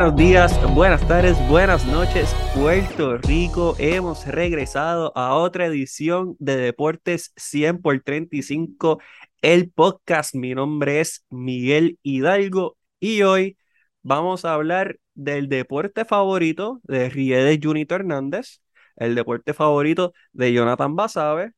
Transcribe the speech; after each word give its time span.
Buenos 0.00 0.16
días, 0.16 0.74
buenas 0.74 1.06
tardes, 1.06 1.36
buenas 1.46 1.84
noches, 1.84 2.34
Puerto 2.54 3.18
Rico. 3.18 3.76
Hemos 3.78 4.26
regresado 4.26 5.12
a 5.14 5.34
otra 5.34 5.66
edición 5.66 6.36
de 6.38 6.56
Deportes 6.56 7.34
100 7.36 7.82
por 7.82 8.00
35, 8.00 8.98
el 9.42 9.70
podcast. 9.70 10.34
Mi 10.34 10.54
nombre 10.54 11.00
es 11.00 11.26
Miguel 11.28 11.98
Hidalgo 12.02 12.78
y 12.98 13.20
hoy 13.20 13.58
vamos 14.02 14.46
a 14.46 14.54
hablar 14.54 14.98
del 15.12 15.50
deporte 15.50 16.06
favorito 16.06 16.80
de 16.84 17.10
Riedes 17.10 17.58
Junito 17.62 17.94
Hernández, 17.94 18.62
el 18.96 19.14
deporte 19.14 19.52
favorito 19.52 20.14
de 20.32 20.54
Jonathan 20.54 20.96
Basabe, 20.96 21.52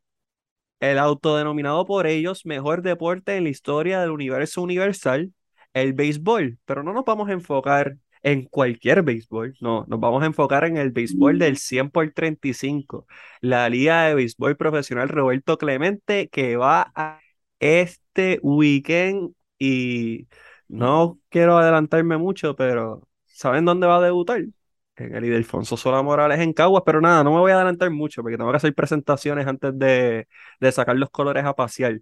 el 0.81 0.99
autodenominado 0.99 1.87
por 1.87 2.09
ellos 2.09 2.45
mejor 2.45 2.83
deporte 2.83 3.37
en 3.37 3.45
la 3.45 3.51
historia 3.51 4.01
del 4.01 4.11
universo 4.11 4.63
universal, 4.63 5.33
el 5.75 5.93
béisbol. 5.93 6.59
Pero 6.65 6.83
no 6.83 6.93
nos 6.93 7.05
vamos 7.05 7.29
a 7.29 7.33
enfocar 7.35 7.99
en 8.23 8.45
cualquier 8.47 9.03
béisbol, 9.03 9.57
no, 9.61 9.85
nos 9.89 10.01
vamos 10.01 10.23
a 10.23 10.27
enfocar 10.27 10.65
en 10.65 10.77
el 10.77 10.91
béisbol 10.91 11.39
del 11.39 11.57
100 11.59 11.91
por 11.91 12.11
35, 12.13 13.07
la 13.41 13.69
Liga 13.69 14.05
de 14.05 14.15
Béisbol 14.15 14.57
Profesional 14.57 15.09
Roberto 15.09 15.59
Clemente 15.59 16.29
que 16.29 16.57
va 16.57 16.93
a 16.95 17.21
este 17.61 18.39
weekend 18.43 19.35
y 19.59 20.29
no 20.69 21.21
quiero 21.29 21.59
adelantarme 21.59 22.17
mucho, 22.17 22.57
pero 22.57 23.09
¿saben 23.27 23.65
dónde 23.65 23.87
va 23.87 23.97
a 23.97 24.01
debutar? 24.01 24.45
En 24.97 25.15
el 25.17 25.25
Ildefonso 25.25 25.77
Sola 25.77 26.03
Morales 26.03 26.39
en 26.41 26.53
Caguas, 26.53 26.83
pero 26.85 27.01
nada, 27.01 27.25
no 27.25 27.33
me 27.33 27.39
voy 27.41 27.51
a 27.51 27.57
adelantar 27.57 27.91
mucho 27.91 28.23
porque 28.23 28.37
tengo 28.37 28.51
que 28.51 28.57
hacer 28.59 28.75
presentaciones 28.75 29.47
antes 29.47 29.77
de, 29.79 30.29
de 30.61 30.73
sacar 30.73 30.97
los 30.97 31.11
colores 31.11 31.45
a 31.45 31.55
pasear. 31.55 32.01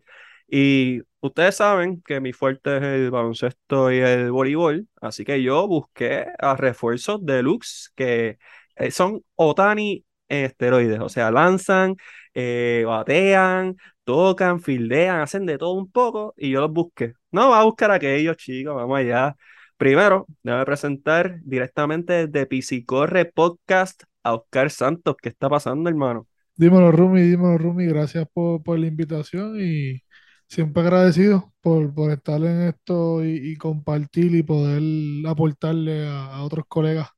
Y 0.50 1.02
ustedes 1.20 1.56
saben 1.56 2.02
que 2.02 2.20
mi 2.20 2.32
fuerte 2.32 2.76
es 2.78 2.82
el 2.82 3.10
baloncesto 3.10 3.92
y 3.92 3.98
el 3.98 4.32
voleibol, 4.32 4.88
así 5.00 5.24
que 5.24 5.42
yo 5.42 5.68
busqué 5.68 6.26
a 6.40 6.56
refuerzos 6.56 7.24
deluxe 7.24 7.92
que 7.94 8.38
eh, 8.76 8.90
son 8.90 9.22
Otani 9.36 10.04
en 10.28 10.44
esteroides, 10.46 11.00
o 11.00 11.08
sea, 11.08 11.30
lanzan, 11.30 11.96
eh, 12.34 12.84
batean, 12.86 13.76
tocan, 14.04 14.60
fildean, 14.60 15.20
hacen 15.20 15.46
de 15.46 15.56
todo 15.58 15.74
un 15.74 15.90
poco 15.90 16.34
y 16.36 16.50
yo 16.50 16.60
los 16.60 16.72
busqué. 16.72 17.14
No, 17.30 17.50
va 17.50 17.60
a 17.60 17.64
buscar 17.64 17.90
a 17.92 17.94
aquellos 17.94 18.36
chicos, 18.36 18.74
vamos 18.74 18.98
allá. 18.98 19.36
Primero, 19.76 20.26
debe 20.42 20.64
presentar 20.64 21.38
directamente 21.44 22.26
desde 22.26 22.46
Pisicorre 22.46 23.24
Podcast 23.24 24.02
a 24.24 24.34
Oscar 24.34 24.70
Santos. 24.70 25.16
¿Qué 25.22 25.28
está 25.28 25.48
pasando, 25.48 25.88
hermano? 25.88 26.26
Dímelo, 26.56 26.92
Rumi, 26.92 27.22
dímelo, 27.22 27.56
Rumi. 27.56 27.86
Gracias 27.86 28.26
por, 28.32 28.62
por 28.62 28.78
la 28.78 28.86
invitación 28.86 29.56
y 29.60 30.02
siempre 30.50 30.82
agradecido 30.82 31.52
por, 31.60 31.94
por 31.94 32.10
estar 32.10 32.40
en 32.42 32.62
esto 32.62 33.24
y, 33.24 33.56
compartir 33.56 34.34
y 34.34 34.42
poder 34.42 34.82
aportarle 35.26 36.08
a, 36.08 36.42
otros 36.42 36.64
colegas. 36.66 37.08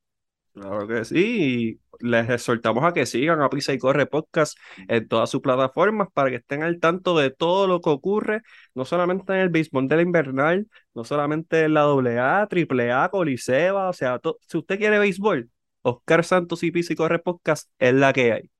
Claro 0.52 0.86
que 0.86 1.05
sí, 1.06 1.80
les 2.00 2.28
exhortamos 2.28 2.84
a 2.84 2.92
que 2.92 3.06
sigan 3.06 3.41
a 3.41 3.48
Pisa 3.48 3.72
y 3.72 3.78
Corre 3.78 4.05
Podcast 4.05 4.58
en 4.86 5.08
todas 5.08 5.30
sus 5.30 5.41
plataformas 5.41 6.08
para 6.12 6.28
que 6.28 6.36
estén 6.36 6.62
al 6.62 6.78
tanto 6.78 7.16
de 7.16 7.30
todo 7.30 7.66
lo 7.66 7.80
que 7.80 7.88
ocurre, 7.88 8.42
no 8.75 8.84
solamente 8.84 9.33
en 9.33 9.41
el 9.41 9.48
béisbol 9.48 9.88
de 9.88 9.97
la 9.97 10.03
invernal, 10.03 10.66
no 10.94 11.05
solamente 11.05 11.62
en 11.62 11.75
la 11.75 11.84
AA, 11.84 12.48
AAA, 12.50 13.08
Coliseba, 13.08 13.88
o 13.88 13.92
sea, 13.94 14.20
si 14.47 14.58
usted 14.58 14.78
quiere 14.78 14.98
béisbol, 14.98 15.50
Oscar 15.80 16.22
Santos 16.25 16.62
y 16.64 16.70
Pisa 16.70 16.92
y 16.92 16.97
Corre 16.97 17.19
Podcast 17.19 17.70
es 17.78 17.94
la 17.94 18.12
que 18.12 18.32
hay. 18.32 18.50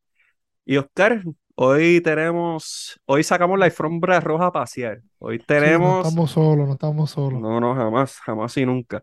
Y 0.65 0.77
Oscar, 0.78 1.22
hoy 1.65 2.00
tenemos, 2.00 3.00
hoy 3.06 3.23
sacamos 3.23 3.59
la 3.59 3.67
alfombra 3.67 4.21
roja 4.21 4.47
a 4.47 4.53
pasear. 4.53 5.00
Hoy 5.19 5.39
Sí, 5.39 5.45
no 5.45 5.47
tenemos, 5.47 6.06
estamos 6.09 6.31
solos, 6.33 6.67
no 6.67 6.73
estamos 6.75 7.11
solos. 7.11 7.41
no, 7.41 7.61
no, 7.61 7.75
jamás, 7.75 8.19
jamás 8.21 8.56
y 8.56 8.67
nunca. 8.67 9.03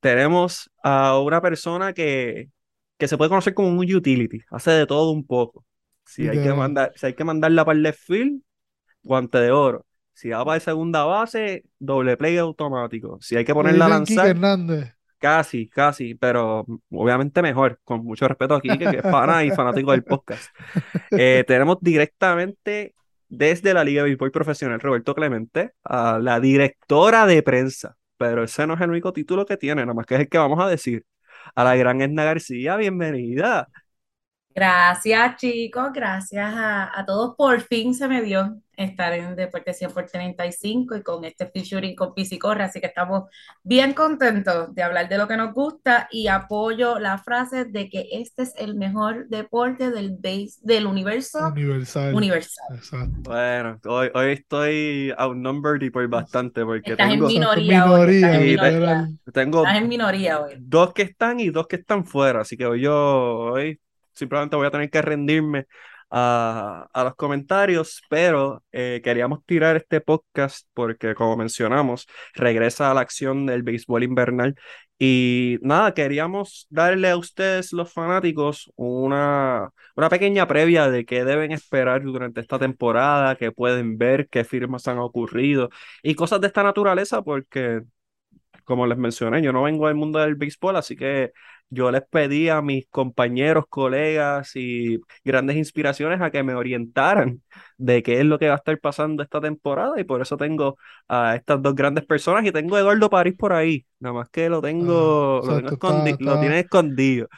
Tenemos 0.00 0.70
a 0.82 1.18
una 1.20 1.40
persona 1.40 1.92
que, 1.92 2.48
que 2.98 3.08
se 3.08 3.16
puede 3.18 3.28
conocer 3.30 3.54
como 3.54 3.68
un 3.68 3.78
utility, 3.78 4.40
hace 4.50 4.70
de 4.72 4.86
todo 4.86 5.12
un 5.12 5.26
poco. 5.26 5.64
Si 6.04 6.28
hay 6.28 6.40
que 6.40 6.52
mandar, 6.52 6.92
si 6.96 7.06
hay 7.06 7.14
que 7.14 7.24
mandarla 7.24 7.64
para 7.64 7.76
el 7.76 7.82
left 7.82 8.00
field, 8.00 8.42
guante 9.02 9.38
de 9.38 9.50
oro. 9.52 9.86
Si 10.14 10.30
va 10.30 10.44
para 10.44 10.60
segunda 10.60 11.04
base, 11.04 11.64
doble 11.78 12.16
play 12.16 12.36
automático. 12.38 13.18
Si 13.20 13.36
hay 13.36 13.44
que 13.44 13.54
ponerla 13.54 13.86
a 13.86 13.88
lanzar, 13.88 14.28
Hernández. 14.28 14.94
Casi, 15.22 15.68
casi, 15.68 16.16
pero 16.16 16.66
obviamente 16.90 17.42
mejor, 17.42 17.78
con 17.84 18.04
mucho 18.04 18.26
respeto 18.26 18.56
aquí, 18.56 18.76
que, 18.76 18.86
es 18.86 19.02
pana 19.02 19.44
y 19.44 19.52
fanático 19.52 19.92
del 19.92 20.02
podcast. 20.02 20.52
Eh, 21.12 21.44
tenemos 21.46 21.78
directamente 21.80 22.96
desde 23.28 23.72
la 23.72 23.84
Liga 23.84 24.02
de 24.02 24.08
Béisbol 24.08 24.32
Profesional 24.32 24.80
Roberto 24.80 25.14
Clemente 25.14 25.74
a 25.84 26.18
la 26.18 26.40
directora 26.40 27.24
de 27.26 27.40
prensa, 27.44 27.96
pero 28.16 28.42
ese 28.42 28.66
no 28.66 28.74
es 28.74 28.80
el 28.80 28.90
único 28.90 29.12
título 29.12 29.46
que 29.46 29.56
tiene, 29.56 29.82
nada 29.82 29.94
más 29.94 30.06
que 30.06 30.14
es 30.14 30.20
el 30.22 30.28
que 30.28 30.38
vamos 30.38 30.58
a 30.58 30.68
decir. 30.68 31.04
A 31.54 31.62
la 31.62 31.76
gran 31.76 32.00
Edna 32.02 32.24
García, 32.24 32.76
bienvenida. 32.76 33.68
Gracias, 34.54 35.36
chicos, 35.36 35.92
gracias 35.94 36.52
a, 36.54 36.98
a 36.98 37.06
todos. 37.06 37.34
Por 37.36 37.60
fin 37.62 37.94
se 37.94 38.06
me 38.06 38.20
dio 38.22 38.58
estar 38.76 39.12
en 39.12 39.34
Deporte 39.36 39.72
100 39.72 39.92
por 39.92 40.06
35 40.06 40.96
y 40.96 41.02
con 41.02 41.24
este 41.24 41.46
featuring 41.46 41.94
con 41.94 42.14
Pisicorre, 42.14 42.64
así 42.64 42.80
que 42.80 42.86
estamos 42.88 43.24
bien 43.62 43.92
contentos 43.94 44.74
de 44.74 44.82
hablar 44.82 45.08
de 45.08 45.18
lo 45.18 45.28
que 45.28 45.36
nos 45.36 45.52
gusta 45.54 46.08
y 46.10 46.26
apoyo 46.28 46.98
la 46.98 47.18
frase 47.18 47.64
de 47.66 47.88
que 47.88 48.08
este 48.12 48.42
es 48.42 48.54
el 48.56 48.74
mejor 48.74 49.28
deporte 49.28 49.90
del 49.90 50.16
base, 50.18 50.58
del 50.62 50.86
universo 50.86 51.38
Universal. 51.48 52.14
universal. 52.14 52.64
Exacto. 52.74 53.20
Bueno, 53.22 53.78
hoy, 53.86 54.10
hoy 54.14 54.32
estoy 54.32 55.12
outnumbered 55.16 55.82
y 55.82 55.90
por 55.90 56.06
bastante, 56.08 56.64
porque 56.64 56.92
Estás 56.92 57.12
en 57.12 57.20
tengo, 57.20 57.26
minoría 57.26 57.90
hoy, 57.90 58.06
Minoría, 58.06 58.16
estás 58.16 58.34
en 58.34 58.42
Sí, 58.42 58.46
minoría, 58.48 58.70
literal. 58.72 59.18
tengo 59.32 59.58
estás 59.60 59.76
en 59.78 59.88
minoría 59.88 60.40
hoy. 60.40 60.54
dos 60.56 60.92
que 60.92 61.02
están 61.02 61.40
y 61.40 61.50
dos 61.50 61.66
que 61.68 61.76
están 61.76 62.04
fuera, 62.04 62.40
así 62.40 62.56
que 62.56 62.66
hoy 62.66 62.80
yo 62.82 62.94
hoy 63.52 63.80
simplemente 64.14 64.56
voy 64.56 64.66
a 64.66 64.70
tener 64.70 64.90
que 64.90 65.02
rendirme 65.02 65.66
a, 66.10 66.88
a 66.92 67.04
los 67.04 67.14
comentarios, 67.16 68.02
pero 68.10 68.62
eh, 68.70 69.00
queríamos 69.02 69.44
tirar 69.46 69.76
este 69.76 70.00
podcast 70.00 70.66
porque, 70.74 71.14
como 71.14 71.36
mencionamos, 71.36 72.06
regresa 72.34 72.90
a 72.90 72.94
la 72.94 73.00
acción 73.00 73.46
del 73.46 73.62
béisbol 73.62 74.02
invernal. 74.04 74.54
Y 74.98 75.58
nada, 75.62 75.94
queríamos 75.94 76.66
darle 76.70 77.10
a 77.10 77.16
ustedes, 77.16 77.72
los 77.72 77.92
fanáticos, 77.92 78.70
una, 78.76 79.70
una 79.96 80.08
pequeña 80.08 80.46
previa 80.46 80.90
de 80.90 81.04
qué 81.04 81.24
deben 81.24 81.50
esperar 81.50 82.02
durante 82.02 82.40
esta 82.40 82.58
temporada, 82.58 83.34
qué 83.36 83.50
pueden 83.50 83.98
ver, 83.98 84.28
qué 84.28 84.44
firmas 84.44 84.86
han 84.86 84.98
ocurrido 84.98 85.70
y 86.02 86.14
cosas 86.14 86.40
de 86.40 86.46
esta 86.46 86.62
naturaleza 86.62 87.22
porque 87.22 87.82
como 88.64 88.86
les 88.86 88.98
mencioné, 88.98 89.42
yo 89.42 89.52
no 89.52 89.62
vengo 89.62 89.86
del 89.88 89.96
mundo 89.96 90.18
del 90.20 90.34
béisbol, 90.36 90.76
así 90.76 90.96
que 90.96 91.32
yo 91.70 91.90
les 91.90 92.02
pedí 92.02 92.48
a 92.48 92.60
mis 92.62 92.86
compañeros, 92.88 93.64
colegas 93.68 94.54
y 94.56 94.98
grandes 95.24 95.56
inspiraciones 95.56 96.20
a 96.20 96.30
que 96.30 96.42
me 96.42 96.54
orientaran 96.54 97.42
de 97.78 98.02
qué 98.02 98.20
es 98.20 98.26
lo 98.26 98.38
que 98.38 98.48
va 98.48 98.54
a 98.54 98.56
estar 98.58 98.78
pasando 98.80 99.22
esta 99.22 99.40
temporada 99.40 99.98
y 100.00 100.04
por 100.04 100.20
eso 100.20 100.36
tengo 100.36 100.76
a 101.08 101.34
estas 101.36 101.62
dos 101.62 101.74
grandes 101.74 102.04
personas 102.04 102.44
y 102.44 102.52
tengo 102.52 102.76
a 102.76 102.80
Eduardo 102.80 103.08
París 103.10 103.34
por 103.38 103.52
ahí, 103.52 103.86
nada 104.00 104.14
más 104.14 104.28
que 104.30 104.48
lo 104.48 104.60
Ah, 104.78 105.16
tengo, 105.16 105.42
lo 105.46 105.54
tengo 105.56 105.70
exacto, 105.70 105.74
escondi- 105.74 106.16
está, 106.16 106.16
lo 106.18 106.38
está. 106.38 106.38
tienen 106.38 106.58
escondido. 106.58 107.28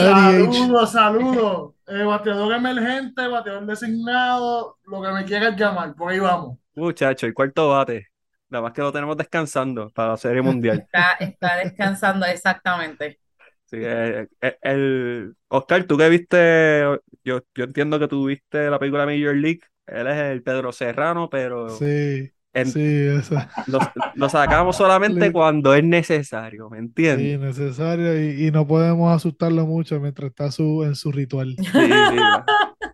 Saludos, 0.00 0.92
saludos. 0.92 1.74
Eh, 1.86 2.02
bateador 2.04 2.52
emergente, 2.54 3.26
bateador 3.28 3.66
designado, 3.66 4.78
lo 4.84 5.02
que 5.02 5.08
me 5.12 5.24
quieras 5.24 5.56
llamar, 5.56 5.94
por 5.94 6.10
ahí 6.12 6.18
vamos. 6.18 6.58
Muchacho, 6.76 7.26
el 7.26 7.34
cuarto 7.34 7.70
bate, 7.70 8.10
nada 8.54 8.62
más 8.64 8.72
que 8.72 8.82
lo 8.82 8.92
tenemos 8.92 9.16
descansando 9.16 9.90
para 9.90 10.10
la 10.10 10.16
Serie 10.16 10.42
Mundial. 10.42 10.86
Está, 10.86 11.12
está 11.20 11.56
descansando 11.56 12.26
exactamente. 12.26 13.20
Sí, 13.66 13.78
eh, 13.80 14.28
eh, 14.40 14.58
el, 14.62 15.34
Oscar, 15.48 15.84
tú 15.84 15.96
que 15.96 16.08
viste, 16.08 16.82
yo, 17.24 17.40
yo 17.54 17.64
entiendo 17.64 17.98
que 17.98 18.08
tú 18.08 18.26
viste 18.26 18.70
la 18.70 18.78
película 18.78 19.06
Major 19.06 19.34
League, 19.34 19.60
él 19.86 20.06
es 20.06 20.16
el 20.16 20.42
Pedro 20.42 20.70
Serrano, 20.72 21.28
pero 21.30 21.78
Sí, 21.78 22.30
en- 22.52 22.72
sí, 22.72 22.80
esa. 22.80 23.50
lo, 23.66 23.80
lo 24.14 24.28
sacamos 24.28 24.76
solamente 24.76 25.32
cuando 25.32 25.74
es 25.74 25.84
necesario, 25.84 26.70
¿me 26.70 26.78
Sí, 27.06 27.36
entiendes? 27.36 27.38
necesario 27.38 28.18
y, 28.18 28.46
y 28.46 28.50
no 28.50 28.66
podemos 28.66 29.14
asustarlo 29.14 29.66
mucho 29.66 30.00
mientras 30.00 30.30
está 30.30 30.50
su, 30.50 30.84
en 30.84 30.94
su 30.94 31.12
ritual. 31.12 31.60
Sí, 31.76 32.06
sí. 32.06 32.44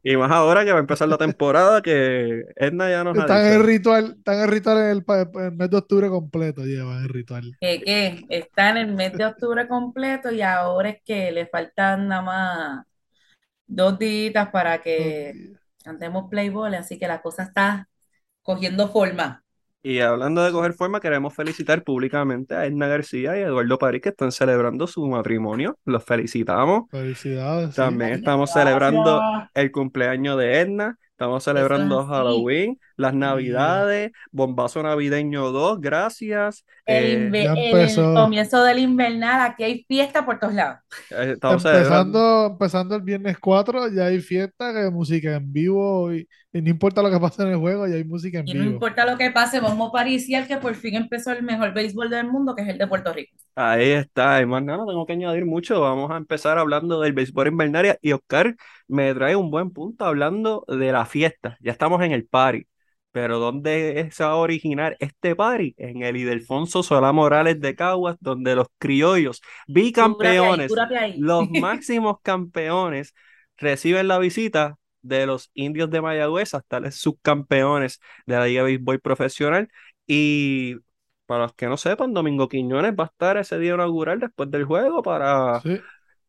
Y 0.02 0.16
más 0.16 0.30
ahora 0.30 0.64
que 0.64 0.72
va 0.72 0.78
a 0.78 0.80
empezar 0.80 1.08
la 1.08 1.18
temporada 1.18 1.82
que 1.82 2.44
Edna 2.56 2.90
ya 2.90 3.04
nos 3.04 3.18
ha 3.18 3.20
Está 3.20 3.40
en 3.40 3.54
el 3.54 3.58
dicho. 3.58 3.66
ritual, 3.66 4.14
está 4.18 4.34
en 4.34 4.40
el 4.40 4.48
ritual 4.48 4.78
en 4.78 4.90
el, 4.90 5.52
mes 5.56 5.70
de 5.70 5.76
octubre 5.76 6.08
completo, 6.08 6.64
lleva 6.64 6.98
el 6.98 7.08
ritual. 7.08 7.56
que, 7.60 7.80
que 7.82 8.26
está 8.28 8.70
en 8.70 8.76
el 8.78 8.92
mes 8.94 9.12
de 9.16 9.24
octubre 9.26 9.68
completo 9.68 10.30
y 10.32 10.42
ahora 10.42 10.90
es 10.90 11.02
que 11.04 11.30
le 11.32 11.46
faltan 11.46 12.08
nada 12.08 12.22
más 12.22 12.86
dos 13.66 13.98
días 13.98 14.48
para 14.50 14.82
que 14.82 15.52
cantemos 15.84 16.28
Playboy, 16.30 16.74
así 16.74 16.98
que 16.98 17.08
la 17.08 17.22
cosa 17.22 17.44
está 17.44 17.88
cogiendo 18.42 18.88
forma. 18.88 19.44
Y 19.82 20.00
hablando 20.00 20.42
de 20.44 20.52
coger 20.52 20.74
forma, 20.74 21.00
queremos 21.00 21.34
felicitar 21.34 21.82
públicamente 21.84 22.54
a 22.54 22.66
Edna 22.66 22.86
García 22.86 23.38
y 23.38 23.42
a 23.42 23.46
Eduardo 23.46 23.78
París 23.78 24.02
que 24.02 24.10
están 24.10 24.30
celebrando 24.30 24.86
su 24.86 25.06
matrimonio. 25.08 25.78
Los 25.86 26.04
felicitamos. 26.04 26.84
Felicidades. 26.90 27.76
sí. 27.76 27.76
También 27.76 28.10
estamos 28.12 28.52
Gracias. 28.52 28.64
celebrando 28.66 29.22
el 29.54 29.70
cumpleaños 29.72 30.38
de 30.38 30.60
Edna. 30.60 30.98
Estamos 31.12 31.44
celebrando. 31.44 32.04
Halloween, 32.06 32.78
las 33.00 33.14
navidades, 33.14 34.12
bombazo 34.32 34.82
navideño 34.82 35.50
2, 35.52 35.80
gracias. 35.80 36.64
El, 36.86 37.34
Eh, 37.34 37.34
el 37.34 37.44
empezó. 37.44 38.12
comienzo 38.12 38.62
del 38.64 38.78
invernal, 38.80 39.40
aquí 39.50 39.64
hay 39.64 39.84
fiesta 39.88 40.24
por 40.26 40.38
todos 40.38 40.54
lados. 40.54 40.78
eh. 41.10 41.36
Empezando, 41.48 42.46
empezando 42.46 42.94
el 42.96 43.02
viernes 43.02 43.38
4, 43.38 43.88
ya 43.88 44.06
hay 44.06 44.20
fiesta, 44.20 44.72
que 44.72 44.80
hay 44.80 44.90
música 44.90 45.34
en 45.36 45.52
vivo 45.52 46.12
y, 46.14 46.28
y 46.52 46.62
no 46.62 46.70
importa 46.70 47.02
lo 47.02 47.10
que 47.10 47.18
pase 47.20 47.42
en 47.42 47.48
el 47.50 47.56
juego, 47.58 47.86
ya 47.86 47.94
hay 47.96 48.04
música 48.04 48.38
en 48.40 48.44
Y 48.44 48.52
no 48.54 48.64
vivo. 48.64 48.64
importa 48.64 49.06
lo 49.06 49.16
que 49.16 49.30
pase, 49.30 49.60
vamos 49.60 49.88
a 49.88 49.92
pariciar 49.92 50.46
que 50.46 50.58
por 50.58 50.74
fin 50.74 50.94
empezó 50.96 51.32
el 51.32 51.42
mejor 51.42 51.72
béisbol 51.72 52.10
del 52.10 52.26
mundo, 52.30 52.54
que 52.54 52.62
es 52.62 52.68
el 52.68 52.76
de 52.78 52.86
Puerto 52.86 53.12
Rico. 53.14 53.34
Ahí 53.56 53.90
está, 53.90 54.40
y 54.40 54.46
más 54.46 54.62
nada, 54.62 54.78
no 54.78 54.86
tengo 54.86 55.04
que 55.06 55.12
añadir 55.12 55.44
mucho. 55.44 55.80
Vamos 55.80 56.10
a 56.10 56.16
empezar 56.16 56.56
hablando 56.58 57.00
del 57.00 57.12
béisbol 57.12 57.48
invernaria. 57.48 57.98
Y 58.00 58.12
Oscar 58.12 58.56
me 58.88 59.12
trae 59.14 59.36
un 59.36 59.50
buen 59.50 59.70
punto 59.72 60.04
hablando 60.06 60.64
de 60.68 60.92
la 60.92 61.04
fiesta. 61.04 61.58
Ya 61.60 61.72
estamos 61.72 62.00
en 62.02 62.12
el 62.12 62.26
party. 62.26 62.66
Pero 63.12 63.38
¿dónde 63.40 64.08
se 64.12 64.22
va 64.24 64.30
a 64.32 64.36
originar 64.36 64.96
este 65.00 65.34
party? 65.34 65.74
En 65.78 66.02
el 66.02 66.16
Ildefonso 66.16 66.82
Solá 66.82 67.12
Morales 67.12 67.60
de 67.60 67.74
Caguas, 67.74 68.16
donde 68.20 68.54
los 68.54 68.68
criollos, 68.78 69.40
ahí, 69.40 69.74
bicampeones, 69.74 70.72
ahí. 70.98 71.14
los 71.16 71.50
máximos 71.50 72.18
campeones, 72.22 73.14
reciben 73.56 74.08
la 74.08 74.18
visita 74.18 74.76
de 75.02 75.26
los 75.26 75.50
indios 75.54 75.90
de 75.90 76.00
Mayagüez, 76.02 76.54
actuales 76.54 76.96
subcampeones 76.96 78.00
de 78.26 78.36
la 78.36 78.46
Liga 78.46 78.62
Béisbol 78.62 79.00
Profesional. 79.00 79.68
Y 80.06 80.76
para 81.26 81.44
los 81.44 81.54
que 81.54 81.66
no 81.66 81.76
sepan, 81.76 82.12
Domingo 82.14 82.48
Quiñones 82.48 82.92
va 82.98 83.04
a 83.04 83.06
estar 83.06 83.36
ese 83.38 83.58
día 83.58 83.74
inaugural 83.74 84.20
después 84.20 84.50
del 84.50 84.64
juego 84.64 85.02
para 85.02 85.60
Sí. 85.62 85.80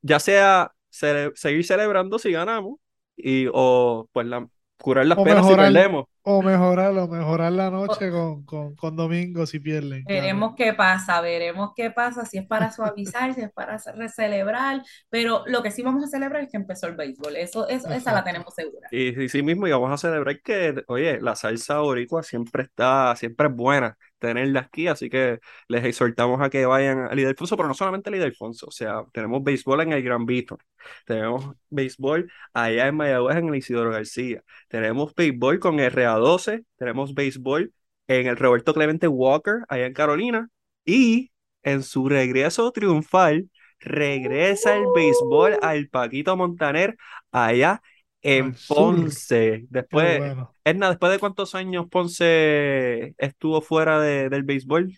ya 0.01 0.19
sea 0.19 0.73
cele- 0.91 1.31
seguir 1.35 1.65
celebrando 1.65 2.19
si 2.19 2.31
ganamos 2.31 2.77
y 3.15 3.47
o 3.53 4.09
pues 4.13 4.27
la, 4.27 4.47
curar 4.81 5.05
las 5.05 5.17
O 5.17 5.23
penas 5.23 5.45
si 5.47 5.55
mejorar. 5.55 5.57
perdemos. 5.57 6.05
O 6.23 6.41
mejorar, 6.43 6.97
o 6.97 7.07
mejorar 7.07 7.51
la 7.53 7.69
noche 7.71 8.11
con, 8.11 8.45
con, 8.45 8.75
con 8.75 8.95
Domingo 8.95 9.45
si 9.45 9.59
pierden. 9.59 10.07
claro. 10.07 10.09
Veremos 10.13 10.55
qué 10.57 10.73
pasa, 10.73 11.21
veremos 11.21 11.71
qué 11.75 11.91
pasa, 11.91 12.25
si 12.25 12.37
es 12.39 12.47
para 12.47 12.71
suavizar, 12.71 13.33
si 13.35 13.41
es 13.41 13.51
para 13.53 13.77
ce- 13.79 14.09
celebrar, 14.09 14.81
pero 15.09 15.43
lo 15.47 15.61
que 15.61 15.69
sí 15.71 15.83
vamos 15.83 16.03
a 16.03 16.07
celebrar 16.07 16.43
es 16.43 16.49
que 16.51 16.57
empezó 16.57 16.87
el 16.87 16.95
béisbol, 16.95 17.35
eso, 17.37 17.67
eso- 17.67 17.89
esa 17.91 18.11
la 18.13 18.23
tenemos 18.23 18.53
segura. 18.55 18.89
Y, 18.89 19.23
y 19.23 19.29
sí 19.29 19.41
mismo, 19.41 19.67
y 19.67 19.71
vamos 19.71 19.91
a 19.91 19.97
celebrar 19.97 20.41
que, 20.41 20.83
oye, 20.87 21.21
la 21.21 21.35
salsa 21.35 21.79
boricua 21.79 22.23
siempre 22.23 22.63
está, 22.63 23.15
siempre 23.15 23.47
es 23.47 23.55
buena 23.55 23.97
tenerla 24.21 24.61
aquí, 24.61 24.87
así 24.87 25.09
que 25.09 25.39
les 25.67 25.83
exhortamos 25.83 26.39
a 26.41 26.49
que 26.49 26.65
vayan 26.65 27.07
al 27.09 27.19
Ildefonso, 27.19 27.57
pero 27.57 27.67
no 27.67 27.73
solamente 27.73 28.09
al 28.09 28.15
Ildefonso, 28.15 28.67
o 28.67 28.71
sea, 28.71 29.03
tenemos 29.13 29.43
béisbol 29.43 29.81
en 29.81 29.93
el 29.93 30.03
Gran 30.03 30.25
Víctor, 30.25 30.59
tenemos 31.05 31.55
béisbol 31.69 32.31
allá 32.53 32.87
en 32.87 32.95
Mayagüez 32.95 33.37
en 33.37 33.49
el 33.49 33.55
Isidoro 33.55 33.91
García, 33.91 34.43
tenemos 34.69 35.13
béisbol 35.15 35.59
con 35.59 35.79
RA12, 35.79 36.63
tenemos 36.77 37.13
béisbol 37.13 37.73
en 38.07 38.27
el 38.27 38.37
Roberto 38.37 38.73
Clemente 38.73 39.07
Walker 39.07 39.65
allá 39.67 39.87
en 39.87 39.93
Carolina, 39.93 40.49
y 40.85 41.31
en 41.63 41.83
su 41.83 42.07
regreso 42.07 42.71
triunfal, 42.71 43.49
regresa 43.79 44.75
el 44.77 44.83
béisbol 44.95 45.57
al 45.61 45.89
Paquito 45.89 46.37
Montaner 46.37 46.95
allá 47.31 47.81
en 48.21 48.55
sur. 48.55 49.19
Ponce. 49.23 49.65
Después, 49.69 50.23
bueno. 50.23 50.55
Edna, 50.63 50.89
¿después 50.89 51.11
de 51.11 51.19
cuántos 51.19 51.55
años 51.55 51.87
Ponce 51.89 53.15
estuvo 53.17 53.61
fuera 53.61 53.99
de- 53.99 54.29
del 54.29 54.43
béisbol? 54.43 54.93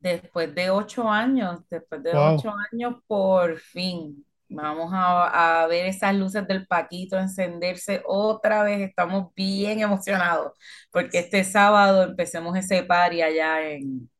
Después 0.00 0.52
de 0.54 0.70
ocho 0.70 1.08
años, 1.08 1.60
después 1.70 2.02
de 2.02 2.12
Wow. 2.12 2.16
ocho 2.16 2.52
años, 2.72 2.96
por 3.06 3.58
fin, 3.60 4.26
vamos 4.48 4.90
a, 4.92 5.62
a 5.62 5.66
ver 5.68 5.86
esas 5.86 6.14
luces 6.16 6.46
del 6.48 6.66
Paquito 6.66 7.16
encenderse 7.18 8.02
otra 8.04 8.64
vez, 8.64 8.80
estamos 8.80 9.32
bien 9.36 9.78
emocionados, 9.80 10.54
porque 10.90 11.20
este 11.20 11.44
sábado 11.44 12.02
empecemos 12.02 12.56
ese 12.56 12.82
party 12.82 13.22
allá 13.22 13.62
en, 13.70 14.10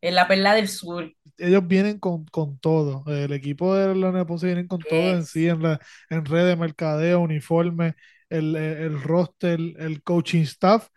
en 0.00 0.14
la 0.14 0.28
Perla 0.28 0.54
del 0.54 0.68
Sur. 0.68 1.12
Ellos 1.36 1.66
vienen 1.66 1.98
con, 2.00 2.24
con 2.26 2.58
todo. 2.58 3.04
El 3.06 3.32
equipo 3.32 3.74
de 3.74 3.94
de 3.94 4.24
Ponce 4.26 4.46
vienen 4.46 4.66
con 4.66 4.86
todo 4.86 5.14
en 5.14 5.24
sí, 5.24 5.46
en, 5.48 5.62
la, 5.62 5.80
en 6.10 6.24
redes, 6.24 6.58
mercadeo, 6.58 7.20
uniforme, 7.20 7.94
el, 8.28 8.56
el, 8.56 9.00
roster, 9.02 9.60
el 9.78 10.02
coaching 10.02 10.42
staff. 10.42 10.88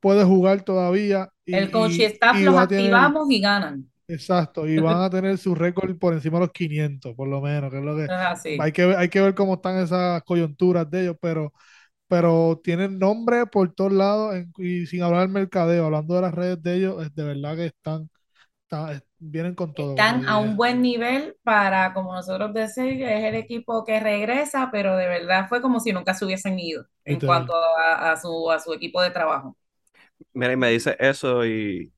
Puede 0.00 0.24
jugar 0.24 0.62
todavía 0.62 1.30
y, 1.44 1.56
El 1.58 1.70
coach 1.70 1.98
y 1.98 2.04
y- 2.04 2.06
staff 2.06 2.40
y 2.40 2.44
los 2.44 2.56
tener- 2.56 2.64
activamos 2.64 3.30
y 3.30 3.40
ganan. 3.40 3.90
Exacto, 4.10 4.66
y 4.66 4.78
van 4.78 5.02
a 5.02 5.10
tener 5.10 5.36
su 5.36 5.54
récord 5.54 5.98
por 5.98 6.14
encima 6.14 6.38
de 6.38 6.46
los 6.46 6.52
500, 6.52 7.14
por 7.14 7.28
lo 7.28 7.42
menos, 7.42 7.70
que 7.70 7.78
es 7.78 7.84
lo 7.84 7.94
que 7.96 8.08
así. 8.12 8.58
hay 8.58 8.72
que 8.72 8.86
ver, 8.86 8.96
hay 8.96 9.08
que 9.10 9.20
ver 9.20 9.34
cómo 9.34 9.54
están 9.54 9.76
esas 9.78 10.22
coyunturas 10.24 10.90
de 10.90 11.02
ellos, 11.02 11.16
pero, 11.20 11.52
pero 12.08 12.60
tienen 12.64 12.98
nombre 12.98 13.46
por 13.46 13.74
todos 13.74 13.92
lados 13.92 14.34
en- 14.36 14.52
y 14.58 14.86
sin 14.86 15.02
hablar 15.02 15.22
del 15.22 15.30
mercadeo, 15.30 15.86
hablando 15.86 16.14
de 16.16 16.22
las 16.22 16.34
redes 16.34 16.62
de 16.62 16.76
ellos, 16.76 17.04
es 17.06 17.14
de 17.14 17.24
verdad 17.24 17.56
que 17.56 17.66
están, 17.66 18.10
vienen 19.18 19.54
con 19.54 19.74
todo. 19.74 19.98
Están 19.98 20.22
a 20.26 20.38
un 20.38 20.54
dije. 20.54 20.56
buen 20.56 20.80
nivel 20.82 21.36
para, 21.42 21.92
como 21.94 22.14
nosotros 22.14 22.54
decimos, 22.54 23.08
es 23.10 23.24
el 23.24 23.34
equipo 23.34 23.84
que 23.84 23.98
regresa, 24.00 24.68
pero 24.72 24.96
de 24.96 25.06
verdad 25.08 25.48
fue 25.48 25.60
como 25.62 25.80
si 25.80 25.92
nunca 25.92 26.14
se 26.14 26.24
hubiesen 26.24 26.58
ido 26.58 26.86
en 27.04 27.20
cuanto 27.22 27.54
a, 27.56 28.12
a 28.12 28.16
su, 28.16 28.50
a 28.50 28.60
su 28.60 28.72
equipo 28.74 29.02
de 29.02 29.10
trabajo. 29.10 29.56
Mira, 30.32 30.52
y 30.52 30.56
me 30.56 30.70
dice 30.70 30.96
eso 30.98 31.44
y 31.46 31.92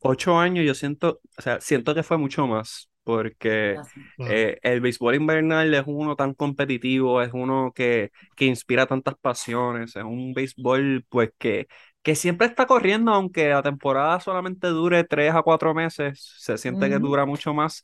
ocho 0.00 0.38
años 0.38 0.66
yo 0.66 0.74
siento, 0.74 1.22
o 1.38 1.42
sea, 1.42 1.60
siento 1.62 1.94
que 1.96 2.04
fue 2.04 2.18
mucho 2.18 2.46
más, 2.48 2.89
porque 3.10 3.80
eh, 4.24 4.58
el 4.62 4.80
béisbol 4.80 5.14
invernal 5.16 5.74
es 5.74 5.84
uno 5.86 6.16
tan 6.16 6.34
competitivo, 6.34 7.22
es 7.22 7.30
uno 7.32 7.72
que, 7.74 8.10
que 8.36 8.46
inspira 8.46 8.86
tantas 8.86 9.14
pasiones, 9.20 9.96
es 9.96 10.04
un 10.04 10.32
béisbol 10.34 11.04
pues 11.08 11.30
que, 11.38 11.68
que 12.02 12.14
siempre 12.14 12.46
está 12.46 12.66
corriendo, 12.66 13.12
aunque 13.12 13.48
la 13.50 13.62
temporada 13.62 14.20
solamente 14.20 14.68
dure 14.68 15.04
tres 15.04 15.34
a 15.34 15.42
cuatro 15.42 15.74
meses, 15.74 16.34
se 16.38 16.58
siente 16.58 16.88
que 16.88 16.98
dura 16.98 17.26
mucho 17.26 17.54
más. 17.54 17.82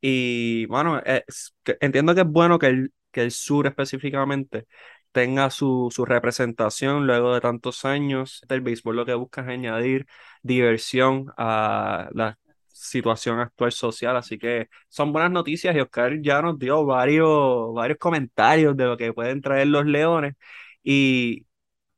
Y 0.00 0.66
bueno, 0.66 1.00
es- 1.04 1.54
que- 1.62 1.76
entiendo 1.80 2.14
que 2.14 2.22
es 2.22 2.26
bueno 2.26 2.58
que 2.58 2.66
el, 2.68 2.92
que 3.12 3.22
el 3.22 3.30
sur 3.30 3.66
específicamente 3.66 4.66
tenga 5.12 5.50
su, 5.50 5.88
su 5.94 6.04
representación 6.04 7.06
luego 7.06 7.34
de 7.34 7.40
tantos 7.40 7.84
años. 7.84 8.42
El 8.48 8.60
béisbol 8.62 8.96
lo 8.96 9.06
que 9.06 9.14
busca 9.14 9.42
es 9.42 9.48
añadir 9.48 10.06
diversión 10.42 11.26
a 11.36 12.08
la 12.14 12.38
situación 12.72 13.40
actual 13.40 13.72
social, 13.72 14.16
así 14.16 14.38
que 14.38 14.68
son 14.88 15.12
buenas 15.12 15.30
noticias 15.30 15.74
y 15.76 15.80
Oscar 15.80 16.20
ya 16.22 16.42
nos 16.42 16.58
dio 16.58 16.84
varios, 16.84 17.74
varios 17.74 17.98
comentarios 17.98 18.76
de 18.76 18.84
lo 18.86 18.96
que 18.96 19.12
pueden 19.12 19.40
traer 19.42 19.68
los 19.68 19.86
Leones 19.86 20.34
y 20.82 21.46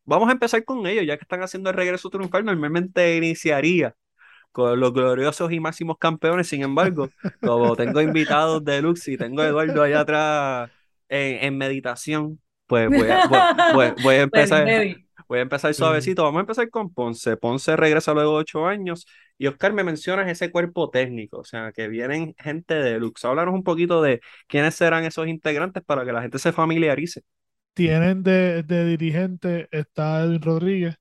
vamos 0.04 0.28
a 0.28 0.32
empezar 0.32 0.64
con 0.64 0.86
ellos, 0.86 1.06
ya 1.06 1.16
que 1.18 1.22
están 1.24 1.42
haciendo 1.42 1.70
el 1.70 1.76
regreso 1.76 2.10
triunfal, 2.10 2.44
normalmente 2.44 3.16
iniciaría 3.16 3.96
con 4.52 4.78
los 4.80 4.92
gloriosos 4.92 5.52
y 5.52 5.60
máximos 5.60 5.98
campeones, 5.98 6.48
sin 6.48 6.62
embargo, 6.62 7.12
como 7.42 7.76
tengo 7.76 8.00
invitados 8.02 8.64
de 8.64 8.82
Lux 8.82 9.08
y 9.08 9.16
tengo 9.18 9.42
a 9.42 9.48
Eduardo 9.48 9.82
allá 9.82 10.00
atrás 10.00 10.70
en, 11.08 11.44
en 11.44 11.58
meditación, 11.58 12.40
pues 12.66 12.90
voy 12.92 13.10
a, 13.10 13.20
voy, 13.24 13.42
voy- 13.68 13.94
voy 13.98 14.16
a 14.16 14.22
empezar. 14.22 14.76
Ready. 14.76 15.03
Voy 15.28 15.38
a 15.38 15.42
empezar 15.42 15.74
suavecito. 15.74 16.22
Vamos 16.24 16.38
a 16.38 16.40
empezar 16.42 16.70
con 16.70 16.92
Ponce. 16.92 17.36
Ponce 17.36 17.76
regresa 17.76 18.12
luego 18.14 18.32
de 18.32 18.38
ocho 18.42 18.66
años. 18.66 19.06
Y 19.38 19.46
Oscar, 19.48 19.72
me 19.72 19.84
mencionas 19.84 20.28
ese 20.30 20.50
cuerpo 20.50 20.90
técnico, 20.90 21.38
o 21.40 21.44
sea, 21.44 21.72
que 21.72 21.88
vienen 21.88 22.34
gente 22.38 22.74
de 22.74 22.98
Lux. 23.00 23.24
Háblanos 23.24 23.54
un 23.54 23.64
poquito 23.64 24.00
de 24.02 24.20
quiénes 24.46 24.74
serán 24.76 25.04
esos 25.04 25.26
integrantes 25.28 25.82
para 25.84 26.04
que 26.04 26.12
la 26.12 26.22
gente 26.22 26.38
se 26.38 26.52
familiarice. 26.52 27.22
Tienen 27.74 28.22
de, 28.22 28.62
de 28.62 28.84
dirigente, 28.86 29.68
está 29.72 30.22
Edwin 30.22 30.42
Rodríguez. 30.42 30.94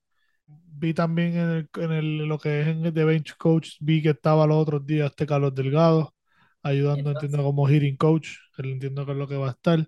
Vi 0.47 0.93
también 0.93 1.35
en, 1.37 1.49
el, 1.51 1.69
en 1.83 1.91
el- 1.91 2.17
lo 2.27 2.39
que 2.39 2.61
es 2.61 2.67
en 2.67 2.85
el 2.85 2.93
de 2.93 3.05
bench 3.05 3.35
coach, 3.37 3.75
vi 3.79 4.01
que 4.01 4.09
estaba 4.11 4.47
los 4.47 4.57
otros 4.57 4.85
días 4.85 5.11
este 5.11 5.25
Carlos 5.27 5.53
Delgado, 5.55 6.15
ayudando, 6.63 7.11
Entonces. 7.11 7.11
entiendo, 7.11 7.43
como 7.43 7.67
hitting 7.69 7.97
coach, 7.97 8.29
él 8.57 8.71
entiendo 8.73 9.05
que 9.05 9.11
es 9.13 9.17
lo 9.17 9.27
que 9.27 9.35
va 9.37 9.49
a 9.49 9.51
estar. 9.51 9.87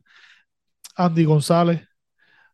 Andy 0.98 1.25
González, 1.25 1.82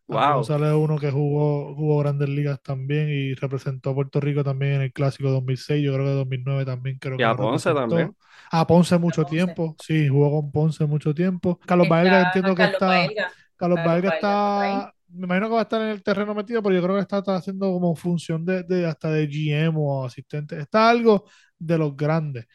Wow. 0.08 0.42
Es 0.42 0.50
uno 0.50 0.98
que 1.00 1.12
jugó, 1.12 1.76
jugó 1.76 2.00
grandes 2.00 2.30
ligas 2.30 2.62
también 2.62 3.10
y 3.10 3.34
representó 3.36 3.92
a 3.92 3.96
Puerto 3.96 4.20
Rico 4.20 4.44
también 4.44 4.74
en 4.74 4.82
el 4.82 4.94
Clásico 4.94 5.30
2006, 5.32 5.84
yo 5.84 5.94
creo 5.94 6.06
que 6.06 6.12
2009 6.14 6.66
también 6.66 6.98
creo 7.00 7.18
Y 7.18 7.24
que 7.24 7.30
a 7.30 7.36
Ponce 7.38 7.74
representó. 7.74 7.74
también. 7.74 8.16
A 8.52 8.66
Ponce 8.68 8.98
mucho 8.98 9.26
Ponce. 9.26 9.26
tiempo, 9.26 9.76
sí, 9.80 10.08
jugó 10.10 10.32
con 10.42 10.52
Ponce 10.52 10.86
mucho 10.86 11.14
tiempo. 11.14 11.60
Carlos 11.66 11.88
Baelga 11.88 12.22
entiendo 12.22 12.56
que 12.56 12.64
Carlos 12.64 12.66
está... 12.66 12.88
Baelga. 12.88 13.32
Carlos 13.56 13.82
Baelga 13.82 14.10
está 14.10 14.94
me 15.10 15.26
imagino 15.26 15.48
que 15.50 15.54
va 15.56 15.60
a 15.60 15.64
estar 15.64 15.82
en 15.82 15.90
el 15.90 16.04
terreno 16.04 16.34
metido, 16.34 16.64
pero 16.64 16.74
yo 16.76 16.82
creo 16.82 16.96
que 16.96 17.02
está, 17.02 17.18
está 17.20 17.36
haciendo 17.36 17.72
como 17.72 17.96
función 17.96 18.46
de, 18.46 18.64
de- 18.64 18.86
hasta 18.88 19.12
de 19.12 19.28
GM 19.28 19.76
o 19.78 20.06
asistente. 20.06 20.58
Está 20.60 20.90
algo 20.90 21.26
de 21.60 21.78
los 21.78 21.96
grandes 21.98 22.46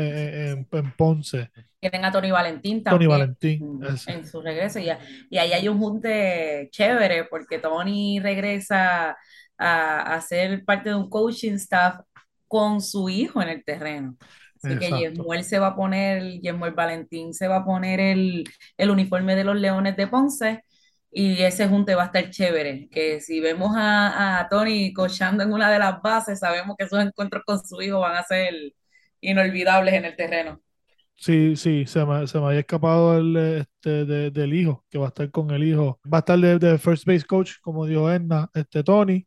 en, 0.00 0.68
en 0.70 0.92
Ponce. 0.96 1.50
Tienen 1.80 2.04
a 2.04 2.12
Tony 2.12 2.30
Valentín 2.30 2.82
Tony 2.88 3.06
también 3.06 3.08
Valentín, 3.08 3.78
mm, 3.78 3.84
ese. 3.84 4.12
en 4.12 4.26
su 4.26 4.40
regreso. 4.42 4.78
Y, 4.80 4.88
y 5.30 5.38
ahí 5.38 5.52
hay 5.52 5.68
un 5.68 5.78
junte 5.78 6.68
chévere 6.72 7.24
porque 7.24 7.58
Tony 7.58 8.20
regresa 8.20 9.16
a, 9.58 10.14
a 10.14 10.20
ser 10.20 10.64
parte 10.64 10.90
de 10.90 10.94
un 10.96 11.08
coaching 11.08 11.54
staff 11.54 12.00
con 12.46 12.80
su 12.80 13.08
hijo 13.08 13.40
en 13.42 13.48
el 13.48 13.64
terreno. 13.64 14.16
Así 14.62 14.78
que 14.78 14.86
Exacto. 14.86 15.22
Yemuel 15.22 15.44
se 15.44 15.58
va 15.58 15.68
a 15.68 15.76
poner, 15.76 16.40
Yemuel 16.40 16.72
Valentín 16.74 17.32
se 17.32 17.48
va 17.48 17.56
a 17.58 17.64
poner 17.64 17.98
el, 18.00 18.44
el 18.76 18.90
uniforme 18.90 19.34
de 19.34 19.44
los 19.44 19.56
Leones 19.56 19.96
de 19.96 20.06
Ponce 20.06 20.62
y 21.10 21.42
ese 21.42 21.66
junte 21.68 21.94
va 21.94 22.04
a 22.04 22.06
estar 22.06 22.30
chévere, 22.30 22.88
que 22.90 23.20
si 23.20 23.40
vemos 23.40 23.72
a, 23.76 24.40
a 24.40 24.48
Tony 24.48 24.92
coachando 24.92 25.42
en 25.42 25.52
una 25.52 25.70
de 25.70 25.78
las 25.78 26.00
bases, 26.02 26.38
sabemos 26.40 26.76
que 26.78 26.84
esos 26.84 27.00
encuentros 27.00 27.42
con 27.44 27.64
su 27.66 27.80
hijo 27.82 28.00
van 28.00 28.16
a 28.16 28.22
ser 28.24 28.54
inolvidables 29.20 29.94
en 29.94 30.04
el 30.06 30.16
terreno. 30.16 30.62
Sí, 31.16 31.54
sí, 31.56 31.84
se 31.86 32.04
me, 32.06 32.26
se 32.26 32.38
me 32.40 32.46
había 32.46 32.60
escapado 32.60 33.18
el, 33.18 33.36
este, 33.36 34.06
de- 34.06 34.30
del 34.30 34.54
hijo, 34.54 34.84
que 34.88 34.96
va 34.98 35.06
a 35.06 35.08
estar 35.08 35.30
con 35.30 35.50
el 35.50 35.62
hijo. 35.64 36.00
Va 36.10 36.18
a 36.18 36.20
estar 36.20 36.38
de, 36.38 36.58
de 36.58 36.78
first 36.78 37.04
base 37.06 37.24
coach, 37.26 37.52
como 37.60 37.84
dijo 37.86 38.10
Edna, 38.10 38.48
este 38.54 38.82
Tony. 38.82 39.26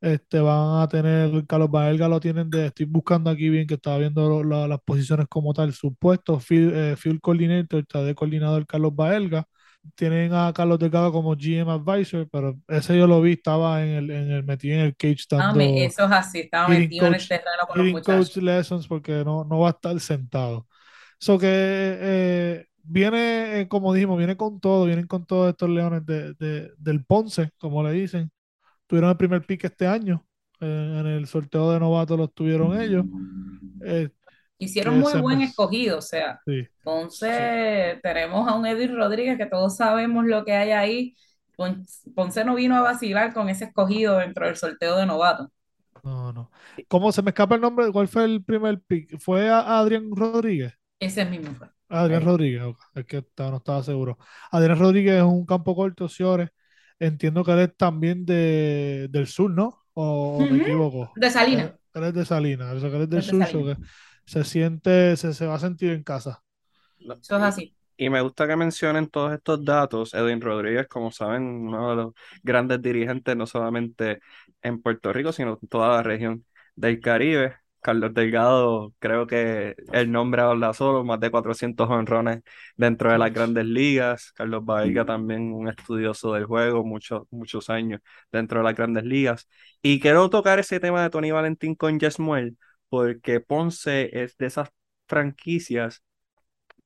Este, 0.00 0.40
van 0.40 0.82
a 0.82 0.88
tener, 0.88 1.46
Carlos 1.46 1.70
Baelga 1.70 2.08
lo 2.08 2.20
tienen 2.20 2.50
de, 2.50 2.66
estoy 2.66 2.86
buscando 2.86 3.30
aquí 3.30 3.50
bien, 3.50 3.66
que 3.66 3.74
estaba 3.74 3.98
viendo 3.98 4.44
las 4.44 4.80
posiciones 4.84 5.26
como 5.28 5.54
tal, 5.54 5.72
su 5.74 5.94
puesto, 5.96 6.40
field, 6.40 6.74
eh, 6.76 7.20
coordinator, 7.22 7.80
está 7.80 8.02
de 8.04 8.14
coordinador 8.14 8.66
Carlos 8.66 8.94
Baelga. 8.96 9.46
Tienen 9.94 10.32
a 10.34 10.52
Carlos 10.54 10.78
Delgado 10.78 11.12
como 11.12 11.34
GM 11.36 11.70
advisor, 11.70 12.28
pero 12.30 12.58
ese 12.68 12.98
yo 12.98 13.06
lo 13.06 13.20
vi, 13.22 13.32
estaba 13.32 13.82
en 13.84 13.90
el, 13.94 14.10
en 14.10 14.30
el 14.30 14.44
metido 14.44 14.74
en 14.76 14.80
el 14.86 14.96
cage 14.96 15.24
dando 15.30 15.52
Ame, 15.52 15.84
eso 15.86 16.04
es 16.04 16.12
así, 16.12 16.40
estaba 16.40 16.68
metido 16.68 17.06
en 17.06 17.14
el 17.14 17.20
coach, 17.20 17.28
terreno 17.28 17.66
con 17.68 17.78
los 17.78 17.86
muchachos. 17.92 18.30
coach 18.30 18.36
lessons 18.42 18.88
porque 18.88 19.24
no, 19.24 19.44
no 19.44 19.60
va 19.60 19.68
a 19.68 19.70
estar 19.72 19.98
sentado. 20.00 20.66
So 21.20 21.38
que 21.38 21.46
eh, 21.50 22.66
viene, 22.82 23.60
eh, 23.62 23.68
como 23.68 23.94
dijimos, 23.94 24.18
viene 24.18 24.36
con 24.36 24.60
todo, 24.60 24.84
vienen 24.86 25.06
con 25.06 25.26
todos 25.26 25.50
estos 25.50 25.68
leones 25.70 26.04
de, 26.06 26.34
de- 26.34 26.70
del 26.78 27.04
Ponce, 27.04 27.50
como 27.58 27.82
le 27.82 27.92
dicen. 27.92 28.30
Tuvieron 28.86 29.10
el 29.10 29.16
primer 29.16 29.44
pick 29.46 29.64
este 29.64 29.86
año. 29.86 30.26
eh, 30.60 30.98
en 31.00 31.06
el 31.06 31.26
sorteo 31.28 31.72
de 31.72 31.80
novatos 31.80 32.18
los 32.18 32.34
tuvieron 32.34 32.80
ellos. 32.80 33.06
Hicieron 34.58 34.98
muy 35.00 35.12
buen 35.20 35.42
escogido, 35.42 35.98
o 35.98 36.02
sea, 36.02 36.40
sí, 36.46 36.66
Ponce, 36.82 38.00
tenemos 38.02 38.48
a 38.48 38.54
un 38.54 38.66
Edwin 38.66 38.96
Rodríguez 38.96 39.36
que 39.36 39.46
todos 39.46 39.76
sabemos 39.76 40.24
lo 40.26 40.44
que 40.44 40.52
hay 40.54 40.70
ahí. 40.70 41.16
Pon- 41.56 41.84
Ponce 42.14 42.44
no 42.44 42.54
vino 42.54 42.76
a 42.76 42.80
vacilar 42.80 43.34
con 43.34 43.48
ese 43.48 43.64
escogido 43.66 44.18
dentro 44.18 44.46
del 44.46 44.56
sorteo 44.56 44.96
de 44.96 45.06
novatos. 45.06 45.48
no, 46.02 46.32
no. 46.32 46.50
¿Cómo 46.88 47.10
se 47.12 47.22
me 47.22 47.30
escapa 47.30 47.56
el 47.56 47.60
nombre? 47.60 47.90
¿Cuál 47.92 48.08
fue 48.08 48.24
el 48.24 48.42
primer 48.44 48.80
pick? 48.80 49.18
¿Fue 49.18 49.48
a 49.50 49.78
Adrián 49.78 50.10
Rodríguez? 50.14 50.74
Ese 51.00 51.24
mismo 51.24 51.54
fue. 51.54 51.68
Adrián 51.88 52.22
Ahí. 52.22 52.26
Rodríguez, 52.26 52.62
es 52.94 53.04
que 53.06 53.18
estaba- 53.18 53.50
no 53.50 53.56
estaba 53.58 53.82
seguro. 53.82 54.18
Adrián 54.50 54.78
Rodríguez 54.78 55.14
es 55.16 55.22
un 55.22 55.46
campo 55.46 55.74
corto, 55.74 56.08
Ciores. 56.08 56.50
Entiendo 56.98 57.44
que 57.44 57.52
él 57.52 57.58
es 57.60 57.76
también 57.76 58.24
de, 58.24 59.08
del 59.10 59.26
sur, 59.26 59.50
¿no? 59.50 59.82
¿O, 59.94 60.40
me 60.40 60.58
equivoco? 60.58 61.12
De 61.14 61.30
Salinas. 61.30 61.66
Él, 61.66 61.78
él 61.94 62.04
es 62.04 62.14
de 62.14 62.24
Salinas, 62.24 62.74
o 62.74 62.80
sea, 62.80 62.90
que 62.90 62.96
él 62.96 63.02
es 63.02 63.10
del 63.10 63.20
de 63.20 63.22
sur, 63.22 63.40
que 63.64 63.76
se 64.26 64.44
siente, 64.44 65.16
se, 65.16 65.34
se 65.34 65.46
va 65.46 65.54
a 65.56 65.58
sentir 65.60 65.92
en 65.92 66.02
casa. 66.02 66.42
Eso 66.98 67.36
es 67.36 67.42
así. 67.42 67.76
Y 67.98 68.10
me 68.10 68.20
gusta 68.20 68.46
que 68.46 68.56
mencionen 68.56 69.08
todos 69.08 69.32
estos 69.32 69.64
datos. 69.64 70.12
Edwin 70.14 70.40
Rodríguez, 70.40 70.86
como 70.88 71.10
saben, 71.10 71.42
uno 71.44 71.90
de 71.90 71.96
los 71.96 72.14
grandes 72.42 72.82
dirigentes, 72.82 73.34
no 73.36 73.46
solamente 73.46 74.20
en 74.62 74.82
Puerto 74.82 75.12
Rico, 75.12 75.32
sino 75.32 75.58
en 75.62 75.68
toda 75.68 75.88
la 75.96 76.02
región 76.02 76.44
del 76.74 77.00
Caribe. 77.00 77.56
Carlos 77.80 78.12
Delgado, 78.14 78.92
creo 78.98 79.26
que 79.28 79.76
el 79.92 80.10
nombre 80.10 80.42
habla 80.42 80.74
solo, 80.74 81.04
más 81.04 81.20
de 81.20 81.30
400 81.30 81.88
honrones 81.88 82.42
dentro 82.76 83.12
de 83.12 83.18
las 83.18 83.32
grandes 83.32 83.64
ligas. 83.64 84.32
Carlos 84.32 84.64
Baelga 84.64 85.04
también 85.06 85.52
un 85.54 85.68
estudioso 85.68 86.32
del 86.34 86.46
juego, 86.46 86.84
muchos, 86.84 87.22
muchos 87.30 87.70
años 87.70 88.00
dentro 88.32 88.58
de 88.58 88.64
las 88.64 88.74
grandes 88.74 89.04
ligas. 89.04 89.48
Y 89.82 90.00
quiero 90.00 90.28
tocar 90.30 90.58
ese 90.58 90.80
tema 90.80 91.02
de 91.02 91.10
Tony 91.10 91.30
Valentín 91.30 91.76
con 91.76 91.98
Yesmuel, 92.00 92.58
porque 92.88 93.40
Ponce 93.40 94.10
es 94.22 94.36
de 94.36 94.46
esas 94.46 94.70
franquicias 95.06 96.02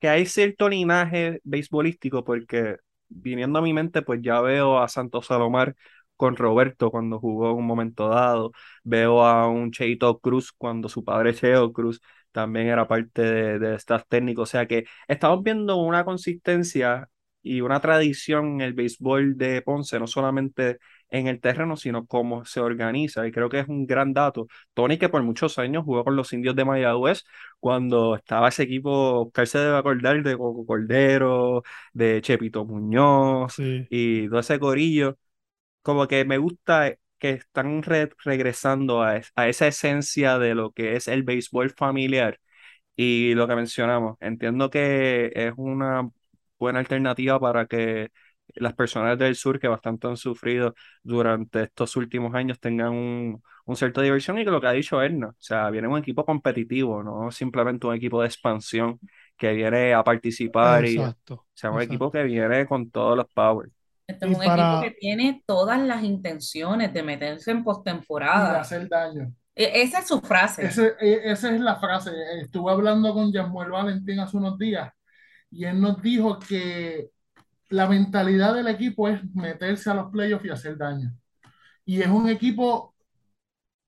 que 0.00 0.08
hay 0.08 0.26
cierto 0.26 0.68
linaje 0.68 1.40
beisbolístico, 1.44 2.24
porque 2.24 2.76
viniendo 3.08 3.58
a 3.58 3.62
mi 3.62 3.72
mente, 3.72 4.02
pues 4.02 4.20
ya 4.22 4.40
veo 4.40 4.78
a 4.78 4.88
Santos 4.88 5.26
Salomar 5.26 5.74
con 6.16 6.36
Roberto 6.36 6.90
cuando 6.90 7.18
jugó 7.18 7.50
en 7.50 7.56
un 7.58 7.66
momento 7.66 8.08
dado, 8.08 8.52
veo 8.84 9.24
a 9.24 9.48
un 9.48 9.70
Cheito 9.72 10.18
Cruz 10.20 10.52
cuando 10.52 10.88
su 10.88 11.04
padre 11.04 11.34
Cheo 11.34 11.72
Cruz 11.72 12.00
también 12.32 12.68
era 12.68 12.86
parte 12.86 13.22
de, 13.22 13.58
de 13.58 13.74
staff 13.76 14.04
técnico, 14.08 14.42
o 14.42 14.46
sea 14.46 14.66
que 14.66 14.84
estamos 15.08 15.42
viendo 15.42 15.76
una 15.76 16.04
consistencia 16.04 17.08
y 17.42 17.60
una 17.62 17.80
tradición 17.80 18.54
en 18.56 18.60
el 18.60 18.74
béisbol 18.74 19.36
de 19.38 19.62
Ponce, 19.62 19.98
no 19.98 20.06
solamente 20.06 20.78
en 21.10 21.26
el 21.26 21.40
terreno, 21.40 21.76
sino 21.76 22.06
cómo 22.06 22.44
se 22.44 22.60
organiza, 22.60 23.26
y 23.26 23.32
creo 23.32 23.48
que 23.48 23.60
es 23.60 23.68
un 23.68 23.86
gran 23.86 24.12
dato. 24.12 24.46
Tony, 24.74 24.98
que 24.98 25.08
por 25.08 25.22
muchos 25.22 25.58
años 25.58 25.84
jugó 25.84 26.04
con 26.04 26.16
los 26.16 26.32
indios 26.32 26.56
de 26.56 26.64
Mayagüez, 26.64 27.24
cuando 27.58 28.14
estaba 28.16 28.48
ese 28.48 28.62
equipo, 28.64 29.22
Oscar 29.26 29.46
se 29.46 29.58
debe 29.58 29.76
acordar 29.76 30.22
de 30.22 30.36
Coco 30.36 30.64
Cordero, 30.66 31.62
de 31.92 32.20
Chepito 32.22 32.64
Muñoz 32.64 33.54
Sí. 33.54 33.86
y 33.90 34.28
todo 34.28 34.40
ese 34.40 34.58
corillo, 34.58 35.18
como 35.82 36.06
que 36.08 36.24
me 36.24 36.38
gusta 36.38 36.94
que 37.18 37.30
están 37.30 37.82
re- 37.82 38.10
regresando 38.24 39.02
a, 39.02 39.16
es- 39.16 39.32
a 39.36 39.48
esa 39.48 39.66
esencia 39.66 40.38
de 40.38 40.54
lo 40.54 40.72
que 40.72 40.96
es 40.96 41.08
el 41.08 41.22
béisbol 41.22 41.70
familiar 41.70 42.40
y 42.96 43.34
lo 43.34 43.48
que 43.48 43.56
mencionamos. 43.56 44.16
Entiendo 44.20 44.70
que 44.70 45.32
es 45.34 45.52
una 45.56 46.10
buena 46.58 46.78
alternativa 46.80 47.40
para 47.40 47.66
que 47.66 48.10
las 48.56 48.74
personas 48.74 49.18
del 49.18 49.34
sur 49.36 49.58
que 49.58 49.68
bastante 49.68 50.06
han 50.06 50.16
sufrido 50.16 50.74
durante 51.02 51.64
estos 51.64 51.96
últimos 51.96 52.34
años 52.34 52.58
tengan 52.60 52.90
un, 52.92 53.42
un 53.66 53.76
cierto 53.76 54.00
diversión 54.00 54.38
y 54.38 54.44
que 54.44 54.50
lo 54.50 54.60
que 54.60 54.66
ha 54.68 54.72
dicho 54.72 55.00
Erna, 55.02 55.28
o 55.28 55.34
sea, 55.38 55.70
viene 55.70 55.88
un 55.88 55.98
equipo 55.98 56.24
competitivo, 56.24 57.02
no 57.02 57.30
simplemente 57.30 57.86
un 57.86 57.94
equipo 57.94 58.20
de 58.20 58.26
expansión 58.28 58.98
que 59.36 59.52
viene 59.52 59.94
a 59.94 60.02
participar 60.04 60.84
y, 60.86 60.98
o 60.98 61.02
Exacto. 61.02 61.46
sea, 61.54 61.70
un 61.70 61.76
exacto. 61.76 61.92
equipo 61.94 62.10
que 62.10 62.22
viene 62.24 62.66
con 62.66 62.90
todos 62.90 63.16
los 63.16 63.26
powers. 63.32 63.72
Este 64.06 64.26
Y 64.26 64.32
es 64.32 64.38
un 64.38 64.44
para- 64.44 64.78
equipo 64.80 64.82
que 64.82 65.00
tiene 65.00 65.42
todas 65.46 65.80
las 65.80 66.02
intenciones 66.02 66.92
de 66.92 67.02
meterse 67.02 67.50
en 67.52 67.58
y 67.58 67.60
de 67.60 67.64
postemporada. 67.64 68.60
hacer 68.60 68.88
daño. 68.88 69.32
E- 69.54 69.82
Esa 69.82 70.00
es 70.00 70.08
su 70.08 70.20
frase. 70.20 70.66
Ese- 70.66 70.94
e- 71.00 71.30
esa 71.30 71.54
es 71.54 71.60
la 71.60 71.76
frase. 71.76 72.10
Estuve 72.42 72.72
hablando 72.72 73.12
con 73.14 73.32
Yamuel 73.32 73.70
Valentín 73.70 74.18
hace 74.20 74.36
unos 74.36 74.58
días 74.58 74.92
y 75.50 75.64
él 75.64 75.80
nos 75.80 76.00
dijo 76.02 76.38
que 76.38 77.10
la 77.70 77.88
mentalidad 77.88 78.54
del 78.54 78.68
equipo 78.68 79.08
es 79.08 79.24
meterse 79.34 79.90
a 79.90 79.94
los 79.94 80.10
playoffs 80.10 80.44
y 80.44 80.50
hacer 80.50 80.76
daño. 80.76 81.12
Y 81.84 82.00
es 82.02 82.08
un 82.08 82.28
equipo 82.28 82.94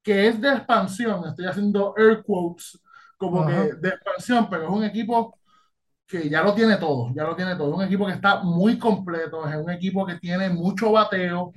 que 0.03 0.29
es 0.29 0.41
de 0.41 0.49
expansión, 0.51 1.25
estoy 1.29 1.47
haciendo 1.47 1.95
air 1.97 2.23
quotes, 2.25 2.81
como 3.17 3.43
Ajá. 3.43 3.65
que 3.65 3.75
de 3.75 3.89
expansión, 3.91 4.49
pero 4.51 4.65
es 4.65 4.71
un 4.71 4.85
equipo 4.85 5.39
que 6.07 6.29
ya 6.29 6.43
lo 6.43 6.55
tiene 6.55 6.77
todo, 6.79 7.13
ya 7.15 7.25
lo 7.25 7.37
tiene 7.37 7.57
todo. 7.57 7.71
Es 7.71 7.77
un 7.79 7.85
equipo 7.85 8.07
que 8.07 8.13
está 8.13 8.43
muy 8.43 8.79
completo, 8.79 9.49
es 9.49 9.57
un 9.57 9.71
equipo 9.71 10.07
que 10.07 10.17
tiene 10.19 10.51
mucho 10.51 10.93
bateo. 10.93 11.53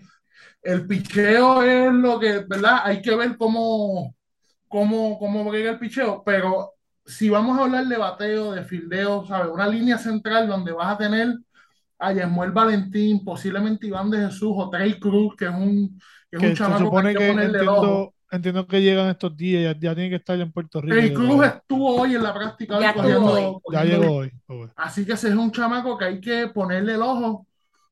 El 0.61 0.87
picheo 0.87 1.63
es 1.63 1.93
lo 1.93 2.19
que, 2.19 2.39
¿verdad? 2.47 2.79
Hay 2.83 3.01
que 3.01 3.15
ver 3.15 3.37
cómo, 3.37 4.15
cómo, 4.67 5.19
cómo 5.19 5.45
brega 5.45 5.71
el 5.71 5.79
picheo, 5.79 6.23
pero 6.25 6.73
si 7.05 7.29
vamos 7.29 7.57
a 7.59 7.63
hablar 7.63 7.85
de 7.87 7.97
bateo, 7.97 8.53
de 8.53 8.63
fildeo, 8.65 9.25
¿sabes? 9.27 9.51
Una 9.53 9.67
línea 9.67 9.97
central 9.97 10.47
donde 10.47 10.71
vas 10.73 10.95
a 10.95 10.97
tener 10.97 11.35
a 12.05 12.13
Yesmuel 12.13 12.51
Valentín, 12.51 13.23
posiblemente 13.23 13.87
Iván 13.87 14.09
de 14.11 14.19
Jesús 14.25 14.51
o 14.55 14.69
Trey 14.69 14.99
Cruz, 14.99 15.35
que 15.35 15.45
es 15.45 15.51
un, 15.51 15.99
que 16.29 16.37
es 16.37 16.41
Que 16.41 16.47
un 16.49 16.55
se 16.55 16.57
chamaco 16.63 16.79
que 16.79 16.85
supone 16.85 17.09
hay 17.09 17.15
que 17.15 17.19
que 17.21 17.31
ponerle 17.31 17.59
el 17.59 17.67
ojo. 17.67 17.83
entiendo, 17.85 18.13
entiendo 18.31 18.67
que 18.67 18.81
llegan 18.81 19.09
estos 19.09 19.35
días, 19.37 19.63
ya, 19.63 19.79
ya 19.79 19.95
tienen 19.95 20.09
que 20.11 20.15
estar 20.17 20.37
ya 20.37 20.43
en 20.43 20.51
Puerto 20.51 20.81
Rico. 20.81 20.95
Trey 20.95 21.09
ya, 21.09 21.15
Cruz 21.15 21.45
estuvo 21.45 21.95
hoy 22.01 22.15
en 22.15 22.23
la 22.23 22.33
práctica, 22.33 22.79
Ya 22.79 22.93
cogiendo- 22.93 23.31
hoy. 23.31 23.73
ya 23.73 23.83
llegó 23.83 24.15
hoy. 24.17 24.31
ok. 24.47 24.71
Así 24.75 25.05
que 25.05 25.13
ese 25.13 25.29
es 25.29 25.35
un 25.35 25.51
chamaco 25.51 25.97
que 25.97 26.05
hay 26.05 26.21
que 26.21 26.47
ponerle 26.47 26.93
el 26.95 27.01
ojo 27.01 27.47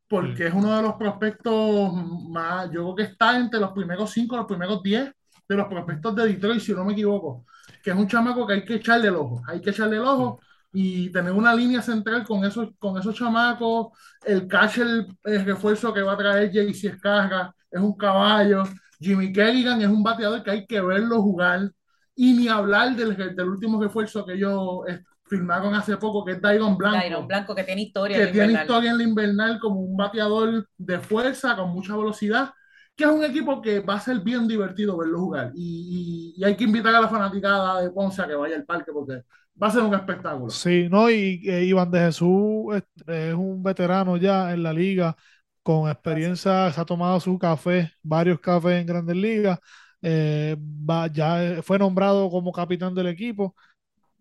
porque 0.07 0.47
es 0.47 0.53
uno 0.53 0.75
de 0.75 0.81
los 0.83 0.93
prospectos 0.93 1.91
más, 2.29 2.65
yo 2.67 2.83
creo 2.83 2.95
que 2.95 3.03
está 3.03 3.37
entre 3.37 3.59
los 3.59 3.71
primeros 3.71 4.11
cinco, 4.11 4.35
los 4.37 4.45
primeros 4.45 4.83
diez 4.83 5.11
de 5.49 5.55
los 5.55 5.67
prospectos 5.67 6.15
de 6.15 6.27
Detroit, 6.27 6.59
si 6.61 6.71
no 6.73 6.85
me 6.85 6.93
equivoco, 6.93 7.45
que 7.83 7.89
es 7.89 7.95
un 7.95 8.07
chamaco 8.07 8.45
que 8.45 8.53
hay 8.53 8.63
que 8.65 8.75
echarle 8.75 9.07
el 9.07 9.15
ojo, 9.15 9.41
hay 9.47 9.59
que 9.59 9.71
echarle 9.71 9.95
el 9.95 10.03
ojo 10.03 10.39
y 10.73 11.11
tener 11.11 11.31
una 11.33 11.53
línea 11.55 11.81
central 11.81 12.25
con 12.25 12.43
esos, 12.45 12.69
con 12.79 12.97
esos 12.99 13.15
chamacos, 13.15 13.89
el 14.25 14.47
catcher, 14.47 15.05
el 15.23 15.45
refuerzo 15.45 15.93
que 15.93 16.01
va 16.01 16.13
a 16.13 16.17
traer 16.17 16.51
JC 16.51 16.89
Escarga, 16.89 17.53
es 17.71 17.81
un 17.81 17.95
caballo, 17.97 18.63
Jimmy 18.99 19.31
Kerrigan 19.33 19.81
es 19.81 19.87
un 19.89 20.03
bateador 20.03 20.43
que 20.43 20.51
hay 20.51 20.65
que 20.67 20.81
verlo 20.81 21.21
jugar 21.21 21.71
y 22.15 22.33
ni 22.33 22.47
hablar 22.47 22.95
del, 22.95 23.15
del 23.35 23.49
último 23.49 23.81
refuerzo 23.81 24.25
que 24.25 24.33
ellos 24.33 24.81
eh, 24.87 25.01
firmaron 25.25 25.73
hace 25.75 25.97
poco, 25.97 26.23
que 26.25 26.33
es 26.33 26.41
Dairon 26.41 26.77
Blanco 26.77 26.97
Dairon 26.97 27.27
Blanco, 27.27 27.55
que 27.55 27.63
tiene 27.63 27.81
historia 27.83 28.17
que 28.17 28.27
en 28.27 28.31
tiene 28.31 28.53
invernal. 28.53 28.63
historia 28.63 28.91
en 28.91 28.97
la 28.97 29.03
invernal 29.03 29.59
como 29.59 29.79
un 29.81 29.97
bateador 29.97 30.67
de 30.77 30.99
fuerza, 30.99 31.55
con 31.55 31.69
mucha 31.71 31.95
velocidad, 31.97 32.51
que 32.95 33.05
es 33.05 33.09
un 33.09 33.23
equipo 33.23 33.61
que 33.61 33.79
va 33.79 33.95
a 33.95 33.99
ser 33.99 34.19
bien 34.19 34.47
divertido 34.47 34.97
verlo 34.97 35.19
jugar. 35.19 35.51
Y, 35.55 36.33
y- 36.35 36.41
y 36.41 36.43
hay 36.43 36.55
que 36.55 36.63
invitar 36.65 36.93
a 36.95 37.01
la 37.01 37.09
fanaticada 37.09 37.81
de 37.81 37.89
Ponce 37.91 38.21
a 38.21 38.27
que 38.27 38.35
vaya 38.35 38.55
al 38.55 38.65
parque 38.65 38.91
porque 38.93 39.23
va 39.61 39.67
a 39.67 39.71
ser 39.71 39.83
un 39.83 39.93
espectáculo. 39.95 40.51
Sí, 40.51 40.87
no, 40.89 41.09
y 41.09 41.41
eh, 41.49 41.65
Iván 41.65 41.89
de 41.89 41.99
Jesús 41.99 42.75
es, 43.07 43.33
un 43.33 43.63
veterano 43.63 44.17
ya 44.17 44.53
en 44.53 44.61
la 44.63 44.73
liga, 44.73 45.15
con 45.63 45.89
experiencia, 45.89 46.71
se 46.71 46.81
ha 46.81 46.85
tomado 46.85 47.19
su 47.19 47.37
café, 47.39 47.91
varios 48.03 48.39
cafés 48.39 48.81
en 48.81 48.85
Grandes 48.85 49.15
Ligas, 49.15 49.59
eh, 50.01 50.55
va- 50.59 51.07
ya 51.07 51.43
eh, 51.43 51.61
fue 51.61 51.79
nombrado 51.79 52.29
como 52.29 52.51
capitán 52.51 52.93
del 52.93 53.07
equipo, 53.07 53.55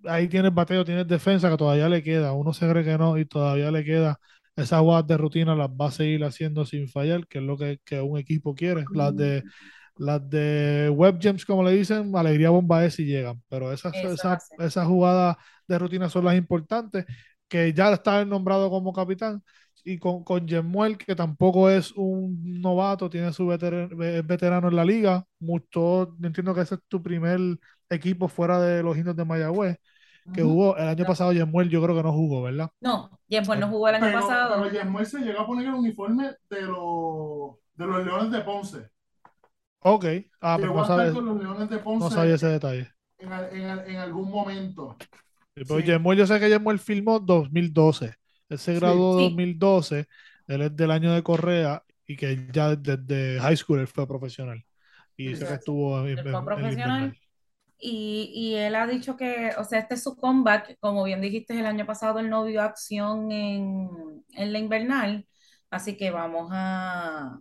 ahí 0.07 0.29
tienes 0.29 0.55
bateo, 0.55 0.85
tienes 0.85 1.09
defensa 1.09 1.51
que 1.51 1.57
todavía 1.57 1.89
le 1.89 2.03
queda, 2.03 2.33
uno 2.33 2.53
se 2.55 2.69
cree 2.71 2.85
que 2.85 2.99
no 2.99 3.19
y 3.19 3.25
todavía 3.27 3.71
le 3.71 3.85
queda 3.85 4.19
esas 4.57 4.81
jugadas 4.81 5.07
de 5.07 5.17
rutina 5.19 5.55
las 5.57 5.71
va 5.71 5.87
a 5.89 5.91
seguir 5.93 6.25
haciendo 6.25 6.65
sin 6.67 6.89
fallar, 6.89 7.27
que 7.29 7.39
es 7.39 7.45
lo 7.45 7.57
que, 7.59 7.81
que 7.85 8.01
un 8.01 8.19
equipo 8.19 8.55
quiere. 8.55 8.89
Las 8.93 9.17
de 9.17 9.45
las 10.05 10.29
de 10.31 10.91
web 10.95 11.19
gems, 11.21 11.45
como 11.47 11.63
le 11.63 11.73
dicen, 11.73 12.15
alegría 12.17 12.51
bomba 12.51 12.85
es 12.85 12.95
si 12.95 13.05
llegan, 13.07 13.43
pero 13.49 13.73
esas, 13.73 14.03
esas, 14.03 14.41
esas 14.59 14.87
jugadas 14.87 15.37
de 15.69 15.79
rutina 15.79 16.09
son 16.09 16.25
las 16.25 16.37
importantes, 16.37 17.07
que 17.49 17.73
ya 17.73 17.93
está 17.93 18.25
nombrado 18.25 18.71
como 18.71 18.93
capitán, 18.93 19.43
y 19.85 19.99
con, 19.99 20.23
con 20.25 20.47
Yemuel, 20.47 20.97
que 20.99 21.15
tampoco 21.17 21.69
es 21.71 21.93
un 21.93 22.61
novato, 22.61 23.11
tiene 23.11 23.33
su 23.33 23.47
veter- 23.49 23.91
es 24.03 24.27
veterano 24.27 24.69
en 24.69 24.77
la 24.77 24.85
liga, 24.85 25.25
mucho, 25.41 26.17
entiendo 26.23 26.55
que 26.55 26.61
ese 26.63 26.77
es 26.77 26.81
tu 26.89 27.03
primer 27.03 27.41
equipo 27.91 28.29
fuera 28.29 28.61
de 28.61 28.83
los 28.83 28.97
indios 28.97 29.17
de 29.17 29.25
Mayagüez, 29.25 29.77
que 30.33 30.43
Ujú. 30.43 30.49
jugó 30.49 30.77
el 30.77 30.89
año 30.89 31.05
pasado 31.07 31.33
Yemuel, 31.33 31.69
yo 31.71 31.83
creo 31.83 31.97
que 31.97 32.03
no 32.03 32.13
jugó, 32.13 32.43
¿verdad? 32.43 32.71
No, 32.81 33.11
Jeff 33.29 33.49
no 33.49 33.69
jugó 33.69 33.89
el 33.89 33.95
año 33.97 34.07
Pero, 34.07 34.21
pasado. 34.21 34.63
pero 34.63 34.73
Yasmuel 34.75 35.07
se 35.07 35.21
llegó 35.21 35.41
a 35.41 35.47
poner 35.47 35.67
el 35.69 35.75
uniforme 35.75 36.33
de 36.51 36.63
los, 36.63 37.57
de 37.75 37.87
los 37.87 38.05
Leones 38.05 38.31
de 38.33 38.41
Ponce. 38.43 38.91
Ok, 39.85 40.05
ah, 40.41 40.59
pero 40.61 40.75
no 40.75 40.85
sabes, 40.85 41.13
con 41.13 41.27
los 41.27 41.39
Leones 41.41 41.69
de 41.71 41.79
no 41.99 42.11
Ponce 42.11 42.11
sabía 42.11 42.35
ese 42.37 42.47
detalle. 42.49 42.93
en, 43.19 43.33
en 43.33 43.79
en 43.91 43.97
algún 43.97 44.31
momento. 44.31 44.97
Sí, 45.57 45.65
pero 45.67 45.81
Sí. 45.81 45.85
Yemuel, 45.85 46.19
yo 46.19 46.27
sé 46.27 46.41
que 46.41 46.49
Yemuel 46.49 46.79
filmó 46.79 47.21
2012. 47.21 48.15
Él 48.49 48.59
se 48.59 48.75
graduó 48.75 49.15
Sí. 49.17 49.23
2012. 49.23 50.07
Él 50.47 50.63
es 50.63 50.77
del 50.77 50.91
año 50.91 51.13
de 51.13 51.23
Correa 51.23 51.85
y 52.07 52.17
que 52.17 52.49
ya 52.53 52.75
desde 52.77 53.39
high 53.41 53.57
school 53.57 53.81
él 53.81 53.87
fue 53.87 54.07
profesional. 54.09 54.65
Y 55.17 55.37
sé 55.37 55.47
que 55.47 55.55
estuvo 55.55 56.07
en, 56.07 56.17
fue 56.17 56.45
profesional. 56.45 57.17
Y, 57.79 58.31
y 58.35 58.55
él 58.55 58.77
ha 58.77 58.87
dicho 58.87 59.17
que, 59.17 59.51
o 59.59 59.65
sea, 59.65 59.81
este 59.81 59.95
es 59.95 60.03
su 60.05 60.17
comeback, 60.17 60.79
como 60.81 61.03
bien 61.05 61.21
dijiste, 61.21 61.59
el 61.59 61.67
año 61.67 61.85
pasado 61.87 62.21
él 62.21 62.31
no 62.31 62.45
vio 62.45 62.63
acción 62.63 63.33
en, 63.33 64.25
en 64.35 64.53
la 64.53 64.59
invernal, 64.61 65.27
así 65.71 65.97
que 65.97 66.11
vamos 66.13 66.49
a, 66.53 67.41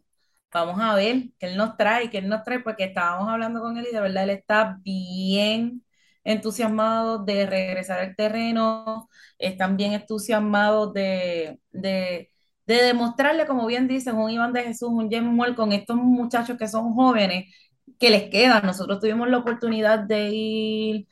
vamos 0.51 0.79
a 0.81 0.95
ver 0.95 1.23
qué 1.39 1.47
él 1.47 1.57
nos 1.57 1.77
trae, 1.77 2.09
qué 2.09 2.19
él 2.19 2.29
nos 2.29 2.43
trae, 2.43 2.59
porque 2.59 2.85
estábamos 2.85 3.29
hablando 3.29 3.61
con 3.61 3.77
él 3.77 3.87
y 3.89 3.93
de 3.95 4.01
verdad 4.01 4.23
él 4.25 4.29
está 4.31 4.77
bien 4.83 5.83
entusiasmado 6.23 7.23
de 7.25 7.45
regresar 7.47 7.99
al 7.99 8.15
terreno, 8.15 9.09
están 9.39 9.77
bien 9.77 9.93
entusiasmados 9.93 10.93
de, 10.93 11.59
de, 11.71 12.29
de 12.67 12.75
demostrarle, 12.83 13.47
como 13.47 13.65
bien 13.67 13.87
dices, 13.87 14.13
un 14.13 14.29
Iván 14.29 14.53
de 14.53 14.63
Jesús, 14.63 14.89
un 14.91 15.09
Jemuel 15.09 15.55
con 15.55 15.71
estos 15.71 15.95
muchachos 15.97 16.57
que 16.57 16.67
son 16.67 16.93
jóvenes 16.93 17.53
que 17.99 18.09
les 18.09 18.29
queda. 18.29 18.61
Nosotros 18.61 18.99
tuvimos 18.99 19.29
la 19.29 19.37
oportunidad 19.39 19.99
de 19.99 20.29
ir 20.29 21.07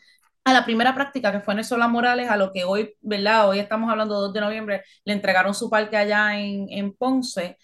a 0.46 0.54
la 0.54 0.66
primera 0.66 0.96
práctica 0.96 1.32
que 1.32 1.42
fue 1.42 1.54
en 1.54 1.60
el 1.60 1.66
Sola 1.66 1.88
Morales, 1.88 2.30
a 2.30 2.38
lo 2.38 2.52
que 2.52 2.64
hoy, 2.64 2.96
¿verdad? 3.02 3.50
Hoy 3.50 3.60
estamos 3.60 3.90
hablando 3.92 4.16
2 4.20 4.34
de 4.34 4.42
noviembre, 4.42 4.84
le 5.06 5.14
entregaron 5.14 5.54
su 5.54 5.70
parque 5.70 5.98
allá 5.98 6.40
en, 6.40 6.68
en 6.70 6.94
Ponce. 6.96 7.58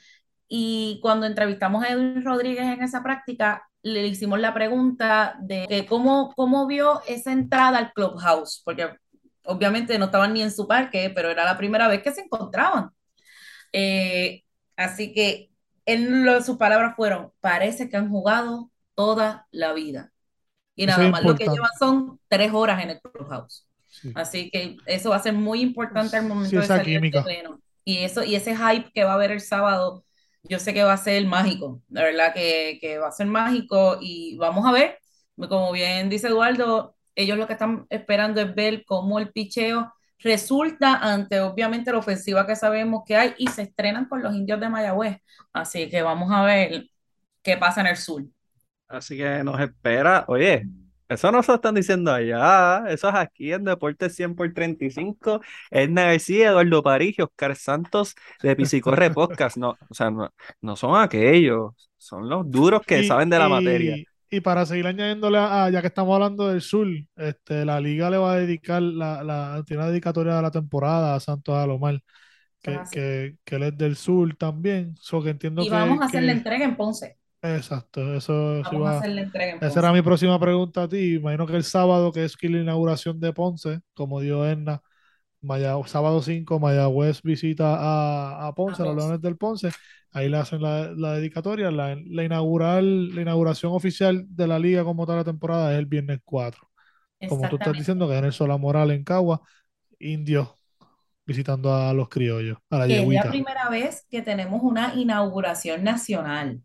Y 0.48 1.00
cuando 1.02 1.26
entrevistamos 1.26 1.84
a 1.84 1.90
Edwin 1.90 2.24
Rodríguez 2.24 2.66
en 2.66 2.84
esa 2.84 3.04
práctica, 3.04 3.68
le 3.82 4.08
hicimos 4.08 4.40
la 4.40 4.54
pregunta 4.54 5.36
de 5.42 5.66
que 5.68 5.86
cómo, 5.86 6.34
cómo 6.36 6.68
vio 6.68 7.02
esa 7.08 7.32
entrada 7.32 7.78
al 7.80 7.94
clubhouse, 7.94 8.62
porque 8.66 8.90
obviamente 9.46 9.98
no 10.00 10.06
estaban 10.06 10.34
ni 10.34 10.42
en 10.42 10.52
su 10.52 10.68
parque, 10.68 11.12
pero 11.14 11.30
era 11.30 11.46
la 11.46 11.58
primera 11.58 11.88
vez 11.88 12.02
que 12.04 12.12
se 12.12 12.22
encontraban. 12.22 12.90
Eh, 13.74 14.44
así 14.78 15.14
que 15.14 15.52
él, 15.86 16.24
lo- 16.24 16.42
sus 16.42 16.58
palabras 16.58 16.96
fueron, 16.96 17.32
parece 17.42 17.90
que 17.90 17.98
han 17.98 18.10
jugado 18.10 18.72
toda 18.96 19.48
la 19.52 19.74
vida. 19.74 20.12
Y 20.76 20.86
nada 20.86 21.10
más 21.10 21.24
lo 21.24 21.36
que 21.36 21.46
llevan 21.48 21.70
son 21.80 22.20
tres 22.28 22.54
horas 22.54 22.84
en 22.84 22.92
el 22.92 23.02
clubhouse. 23.02 23.68
Sí. 23.88 24.12
Así 24.14 24.50
que 24.52 24.78
eso 24.86 25.10
va 25.12 25.18
a 25.18 25.20
ser 25.20 25.34
muy 25.34 25.62
importante 25.62 26.18
al 26.18 26.24
Sí, 26.24 26.28
momento 26.28 26.60
de 26.60 26.66
esa 26.66 26.78
salir 26.78 26.96
química. 26.96 27.22
terreno. 27.24 27.62
Y 27.86 28.00
eso, 28.00 28.24
y 28.24 28.36
ese 28.36 28.56
hype 28.56 28.92
que 28.94 29.04
va 29.04 29.12
a 29.12 29.16
haber 29.16 29.32
el 29.32 29.42
sábado, 29.42 30.06
yo 30.50 30.60
sé 30.60 30.74
que 30.74 30.84
va 30.84 30.94
a 30.94 30.98
ser 30.98 31.26
mágico, 31.26 31.82
de 31.88 32.04
verdad 32.04 32.34
que, 32.34 32.78
que 32.82 32.98
va 33.00 33.08
a 33.10 33.12
ser 33.12 33.28
mágico 33.28 33.98
y 34.02 34.38
vamos 34.38 34.66
a 34.66 34.72
ver, 34.72 35.00
como 35.50 35.72
bien 35.72 36.10
dice 36.10 36.28
Eduardo, 36.28 36.96
ellos 37.16 37.38
lo 37.38 37.48
que 37.48 37.54
están 37.54 37.86
esperando 37.90 38.42
es 38.42 38.54
ver 38.56 38.84
cómo 38.86 39.20
el 39.20 39.32
picheo 39.32 39.94
resulta 40.20 40.98
ante 40.98 41.40
obviamente 41.42 41.92
la 41.92 42.00
ofensiva 42.00 42.46
que 42.48 42.56
sabemos 42.56 43.04
que 43.06 43.16
hay 43.16 43.34
y 43.38 43.48
se 43.48 43.64
estrenan 43.64 44.06
con 44.06 44.24
los 44.24 44.34
indios 44.34 44.60
de 44.60 44.70
Mayagüez. 44.70 45.18
Así 45.54 45.90
que 45.90 46.02
vamos 46.02 46.32
a 46.32 46.44
ver 46.44 46.90
qué 47.42 47.58
pasa 47.58 47.82
en 47.82 47.88
el 47.88 47.98
sur. 47.98 48.24
Así 48.88 49.18
que 49.18 49.44
nos 49.44 49.60
espera. 49.60 50.26
Oye, 50.28 50.68
eso 51.10 51.32
no 51.32 51.44
se 51.44 51.52
lo 51.52 51.56
están 51.56 51.76
diciendo 51.76 52.12
allá. 52.12 52.84
Eso 52.88 53.10
es 53.10 53.16
aquí 53.16 53.52
en 53.54 53.64
Deportes 53.64 54.16
100 54.16 54.36
por 54.36 54.52
35. 54.54 55.42
Edna 55.72 56.04
García, 56.06 56.50
Eduardo 56.50 56.82
París 56.84 57.16
y 57.18 57.22
Oscar 57.22 57.56
Santos 57.56 58.16
de 58.42 58.56
Pisicorre 58.56 59.12
Podcast. 59.12 59.58
No, 59.58 59.78
o 59.90 59.94
sea, 59.94 60.10
no, 60.12 60.30
no 60.62 60.76
son 60.76 61.00
aquellos. 61.02 61.74
Son 61.98 62.28
los 62.30 62.50
duros 62.50 62.82
que 62.86 63.02
Y, 63.02 63.08
saben 63.08 63.30
de 63.30 63.40
la 63.40 63.48
y- 63.48 63.50
materia. 63.50 63.96
y 64.30 64.42
para 64.42 64.66
seguir 64.66 64.88
añadiéndole 64.88 65.38
a, 65.40 65.70
ya 65.70 65.82
que 65.82 65.88
estamos 65.88 66.14
hablando 66.14 66.48
del 66.50 66.62
sur, 66.62 66.88
este, 67.16 67.66
la 67.66 67.80
liga 67.80 68.10
le 68.10 68.18
va 68.18 68.34
a 68.34 68.38
dedicar 68.38 68.82
la, 68.82 69.24
la, 69.24 69.64
tiene 69.66 69.82
una 69.84 69.90
dedicatoria 69.92 70.36
de 70.36 70.42
la 70.42 70.52
temporada 70.52 71.16
a 71.16 71.20
Santos 71.20 71.56
Alomar, 71.56 72.02
que, 72.62 72.72
Ah, 72.76 72.86
sí. 72.86 72.96
que, 72.96 73.38
que 73.44 73.56
él 73.56 73.64
es 73.64 73.78
del 73.78 73.96
sur 73.96 74.36
también. 74.36 74.96
So 75.00 75.22
que 75.24 75.30
entiendo 75.32 75.62
Y 75.62 75.66
que, 75.66 75.72
vamos 75.72 76.02
a 76.02 76.06
hacer 76.06 76.24
la 76.24 76.32
entrega 76.34 76.66
en 76.66 76.76
Ponce. 76.76 77.18
Exacto, 77.46 78.14
eso 78.16 78.64
sí 78.66 78.76
Vamos 78.76 78.88
a 78.90 78.92
va- 78.92 78.98
hacer 79.00 79.12
la 79.12 79.22
entrega 79.22 79.52
en 79.52 79.64
Esa 79.64 79.80
era 79.80 79.92
mi 79.94 80.02
próxima 80.02 80.40
pregunta 80.40 80.84
a 80.84 80.88
ti. 80.90 81.16
Imagino 81.16 81.46
que 81.46 81.56
el 81.56 81.64
sábado, 81.64 82.12
que 82.12 82.24
es 82.24 82.36
que 82.38 82.50
la 82.50 82.60
inauguración 82.60 83.20
de 83.20 83.34
Ponce, 83.34 83.82
como 83.94 84.20
dio 84.22 84.46
Edna, 84.46 84.82
Maya- 85.42 85.76
sábado 85.88 86.22
5, 86.22 86.60
Mayagüez 86.60 87.22
visita 87.22 87.76
a, 87.78 88.48
a 88.48 88.56
Ponce, 88.56 88.82
a, 88.82 88.86
los. 88.86 88.96
Leones 88.96 89.22
del 89.22 89.38
Ponce. 89.38 89.70
Ahí 90.12 90.30
le 90.30 90.38
hacen 90.38 90.62
la, 90.62 90.92
la 90.96 91.14
dedicatoria. 91.14 91.72
La, 91.72 91.96
la, 92.08 92.24
inaugural, 92.24 93.14
la 93.14 93.22
inauguración 93.22 93.74
oficial 93.74 94.26
de 94.30 94.48
la 94.48 94.60
liga 94.60 94.84
como 94.84 95.06
tal 95.06 95.18
la 95.18 95.24
temporada 95.24 95.74
es 95.74 95.80
el 95.80 95.86
viernes 95.86 96.20
4. 96.24 96.68
Como 97.28 97.50
tú 97.50 97.56
estás 97.58 97.74
diciendo, 97.74 98.08
que 98.08 98.14
es 98.14 98.20
en 98.20 98.26
el 98.26 98.34
Sola 98.34 98.58
Moral 98.58 98.92
en 98.92 99.04
Cagua, 99.04 99.42
indios 100.00 100.50
visitando 101.26 101.74
a 101.74 101.94
los 101.94 102.08
criollos, 102.10 102.58
a 102.70 102.80
la 102.80 102.88
que 102.88 103.02
es 103.02 103.08
la 103.08 103.30
primera 103.30 103.70
vez 103.70 104.06
que 104.10 104.22
tenemos 104.22 104.62
una 104.64 104.94
inauguración 104.96 105.84
nacional. 105.84 106.62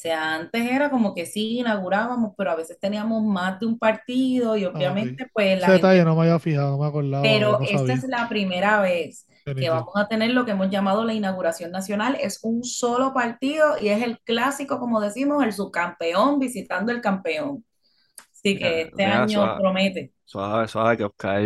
O 0.00 0.02
sea, 0.02 0.34
antes 0.36 0.62
era 0.62 0.88
como 0.88 1.14
que 1.14 1.26
sí 1.26 1.58
inaugurábamos, 1.58 2.32
pero 2.34 2.50
a 2.52 2.56
veces 2.56 2.78
teníamos 2.80 3.22
más 3.22 3.60
de 3.60 3.66
un 3.66 3.78
partido 3.78 4.56
y 4.56 4.64
obviamente 4.64 5.28
pues 5.34 5.60
la 5.60 5.66
Ese 5.66 5.72
detalle 5.72 5.98
gente, 5.98 6.04
no 6.06 6.16
me 6.16 6.22
había 6.22 6.38
fijado, 6.38 6.70
no 6.70 6.78
me 6.78 6.86
acordaba, 6.86 7.22
pero 7.22 7.58
no 7.58 7.66
esta 7.66 7.92
es 7.92 8.04
la 8.04 8.26
primera 8.26 8.80
vez 8.80 9.26
que 9.44 9.68
vamos 9.68 9.92
a 9.96 10.08
tener 10.08 10.30
lo 10.30 10.46
que 10.46 10.52
hemos 10.52 10.70
llamado 10.70 11.04
la 11.04 11.12
inauguración 11.12 11.70
nacional. 11.70 12.16
Es 12.18 12.40
un 12.42 12.64
solo 12.64 13.12
partido 13.12 13.76
y 13.78 13.88
es 13.88 14.02
el 14.02 14.18
clásico, 14.20 14.78
como 14.78 15.00
decimos, 15.02 15.44
el 15.44 15.52
subcampeón 15.52 16.38
visitando 16.38 16.92
el 16.92 17.02
campeón. 17.02 17.64
Así 18.32 18.58
que 18.58 18.64
Mira, 18.64 18.80
este 18.88 19.06
mira, 19.06 19.22
año 19.24 19.28
suave. 19.28 19.60
promete. 19.60 20.14
Suave, 20.30 20.68
suave, 20.68 20.96
que 20.96 21.02
Oscar, 21.02 21.42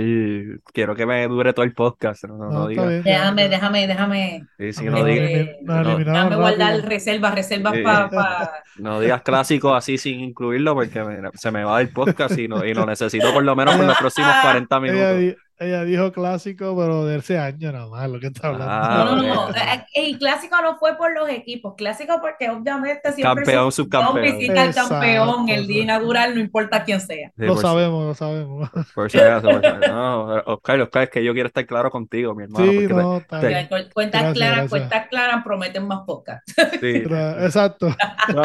quiero 0.75 0.95
que 0.95 1.07
me 1.07 1.27
dure 1.27 1.55
todo 1.55 1.65
el 1.65 1.73
podcast. 1.73 2.25
No, 2.25 2.37
no, 2.37 2.51
No, 2.51 2.67
bien, 2.67 3.03
Déjame, 3.03 3.49
déjame, 3.49 3.87
déjame, 3.87 4.45
Sí, 4.59 4.73
sí, 4.75 4.85
no 4.85 5.03
digas. 5.03 5.57
déjame 5.63 6.37
guardar 6.37 6.73
rápido. 6.75 6.89
reservas, 6.91 7.35
reservas 7.35 7.73
Sí. 7.77 7.83
para 7.83 8.11
No 8.77 9.01
digas 9.01 9.23
clásicos 9.23 9.75
así 9.75 9.97
sin 9.97 10.21
incluirlo 10.21 10.75
porque 10.75 11.03
me- 11.03 11.31
se 11.33 11.51
me 11.51 11.65
va 11.65 11.81
el 11.81 11.89
podcast 11.95 12.39
y, 12.39 12.47
no, 12.47 12.63
y 12.63 12.75
lo 12.75 12.85
necesito 12.85 13.33
por 13.33 13.43
lo 13.43 13.57
menos 13.57 13.75
por 13.75 13.87
los 13.87 13.97
próximos 13.97 14.31
40 14.43 14.77
Ella, 14.77 14.93
minutos. 15.15 15.43
Ella 15.59 15.85
dijo 15.85 16.13
clásico, 16.13 16.77
pero 16.77 17.05
de 17.07 17.19
ese 17.19 17.39
año 17.39 17.71
nada 17.73 17.87
más, 17.89 18.11
lo 18.11 18.19
que 18.21 18.27
está 18.29 18.49
hablando. 18.49 18.67
Ah, 18.69 19.05
No, 19.07 19.17
no, 19.17 19.35
no. 19.35 19.45
ok. 19.47 19.57
Eh, 19.57 19.85
El 19.95 20.19
clásico 20.19 20.57
no 20.63 20.77
fue 20.79 20.97
por 20.97 21.13
los 21.15 21.29
equipos. 21.29 21.75
Clásico 21.77 22.21
porque 22.21 22.51
obviamente 22.51 23.13
siempre 23.13 23.45
Campeón, 23.45 23.67
el 23.67 23.73
subcampeón. 23.73 24.23
visita 24.39 24.63
al 24.63 24.75
campeón 24.75 25.49
el 25.49 25.67
día 25.67 25.83
inaugural, 25.85 26.35
no 26.35 26.41
importa 26.41 26.85
quién 26.85 27.01
sea. 27.01 27.29
Sí, 27.37 27.45
lo 27.45 27.55
por, 27.55 27.63
sabemos, 27.63 28.05
lo 28.07 28.15
sabemos. 28.15 28.71
por 28.95 29.11
si 29.11 29.19
acaso, 29.19 29.49
por 29.51 29.61
si 29.61 29.67
acaso. 29.69 29.93
No, 29.93 30.25
Oscar, 30.47 30.81
Oscar, 30.81 31.03
es 31.05 31.11
que 31.11 31.25
yo 31.25 31.33
quiero 31.33 31.47
estar 31.49 31.67
claro 31.67 31.91
contigo, 31.91 32.35
mi 32.35 32.45
hermano. 32.45 32.71
Sí, 32.71 32.87
no, 32.89 33.21
te- 33.21 33.89
Cuentas 33.93 34.21
Gracias, 34.23 34.35
claras, 34.35 34.57
gracias. 34.57 34.71
cuentas 34.71 35.07
claras 35.09 35.45
prometen 35.45 35.87
más 35.87 36.01
podcasts. 36.07 36.55
sí. 36.81 37.03
Exacto. 37.41 37.89
No, 38.35 38.43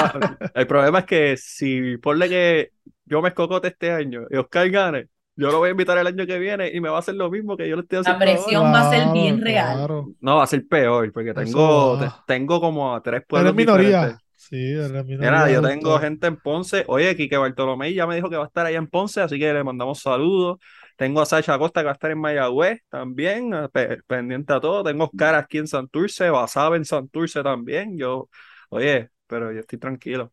el 0.53 0.67
problema 0.67 0.99
es 0.99 1.05
que 1.05 1.37
si 1.37 1.97
ponle 1.97 2.29
que 2.29 2.69
yo 3.05 3.21
me 3.21 3.29
escocote 3.29 3.69
este 3.69 3.91
año 3.91 4.21
y 4.29 4.35
Oscar 4.37 4.69
gane, 4.69 5.07
yo 5.39 5.51
lo 5.51 5.59
voy 5.59 5.69
a 5.69 5.71
invitar 5.71 5.97
el 5.97 6.07
año 6.07 6.25
que 6.25 6.39
viene 6.39 6.69
y 6.73 6.81
me 6.81 6.89
va 6.89 6.97
a 6.97 6.99
hacer 6.99 7.15
lo 7.15 7.29
mismo 7.31 7.57
que 7.57 7.67
yo 7.69 7.75
le 7.75 7.81
estoy 7.83 7.99
La 7.99 8.01
haciendo 8.01 8.29
ahora. 8.31 8.43
presión 8.43 8.73
va 8.73 8.81
a 8.81 8.89
ser 8.89 9.03
Claro, 9.03 9.13
bien 9.13 9.41
real. 9.41 9.77
claro. 9.77 10.13
No, 10.19 10.37
va 10.37 10.43
a 10.43 10.47
ser 10.47 10.67
peor, 10.67 11.11
porque 11.11 11.33
tengo, 11.33 11.97
te- 11.97 12.13
tengo 12.25 12.59
como 12.61 12.95
a 12.95 13.01
tres 13.01 13.23
Pero 13.27 13.27
pueblos 13.27 13.51
es 13.51 13.55
minoría. 13.55 14.19
Sí, 14.35 14.55
eres 14.73 15.05
minoría. 15.05 15.17
Mira, 15.17 15.49
yo 15.51 15.61
tengo 15.61 15.99
gente 15.99 16.27
en 16.27 16.37
Ponce. 16.37 16.85
Oye, 16.87 17.15
Quique 17.15 17.37
Bartolomé 17.37 17.93
ya 17.93 18.07
me 18.07 18.15
dijo 18.15 18.29
que 18.29 18.37
va 18.37 18.43
a 18.45 18.47
estar 18.47 18.65
allá 18.65 18.77
en 18.77 18.87
Ponce, 18.87 19.21
así 19.21 19.37
que 19.37 19.53
le 19.53 19.63
mandamos 19.63 19.99
saludos. 19.99 20.59
Tengo 20.95 21.21
a 21.21 21.25
Sacha 21.25 21.53
Acosta 21.55 21.81
que 21.81 21.85
va 21.85 21.91
a 21.91 21.93
estar 21.93 22.11
en 22.11 22.19
Mayagüez 22.19 22.79
también, 22.89 23.53
eh, 23.53 23.67
pe- 23.71 23.97
pendiente 24.07 24.53
a 24.53 24.59
todo. 24.61 24.83
Tengo 24.83 25.05
Oscar 25.05 25.35
aquí 25.35 25.57
en 25.57 25.67
Santurce, 25.67 26.29
Basabe 26.29 26.77
en 26.77 26.85
Santurce 26.85 27.43
también. 27.43 27.97
Yo, 27.97 28.29
oye, 28.69 29.09
pero 29.27 29.51
yo 29.51 29.59
estoy 29.59 29.77
tranquilo. 29.79 30.31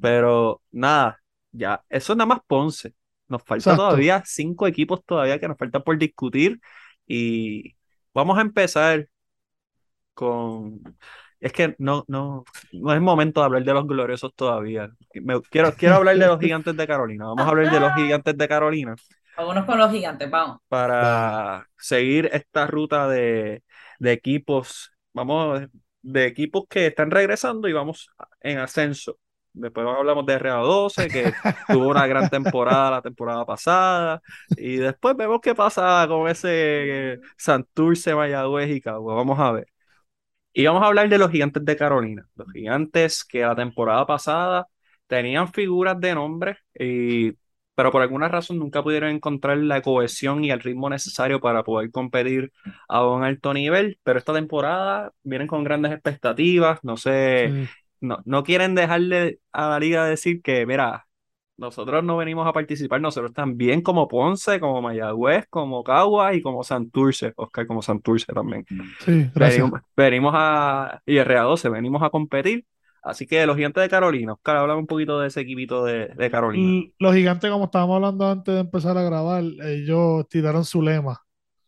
Pero 0.00 0.62
nada, 0.72 1.20
ya, 1.52 1.84
eso 1.88 2.12
es 2.12 2.16
nada 2.16 2.26
más 2.26 2.40
Ponce. 2.46 2.94
Nos 3.28 3.42
falta 3.44 3.72
Exacto. 3.72 3.74
todavía 3.74 4.22
cinco 4.26 4.66
equipos 4.66 5.04
todavía 5.04 5.38
que 5.40 5.48
nos 5.48 5.58
faltan 5.58 5.82
por 5.82 5.98
discutir 5.98 6.60
y 7.06 7.74
vamos 8.14 8.38
a 8.38 8.42
empezar 8.42 9.08
con... 10.14 10.80
Es 11.40 11.52
que 11.52 11.74
no, 11.78 12.04
no, 12.08 12.44
no 12.72 12.94
es 12.94 13.00
momento 13.02 13.40
de 13.40 13.46
hablar 13.46 13.64
de 13.64 13.74
los 13.74 13.86
gloriosos 13.86 14.34
todavía. 14.34 14.88
Me- 15.14 15.42
quiero, 15.50 15.74
quiero 15.76 15.96
hablar 15.96 16.16
de 16.18 16.26
los 16.26 16.40
gigantes 16.40 16.74
de 16.76 16.86
Carolina. 16.86 17.26
Vamos 17.26 17.46
a 17.46 17.50
hablar 17.50 17.68
de 17.70 17.80
los 17.80 17.92
gigantes 17.94 18.36
de 18.36 18.48
Carolina 18.48 18.94
Vámonos 19.36 19.64
con 19.64 19.78
los 19.78 19.92
gigantes, 19.92 20.28
vamos. 20.30 20.58
para 20.68 21.68
seguir 21.78 22.30
esta 22.32 22.66
ruta 22.66 23.08
de, 23.08 23.62
de 23.98 24.12
equipos, 24.12 24.92
vamos, 25.12 25.62
de 26.02 26.26
equipos 26.26 26.64
que 26.68 26.86
están 26.88 27.10
regresando 27.10 27.68
y 27.68 27.72
vamos 27.72 28.10
en 28.40 28.58
ascenso. 28.58 29.18
Después 29.54 29.86
hablamos 29.86 30.26
de 30.26 30.34
RA12, 30.34 31.08
que 31.08 31.32
tuvo 31.68 31.88
una 31.88 32.06
gran 32.06 32.28
temporada 32.28 32.90
la 32.90 33.02
temporada 33.02 33.46
pasada. 33.46 34.20
Y 34.56 34.76
después 34.76 35.16
vemos 35.16 35.40
qué 35.42 35.54
pasa 35.54 36.04
con 36.08 36.28
ese 36.28 37.20
Santurce, 37.36 38.14
Mayagüez 38.14 38.70
y 38.70 38.80
Cagua. 38.80 39.14
Vamos 39.14 39.38
a 39.38 39.52
ver. 39.52 39.68
Y 40.52 40.66
vamos 40.66 40.82
a 40.82 40.86
hablar 40.86 41.08
de 41.08 41.18
los 41.18 41.30
gigantes 41.30 41.64
de 41.64 41.76
Carolina. 41.76 42.26
Los 42.36 42.52
gigantes 42.52 43.24
que 43.24 43.40
la 43.42 43.56
temporada 43.56 44.06
pasada 44.06 44.68
tenían 45.06 45.52
figuras 45.52 46.00
de 46.00 46.14
nombre, 46.14 46.58
y, 46.78 47.32
pero 47.74 47.90
por 47.92 48.02
alguna 48.02 48.28
razón 48.28 48.58
nunca 48.58 48.82
pudieron 48.82 49.10
encontrar 49.10 49.58
la 49.58 49.82
cohesión 49.82 50.44
y 50.44 50.50
el 50.50 50.60
ritmo 50.60 50.90
necesario 50.90 51.40
para 51.40 51.64
poder 51.64 51.90
competir 51.90 52.52
a 52.88 53.06
un 53.06 53.24
alto 53.24 53.52
nivel. 53.54 53.98
Pero 54.04 54.18
esta 54.18 54.32
temporada 54.32 55.12
vienen 55.22 55.48
con 55.48 55.64
grandes 55.64 55.92
expectativas. 55.92 56.80
No 56.82 56.96
sé. 56.96 57.56
No, 58.04 58.18
no 58.24 58.42
quieren 58.44 58.74
dejarle 58.74 59.40
a 59.52 59.68
la 59.70 59.78
liga 59.80 60.04
decir 60.06 60.42
que, 60.42 60.66
mira, 60.66 61.06
nosotros 61.56 62.02
no 62.04 62.16
venimos 62.16 62.46
a 62.48 62.52
participar, 62.52 63.00
nosotros 63.00 63.32
también 63.34 63.82
como 63.82 64.08
Ponce, 64.08 64.60
como 64.60 64.82
Mayagüez, 64.82 65.46
como 65.50 65.84
Caguas 65.84 66.36
y 66.36 66.42
como 66.42 66.64
Santurce, 66.64 67.32
Oscar 67.36 67.66
como 67.66 67.82
Santurce 67.82 68.32
también. 68.32 68.66
Sí, 68.98 69.30
gracias. 69.34 69.64
Venimos, 69.64 69.80
venimos 69.96 70.32
a, 70.36 71.02
y 71.06 71.18
RA12, 71.18 71.68
venimos 71.70 72.02
a 72.02 72.10
competir. 72.10 72.66
Así 73.02 73.26
que 73.26 73.46
los 73.46 73.56
gigantes 73.56 73.82
de 73.82 73.88
Carolina, 73.90 74.32
Oscar, 74.34 74.56
háblame 74.56 74.80
un 74.80 74.86
poquito 74.86 75.20
de 75.20 75.28
ese 75.28 75.40
equipito 75.40 75.84
de, 75.84 76.08
de 76.08 76.30
Carolina. 76.30 76.78
L- 76.78 76.92
Los 76.98 77.14
gigantes, 77.14 77.50
como 77.50 77.64
estábamos 77.66 77.96
hablando 77.96 78.26
antes 78.30 78.54
de 78.54 78.60
empezar 78.60 78.96
a 78.96 79.02
grabar, 79.02 79.42
ellos 79.64 80.28
tiraron 80.28 80.64
su 80.64 80.82
lema. 80.82 81.20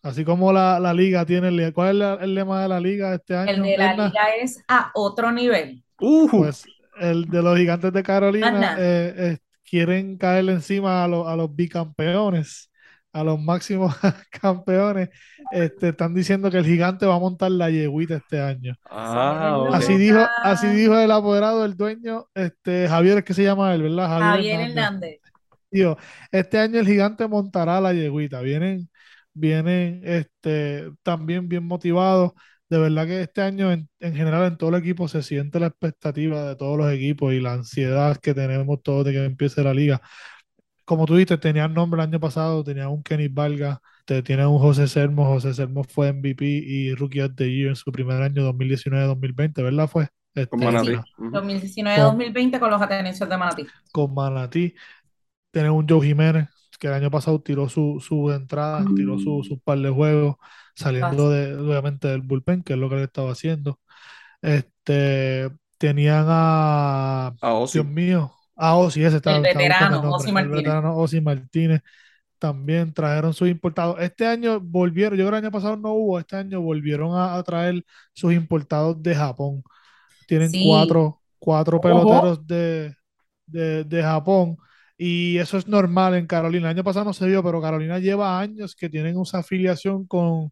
Así 0.02 0.24
como 0.24 0.52
la, 0.52 0.78
la 0.78 0.94
liga 0.94 1.26
tiene 1.26 1.48
el, 1.48 1.72
¿cuál 1.72 1.88
es 1.90 1.94
la- 1.96 2.14
el 2.14 2.34
lema 2.34 2.62
de 2.62 2.68
la 2.68 2.80
liga 2.80 3.14
este 3.14 3.34
año? 3.36 3.52
El 3.52 3.62
de 3.62 3.76
la 3.78 3.92
Edna? 3.94 4.08
liga 4.08 4.36
es 4.40 4.62
a 4.68 4.90
otro 4.94 5.32
nivel. 5.32 5.84
Uh, 5.98 6.28
Pues 6.34 6.70
el 7.00 7.26
de 7.26 7.42
los 7.42 7.56
gigantes 7.58 7.92
de 7.92 8.02
Carolina 8.02 8.72
eh, 8.76 9.14
eh, 9.16 9.38
quieren 9.64 10.16
caerle 10.18 10.52
encima 10.52 11.04
a, 11.04 11.08
los- 11.08 11.26
a 11.28 11.36
los 11.36 11.54
bicampeones, 11.54 12.70
a 13.12 13.24
los 13.24 13.40
máximos 13.40 13.94
campeones. 14.30 15.10
Este, 15.50 15.90
están 15.90 16.14
diciendo 16.14 16.50
que 16.50 16.58
el 16.58 16.64
gigante 16.66 17.06
va 17.06 17.14
a 17.16 17.18
montar 17.18 17.50
la 17.50 17.70
yegüita 17.70 18.16
este 18.16 18.40
año. 18.40 18.74
ah. 18.90 19.68
Así 19.72 19.96
dijo, 19.96 20.18
así 20.42 20.66
dijo 20.68 20.98
el 20.98 21.10
apoderado 21.10 21.62
del 21.62 21.76
dueño, 21.76 22.26
este, 22.34 22.88
Javier, 22.88 23.18
es 23.18 23.24
que 23.24 23.34
se 23.34 23.44
llama 23.44 23.74
él, 23.74 23.82
¿verdad? 23.82 24.08
Javier 24.08 24.60
Hernández. 24.60 24.70
Hernández. 24.70 25.20
Digo, 25.70 25.96
este 26.30 26.58
año 26.58 26.78
el 26.80 26.86
gigante 26.86 27.26
montará 27.28 27.80
la 27.80 27.92
yegüita. 27.92 28.40
Vienen, 28.40 28.88
vienen 29.34 30.00
este, 30.04 30.90
también 31.02 31.48
bien 31.48 31.64
motivados. 31.66 32.32
De 32.68 32.78
verdad 32.78 33.06
que 33.06 33.22
este 33.22 33.42
año 33.42 33.70
en, 33.72 33.88
en 34.00 34.14
general 34.16 34.44
en 34.46 34.56
todo 34.56 34.70
el 34.70 34.76
equipo 34.82 35.06
se 35.08 35.22
siente 35.22 35.60
la 35.60 35.68
expectativa 35.68 36.48
de 36.48 36.56
todos 36.56 36.76
los 36.76 36.92
equipos 36.92 37.32
y 37.32 37.40
la 37.40 37.52
ansiedad 37.54 38.16
que 38.16 38.34
tenemos 38.34 38.82
todos 38.82 39.04
de 39.04 39.12
que 39.12 39.24
empiece 39.24 39.62
la 39.62 39.72
liga. 39.74 40.00
Como 40.84 41.06
tú 41.06 41.14
dijiste, 41.16 41.38
tenían 41.38 41.74
nombre 41.74 42.00
el 42.00 42.08
año 42.08 42.20
pasado, 42.20 42.64
tenían 42.64 42.88
un 42.88 43.02
Kenny 43.02 43.28
Valga, 43.28 43.80
te, 44.04 44.22
tienen 44.22 44.46
un 44.46 44.58
José 44.58 44.88
Sermo. 44.88 45.26
José 45.26 45.54
Sermo 45.54 45.84
fue 45.84 46.08
MVP 46.10 46.44
y 46.46 46.94
Rookie 46.94 47.22
of 47.22 47.34
the 47.36 47.52
Year 47.52 47.68
en 47.70 47.76
su 47.76 47.90
primer 47.92 48.22
año 48.22 48.42
2019-2020, 48.44 49.62
¿verdad? 49.62 49.88
Fue 49.88 50.08
este, 50.34 50.48
Con 50.48 50.60
Manatí. 50.62 50.92
sí. 50.92 51.02
Ujú. 51.18 51.30
2019-2020 51.30 52.58
con 52.60 52.70
los 52.70 52.82
Atenenses 52.82 53.28
de 53.28 53.36
Manatí. 53.36 53.66
con 53.92 54.14
Manatí. 54.14 54.74
Tienen 55.50 55.72
un 55.72 55.88
Joe 55.88 56.06
Jiménez, 56.06 56.48
que 56.78 56.88
el 56.88 56.94
año 56.94 57.10
pasado 57.10 57.40
tiró 57.42 57.68
su, 57.68 57.98
su 58.00 58.30
entrada, 58.32 58.92
tiró 58.94 59.18
su, 59.18 59.42
su 59.44 59.60
par 59.60 59.78
de 59.78 59.90
juegos, 59.90 60.36
saliendo 60.76 61.30
de, 61.30 61.56
obviamente 61.56 62.08
del 62.08 62.22
bullpen, 62.22 62.62
que 62.64 62.74
es 62.74 62.78
lo 62.78 62.88
que 62.90 62.96
él 62.96 63.02
estaba 63.04 63.32
haciendo. 63.32 63.80
Este, 64.42 65.50
tenían 65.78 66.26
a, 66.28 67.36
A 67.40 67.54
Ozzy. 67.54 67.80
Dios 67.80 67.86
mío, 67.86 68.34
a 68.56 68.76
Ozzy, 68.76 69.04
ese 69.04 69.16
estaba, 69.18 69.38
El 69.38 69.42
estaba 69.42 69.74
veterano, 69.74 70.02
nombre, 70.02 70.10
Ozzy 70.16 70.32
el 70.34 70.48
Martínez. 70.48 70.50
veterano 70.50 70.96
Ozzy 70.96 71.20
Martínez. 71.20 71.82
También 72.38 72.92
trajeron 72.94 73.34
sus 73.34 73.48
importados. 73.48 73.98
Este 74.00 74.26
año 74.26 74.60
volvieron, 74.60 75.18
yo 75.18 75.24
creo 75.26 75.32
que 75.32 75.38
el 75.38 75.44
año 75.46 75.52
pasado 75.52 75.76
no 75.76 75.92
hubo, 75.94 76.18
este 76.20 76.36
año 76.36 76.60
volvieron 76.62 77.14
a, 77.16 77.36
a 77.36 77.42
traer 77.44 77.84
sus 78.14 78.32
importados 78.34 79.02
de 79.02 79.14
Japón. 79.14 79.62
Tienen 80.26 80.52
Sí. 80.52 80.58
cuatro, 80.58 81.22
cuatro 81.38 81.80
peloteros 81.80 82.46
de, 82.46 82.94
de, 83.46 83.84
de 83.84 84.02
Japón. 84.02 84.56
Y 84.98 85.36
eso 85.38 85.58
es 85.58 85.68
normal 85.68 86.14
en 86.14 86.26
Carolina. 86.26 86.70
El 86.70 86.76
año 86.76 86.84
pasado 86.84 87.04
no 87.04 87.12
se 87.12 87.26
vio, 87.26 87.42
pero 87.42 87.60
Carolina 87.60 87.98
lleva 87.98 88.38
años 88.38 88.74
que 88.74 88.88
tienen 88.88 89.20
esa 89.20 89.38
afiliación 89.38 90.06
con. 90.06 90.50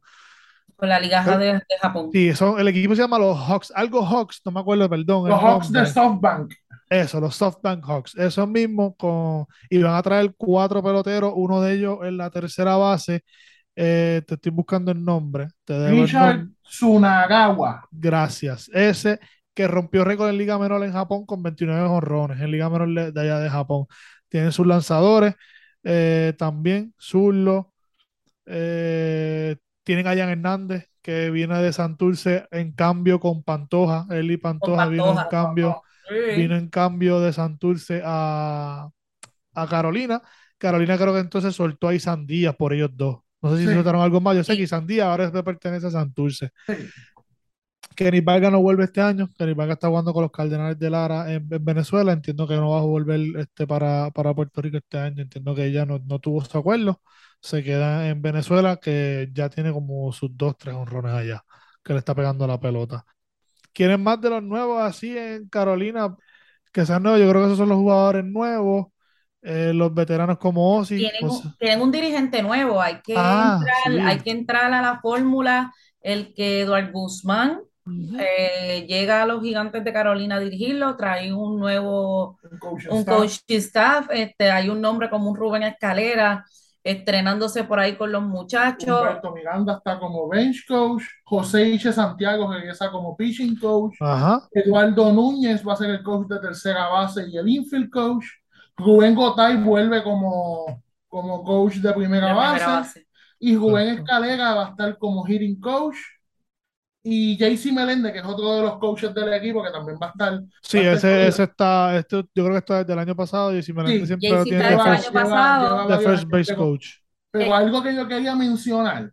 Con 0.76 0.88
la 0.88 1.00
Liga 1.00 1.22
de, 1.38 1.46
de 1.54 1.62
Japón. 1.80 2.10
Sí, 2.12 2.34
son, 2.34 2.58
el 2.58 2.68
equipo 2.68 2.94
se 2.94 3.02
llama 3.02 3.18
los 3.18 3.38
Hawks, 3.38 3.72
algo 3.74 4.04
Hawks, 4.04 4.42
no 4.44 4.52
me 4.52 4.60
acuerdo, 4.60 4.90
perdón. 4.90 5.28
Los 5.28 5.40
Hawks 5.40 5.72
de. 5.72 5.86
SoftBank. 5.86 6.52
Eso, 6.90 7.20
los 7.20 7.36
SoftBank 7.36 7.84
Hawks. 7.84 8.14
Eso 8.16 8.46
mismo, 8.46 8.94
con, 8.96 9.46
y 9.70 9.82
van 9.82 9.94
a 9.94 10.02
traer 10.02 10.34
cuatro 10.36 10.82
peloteros, 10.82 11.32
uno 11.34 11.60
de 11.60 11.74
ellos 11.74 11.98
en 12.02 12.16
la 12.16 12.30
tercera 12.30 12.76
base. 12.76 13.22
Eh, 13.76 14.22
te 14.26 14.34
estoy 14.34 14.52
buscando 14.52 14.92
el 14.92 15.04
nombre. 15.04 15.48
Te 15.64 15.72
debo 15.74 16.02
el 16.02 16.02
Richard 16.02 16.36
nombre. 16.36 16.54
Tsunagawa. 16.62 17.88
Gracias. 17.90 18.68
Ese 18.72 19.18
que 19.54 19.68
rompió 19.68 20.04
récord 20.04 20.28
en 20.30 20.38
Liga 20.38 20.58
Menor 20.58 20.84
en 20.84 20.92
Japón 20.92 21.26
con 21.26 21.42
29 21.42 21.88
jonrones, 21.88 22.40
en 22.40 22.50
Liga 22.50 22.68
Menor 22.68 23.12
de 23.12 23.20
allá 23.20 23.38
de 23.38 23.50
Japón. 23.50 23.86
Tienen 24.34 24.50
sus 24.50 24.66
lanzadores, 24.66 25.36
eh, 25.84 26.34
también 26.36 26.92
Zurlo. 27.00 27.72
eh, 28.46 29.56
tienen 29.84 30.06
a 30.08 30.16
Jan 30.16 30.28
Hernández, 30.30 30.88
que 31.02 31.30
viene 31.30 31.62
de 31.62 31.72
Santurce 31.72 32.46
en 32.50 32.72
cambio 32.72 33.20
con 33.20 33.44
Pantoja. 33.44 34.06
Eli 34.10 34.36
Con 34.36 34.42
Pantoja 34.60 34.86
vino 34.88 35.10
en 35.10 35.14
Pantoja. 35.16 35.28
cambio, 35.30 35.82
Sí. 36.08 36.36
vino 36.42 36.56
en 36.56 36.68
cambio 36.68 37.20
de 37.20 37.32
Santurce 37.32 38.02
a, 38.04 38.88
a 39.54 39.66
Carolina. 39.68 40.20
Carolina 40.58 40.98
creo 40.98 41.12
que 41.14 41.20
entonces 41.20 41.54
soltó 41.54 41.88
a 41.88 41.94
Isan 41.94 42.26
Díaz 42.26 42.56
por 42.56 42.72
ellos 42.72 42.90
dos. 42.94 43.18
No 43.42 43.50
sé 43.52 43.58
si 43.62 43.68
Sí. 43.68 43.74
soltaron 43.74 44.02
algo 44.02 44.20
más. 44.20 44.36
Yo 44.36 44.44
sé 44.44 44.56
que 44.56 44.62
Isan 44.64 44.86
Díaz 44.86 45.06
ahora 45.06 45.44
pertenece 45.44 45.86
a 45.86 45.90
Santurce. 45.90 46.50
Sí. 46.66 46.74
Kenny 47.96 48.20
Vargas 48.20 48.50
no 48.52 48.60
vuelve 48.62 48.84
este 48.84 49.00
año. 49.00 49.28
Kenny 49.38 49.54
Vargas 49.54 49.76
está 49.76 49.88
jugando 49.88 50.12
con 50.12 50.22
los 50.22 50.32
Cardenales 50.32 50.78
de 50.78 50.90
Lara 50.90 51.32
en, 51.32 51.46
en 51.52 51.64
Venezuela. 51.64 52.12
Entiendo 52.12 52.46
que 52.48 52.56
no 52.56 52.70
va 52.70 52.78
a 52.80 52.82
volver 52.82 53.20
este, 53.38 53.66
para, 53.66 54.10
para 54.10 54.34
Puerto 54.34 54.60
Rico 54.62 54.78
este 54.78 54.98
año. 54.98 55.22
Entiendo 55.22 55.54
que 55.54 55.66
ella 55.66 55.86
no, 55.86 55.98
no 56.00 56.18
tuvo 56.18 56.44
su 56.44 56.58
acuerdo. 56.58 57.00
Se 57.40 57.62
queda 57.62 58.08
en 58.08 58.22
Venezuela, 58.22 58.76
que 58.78 59.28
ya 59.32 59.48
tiene 59.50 59.72
como 59.72 60.12
sus 60.12 60.36
dos, 60.36 60.56
tres 60.58 60.74
honrones 60.74 61.12
allá, 61.12 61.44
que 61.84 61.92
le 61.92 61.98
está 62.00 62.14
pegando 62.14 62.46
la 62.46 62.58
pelota. 62.60 63.04
¿Quieren 63.72 64.02
más 64.02 64.20
de 64.20 64.30
los 64.30 64.42
nuevos 64.42 64.80
así 64.82 65.16
en 65.18 65.48
Carolina? 65.48 66.16
Que 66.72 66.86
sean 66.86 67.02
nuevos. 67.02 67.20
Yo 67.20 67.28
creo 67.30 67.42
que 67.42 67.46
esos 67.46 67.58
son 67.58 67.68
los 67.70 67.78
jugadores 67.78 68.24
nuevos. 68.24 68.86
Eh, 69.42 69.72
los 69.74 69.92
veteranos 69.94 70.38
como 70.38 70.76
Ozzy. 70.78 70.96
Tienen, 70.96 71.20
pues, 71.20 71.32
un, 71.44 71.56
tienen 71.58 71.80
un 71.82 71.90
dirigente 71.92 72.42
nuevo, 72.42 72.80
hay 72.80 73.00
que 73.02 73.14
Ah, 73.14 73.58
entrar, 73.58 73.76
sí. 73.82 73.98
hay 74.00 74.20
que 74.20 74.30
entrar 74.30 74.72
a 74.72 74.82
la 74.82 75.00
fórmula, 75.00 75.72
el 76.00 76.34
que 76.34 76.60
Eduard 76.62 76.92
Guzmán 76.92 77.60
eh, 78.18 78.86
llega 78.88 79.22
a 79.22 79.26
los 79.26 79.42
gigantes 79.42 79.84
de 79.84 79.92
Carolina 79.92 80.36
a 80.36 80.40
dirigirlo, 80.40 80.96
trae 80.96 81.32
un 81.32 81.58
nuevo, 81.58 82.38
Un 82.50 82.58
coach 82.58 82.86
un 82.88 82.98
staff. 82.98 83.16
coach 83.16 83.38
staff, 83.48 84.06
este, 84.10 84.50
hay 84.50 84.68
un 84.68 84.80
nombre 84.80 85.10
como 85.10 85.30
un 85.30 85.36
Rubén 85.36 85.62
Escalera, 85.64 86.44
estrenándose 86.82 87.64
por 87.64 87.80
ahí 87.80 87.96
con 87.96 88.12
los 88.12 88.22
muchachos. 88.22 89.00
Humberto 89.00 89.32
Miranda 89.32 89.74
está 89.74 89.98
como 89.98 90.28
bench 90.28 90.66
coach. 90.66 91.02
José 91.24 91.68
Iche 91.70 91.92
Santiago 91.92 92.50
regresa 92.52 92.90
como 92.90 93.16
pitching 93.16 93.56
coach. 93.58 93.94
Ajá. 94.00 94.46
Eduardo 94.52 95.12
Núñez 95.12 95.66
va 95.66 95.72
a 95.72 95.76
ser 95.76 95.90
el 95.90 96.02
coach 96.02 96.28
de 96.28 96.40
tercera 96.40 96.88
base 96.88 97.26
y 97.28 97.36
el 97.38 97.48
infield 97.48 97.90
coach. 97.90 98.24
Rubén 98.76 99.14
Gotay 99.14 99.56
vuelve 99.56 100.02
como, 100.02 100.82
como 101.08 101.42
coach 101.42 101.76
de 101.76 101.92
primera, 101.92 102.28
de 102.28 102.32
base. 102.34 102.54
primera 102.56 102.78
base. 102.80 103.06
Y 103.38 103.56
Rubén. 103.56 103.88
Escalera 103.98 104.54
va 104.54 104.66
a 104.66 104.70
estar 104.70 104.98
como 104.98 105.24
hitting 105.24 105.60
coach. 105.60 105.96
Y 107.06 107.36
JC 107.36 107.70
Meléndez, 107.70 108.12
que 108.14 108.20
es 108.20 108.24
otro 108.24 108.56
de 108.56 108.62
los 108.62 108.78
coaches 108.78 109.12
del 109.14 109.30
equipo, 109.34 109.62
que 109.62 109.70
también 109.70 109.98
va 110.02 110.06
a 110.06 110.10
estar. 110.10 110.40
Sí, 110.62 110.78
va 110.78 110.92
a 110.92 110.94
estar 110.94 111.10
ese, 111.12 111.28
ese 111.28 111.42
está, 111.44 111.96
este, 111.98 112.16
yo 112.16 112.44
creo 112.44 112.50
que 112.52 112.58
está 112.58 112.78
desde 112.78 112.92
el 112.94 112.98
año 112.98 113.14
pasado 113.14 113.54
y 113.54 113.62
si 113.62 113.72
me 113.74 113.86
Sí, 113.86 114.06
siempre 114.06 114.28
JC 114.30 114.36
lo 114.38 114.44
tiene 114.44 114.58
está 114.70 114.70
de 114.70 114.76
desde 114.76 114.90
el 114.90 114.96
first, 114.96 115.16
año 115.16 115.22
pasado. 115.30 115.82
de 115.82 115.88
varios 115.94 116.04
first 116.10 116.28
base 116.30 116.52
pero- 116.54 116.58
coach. 116.58 116.86
Pero 117.30 117.44
Eh. 117.44 117.52
algo 117.52 117.82
que 117.82 117.94
yo 117.94 118.08
quería 118.08 118.34
mencionar 118.34 119.12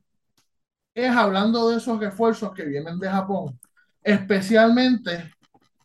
es 0.95 1.15
hablando 1.15 1.69
de 1.69 1.77
esos 1.77 1.99
refuerzos 1.99 2.53
que 2.53 2.63
vienen 2.65 2.97
de 2.99 3.09
Japón, 3.09 3.59
especialmente 4.03 5.33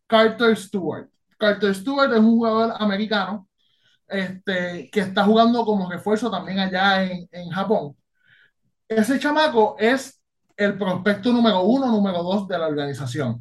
Carter 0.06 0.56
Stewart. 0.56 1.08
Carter 1.38 1.74
Stewart 1.74 2.12
es 2.12 2.18
un 2.18 2.36
jugador 2.36 2.74
americano 2.78 3.48
este, 4.08 4.88
que 4.92 5.00
está 5.00 5.24
jugando 5.24 5.64
como 5.64 5.90
refuerzo 5.90 6.30
también 6.30 6.58
allá 6.60 7.02
en, 7.04 7.28
en 7.32 7.50
Japón. 7.50 7.96
Ese 8.88 9.18
chamaco 9.18 9.74
es 9.78 10.20
el 10.56 10.78
prospecto 10.78 11.32
número 11.32 11.62
uno, 11.62 11.86
número 11.88 12.22
dos 12.22 12.48
de 12.48 12.58
la 12.58 12.66
organización. 12.68 13.38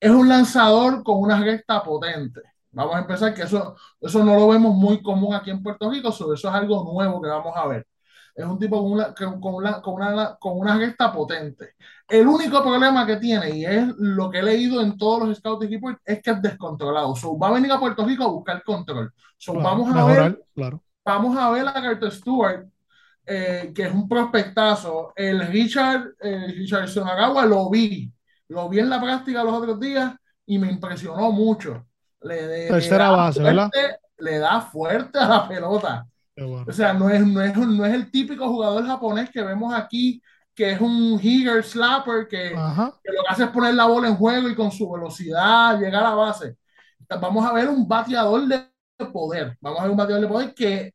Es 0.00 0.10
un 0.10 0.28
lanzador 0.28 1.02
con 1.02 1.18
una 1.20 1.40
recta 1.40 1.82
potente. 1.82 2.40
Vamos 2.72 2.94
a 2.96 3.00
empezar, 3.00 3.34
que 3.34 3.42
eso, 3.42 3.76
eso 4.00 4.24
no 4.24 4.34
lo 4.36 4.48
vemos 4.48 4.74
muy 4.74 5.02
común 5.02 5.34
aquí 5.34 5.50
en 5.50 5.62
Puerto 5.62 5.90
Rico, 5.90 6.10
sobre 6.10 6.36
eso 6.36 6.48
es 6.48 6.54
algo 6.54 6.84
nuevo 6.92 7.20
que 7.20 7.28
vamos 7.28 7.52
a 7.56 7.66
ver. 7.66 7.86
Es 8.34 8.46
un 8.46 8.58
tipo 8.58 8.80
con 8.82 8.92
una, 8.92 9.14
con 9.14 9.54
una, 9.54 9.82
con 9.82 9.94
una, 9.94 10.36
con 10.36 10.58
una 10.58 10.78
recta 10.78 11.12
potente. 11.12 11.74
El 12.08 12.26
único 12.26 12.62
problema 12.62 13.04
que 13.06 13.16
tiene, 13.16 13.50
y 13.56 13.64
es 13.66 13.88
lo 13.98 14.30
que 14.30 14.38
he 14.38 14.42
leído 14.42 14.80
en 14.80 14.96
todos 14.96 15.28
los 15.28 15.36
scouts 15.38 15.68
reports, 15.68 16.00
es 16.04 16.22
que 16.22 16.30
es 16.30 16.40
descontrolado. 16.42 17.14
So, 17.14 17.38
va 17.38 17.48
a 17.48 17.52
venir 17.52 17.70
a 17.72 17.78
Puerto 17.78 18.04
Rico 18.06 18.24
a 18.24 18.28
buscar 18.28 18.62
control. 18.64 19.12
So, 19.36 19.58
Claro, 19.58 19.68
vamos 19.68 19.90
a 19.90 19.94
mejorar, 19.94 20.32
ver 20.32 20.42
claro. 20.54 20.82
vamos 21.04 21.36
a 21.36 21.50
ver 21.50 21.68
a 21.68 21.74
Carter 21.74 22.10
Stewart, 22.12 22.66
eh, 23.26 23.72
que 23.74 23.84
es 23.84 23.92
un 23.92 24.08
prospectazo. 24.08 25.12
El 25.14 25.46
Richard, 25.46 26.14
el 26.20 26.54
Richard 26.56 26.88
Sonagawa 26.88 27.46
lo 27.46 27.70
vi, 27.70 28.10
lo 28.48 28.68
vi 28.68 28.80
en 28.80 28.90
la 28.90 29.00
práctica 29.00 29.44
los 29.44 29.54
otros 29.54 29.78
días 29.78 30.14
y 30.46 30.58
me 30.58 30.70
impresionó 30.70 31.30
mucho. 31.32 31.86
Le, 32.20 32.68
Tercera 32.68 33.10
le 33.10 33.16
base, 33.16 33.42
¿verdad? 33.42 33.70
fuerte, 33.72 33.98
le 34.18 34.38
da 34.38 34.60
fuerte 34.60 35.18
a 35.18 35.28
la 35.28 35.48
pelota. 35.48 36.06
Bueno. 36.36 36.64
O 36.66 36.72
sea, 36.72 36.92
no 36.92 37.10
es, 37.10 37.26
no 37.26 37.42
es, 37.42 37.56
no 37.56 37.84
es 37.84 37.94
el 37.94 38.10
típico 38.10 38.48
jugador 38.48 38.86
japonés 38.86 39.30
que 39.30 39.42
vemos 39.42 39.74
aquí, 39.74 40.22
que 40.54 40.72
es 40.72 40.80
un 40.80 41.18
hitter 41.22 41.62
slapper 41.62 42.28
que, 42.28 42.50
que 42.50 43.12
lo 43.12 43.22
que 43.22 43.28
hace 43.28 43.44
es 43.44 43.50
poner 43.50 43.74
la 43.74 43.86
bola 43.86 44.08
en 44.08 44.16
juego 44.16 44.48
y 44.48 44.54
con 44.54 44.70
su 44.70 44.90
velocidad 44.90 45.78
llegar 45.78 46.04
a 46.04 46.10
la 46.10 46.14
base. 46.14 46.56
Vamos 47.08 47.44
a 47.44 47.52
ver 47.52 47.68
un 47.68 47.86
bateador 47.86 48.46
de 48.46 48.66
poder. 49.12 49.56
Vamos 49.60 49.80
a 49.80 49.82
ver 49.82 49.90
un 49.90 49.96
bateador 49.96 50.22
de 50.22 50.28
poder 50.28 50.54
que, 50.54 50.94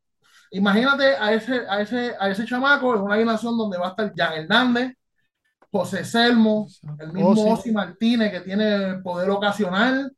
imagínate 0.52 1.16
a 1.16 1.34
ese, 1.34 1.62
a 1.70 1.82
ese, 1.82 2.14
a 2.20 2.30
ese 2.30 2.46
chamaco 2.46 2.96
en 2.96 3.02
una 3.02 3.16
alineación 3.16 3.58
donde 3.58 3.78
va 3.78 3.88
a 3.88 3.90
estar 3.90 4.14
Jan 4.16 4.34
Hernández, 4.34 4.94
José 5.72 6.06
Selmo, 6.06 6.68
el 7.00 7.12
mismo 7.14 7.32
Ozzy. 7.32 7.50
Ozzy 7.50 7.72
Martínez 7.72 8.32
que 8.32 8.40
tiene 8.42 8.96
poder 9.04 9.30
ocasional, 9.30 10.12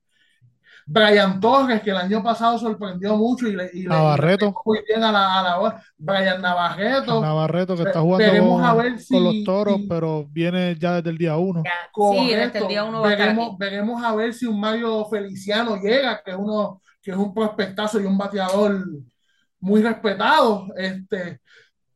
Brian 0.92 1.40
Torres, 1.40 1.82
que 1.84 1.92
el 1.92 1.98
año 1.98 2.24
pasado 2.24 2.58
sorprendió 2.58 3.16
mucho 3.16 3.48
y 3.48 3.56
le, 3.56 3.70
y 3.74 3.78
le- 3.84 3.84
le 3.84 3.90
Navarreto. 3.90 4.48
pegó 4.48 4.62
muy 4.66 4.80
bien 4.88 5.04
a 5.04 5.12
la, 5.12 5.40
a 5.40 5.44
la. 5.44 5.84
Brian 5.98 6.42
Navarreto. 6.42 7.22
Navarreto 7.22 7.76
que 7.76 7.84
está 7.84 8.00
jugando 8.02 8.26
veremos 8.26 8.64
a 8.64 8.74
con, 8.74 8.78
ver 8.84 8.92
con 8.94 9.00
si- 9.00 9.20
los 9.20 9.44
toros, 9.44 9.76
si- 9.78 9.88
pero 9.88 10.26
viene 10.32 10.76
ya 10.80 10.96
desde 10.96 11.12
el 11.12 11.18
día 11.20 11.38
uno. 11.38 11.62
Sí, 12.12 12.34
desde 12.34 12.60
el 12.60 12.68
día 12.68 12.84
uno 12.86 13.02
va 13.02 13.08
a 13.08 13.10
veremos, 13.16 13.48
aquí. 13.50 13.56
veremos 13.60 14.04
a 14.04 14.16
ver 14.16 14.34
si 14.34 14.48
un 14.48 14.60
Mario 14.60 15.06
Feliciano 15.06 15.76
llega, 15.78 16.24
que 16.24 16.32
es 16.32 16.38
uno, 16.38 16.82
que 17.02 17.12
es 17.12 17.18
un 17.18 17.34
prospectazo 17.36 18.00
y 18.00 18.06
un 18.06 18.18
bateador 18.18 18.84
muy 19.60 19.82
respetado. 19.82 20.68
Este, 20.78 21.42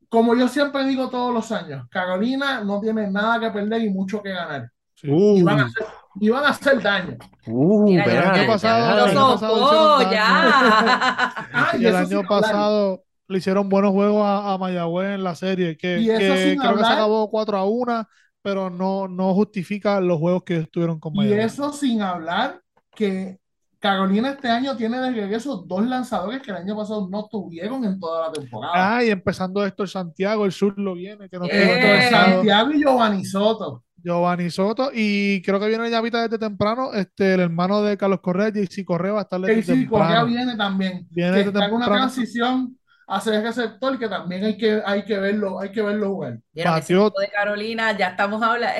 como 0.09 0.35
yo 0.35 0.47
siempre 0.47 0.85
digo 0.85 1.09
todos 1.09 1.33
los 1.33 1.51
años, 1.51 1.85
Carolina 1.89 2.63
no 2.63 2.79
tiene 2.79 3.09
nada 3.09 3.39
que 3.39 3.49
perder 3.51 3.81
y 3.83 3.89
mucho 3.89 4.21
que 4.21 4.31
ganar. 4.31 4.69
Uh, 5.05 5.37
Y 5.37 5.43
van 5.43 5.59
a 5.59 5.65
hacer, 5.65 5.85
y 6.21 6.29
van 6.29 6.43
a 6.45 6.49
hacer 6.49 6.81
daño. 6.81 7.17
uh, 7.47 7.83
Mira, 7.83 8.03
el 8.05 8.17
año 8.19 8.47
pasado- 8.47 8.95
Lo 8.95 9.05
el 9.05 9.09
año 9.17 9.27
pasado 9.33 9.97
daño. 9.99 10.11
ya. 10.11 11.33
Ah, 11.53 11.71
Y 11.77 11.83
y 11.83 11.85
el 11.87 11.95
año 11.95 12.17
hablar- 12.19 12.27
pasado 12.27 13.03
le 13.27 13.37
hicieron 13.39 13.67
buenos 13.69 13.91
juegos 13.91 14.23
a, 14.25 14.53
a 14.53 14.57
Mayagüez 14.57 15.15
en 15.15 15.23
la 15.23 15.35
serie, 15.35 15.77
que, 15.77 15.99
Y 15.99 16.05
que 16.07 16.15
creo 16.15 16.33
que 16.35 16.57
se 16.61 16.67
hablar- 16.67 16.91
acabó 16.93 17.29
4 17.29 17.57
a 17.57 17.65
1, 17.65 18.05
pero 18.41 18.69
no, 18.69 19.07
no 19.07 19.33
justifica 19.33 19.99
los 19.99 20.19
juegos 20.19 20.43
que 20.43 20.57
estuvieron 20.57 20.99
con 20.99 21.13
Y 21.15 21.17
Mayagüez. 21.17 21.53
eso 21.53 21.73
sin 21.73 22.01
hablar 22.01 22.61
que 22.95 23.39
Carolina 23.83 24.29
este 24.29 24.47
año 24.49 24.77
tiene 24.77 24.97
de 24.97 25.11
regreso 25.11 25.57
dos 25.67 25.85
lanzadores 25.85 26.41
que 26.41 26.51
el 26.51 26.57
año 26.57 26.73
pasado 26.73 27.09
no 27.11 27.27
tuvieron 27.29 27.83
en 27.83 27.99
toda 27.99 28.27
la 28.27 28.31
temporada. 28.31 28.71
Ah, 28.73 29.03
y 29.03 29.09
empezando 29.09 29.65
esto, 29.65 29.83
el 29.83 29.89
Santiago, 29.89 30.45
el 30.45 30.53
sur 30.53 30.73
lo 30.79 30.93
viene, 30.93 31.27
que 31.27 31.37
no 31.37 31.43
Eh. 31.49 32.07
Santiago 32.09 32.71
y 32.71 32.79
Giovanni 32.79 33.25
Soto. 33.25 33.83
Giovanni 34.01 34.49
Soto, 34.49 34.89
y 34.93 35.41
creo 35.41 35.59
que 35.59 35.67
viene 35.67 35.89
Llavita 35.89 36.21
desde 36.21 36.39
temprano, 36.39 36.93
este, 36.93 37.33
el 37.33 37.41
hermano 37.41 37.81
de 37.81 37.97
Carlos 37.97 38.21
Correa, 38.21 38.51
JC 38.53 38.85
Correa 38.85 39.11
va 39.11 39.19
a 39.19 39.23
estar 39.23 39.41
desde 39.41 39.85
Correa 39.85 40.07
temprano. 40.07 40.25
viene 40.27 40.55
también. 40.55 41.07
Viene 41.11 41.31
que 41.31 41.37
desde 41.39 41.49
está 41.49 41.65
en 41.65 41.73
una 41.73 41.85
temprano. 41.85 42.05
transición 42.05 42.77
hacia 43.07 43.35
el 43.35 43.43
receptor 43.43 43.99
que 43.99 44.07
también 44.09 44.43
hay 44.45 44.57
que, 44.57 44.81
hay 44.85 45.03
que 45.05 45.17
verlo, 45.17 45.59
hay 45.59 45.71
que 45.71 45.81
verlo 45.81 46.09
jugar. 46.09 46.39
Equipo 46.53 47.19
de 47.19 47.29
Carolina, 47.29 47.97
ya 47.97 48.09
estamos 48.09 48.41
hablando, 48.41 48.75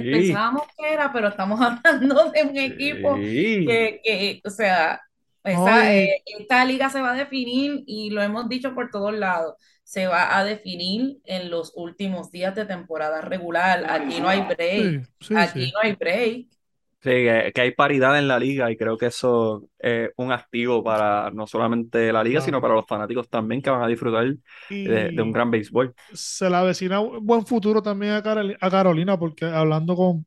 Sí. 0.00 0.10
pensábamos 0.10 0.62
que 0.76 0.92
era, 0.92 1.12
pero 1.12 1.28
estamos 1.28 1.60
hablando 1.84 2.30
de 2.30 2.42
un 2.42 2.56
equipo 2.56 3.16
Sí. 3.16 3.66
que, 3.66 4.00
que, 4.02 4.40
o 4.44 4.50
sea, 4.50 5.00
esa, 5.44 5.94
eh, 5.94 6.22
esta 6.38 6.64
liga 6.64 6.90
se 6.90 7.00
va 7.00 7.12
a 7.12 7.16
definir 7.16 7.82
y 7.86 8.10
lo 8.10 8.22
hemos 8.22 8.48
dicho 8.48 8.74
por 8.74 8.90
todos 8.90 9.14
lados, 9.14 9.54
se 9.84 10.06
va 10.06 10.36
a 10.38 10.44
definir 10.44 11.18
en 11.24 11.50
los 11.50 11.72
últimos 11.76 12.30
días 12.30 12.54
de 12.54 12.66
temporada 12.66 13.20
regular. 13.22 13.84
Aquí 13.88 14.20
no 14.20 14.28
hay 14.28 14.42
break, 14.42 15.04
Sí, 15.20 15.34
sí, 15.34 15.34
aquí 15.36 15.66
sí. 15.66 15.72
no 15.72 15.80
hay 15.82 15.92
break. 15.94 16.48
Sí, 17.00 17.10
que, 17.10 17.52
que 17.54 17.60
hay 17.60 17.70
paridad 17.72 18.18
en 18.18 18.26
la 18.26 18.40
liga 18.40 18.70
y 18.72 18.76
creo 18.76 18.98
que 18.98 19.06
eso 19.06 19.68
es 19.78 20.10
un 20.16 20.32
activo 20.32 20.82
para 20.82 21.30
no 21.30 21.46
solamente 21.46 22.12
la 22.12 22.24
liga, 22.24 22.40
sino 22.40 22.60
para 22.60 22.74
los 22.74 22.86
fanáticos 22.88 23.28
también 23.28 23.62
que 23.62 23.70
van 23.70 23.82
a 23.82 23.86
disfrutar 23.86 24.34
de, 24.82 25.12
de 25.12 25.22
un 25.22 25.30
gran 25.32 25.48
béisbol. 25.50 25.94
se 26.12 26.48
le 26.50 26.56
avecina 26.56 27.00
un 27.00 27.24
buen 27.26 27.44
futuro 27.46 27.82
también 27.82 28.12
a 28.14 28.70
Carolina, 28.70 29.18
porque 29.18 29.44
hablando 29.44 29.96
con 29.96 30.26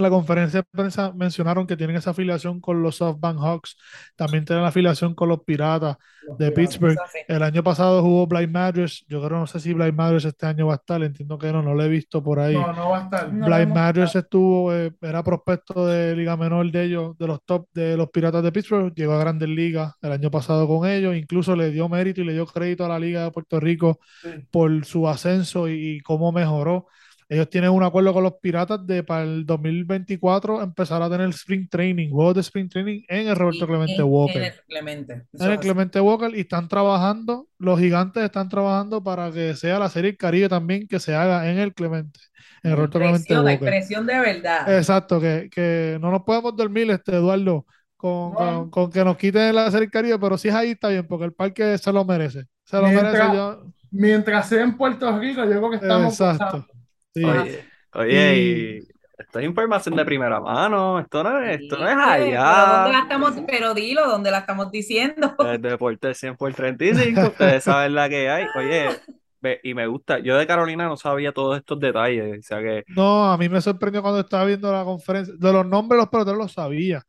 en 0.00 0.04
la 0.04 0.10
conferencia 0.10 0.60
de 0.60 0.66
prensa 0.70 1.12
mencionaron 1.14 1.66
que 1.66 1.76
tienen 1.76 1.96
esa 1.96 2.10
afiliación 2.10 2.60
con 2.60 2.82
los 2.82 2.96
SoftBank 2.96 3.38
Hawks, 3.40 3.76
también 4.16 4.44
tienen 4.44 4.62
la 4.62 4.68
afiliación 4.70 5.14
con 5.14 5.28
los 5.28 5.40
Piratas 5.44 5.96
de 6.38 6.52
Pittsburgh. 6.52 6.96
El 7.28 7.42
año 7.42 7.62
pasado 7.62 8.02
jugó 8.02 8.26
Blind 8.26 8.52
Madras, 8.52 9.04
yo 9.08 9.22
creo, 9.24 9.38
no 9.38 9.46
sé 9.46 9.60
si 9.60 9.72
Blind 9.72 9.94
Madras 9.94 10.24
este 10.24 10.46
año 10.46 10.66
va 10.66 10.74
a 10.74 10.76
estar, 10.76 11.02
entiendo 11.02 11.38
que 11.38 11.52
no, 11.52 11.62
no 11.62 11.74
lo 11.74 11.82
he 11.82 11.88
visto 11.88 12.22
por 12.22 12.40
ahí. 12.40 12.54
No, 12.54 12.72
no 12.72 12.90
va 12.90 12.98
a 12.98 13.02
estar. 13.04 13.32
No. 13.32 13.46
Blind 13.46 13.72
Madras 13.74 14.14
estuvo, 14.16 14.72
eh, 14.74 14.92
era 15.00 15.22
prospecto 15.22 15.86
de 15.86 16.14
Liga 16.16 16.36
Menor 16.36 16.70
de 16.70 16.84
ellos, 16.84 17.16
de 17.18 17.26
los 17.26 17.40
top 17.44 17.68
de 17.72 17.96
los 17.96 18.10
Piratas 18.10 18.42
de 18.42 18.52
Pittsburgh, 18.52 18.94
llegó 18.94 19.14
a 19.14 19.18
Grandes 19.20 19.48
Ligas 19.48 19.92
el 20.02 20.12
año 20.12 20.30
pasado 20.30 20.66
con 20.68 20.88
ellos, 20.88 21.14
incluso 21.16 21.54
le 21.56 21.70
dio 21.70 21.88
mérito 21.88 22.20
y 22.20 22.24
le 22.24 22.32
dio 22.32 22.46
crédito 22.46 22.84
a 22.84 22.88
la 22.88 22.98
Liga 22.98 23.24
de 23.24 23.30
Puerto 23.30 23.60
Rico 23.60 23.98
Sí. 24.22 24.28
por 24.50 24.84
su 24.84 25.08
ascenso 25.08 25.68
y, 25.68 25.96
y 25.96 26.00
cómo 26.00 26.32
mejoró. 26.32 26.86
Ellos 27.32 27.48
tienen 27.48 27.70
un 27.70 27.82
acuerdo 27.84 28.12
con 28.12 28.24
los 28.24 28.34
Piratas 28.42 28.84
de 28.84 29.04
para 29.04 29.22
el 29.22 29.46
2024 29.46 30.62
empezar 30.62 31.00
a 31.00 31.08
tener 31.08 31.28
Spring 31.30 31.68
Training, 31.68 32.10
juegos 32.10 32.34
de 32.34 32.40
Spring 32.40 32.68
Training 32.68 33.02
en 33.08 33.28
el 33.28 33.36
Roberto 33.36 33.64
Y- 33.64 33.68
Clemente 33.68 33.94
en- 33.94 34.02
Walker. 34.04 34.36
en 34.38 34.44
el 34.44 34.52
Clemente. 34.66 35.22
Eso 35.32 35.44
En 35.44 35.50
el. 35.52 35.58
Clemente 35.60 36.00
Walker 36.00 36.36
y 36.36 36.40
están 36.40 36.66
trabajando, 36.66 37.46
los 37.58 37.78
gigantes 37.78 38.24
están 38.24 38.48
trabajando 38.48 39.02
para 39.02 39.30
que 39.30 39.54
sea 39.54 39.78
la 39.78 39.88
Serie 39.88 40.16
Caribe 40.16 40.48
también 40.48 40.88
que 40.88 40.98
se 40.98 41.14
haga 41.14 41.48
en 41.48 41.58
el 41.58 41.72
Clemente, 41.72 42.18
en 42.64 42.72
el 42.72 42.76
Roberto 42.76 42.98
Clemente 42.98 43.38
Walker. 43.38 43.58
presión 43.60 44.06
de 44.06 44.18
verdad. 44.18 44.76
Exacto, 44.76 45.20
que, 45.20 45.48
que 45.54 45.98
no 46.00 46.10
nos 46.10 46.22
podemos 46.24 46.56
dormir, 46.56 46.90
este 46.90 47.12
Eduardo, 47.12 47.64
con, 47.96 48.32
No. 48.32 48.36
con- 48.36 48.70
con 48.70 48.90
que 48.90 49.04
nos 49.04 49.16
quiten 49.16 49.54
la 49.54 49.70
Serie 49.70 49.88
Caribe, 49.88 50.18
pero 50.18 50.36
si 50.36 50.48
es 50.48 50.54
ahí 50.54 50.70
está 50.70 50.88
bien, 50.88 51.06
porque 51.06 51.26
el 51.26 51.32
parque 51.32 51.78
se 51.78 51.92
lo 51.92 52.04
merece. 52.04 52.44
Se 52.64 52.76
lo 52.76 52.88
Mientras- 52.88 53.12
merece 53.12 53.34
yo. 53.36 53.64
Mientras 53.92 54.48
sea 54.48 54.62
en 54.64 54.76
Puerto 54.76 55.16
Rico, 55.18 55.44
yo 55.44 55.50
creo 55.50 55.70
que 55.70 55.76
estamos 55.76 56.12
Exacto. 56.14 56.44
gozando. 56.44 56.66
Sí. 57.14 57.24
Oye, 57.24 57.64
oye, 57.94 58.36
Y- 58.38 58.88
esto 59.18 59.38
es 59.38 59.44
información 59.44 59.96
de 59.96 60.04
primera 60.04 60.40
mano, 60.40 60.98
esto 60.98 61.22
no 61.22 61.42
es, 61.42 61.60
esto 61.60 61.76
no 61.78 61.86
es 61.88 61.94
Sí, 61.94 61.98
pero 61.98 62.66
¿dónde 62.66 62.90
la 62.92 62.98
allá. 62.98 62.98
estamos, 63.02 63.34
pero 63.46 63.74
dilo, 63.74 64.08
¿dónde 64.08 64.30
la 64.30 64.38
estamos 64.38 64.70
diciendo? 64.70 65.34
El 65.46 65.60
deporte 65.60 66.14
100 66.14 66.36
por 66.36 66.54
35, 66.54 67.20
ustedes 67.28 67.64
saben 67.64 67.94
la 67.94 68.08
que 68.08 68.30
hay. 68.30 68.46
Oye, 68.56 68.88
ve- 69.42 69.60
y 69.62 69.74
me 69.74 69.86
gusta, 69.88 70.20
yo 70.20 70.36
de 70.38 70.46
Carolina 70.46 70.86
no 70.86 70.96
sabía 70.96 71.32
todos 71.32 71.58
estos 71.58 71.78
detalles, 71.80 72.38
o 72.38 72.42
sea 72.42 72.60
que 72.62 72.84
No, 72.88 73.30
a 73.30 73.36
mí 73.36 73.48
me 73.48 73.60
sorprendió 73.60 74.00
cuando 74.02 74.20
estaba 74.20 74.44
viendo 74.46 74.72
la 74.72 74.84
conferencia. 74.84 75.34
De 75.36 75.52
los 75.52 75.66
nombres 75.66 75.98
de 75.98 76.02
los 76.02 76.08
peloteros 76.08 76.38
los 76.38 76.52
sabía. 76.52 77.02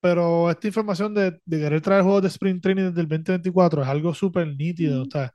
Pero 0.00 0.50
esta 0.50 0.66
información 0.66 1.14
de, 1.14 1.38
de 1.44 1.60
querer 1.60 1.80
traer 1.80 2.02
juegos 2.02 2.22
de 2.22 2.28
Sprint 2.28 2.62
Training 2.62 2.84
desde 2.90 3.00
el 3.02 3.08
2024 3.08 3.82
es 3.82 3.88
algo 3.88 4.14
súper 4.14 4.48
nítido. 4.48 5.02
O 5.02 5.06
sea, 5.06 5.32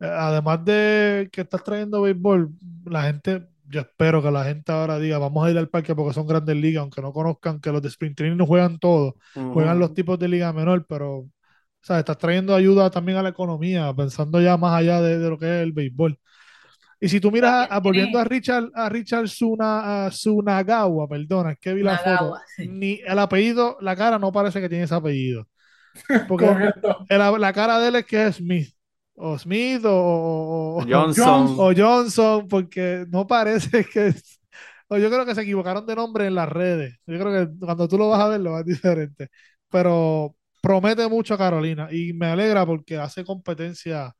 además 0.00 0.64
de 0.64 1.28
que 1.32 1.42
estás 1.42 1.62
trayendo 1.64 2.02
béisbol, 2.02 2.50
la 2.84 3.04
gente, 3.04 3.46
yo 3.68 3.80
espero 3.80 4.22
que 4.22 4.30
la 4.30 4.44
gente 4.44 4.72
ahora 4.72 4.98
diga, 4.98 5.18
vamos 5.18 5.46
a 5.46 5.50
ir 5.50 5.58
al 5.58 5.68
parque 5.68 5.94
porque 5.94 6.14
son 6.14 6.26
grandes 6.26 6.56
ligas, 6.56 6.82
aunque 6.82 7.02
no 7.02 7.12
conozcan 7.12 7.60
que 7.60 7.72
los 7.72 7.82
de 7.82 7.88
Sprint 7.88 8.16
Training 8.16 8.36
no 8.36 8.46
juegan 8.46 8.78
todos, 8.78 9.14
juegan 9.54 9.78
los 9.78 9.94
tipos 9.94 10.18
de 10.18 10.28
liga 10.28 10.52
menor, 10.52 10.86
pero 10.88 11.18
o 11.20 11.30
sea, 11.82 12.00
estás 12.00 12.18
trayendo 12.18 12.54
ayuda 12.54 12.90
también 12.90 13.18
a 13.18 13.22
la 13.22 13.28
economía, 13.30 13.92
pensando 13.94 14.40
ya 14.40 14.56
más 14.56 14.74
allá 14.74 15.00
de, 15.00 15.18
de 15.18 15.30
lo 15.30 15.38
que 15.38 15.46
es 15.46 15.62
el 15.62 15.72
béisbol. 15.72 16.18
Y 16.98 17.08
si 17.08 17.20
tú 17.20 17.30
miras, 17.30 17.52
a- 17.70 17.76
a- 17.76 17.80
volviendo 17.80 18.18
a 18.18 18.24
Richard, 18.24 18.70
a 18.74 18.88
Richard 18.88 19.28
Suna- 19.28 20.06
a 20.06 20.10
Sunagawa, 20.10 21.06
perdona, 21.08 21.52
es 21.52 21.58
que 21.58 21.74
vi 21.74 21.82
la 21.82 21.98
foto, 21.98 22.34
sí. 22.56 22.68
ni 22.68 23.00
el 23.06 23.18
apellido, 23.18 23.76
la 23.80 23.94
cara 23.94 24.18
no 24.18 24.32
parece 24.32 24.60
que 24.60 24.68
tiene 24.68 24.84
ese 24.84 24.94
apellido. 24.94 25.46
Porque 26.28 26.46
el- 27.08 27.40
la 27.40 27.52
cara 27.52 27.78
de 27.80 27.88
él 27.88 27.96
es 27.96 28.06
que 28.06 28.26
es 28.26 28.36
Smith, 28.36 28.74
o 29.16 29.38
Smith, 29.38 29.82
o, 29.84 30.84
Johnson. 30.88 31.54
o 31.58 31.72
Johnson, 31.76 32.48
porque 32.48 33.04
no 33.08 33.26
parece 33.26 33.84
que 33.84 34.14
o 34.88 34.98
yo 34.98 35.10
creo 35.10 35.26
que 35.26 35.34
se 35.34 35.42
equivocaron 35.42 35.84
de 35.86 35.96
nombre 35.96 36.26
en 36.26 36.34
las 36.34 36.48
redes. 36.48 36.96
Yo 37.06 37.18
creo 37.18 37.32
que 37.48 37.58
cuando 37.58 37.88
tú 37.88 37.98
lo 37.98 38.08
vas 38.08 38.20
a 38.20 38.28
ver 38.28 38.40
lo 38.40 38.52
vas 38.52 38.64
diferente. 38.64 39.28
Pero 39.68 40.36
promete 40.62 41.08
mucho 41.08 41.34
a 41.34 41.38
Carolina 41.38 41.88
y 41.90 42.12
me 42.12 42.26
alegra 42.26 42.64
porque 42.66 42.96
hace 42.98 43.24
competencia. 43.24 44.14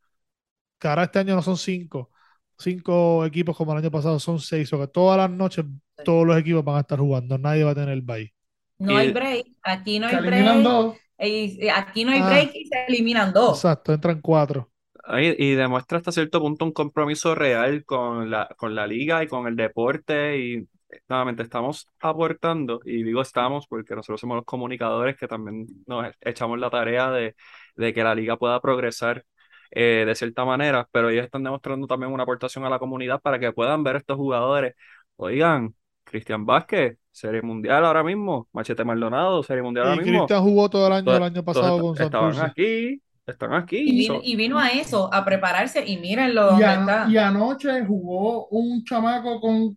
Que 0.78 0.88
ahora 0.88 1.04
este 1.04 1.20
año 1.20 1.34
no 1.34 1.42
son 1.42 1.56
cinco, 1.56 2.10
cinco 2.58 3.24
equipos 3.24 3.56
como 3.56 3.72
el 3.72 3.78
año 3.78 3.90
pasado, 3.90 4.18
son 4.18 4.38
seis, 4.40 4.70
o 4.72 4.80
que 4.80 4.88
todas 4.88 5.16
las 5.16 5.30
noches 5.30 5.64
todos 6.04 6.26
los 6.26 6.36
equipos 6.36 6.62
van 6.64 6.76
a 6.76 6.80
estar 6.80 6.98
jugando, 6.98 7.38
nadie 7.38 7.64
va 7.64 7.70
a 7.70 7.74
tener 7.74 8.00
bye. 8.02 8.32
No 8.78 8.96
hay 8.96 9.10
break, 9.10 9.46
aquí 9.62 9.98
no 9.98 10.06
hay 10.06 10.16
break, 10.16 10.62
dos. 10.62 10.96
y- 11.18 11.64
y 11.64 11.68
aquí 11.70 12.04
no 12.04 12.12
hay 12.12 12.20
Ah. 12.20 12.28
break 12.28 12.50
y 12.54 12.66
se 12.66 12.84
eliminan 12.88 13.32
dos. 13.32 13.56
Exacto, 13.58 13.94
entran 13.94 14.20
cuatro. 14.20 14.70
Y 15.08 15.54
demuestra 15.54 15.98
hasta 15.98 16.10
cierto 16.12 16.40
punto 16.40 16.64
un 16.64 16.72
compromiso 16.72 17.34
real 17.34 17.84
con 17.84 18.28
la, 18.30 18.48
con 18.56 18.74
la 18.74 18.86
liga 18.86 19.22
y 19.22 19.28
con 19.28 19.46
el 19.46 19.54
deporte 19.54 20.36
y 20.38 20.54
eh, 20.88 21.00
nuevamente 21.08 21.42
estamos 21.44 21.88
aportando, 22.00 22.80
y 22.84 23.02
digo 23.04 23.20
estamos 23.22 23.66
porque 23.68 23.94
nosotros 23.94 24.20
somos 24.20 24.36
los 24.36 24.44
comunicadores 24.44 25.16
que 25.16 25.28
también 25.28 25.66
nos 25.86 26.06
echamos 26.20 26.58
la 26.58 26.70
tarea 26.70 27.10
de, 27.10 27.36
de 27.76 27.94
que 27.94 28.02
la 28.02 28.14
liga 28.16 28.36
pueda 28.36 28.60
progresar 28.60 29.24
eh, 29.70 30.04
de 30.06 30.14
cierta 30.14 30.44
manera, 30.44 30.88
pero 30.92 31.10
ellos 31.10 31.24
están 31.24 31.42
demostrando 31.44 31.86
también 31.86 32.12
una 32.12 32.22
aportación 32.24 32.64
a 32.64 32.70
la 32.70 32.78
comunidad 32.78 33.20
para 33.20 33.38
que 33.38 33.52
puedan 33.52 33.82
ver 33.84 33.96
estos 33.96 34.16
jugadores. 34.16 34.74
Oigan, 35.16 35.74
Cristian 36.04 36.44
Vázquez, 36.46 36.98
Serie 37.10 37.42
Mundial 37.42 37.84
ahora 37.84 38.02
mismo, 38.04 38.48
Machete 38.52 38.84
Maldonado, 38.84 39.42
Serie 39.42 39.62
Mundial 39.62 39.86
Y 39.86 39.88
ahora 39.90 40.02
mismo. 40.02 40.18
Cristian 40.26 40.42
jugó 40.42 40.68
todo 40.70 40.86
el 40.88 40.92
año 40.92 41.04
Todos- 41.04 41.16
el 41.18 41.22
año 41.24 41.44
pasado 41.44 41.80
con 41.80 42.00
estaban 42.00 42.34
Santurce. 42.34 42.40
aquí, 42.42 43.02
están 43.26 43.52
aquí. 43.54 43.76
Y 43.78 43.98
vino, 43.98 44.14
so- 44.14 44.20
y 44.22 44.36
vino 44.36 44.58
a 44.58 44.68
eso, 44.68 45.12
a 45.12 45.24
prepararse, 45.24 45.84
y 45.86 45.96
mírenlo 45.98 46.46
Y, 46.46 46.50
dónde 46.50 46.64
ano- 46.64 46.80
está. 46.90 47.10
y 47.10 47.16
anoche 47.16 47.84
jugó 47.84 48.46
un 48.48 48.84
chamaco 48.84 49.40
con, 49.40 49.76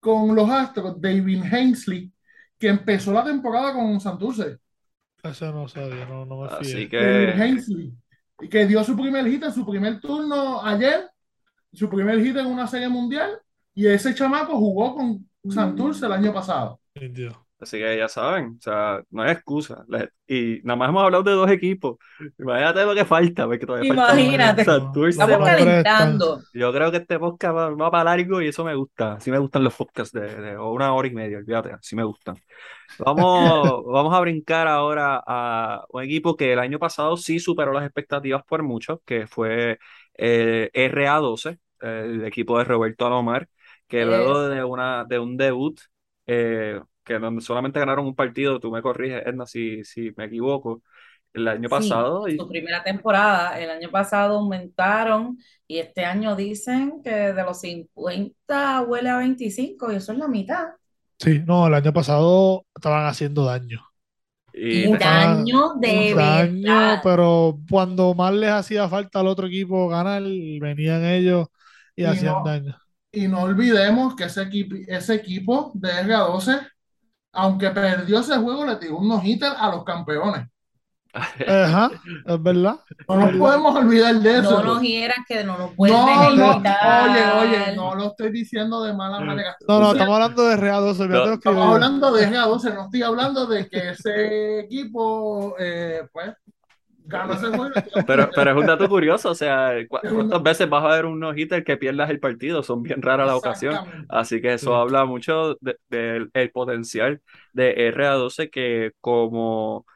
con 0.00 0.34
los 0.34 0.48
Astros, 0.50 1.00
David 1.00 1.42
Hensley, 1.50 2.10
que 2.58 2.68
empezó 2.68 3.12
la 3.12 3.24
temporada 3.24 3.72
con 3.72 4.00
Santurce. 4.00 4.58
Ese 5.22 5.46
no 5.46 5.68
sabía, 5.68 6.06
no, 6.06 6.24
no 6.26 6.42
me 6.42 6.48
Así 6.48 6.64
fijé. 6.64 6.96
David 6.96 7.34
que 7.36 7.44
Hensley, 7.44 7.92
que 8.50 8.66
dio 8.66 8.82
su 8.84 8.96
primer 8.96 9.26
hit 9.26 9.42
en 9.44 9.52
su 9.52 9.64
primer 9.66 10.00
turno 10.00 10.64
ayer, 10.64 11.08
su 11.72 11.88
primer 11.88 12.20
hit 12.22 12.36
en 12.36 12.46
una 12.46 12.66
serie 12.66 12.88
mundial, 12.88 13.30
y 13.74 13.86
ese 13.86 14.14
chamaco 14.14 14.56
jugó 14.56 14.94
con 14.94 15.28
Santurce 15.50 16.06
el 16.06 16.12
año 16.12 16.32
pasado. 16.32 16.80
Indio. 16.94 17.46
Así 17.60 17.76
que 17.78 17.96
ya 17.96 18.08
saben, 18.08 18.56
o 18.58 18.62
sea, 18.62 19.02
no 19.10 19.22
hay 19.22 19.32
excusa. 19.32 19.84
Y 20.28 20.60
nada 20.62 20.76
más 20.76 20.90
hemos 20.90 21.02
hablado 21.02 21.24
de 21.24 21.32
dos 21.32 21.50
equipos. 21.50 21.96
Imagínate 22.38 22.84
lo 22.84 22.94
que 22.94 23.04
falta, 23.04 23.46
porque 23.46 23.66
todavía 23.66 23.94
falta 23.94 24.14
Imagínate. 24.14 24.62
Estamos 24.62 25.44
calentando. 25.44 26.40
Yo 26.54 26.72
creo 26.72 26.90
que 26.92 26.98
este 26.98 27.18
podcast 27.18 27.56
va, 27.56 27.70
va 27.70 27.90
para 27.90 28.16
largo 28.16 28.40
y 28.40 28.48
eso 28.48 28.64
me 28.64 28.76
gusta. 28.76 29.14
Así 29.14 29.30
me 29.30 29.38
gustan 29.38 29.64
los 29.64 29.74
podcasts 29.74 30.12
de, 30.12 30.40
de 30.40 30.58
una 30.58 30.94
hora 30.94 31.08
y 31.08 31.10
media, 31.12 31.38
olvídate, 31.38 31.72
así 31.72 31.96
me 31.96 32.04
gustan. 32.04 32.36
Vamos, 32.98 33.84
vamos 33.86 34.14
a 34.14 34.20
brincar 34.20 34.68
ahora 34.68 35.22
a 35.26 35.84
un 35.90 36.02
equipo 36.02 36.36
que 36.36 36.52
el 36.52 36.58
año 36.58 36.78
pasado 36.78 37.16
sí 37.16 37.38
superó 37.38 37.72
las 37.72 37.84
expectativas 37.84 38.44
por 38.44 38.62
mucho, 38.62 39.02
que 39.04 39.26
fue 39.26 39.78
eh, 40.14 40.70
RA12, 40.74 41.58
el 41.80 42.24
equipo 42.24 42.58
de 42.58 42.64
Roberto 42.64 43.06
Alomar, 43.06 43.48
que 43.86 44.04
luego 44.04 44.48
de, 44.48 44.64
una, 44.64 45.04
de 45.04 45.18
un 45.18 45.36
debut, 45.36 45.80
eh, 46.26 46.80
que 47.08 47.18
donde 47.20 47.42
solamente 47.42 47.80
ganaron 47.80 48.06
un 48.06 48.16
partido, 48.16 48.60
tú 48.60 48.72
me 48.72 48.82
corriges, 48.82 49.24
Edna, 49.26 49.46
si, 49.46 49.84
si 49.84 50.12
me 50.18 50.26
equivoco, 50.26 50.82
el 51.34 51.48
año 51.48 51.70
Sí, 51.70 51.70
pasado. 51.70 52.28
y- 52.28 52.36
su 52.36 52.48
primera 52.48 52.82
temporada. 52.82 53.58
El 53.60 53.70
año 53.70 53.90
pasado 53.90 54.38
aumentaron 54.38 55.38
y 55.66 55.78
este 55.78 56.04
año 56.04 56.34
dicen 56.36 57.02
que 57.02 57.10
de 57.10 57.42
los 57.44 57.60
50 57.60 58.82
huele 58.82 59.10
a 59.10 59.18
25 59.18 59.92
y 59.92 59.96
eso 59.96 60.12
es 60.12 60.18
la 60.18 60.28
mitad. 60.28 60.68
Sí, 61.20 61.40
no, 61.44 61.66
el 61.66 61.74
año 61.74 61.92
pasado 61.92 62.64
estaban 62.74 63.06
haciendo 63.06 63.44
daño. 63.44 63.84
y 64.52 64.88
Un 64.88 64.98
daño 64.98 65.74
de 65.80 66.14
daño, 66.14 67.00
verdad. 67.00 67.02
pero 67.02 67.58
cuando 67.70 68.14
más 68.14 68.34
les 68.34 68.50
hacía 68.50 68.88
falta 68.88 69.20
al 69.20 69.28
otro 69.28 69.46
equipo 69.46 69.88
ganar, 69.88 70.22
venían 70.24 71.04
ellos 71.04 71.48
y 71.96 72.04
Y 72.04 72.06
hacían 72.06 72.42
no. 72.42 72.42
daño. 72.42 72.76
Y 73.12 73.28
no 73.28 73.42
olvidemos 73.42 74.14
que 74.16 74.24
ese 74.24 74.42
equipo, 74.42 74.76
ese 74.88 75.14
equipo 75.16 75.72
de 75.74 75.90
RA12, 75.90 76.60
aunque 77.32 77.70
perdió 77.70 78.20
ese 78.20 78.36
juego, 78.36 78.64
le 78.64 78.76
tiró 78.76 78.98
un 78.98 79.08
no-hitter 79.08 79.52
a 79.56 79.70
los 79.70 79.84
campeones. 79.84 80.48
Ajá, 81.12 81.90
es 82.26 82.42
verdad. 82.42 82.76
No 83.08 83.16
nos 83.16 83.36
podemos 83.36 83.76
olvidar 83.76 84.14
de 84.16 84.38
eso. 84.38 84.62
No 84.62 84.74
nos 84.74 84.82
hieran 84.82 85.24
que 85.26 85.42
no 85.42 85.56
nos 85.56 85.74
vuelven 85.74 85.98
No, 85.98 86.30
no, 86.34 86.56
oye, 86.56 87.32
oye, 87.40 87.76
no 87.76 87.94
lo 87.94 88.08
estoy 88.08 88.30
diciendo 88.30 88.82
de 88.82 88.92
mala 88.92 89.20
manera. 89.20 89.56
No, 89.66 89.80
no, 89.80 89.92
estamos 89.92 90.14
hablando 90.14 90.44
de 90.48 90.56
RA12, 90.56 91.00
olvídate 91.00 91.08
No, 91.08 91.26
los 91.26 91.34
Estamos 91.34 91.74
hablando 91.74 92.12
de 92.12 92.28
RA12, 92.28 92.74
no 92.74 92.82
estoy 92.84 93.02
hablando 93.02 93.46
de 93.46 93.68
que 93.68 93.90
ese 93.90 94.60
equipo, 94.60 95.54
eh, 95.58 96.02
pues, 96.12 96.34
ganó 97.08 97.34
ese 97.34 97.48
juego. 97.48 97.74
Pero, 98.06 98.30
pero 98.34 98.50
es 98.52 98.56
un 98.56 98.66
dato 98.66 98.88
curioso, 98.88 99.30
o 99.30 99.34
sea, 99.34 99.72
¿cu- 99.88 99.98
Es 100.02 100.12
un- 100.12 100.16
¿cuántas 100.28 100.42
veces 100.42 100.68
vas 100.70 100.84
a 100.84 100.88
ver 100.96 101.06
un 101.06 101.20
no-hitter 101.20 101.64
que 101.64 101.76
pierdas 101.76 102.10
el 102.10 102.20
partido? 102.20 102.62
Son 102.62 102.82
bien 102.82 103.02
raras 103.02 103.26
las 103.26 103.36
ocasiones. 103.36 103.82
Así 104.08 104.40
que 104.40 104.54
eso 104.54 104.74
Sí. 104.74 104.76
habla 104.76 105.04
mucho 105.04 105.56
de- 105.60 105.78
del 105.88 106.30
el 106.34 106.50
potencial 106.52 107.22
de 107.52 107.88
RA12 107.88 108.50
que 108.50 108.92
como 109.00 109.86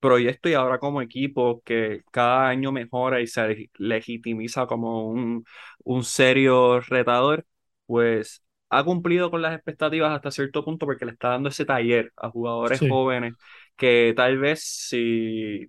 proyecto 0.00 0.48
y 0.48 0.54
ahora 0.54 0.78
como 0.78 1.00
equipo 1.02 1.62
que 1.64 2.02
cada 2.10 2.48
año 2.48 2.72
mejora 2.72 3.20
y 3.20 3.26
se 3.26 3.42
leg- 3.42 3.70
legitimiza 3.78 4.66
como 4.66 5.06
un, 5.08 5.44
un 5.84 6.04
serio 6.04 6.80
retador, 6.80 7.46
pues 7.86 8.44
ha 8.70 8.84
cumplido 8.84 9.30
con 9.30 9.42
las 9.42 9.54
expectativas 9.54 10.12
hasta 10.12 10.30
cierto 10.30 10.64
punto 10.64 10.86
porque 10.86 11.04
le 11.04 11.12
está 11.12 11.28
dando 11.30 11.48
ese 11.50 11.64
taller 11.64 12.12
a 12.16 12.30
jugadores 12.30 12.80
Sí. 12.80 12.86
jóvenes 12.86 13.34
que 13.76 14.12
tal 14.16 14.38
vez 14.38 14.62
si 14.64 15.68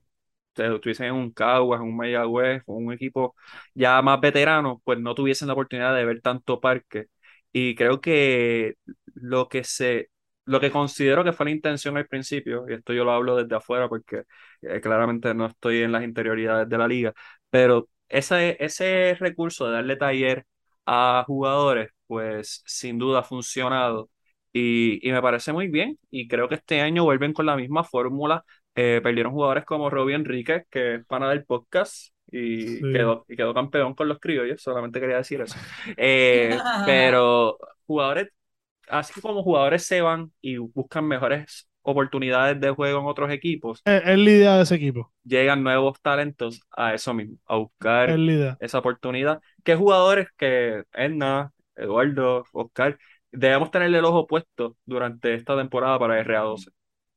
estuviesen 0.55 1.07
en 1.07 1.13
un 1.15 1.31
Caguas, 1.31 1.81
en 1.81 1.87
un 1.87 1.97
Mayagüez, 1.97 2.63
o 2.65 2.75
un 2.75 2.93
equipo 2.93 3.35
ya 3.73 4.01
más 4.01 4.19
veterano, 4.21 4.81
pues 4.83 4.99
no 4.99 5.15
tuviesen 5.15 5.47
la 5.47 5.53
oportunidad 5.53 5.95
de 5.95 6.05
ver 6.05 6.21
tanto 6.21 6.59
parque. 6.59 7.05
Y 7.51 7.75
creo 7.75 8.01
que 8.01 8.75
lo 9.13 9.47
que 9.49 9.63
se, 9.63 10.09
lo 10.45 10.59
que 10.59 10.71
considero 10.71 11.23
que 11.23 11.33
fue 11.33 11.45
la 11.45 11.51
intención 11.51 11.97
al 11.97 12.07
principio, 12.07 12.65
y 12.69 12.73
esto 12.73 12.93
yo 12.93 13.03
lo 13.05 13.11
hablo 13.11 13.35
desde 13.35 13.55
afuera 13.55 13.87
porque 13.89 14.23
eh, 14.61 14.81
claramente 14.81 15.33
no 15.33 15.45
estoy 15.47 15.81
en 15.83 15.91
las 15.91 16.03
interioridades 16.03 16.67
de 16.69 16.77
la 16.77 16.87
liga, 16.87 17.13
pero 17.49 17.89
ese, 18.09 18.57
ese 18.63 19.15
recurso 19.19 19.65
de 19.67 19.73
darle 19.73 19.95
taller 19.95 20.45
a 20.85 21.23
jugadores, 21.27 21.89
pues 22.07 22.61
sin 22.65 22.97
duda 22.97 23.19
ha 23.19 23.23
funcionado. 23.23 24.09
Y, 24.55 25.07
y 25.07 25.11
me 25.11 25.21
parece 25.21 25.51
muy 25.51 25.67
bien, 25.67 25.97
y 26.11 26.27
creo 26.27 26.47
que 26.47 26.55
este 26.55 26.79
año 26.81 27.03
vuelven 27.03 27.33
con 27.33 27.45
la 27.47 27.55
misma 27.55 27.83
fórmula 27.83 28.43
eh, 28.75 28.99
perdieron 29.03 29.33
jugadores 29.33 29.65
como 29.65 29.89
Robbie 29.89 30.15
Enríquez, 30.15 30.63
que 30.69 30.95
es 30.95 31.05
pana 31.05 31.29
del 31.29 31.45
podcast 31.45 32.13
y, 32.31 32.65
Sí. 32.67 32.81
quedó, 32.81 33.25
y 33.27 33.35
quedó 33.35 33.53
campeón 33.53 33.93
con 33.93 34.07
los 34.07 34.19
criollos, 34.19 34.61
solamente 34.61 34.99
quería 34.99 35.17
decir 35.17 35.41
eso. 35.41 35.55
Eh, 35.97 36.57
pero 36.85 37.57
jugadores, 37.85 38.29
así 38.87 39.19
como 39.21 39.43
jugadores 39.43 39.85
se 39.85 40.01
van 40.01 40.31
y 40.41 40.57
buscan 40.57 41.05
mejores 41.07 41.69
oportunidades 41.81 42.59
de 42.61 42.71
juego 42.71 42.99
en 43.01 43.05
otros 43.07 43.31
equipos, 43.31 43.81
Es, 43.85 44.03
la 44.05 44.13
idea 44.31 44.55
de 44.57 44.63
ese 44.63 44.75
equipo. 44.75 45.11
llegan 45.23 45.63
nuevos 45.63 46.01
talentos 46.01 46.61
a 46.71 46.93
eso 46.93 47.13
mismo, 47.13 47.37
a 47.45 47.57
buscar 47.57 48.09
Es 48.09 48.55
esa 48.59 48.79
oportunidad. 48.79 49.41
¿Qué 49.63 49.75
jugadores 49.75 50.27
que 50.37 50.83
Edna, 50.93 51.51
Eduardo, 51.75 52.45
Oscar, 52.53 52.97
debemos 53.31 53.71
tenerle 53.71 53.97
el 53.99 54.05
ojo 54.05 54.27
puesto 54.27 54.77
durante 54.85 55.33
esta 55.33 55.57
temporada 55.57 55.99
para 55.99 56.19
RA12? 56.23 56.71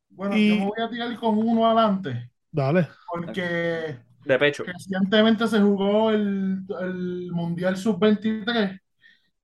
Bueno, 0.08 0.36
Y- 0.36 0.48
yo 0.50 0.56
me 0.56 0.66
voy 0.66 0.82
a 0.82 0.88
tirar 0.90 1.16
con 1.18 1.38
uno 1.38 1.66
adelante, 1.66 2.30
Dale. 2.50 2.88
porque 3.06 3.98
De 4.24 4.38
pecho. 4.38 4.64
recientemente 4.64 5.46
se 5.46 5.60
jugó 5.60 6.10
el, 6.10 6.64
el 6.80 7.30
Mundial 7.32 7.76
Sub-23 7.76 8.80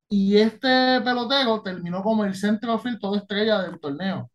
y 0.09 0.37
este 0.37 1.01
pelotero 1.03 1.62
terminó 1.62 2.03
como 2.03 2.25
el 2.25 2.35
centrofield 2.35 2.98
todo 3.01 3.16
estrella 3.16 3.62
del 3.62 3.81
torneo. 3.81 4.31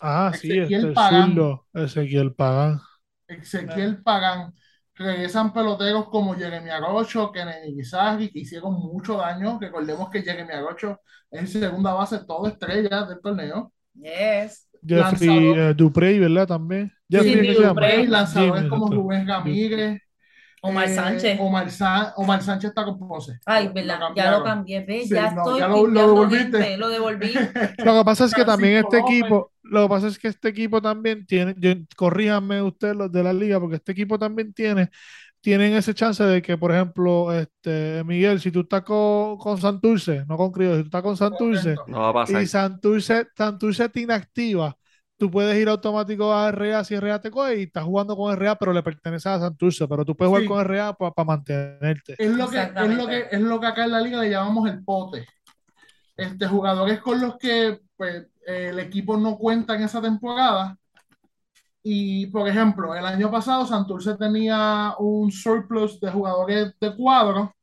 Ah, 0.00 0.32
sí, 0.34 0.48
Ezequiel 0.48 0.74
este 0.74 0.86
el 0.88 0.94
Pagán. 0.94 1.36
Ezequiel 1.74 2.34
Pagán. 2.34 2.80
Ezequiel 3.28 4.02
Pagán. 4.02 4.54
Regresan 4.94 5.52
peloteros 5.52 6.08
como 6.08 6.34
Jeremy 6.34 6.70
Arocho, 6.70 7.32
Kennedy 7.32 7.74
Guisarri, 7.74 8.30
que 8.30 8.40
hicieron 8.40 8.74
mucho 8.74 9.16
daño. 9.16 9.58
Recordemos 9.60 10.10
que 10.10 10.22
Jeremy 10.22 10.52
Arocho 10.52 11.00
es 11.30 11.52
segunda 11.52 11.94
base 11.94 12.24
todo 12.26 12.48
estrella 12.48 13.04
del 13.06 13.20
torneo. 13.20 13.72
Yes. 13.94 14.68
Jeffrey 14.86 15.28
Lanzador. 15.28 15.58
eh, 15.58 15.74
Duprey, 15.74 16.18
¿verdad? 16.18 16.46
También. 16.48 16.92
Jeffrey. 17.08 17.54
Duprey, 17.54 18.06
lanzadores 18.06 18.54
Jimmy, 18.62 18.68
como. 18.68 18.90
Rubén 18.92 19.26
Ramírez. 19.26 20.00
Omar 20.62 20.88
eh, 20.88 20.94
Sánchez. 20.94 21.38
Omar, 21.40 21.70
Sa- 21.70 22.12
Omar 22.16 22.42
Sánchez 22.42 22.68
está 22.70 22.84
con 22.84 22.98
Ponce. 22.98 23.38
Ay, 23.46 23.68
verdad, 23.74 23.98
lo 23.98 24.14
ya 24.14 24.30
lo 24.30 24.44
cambié, 24.44 24.84
¿ves? 24.84 25.08
Sí, 25.08 25.14
ya 25.14 25.30
no, 25.32 25.40
estoy 25.42 25.60
ya 25.60 25.68
lo- 25.68 25.86
devolviste. 25.88 26.58
gente, 26.62 26.76
lo 26.76 26.88
devolví. 26.90 27.32
Lo 27.78 27.98
que 27.98 28.04
pasa 28.04 28.24
es 28.26 28.34
que 28.34 28.44
también 28.44 28.76
este 28.84 28.98
equipo, 28.98 29.52
lo 29.62 29.84
que 29.84 29.88
pasa 29.88 30.08
es 30.08 30.18
que 30.18 30.28
este 30.28 30.48
equipo 30.48 30.82
también 30.82 31.24
tiene, 31.26 31.54
yo- 31.58 31.72
corríjanme 31.96 32.60
ustedes 32.60 32.94
los 32.94 33.10
de 33.10 33.22
la 33.22 33.32
liga, 33.32 33.58
porque 33.58 33.76
este 33.76 33.92
equipo 33.92 34.18
también 34.18 34.52
tiene, 34.52 34.90
tienen 35.40 35.72
ese 35.74 35.94
chance 35.94 36.22
de 36.22 36.42
que, 36.42 36.58
por 36.58 36.72
ejemplo, 36.72 37.32
este 37.32 38.02
Miguel, 38.04 38.40
si 38.40 38.50
tú 38.50 38.60
estás 38.60 38.82
con, 38.82 39.38
con 39.38 39.58
Santurce, 39.58 40.24
no 40.26 40.36
con 40.36 40.52
Criollo, 40.52 40.76
si 40.76 40.82
tú 40.82 40.86
estás 40.88 41.02
con 41.02 41.16
Santurce. 41.16 41.76
No 41.86 42.00
va 42.00 42.08
a 42.10 42.12
pasar. 42.12 42.42
y 42.42 42.46
Santurce, 42.46 43.26
Santurce 43.36 43.88
te 43.88 44.00
inactiva, 44.00 44.76
tú 45.16 45.30
puedes 45.30 45.56
ir 45.58 45.68
automático 45.68 46.32
a 46.32 46.50
RA 46.50 46.84
si 46.84 46.98
RA 46.98 47.20
te 47.20 47.30
coge 47.30 47.58
y 47.60 47.62
estás 47.64 47.84
jugando 47.84 48.16
con 48.16 48.34
RA, 48.36 48.56
pero 48.56 48.72
le 48.72 48.82
pertenece 48.82 49.28
a 49.28 49.38
Santurce, 49.38 49.86
pero 49.88 50.04
tú 50.04 50.16
puedes 50.16 50.30
jugar 50.30 50.42
Sí. 50.42 50.48
con 50.48 50.64
RA 50.64 50.92
para 50.94 51.24
mantenerte. 51.26 52.14
Es 52.18 52.30
lo, 52.30 52.48
que, 52.48 52.60
es, 52.60 52.96
lo 52.96 53.06
que, 53.06 53.26
es 53.30 53.40
lo 53.40 53.60
que 53.60 53.66
acá 53.66 53.84
en 53.84 53.92
la 53.92 54.00
liga 54.00 54.20
le 54.20 54.30
llamamos 54.30 54.68
el 54.68 54.82
pote. 54.84 55.26
Este, 56.16 56.46
jugadores 56.46 57.00
con 57.00 57.18
los 57.20 57.38
que 57.38 57.80
pues, 57.96 58.26
el 58.46 58.78
equipo 58.78 59.16
no 59.16 59.36
cuenta 59.38 59.74
en 59.74 59.82
esa 59.82 60.02
temporada. 60.02 60.76
Y, 61.82 62.26
por 62.26 62.46
ejemplo, 62.48 62.94
el 62.94 63.06
año 63.06 63.30
pasado 63.30 63.66
Santurce 63.66 64.16
tenía 64.16 64.94
un 64.98 65.32
surplus 65.32 65.98
de 66.00 66.10
jugadores 66.10 66.74
de 66.78 66.94
cuadro 66.96 67.54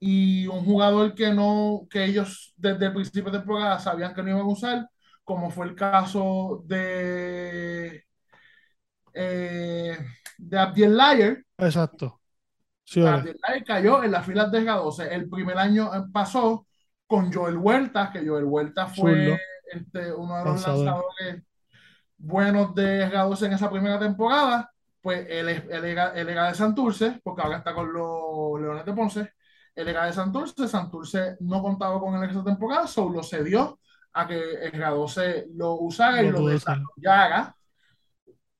y 0.00 0.46
un 0.46 0.64
jugador 0.64 1.14
que 1.14 1.32
no, 1.32 1.86
que 1.90 2.04
ellos 2.04 2.54
desde 2.56 2.86
el 2.86 2.94
principio 2.94 3.30
de 3.32 3.38
temporada 3.38 3.78
sabían 3.80 4.14
que 4.14 4.22
no 4.22 4.30
iban 4.30 4.42
a 4.42 4.46
usar, 4.46 4.90
como 5.24 5.50
fue 5.50 5.66
el 5.66 5.74
caso 5.76 6.62
de, 6.66 8.04
eh, 9.14 9.96
de 10.38 10.58
Abdiel 10.58 10.96
Layer, 10.96 11.44
Exacto. 11.58 12.20
Sí. 12.84 13.00
Abdiel 13.04 13.36
Layer 13.46 13.64
cayó 13.64 14.02
en 14.04 14.12
las 14.12 14.24
filas 14.26 14.50
de 14.50 14.62
G12. 14.62 15.08
El 15.10 15.28
primer 15.28 15.58
año 15.58 15.94
eh, 15.94 16.04
pasó 16.12 16.66
con 17.06 17.32
Joel 17.32 17.56
Huerta, 17.56 18.10
que 18.12 18.26
Joel 18.26 18.44
Huerta 18.44 18.86
fue 18.86 19.38
este, 19.72 20.12
uno 20.12 20.38
de 20.38 20.44
los 20.44 20.66
Lanzador. 20.66 20.86
lanzadores 20.86 21.44
buenos 22.18 22.74
de 22.74 23.08
G12 23.10 23.46
en 23.46 23.52
esa 23.54 23.70
primera 23.70 23.98
temporada. 23.98 24.70
Pues 25.00 25.26
él 25.30 25.48
era, 25.48 26.12
él 26.14 26.28
era 26.28 26.48
de 26.48 26.54
Santurce, 26.54 27.20
porque 27.22 27.42
ahora 27.42 27.58
está 27.58 27.74
con 27.74 27.92
los 27.92 28.60
Leones 28.60 28.84
de 28.84 28.92
Ponce. 28.92 29.32
Él 29.74 29.88
era 29.88 30.06
de 30.06 30.12
Santurce, 30.12 30.66
Santurce 30.68 31.36
no 31.40 31.62
contaba 31.62 32.00
con 32.00 32.14
él 32.16 32.24
en 32.24 32.30
esa 32.30 32.44
temporada, 32.44 32.86
solo 32.86 33.22
se 33.22 33.44
dio 33.44 33.78
a 34.12 34.26
que 34.26 34.34
el 34.64 34.72
G12 34.72 35.46
lo 35.54 35.74
usara 35.74 36.22
y 36.22 36.30
Lo 36.30 36.40
lo 36.40 36.46
desarrollara. 36.48 37.54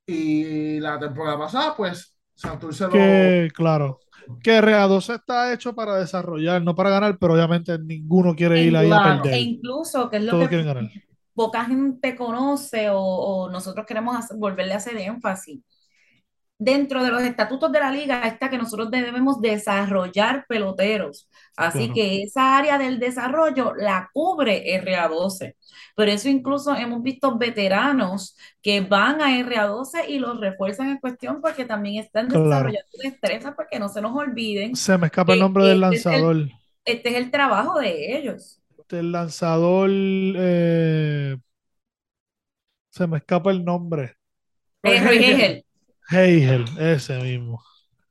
Y 0.05 0.79
la 0.79 0.97
temporada 0.97 1.37
pasada, 1.37 1.75
pues 1.75 2.15
Santurce 2.33 2.85
lo, 2.85 2.91
Que, 2.91 3.49
claro, 3.53 3.99
que 4.41 4.61
RA12 4.61 5.15
está 5.15 5.53
hecho 5.53 5.75
para 5.75 5.97
desarrollar, 5.97 6.61
no 6.63 6.73
para 6.75 6.89
ganar, 6.89 7.17
pero 7.19 7.33
obviamente 7.33 7.77
ninguno 7.77 8.35
quiere 8.35 8.61
ir 8.63 8.75
ahí 8.75 8.87
a 8.87 9.01
Claro. 9.01 9.23
perder. 9.23 9.39
E 9.39 9.41
incluso, 9.41 10.09
que 10.09 10.17
es 10.17 10.23
lo 10.23 10.31
Todos 10.31 10.43
que 10.45 10.49
quieren 10.49 10.67
ganar. 10.67 10.91
Poca 11.39 11.63
gente 11.63 12.15
conoce 12.17 12.89
o, 12.89 12.99
o 12.99 13.49
nosotros 13.49 13.85
queremos 13.85 14.13
hacer- 14.17 14.35
volverle 14.37 14.73
a 14.73 14.77
hacer 14.77 14.97
énfasis. 14.97 15.61
Dentro 16.61 17.01
de 17.01 17.09
los 17.11 17.21
estatutos 17.21 17.71
de 17.71 17.79
la 17.79 17.89
liga 17.89 18.21
está 18.27 18.49
que 18.49 18.57
nosotros 18.57 18.91
debemos 18.91 19.39
desarrollar 19.39 20.45
peloteros. 20.49 21.29
Así 21.55 21.85
Claro. 21.85 21.93
que 21.93 22.23
esa 22.23 22.57
área 22.57 22.77
del 22.77 22.99
desarrollo 22.99 23.73
la 23.77 24.09
cubre 24.13 24.65
RA12. 24.83 25.55
Pero 25.95 26.11
eso 26.11 26.27
incluso 26.27 26.75
hemos 26.75 27.01
visto 27.01 27.37
veteranos 27.37 28.35
que 28.61 28.81
van 28.81 29.21
a 29.21 29.29
RA12 29.39 30.09
y 30.09 30.19
los 30.19 30.37
refuerzan 30.41 30.89
en 30.89 30.97
cuestión 30.97 31.39
porque 31.41 31.63
también 31.63 32.03
están 32.03 32.27
Claro. 32.27 32.43
desarrollando 32.49 32.89
destrezas 33.01 33.53
porque 33.55 33.79
no 33.79 33.87
se 33.87 34.01
nos 34.01 34.13
olviden, 34.13 34.75
Se 34.75 34.97
me 34.97 35.05
escapa 35.07 35.31
el 35.31 35.39
nombre 35.39 35.63
del 35.63 35.81
este 35.81 35.95
es 35.95 36.05
el- 36.07 36.11
lanzador. 36.11 36.49
este 36.83 37.09
es 37.11 37.15
el 37.15 37.31
trabajo 37.31 37.79
de 37.79 38.17
ellos. 38.17 38.58
Del 38.89 39.11
lanzador. 39.11 39.89
eh, 39.91 41.37
se 42.89 43.07
me 43.07 43.17
escapa 43.17 43.51
el 43.51 43.63
nombre. 43.63 44.15
Eh, 44.83 44.99
Roy 45.03 45.17
Hegel. 46.11 46.65
Ese 46.79 47.19
mismo. 47.21 47.61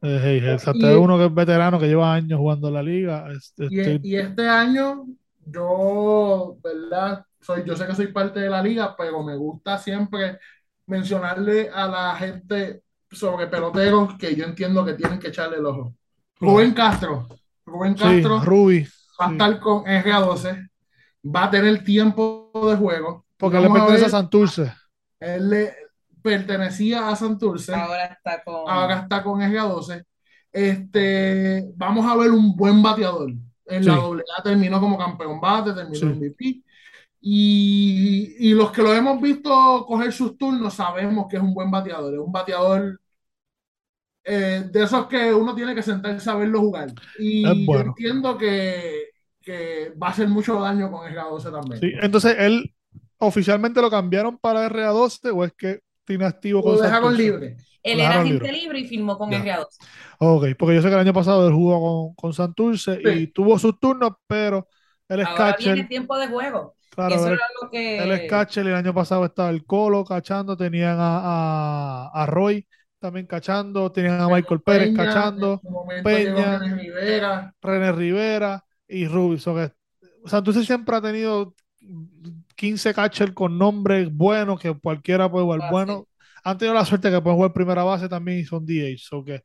Eh, 0.02 0.20
Heigel. 0.22 0.52
Exacto, 0.54 0.78
Y- 0.86 0.90
es 0.92 0.96
uno 0.96 1.18
que 1.18 1.24
es 1.26 1.34
veterano 1.34 1.78
que 1.80 1.86
lleva 1.86 2.14
años 2.14 2.38
jugando 2.38 2.70
la 2.70 2.82
liga. 2.82 3.28
Es- 3.32 3.52
Y, 3.58 3.80
estoy- 3.80 4.00
y 4.04 4.16
este 4.16 4.48
año, 4.48 5.06
yo, 5.44 6.56
¿verdad? 6.62 7.24
Soy, 7.40 7.64
yo 7.66 7.76
sé 7.76 7.86
que 7.86 7.94
soy 7.94 8.08
parte 8.08 8.38
de 8.40 8.50
la 8.50 8.62
liga, 8.62 8.94
pero 8.96 9.22
me 9.24 9.36
gusta 9.36 9.78
siempre 9.78 10.38
mencionarle 10.86 11.68
a 11.72 11.88
la 11.88 12.14
gente 12.16 12.82
sobre 13.10 13.46
peloteros 13.48 14.14
que 14.16 14.34
yo 14.36 14.44
entiendo 14.44 14.84
que 14.84 14.94
tienen 14.94 15.18
que 15.18 15.28
echarle 15.28 15.56
el 15.56 15.66
ojo. 15.66 15.94
Rubén 16.38 16.72
Castro. 16.72 17.26
Rubén 17.66 17.96
sí, 17.96 18.02
Castro 18.04 18.40
Ruby. 18.40 18.86
Va 19.20 19.26
a 19.26 19.30
sí. 19.30 19.32
estar 19.32 19.60
con 19.60 19.84
RA12, 19.84 20.70
va 21.24 21.44
a 21.44 21.50
tener 21.50 21.84
tiempo 21.84 22.50
de 22.70 22.76
juego. 22.76 23.26
Porque 23.36 23.60
le 23.60 23.68
Vamos 23.68 23.78
a 23.80 23.86
pertenece 23.86 24.04
a 24.04 24.08
ver, 24.08 24.10
Santurce. 24.10 24.72
Él 25.20 25.50
le 25.50 25.74
pertenecía 26.22 27.08
a 27.08 27.16
Santurce. 27.16 27.74
Ahora 27.74 28.06
está 28.06 28.42
con. 28.44 28.68
ahora 28.68 29.00
está 29.00 29.22
con 29.22 29.40
SGA12. 29.42 30.04
Este, 30.52 31.64
vamos 31.76 32.06
a 32.06 32.16
ver 32.16 32.30
un 32.30 32.56
buen 32.56 32.82
bateador. 32.82 33.32
En 33.66 33.86
la 33.86 33.94
Sí. 33.94 34.00
AA 34.00 34.42
terminó 34.42 34.80
como 34.80 34.98
campeón 34.98 35.40
bate, 35.40 35.72
terminó 35.74 35.94
Sí. 35.94 36.06
MVP. 36.08 36.62
Y, 37.20 38.36
y 38.38 38.54
los 38.54 38.70
que 38.72 38.82
lo 38.82 38.94
hemos 38.94 39.20
visto 39.20 39.84
coger 39.86 40.12
sus 40.12 40.38
turnos 40.38 40.74
sabemos 40.74 41.26
que 41.28 41.36
es 41.36 41.42
un 41.42 41.54
buen 41.54 41.70
bateador. 41.70 42.14
Es 42.14 42.20
un 42.20 42.32
bateador 42.32 43.00
eh, 44.28 44.64
de 44.70 44.82
esos 44.84 45.06
que 45.08 45.32
uno 45.32 45.54
tiene 45.54 45.74
que 45.74 45.82
sentarse 45.82 46.30
a 46.30 46.34
verlo 46.36 46.60
jugar. 46.60 46.90
Y 47.16 47.72
yo 47.72 47.72
bueno. 47.72 47.88
entiendo 47.88 48.36
que, 48.38 49.04
que 49.40 49.92
va 50.00 50.08
a 50.08 50.10
hacer 50.10 50.28
mucho 50.28 50.60
daño 50.60 50.90
con 50.90 51.06
SGA12 51.06 51.50
también. 51.50 51.80
Sí, 51.80 51.92
entonces 52.00 52.36
él 52.38 52.74
oficialmente 53.18 53.80
lo 53.80 53.90
cambiaron 53.90 54.38
para 54.38 54.66
RA12 54.66 55.30
o 55.34 55.44
es 55.44 55.52
que 55.52 55.80
tiene 56.04 56.24
activo 56.24 56.62
con 56.62 56.72
Lo 56.74 56.82
dejaron 56.82 57.16
libre. 57.16 57.56
Él 57.82 58.00
era 58.00 58.20
agente 58.20 58.50
libre. 58.50 58.52
libre 58.52 58.80
y 58.80 58.88
firmó 58.88 59.16
con 59.18 59.30
Ya. 59.30 59.38
RA12. 59.38 59.78
Ok, 60.18 60.46
porque 60.58 60.74
yo 60.76 60.82
sé 60.82 60.88
que 60.88 60.94
el 60.94 61.00
año 61.00 61.12
pasado 61.12 61.46
él 61.48 61.54
jugó 61.54 61.80
con, 61.80 62.14
con 62.16 62.32
Santurce 62.34 63.00
y 63.04 63.26
Sí. 63.26 63.32
tuvo 63.32 63.58
sus 63.58 63.78
turnos, 63.78 64.12
pero 64.26 64.68
es 65.08 65.16
Ahora 65.26 65.56
viene 65.58 65.84
catcher. 65.84 65.88
tiempo 65.88 66.16
de 66.18 66.28
juego. 66.28 66.76
Claro, 66.90 67.14
Eso 67.14 67.26
él, 67.28 67.34
era 67.34 67.44
lo 67.62 67.70
que. 67.70 68.26
catcher 68.26 68.66
y 68.66 68.68
el 68.70 68.74
año 68.74 68.94
pasado 68.94 69.24
estaba 69.24 69.50
el 69.50 69.64
Colo 69.64 70.04
cachando, 70.04 70.56
tenían 70.56 70.98
a, 70.98 71.20
a, 72.08 72.22
a 72.22 72.26
Roy 72.26 72.66
también 72.98 73.26
cachando, 73.26 73.90
tenían 73.92 74.20
a 74.20 74.28
Michael 74.28 74.60
Pérez 74.60 74.88
Peña, 74.88 75.04
cachando, 75.04 75.60
Peña. 76.02 76.58
René 76.58 76.74
Rivera. 76.76 77.54
René 77.60 77.92
Rivera 77.92 78.64
y 78.86 79.06
Ruby. 79.06 79.38
So 79.38 79.54
que 79.54 79.72
Santurce 80.26 80.64
siempre 80.64 80.96
ha 80.96 81.00
tenido 81.00 81.54
15 82.56 82.94
catchers 82.94 83.32
con 83.32 83.58
nombres 83.58 84.12
buenos 84.12 84.60
que 84.60 84.72
cualquiera 84.78 85.30
puede 85.30 85.44
jugar. 85.44 85.60
Fácil. 85.60 85.72
Bueno, 85.72 86.08
han 86.44 86.58
tenido 86.58 86.74
la 86.74 86.84
suerte 86.84 87.10
que 87.10 87.20
pueden 87.20 87.36
jugar 87.36 87.52
primera 87.52 87.84
base 87.84 88.08
también 88.08 88.38
y 88.38 88.44
son 88.44 88.64
DH, 88.64 88.98
so 88.98 89.24
que 89.24 89.42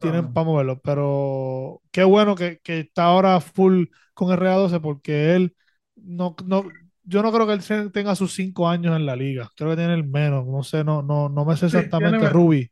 tienen 0.00 0.32
para 0.32 0.44
moverlo. 0.44 0.80
Pero 0.80 1.82
qué 1.90 2.04
bueno 2.04 2.34
que, 2.34 2.60
que 2.62 2.80
está 2.80 3.04
ahora 3.04 3.40
full 3.40 3.86
con 4.14 4.30
RA12 4.30 4.80
porque 4.80 5.34
él 5.34 5.54
no, 5.96 6.36
no, 6.44 6.64
yo 7.02 7.22
no 7.22 7.32
creo 7.32 7.46
que 7.46 7.52
él 7.54 7.92
tenga 7.92 8.14
sus 8.14 8.34
5 8.34 8.68
años 8.68 8.96
en 8.96 9.06
la 9.06 9.16
liga. 9.16 9.50
Creo 9.56 9.70
que 9.70 9.76
tiene 9.76 9.94
el 9.94 10.04
menos. 10.04 10.46
No 10.46 10.62
sé, 10.62 10.84
no, 10.84 11.02
no, 11.02 11.28
no 11.28 11.44
me 11.44 11.56
sé 11.56 11.68
Sí, 11.68 11.76
exactamente 11.76 12.18
tiene 12.18 12.18
menos. 12.18 12.32
Ruby. 12.32 12.70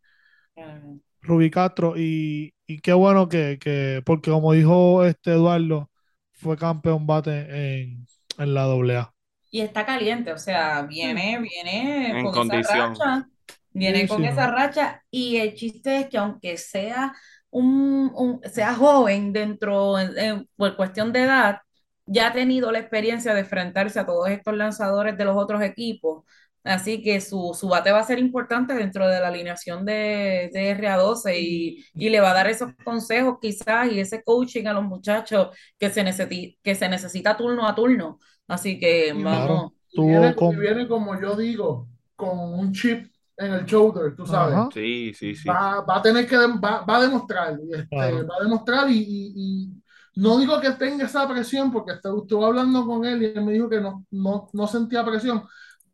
Rubí 1.22 1.50
Castro 1.50 1.94
y, 1.96 2.54
y 2.66 2.80
qué 2.80 2.92
bueno 2.92 3.28
que, 3.28 3.58
que, 3.60 4.02
porque 4.04 4.30
como 4.30 4.52
dijo 4.52 5.04
este 5.04 5.32
Eduardo, 5.32 5.90
fue 6.32 6.56
campeón 6.56 7.06
bate 7.06 7.82
en, 7.82 8.06
en 8.38 8.54
la 8.54 8.64
AA. 8.64 9.14
Y 9.50 9.60
está 9.60 9.84
caliente, 9.84 10.32
o 10.32 10.38
sea, 10.38 10.82
viene, 10.82 11.38
viene 11.40 12.18
En 12.18 12.22
con 12.22 12.36
condición. 12.36 12.94
esa 12.94 12.96
racha, 12.98 13.28
viene 13.72 14.06
Sí, 14.06 14.08
con 14.08 14.24
sí, 14.24 14.24
esa 14.24 14.46
racha, 14.50 15.02
y 15.10 15.36
el 15.36 15.54
chiste 15.54 15.98
es 16.00 16.08
que 16.08 16.16
aunque 16.18 16.56
sea 16.56 17.14
un, 17.50 18.10
un- 18.14 18.40
sea 18.50 18.74
joven 18.74 19.32
dentro, 19.32 19.98
en- 19.98 20.16
en- 20.18 20.48
por 20.56 20.74
cuestión 20.76 21.12
de 21.12 21.24
edad, 21.24 21.58
ya 22.06 22.28
ha 22.28 22.32
tenido 22.32 22.72
la 22.72 22.78
experiencia 22.78 23.34
de 23.34 23.40
enfrentarse 23.40 24.00
a 24.00 24.06
todos 24.06 24.28
estos 24.30 24.54
lanzadores 24.56 25.18
de 25.18 25.24
los 25.26 25.36
otros 25.36 25.62
equipos, 25.62 26.24
así 26.64 27.02
que 27.02 27.20
su, 27.20 27.52
su 27.58 27.68
bate 27.68 27.90
va 27.92 28.00
a 28.00 28.04
ser 28.04 28.18
importante 28.18 28.74
dentro 28.74 29.06
de 29.08 29.20
la 29.20 29.28
alineación 29.28 29.84
de, 29.84 30.50
de 30.52 30.70
RA12 30.70 31.38
y, 31.40 31.84
y 31.94 32.08
le 32.10 32.20
va 32.20 32.30
a 32.30 32.34
dar 32.34 32.48
esos 32.48 32.72
consejos 32.84 33.38
quizás 33.40 33.90
y 33.92 34.00
ese 34.00 34.22
coaching 34.22 34.66
a 34.66 34.72
los 34.72 34.84
muchachos 34.84 35.48
que 35.78 35.90
se, 35.90 36.04
necesi- 36.04 36.58
que 36.62 36.74
se 36.74 36.88
necesita 36.88 37.36
turno 37.36 37.66
a 37.66 37.74
turno. 37.74 38.18
Así 38.48 38.78
que 38.78 39.08
Y 39.08 39.22
vamos. 39.22 39.72
Viene, 39.94 40.34
con- 40.34 40.58
viene, 40.58 40.88
como 40.88 41.20
yo 41.20 41.36
digo, 41.36 41.88
con 42.16 42.38
un 42.38 42.72
chip 42.72 43.06
en 43.36 43.52
el 43.52 43.64
shoulder, 43.64 44.14
tú 44.16 44.26
sabes. 44.26 44.54
Ajá. 44.54 44.68
Sí, 44.72 45.12
sí, 45.14 45.34
sí. 45.34 45.48
Va, 45.48 45.80
va 45.82 45.96
a 45.98 46.02
tener 46.02 46.26
que 46.26 46.36
va, 46.36 46.80
va 46.84 46.96
a 46.96 47.02
demostrar, 47.02 47.58
este, 47.72 47.88
Claro. 47.88 48.26
va 48.26 48.34
a 48.40 48.42
demostrar 48.44 48.90
y, 48.90 48.98
y- 48.98 49.32
y 49.36 49.72
no 50.20 50.38
digo 50.38 50.60
que 50.60 50.70
tenga 50.72 51.04
esa 51.06 51.26
presión 51.28 51.72
porque 51.72 51.92
estu- 51.92 52.22
estuve 52.22 52.44
hablando 52.44 52.86
con 52.86 53.04
él 53.04 53.22
y 53.22 53.26
él 53.26 53.44
me 53.44 53.52
dijo 53.52 53.68
que 53.68 53.80
no, 53.80 54.04
no, 54.10 54.48
no 54.52 54.66
sentía 54.66 55.04
presión, 55.04 55.42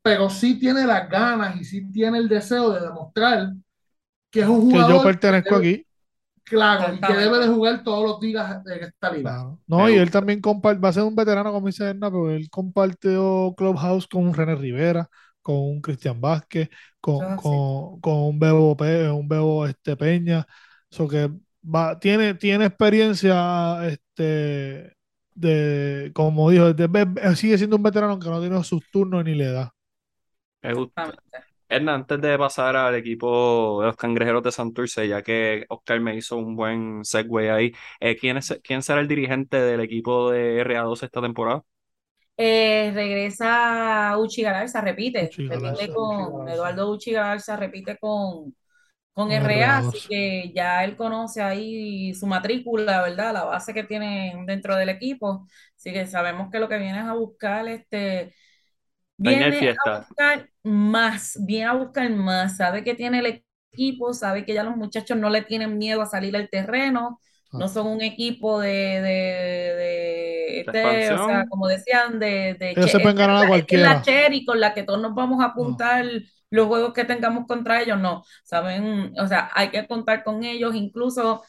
pero 0.02 0.30
sí 0.30 0.58
tiene 0.58 0.86
las 0.86 1.08
ganas 1.08 1.56
y 1.56 1.64
sí 1.64 1.90
tiene 1.92 2.18
el 2.18 2.28
deseo 2.28 2.70
de 2.72 2.80
demostrar 2.80 3.52
que 4.30 4.40
es 4.40 4.48
un 4.48 4.60
Que 4.60 4.62
jugador 4.72 4.90
yo 4.90 5.02
pertenezco 5.02 5.54
debe- 5.54 5.68
aquí. 5.68 5.86
claro, 6.44 6.94
y 6.94 7.00
que 7.00 7.12
debe 7.14 7.38
de 7.40 7.48
jugar 7.48 7.84
todos 7.84 8.04
los 8.08 8.20
días 8.20 8.62
en 8.66 8.84
esta 8.84 9.12
liga. 9.12 9.30
Claro. 9.30 9.60
No, 9.66 9.90
y 9.90 9.94
él 9.96 10.10
también 10.10 10.40
comparte, 10.40 10.80
va 10.80 10.90
a 10.90 10.92
ser 10.92 11.02
un 11.02 11.16
veterano 11.16 11.52
como 11.52 11.66
dice 11.66 11.84
Edna, 11.88 12.08
pero 12.10 12.30
él 12.30 12.48
compartió 12.50 13.52
Clubhouse 13.56 14.06
con 14.06 14.24
un 14.28 14.34
René 14.34 14.54
Rivera, 14.54 15.08
con 15.42 15.56
un 15.56 15.80
Cristian 15.80 16.20
Vázquez, 16.20 16.68
con, 17.00 17.16
Eso 17.26 17.32
así. 17.34 17.48
con, 17.50 18.00
con 18.00 18.14
un 18.14 18.38
Bebo, 18.38 18.76
Pe- 18.76 19.10
un 19.10 19.28
Bebo 19.28 19.66
este, 19.66 19.96
Peña. 19.96 20.46
So 20.90 21.08
que 21.08 21.30
va, 21.64 21.98
tiene, 21.98 22.34
tiene 22.34 22.66
experiencia 22.66 23.86
este, 23.88 24.94
de, 25.34 26.10
como 26.14 26.50
dijo, 26.50 26.72
de- 26.72 26.88
de- 26.88 27.36
sigue 27.36 27.58
siendo 27.58 27.76
un 27.76 27.82
veterano 27.82 28.18
que 28.20 28.28
no 28.30 28.40
tiene 28.40 28.62
sus 28.64 28.82
turnos 28.90 29.24
ni 29.24 29.34
le 29.34 29.46
da. 29.50 29.74
Me 30.62 30.74
gusta. 30.74 31.12
Edna, 31.68 31.94
antes 31.94 32.20
de 32.20 32.38
pasar 32.38 32.76
al 32.76 32.94
equipo 32.96 33.80
de 33.80 33.88
los 33.88 33.96
cangrejeros 33.96 34.42
de 34.42 34.52
Santurce, 34.52 35.06
ya 35.08 35.22
que 35.22 35.66
Oscar 35.68 36.00
me 36.00 36.16
hizo 36.16 36.36
un 36.36 36.56
buen 36.56 37.04
segue 37.04 37.50
ahí, 37.50 37.72
eh, 38.00 38.16
¿quién, 38.16 38.38
es, 38.38 38.58
¿quién 38.64 38.82
será 38.82 39.00
el 39.00 39.08
dirigente 39.08 39.58
del 39.58 39.80
equipo 39.80 40.30
de 40.30 40.60
RA2 40.60 41.02
esta 41.02 41.20
temporada? 41.22 41.64
Eh, 42.36 42.92
regresa 42.94 44.16
Uchi 44.18 44.42
Galarza, 44.42 44.80
repite, 44.80 45.36
Uchi 45.38 45.48
repite 45.48 45.88
con 45.92 46.06
Uchi 46.26 46.38
Galarza. 46.38 46.52
Eduardo 46.52 46.90
Uchi 46.92 47.10
Galarza, 47.12 47.56
repite 47.56 47.98
con, 47.98 48.54
con 49.12 49.32
RA, 49.32 49.78
RA2. 49.78 49.78
así 49.78 50.00
que 50.08 50.52
ya 50.54 50.84
él 50.84 50.96
conoce 50.96 51.42
ahí 51.42 52.14
su 52.14 52.26
matrícula, 52.26 53.02
¿verdad? 53.02 53.32
La 53.34 53.44
base 53.44 53.74
que 53.74 53.82
tienen 53.84 54.46
dentro 54.46 54.76
del 54.76 54.88
equipo, 54.90 55.46
así 55.76 55.92
que 55.92 56.06
sabemos 56.06 56.48
que 56.50 56.60
lo 56.60 56.68
que 56.68 56.78
viene 56.78 57.00
es 57.00 57.06
a 57.06 57.14
buscar 57.14 57.66
este 57.68 58.34
Viene 59.20 59.44
a 59.46 59.50
buscar 60.08 60.48
más, 60.62 61.36
viene 61.44 61.66
a 61.66 61.72
buscar 61.74 62.08
más, 62.10 62.56
sabe 62.56 62.84
que 62.84 62.94
tiene 62.94 63.18
el 63.20 63.42
equipo, 63.72 64.14
sabe 64.14 64.44
que 64.44 64.54
ya 64.54 64.62
los 64.64 64.76
muchachos 64.76 65.16
no 65.18 65.28
le 65.30 65.42
tienen 65.42 65.76
miedo 65.78 66.02
a 66.02 66.06
salir 66.06 66.36
al 66.36 66.48
terreno, 66.50 67.20
no 67.56 67.64
Ah. 67.64 67.68
son 67.68 67.88
un 67.88 68.00
equipo 68.02 68.60
de, 68.60 68.68
de, 68.70 69.74
de, 69.76 70.60
este, 70.60 71.12
o 71.12 71.18
sea, 71.18 71.46
como 71.48 71.66
decían, 71.68 72.18
de, 72.20 72.54
de 72.58 72.76
Ellos 72.76 72.90
che- 72.90 72.90
se 72.92 73.00
pueden 73.00 73.16
ganar 73.18 73.36
a 73.36 73.46
es 73.70 73.80
la 73.80 74.00
cualquiera. 74.00 74.02
cherry 74.02 74.44
con 74.44 74.60
la 74.60 74.74
que 74.74 74.84
todos 74.84 75.00
nos 75.00 75.14
vamos 75.14 75.40
a 75.42 75.46
apuntar 75.48 76.04
los 76.50 76.66
juegos 76.68 76.92
que 76.94 77.04
tengamos 77.04 77.46
contra 77.46 77.82
ellos, 77.82 77.98
no, 77.98 78.24
saben, 78.44 79.12
o 79.20 79.26
sea, 79.26 79.50
hay 79.54 79.70
que 79.70 79.86
contar 79.86 80.24
con 80.24 80.44
ellos, 80.44 80.74
incluso 80.74 81.42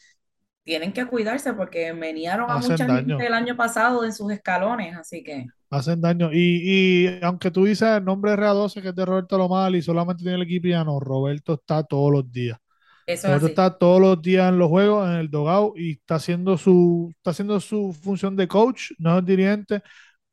tienen 0.63 0.93
que 0.93 1.05
cuidarse 1.07 1.53
porque 1.53 1.93
menearon 1.93 2.49
a 2.51 2.57
mucha 2.57 2.86
daño. 2.86 3.17
gente 3.17 3.28
el 3.28 3.34
año 3.34 3.55
pasado 3.57 4.05
en 4.05 4.13
sus 4.13 4.32
escalones, 4.32 4.95
así 4.97 5.24
que... 5.24 5.51
Hacen 5.70 6.01
daño. 6.01 6.32
Y, 6.34 7.07
y 7.07 7.20
aunque 7.24 7.51
tú 7.51 7.65
dices 7.65 7.88
el 7.97 8.05
nombre 8.05 8.32
de 8.32 8.38
RA12 8.38 8.82
que 8.82 8.89
es 8.89 8.95
de 8.95 9.05
Roberto 9.05 9.38
Lomal 9.38 9.76
y 9.76 9.82
solamente 9.82 10.24
tiene 10.24 10.38
el 10.38 10.43
equipo, 10.43 10.67
ya 10.67 10.84
no, 10.84 10.99
Roberto 10.99 11.53
está 11.55 11.84
todos 11.84 12.11
los 12.11 12.32
días. 12.32 12.57
Eso 13.05 13.28
Roberto 13.28 13.36
así. 13.36 13.47
está 13.47 13.78
todos 13.78 14.01
los 14.01 14.22
días 14.22 14.49
en 14.49 14.59
los 14.59 14.70
juegos, 14.70 15.07
en 15.09 15.15
el 15.15 15.30
dogout, 15.30 15.78
y 15.78 15.91
está 15.93 16.15
haciendo 16.15 16.57
su, 16.57 17.11
está 17.17 17.32
haciendo 17.32 17.59
su 17.59 17.93
función 17.93 18.36
de 18.36 18.47
coach, 18.47 18.91
no 18.99 19.20
es 19.20 19.26
dirigente, 19.26 19.82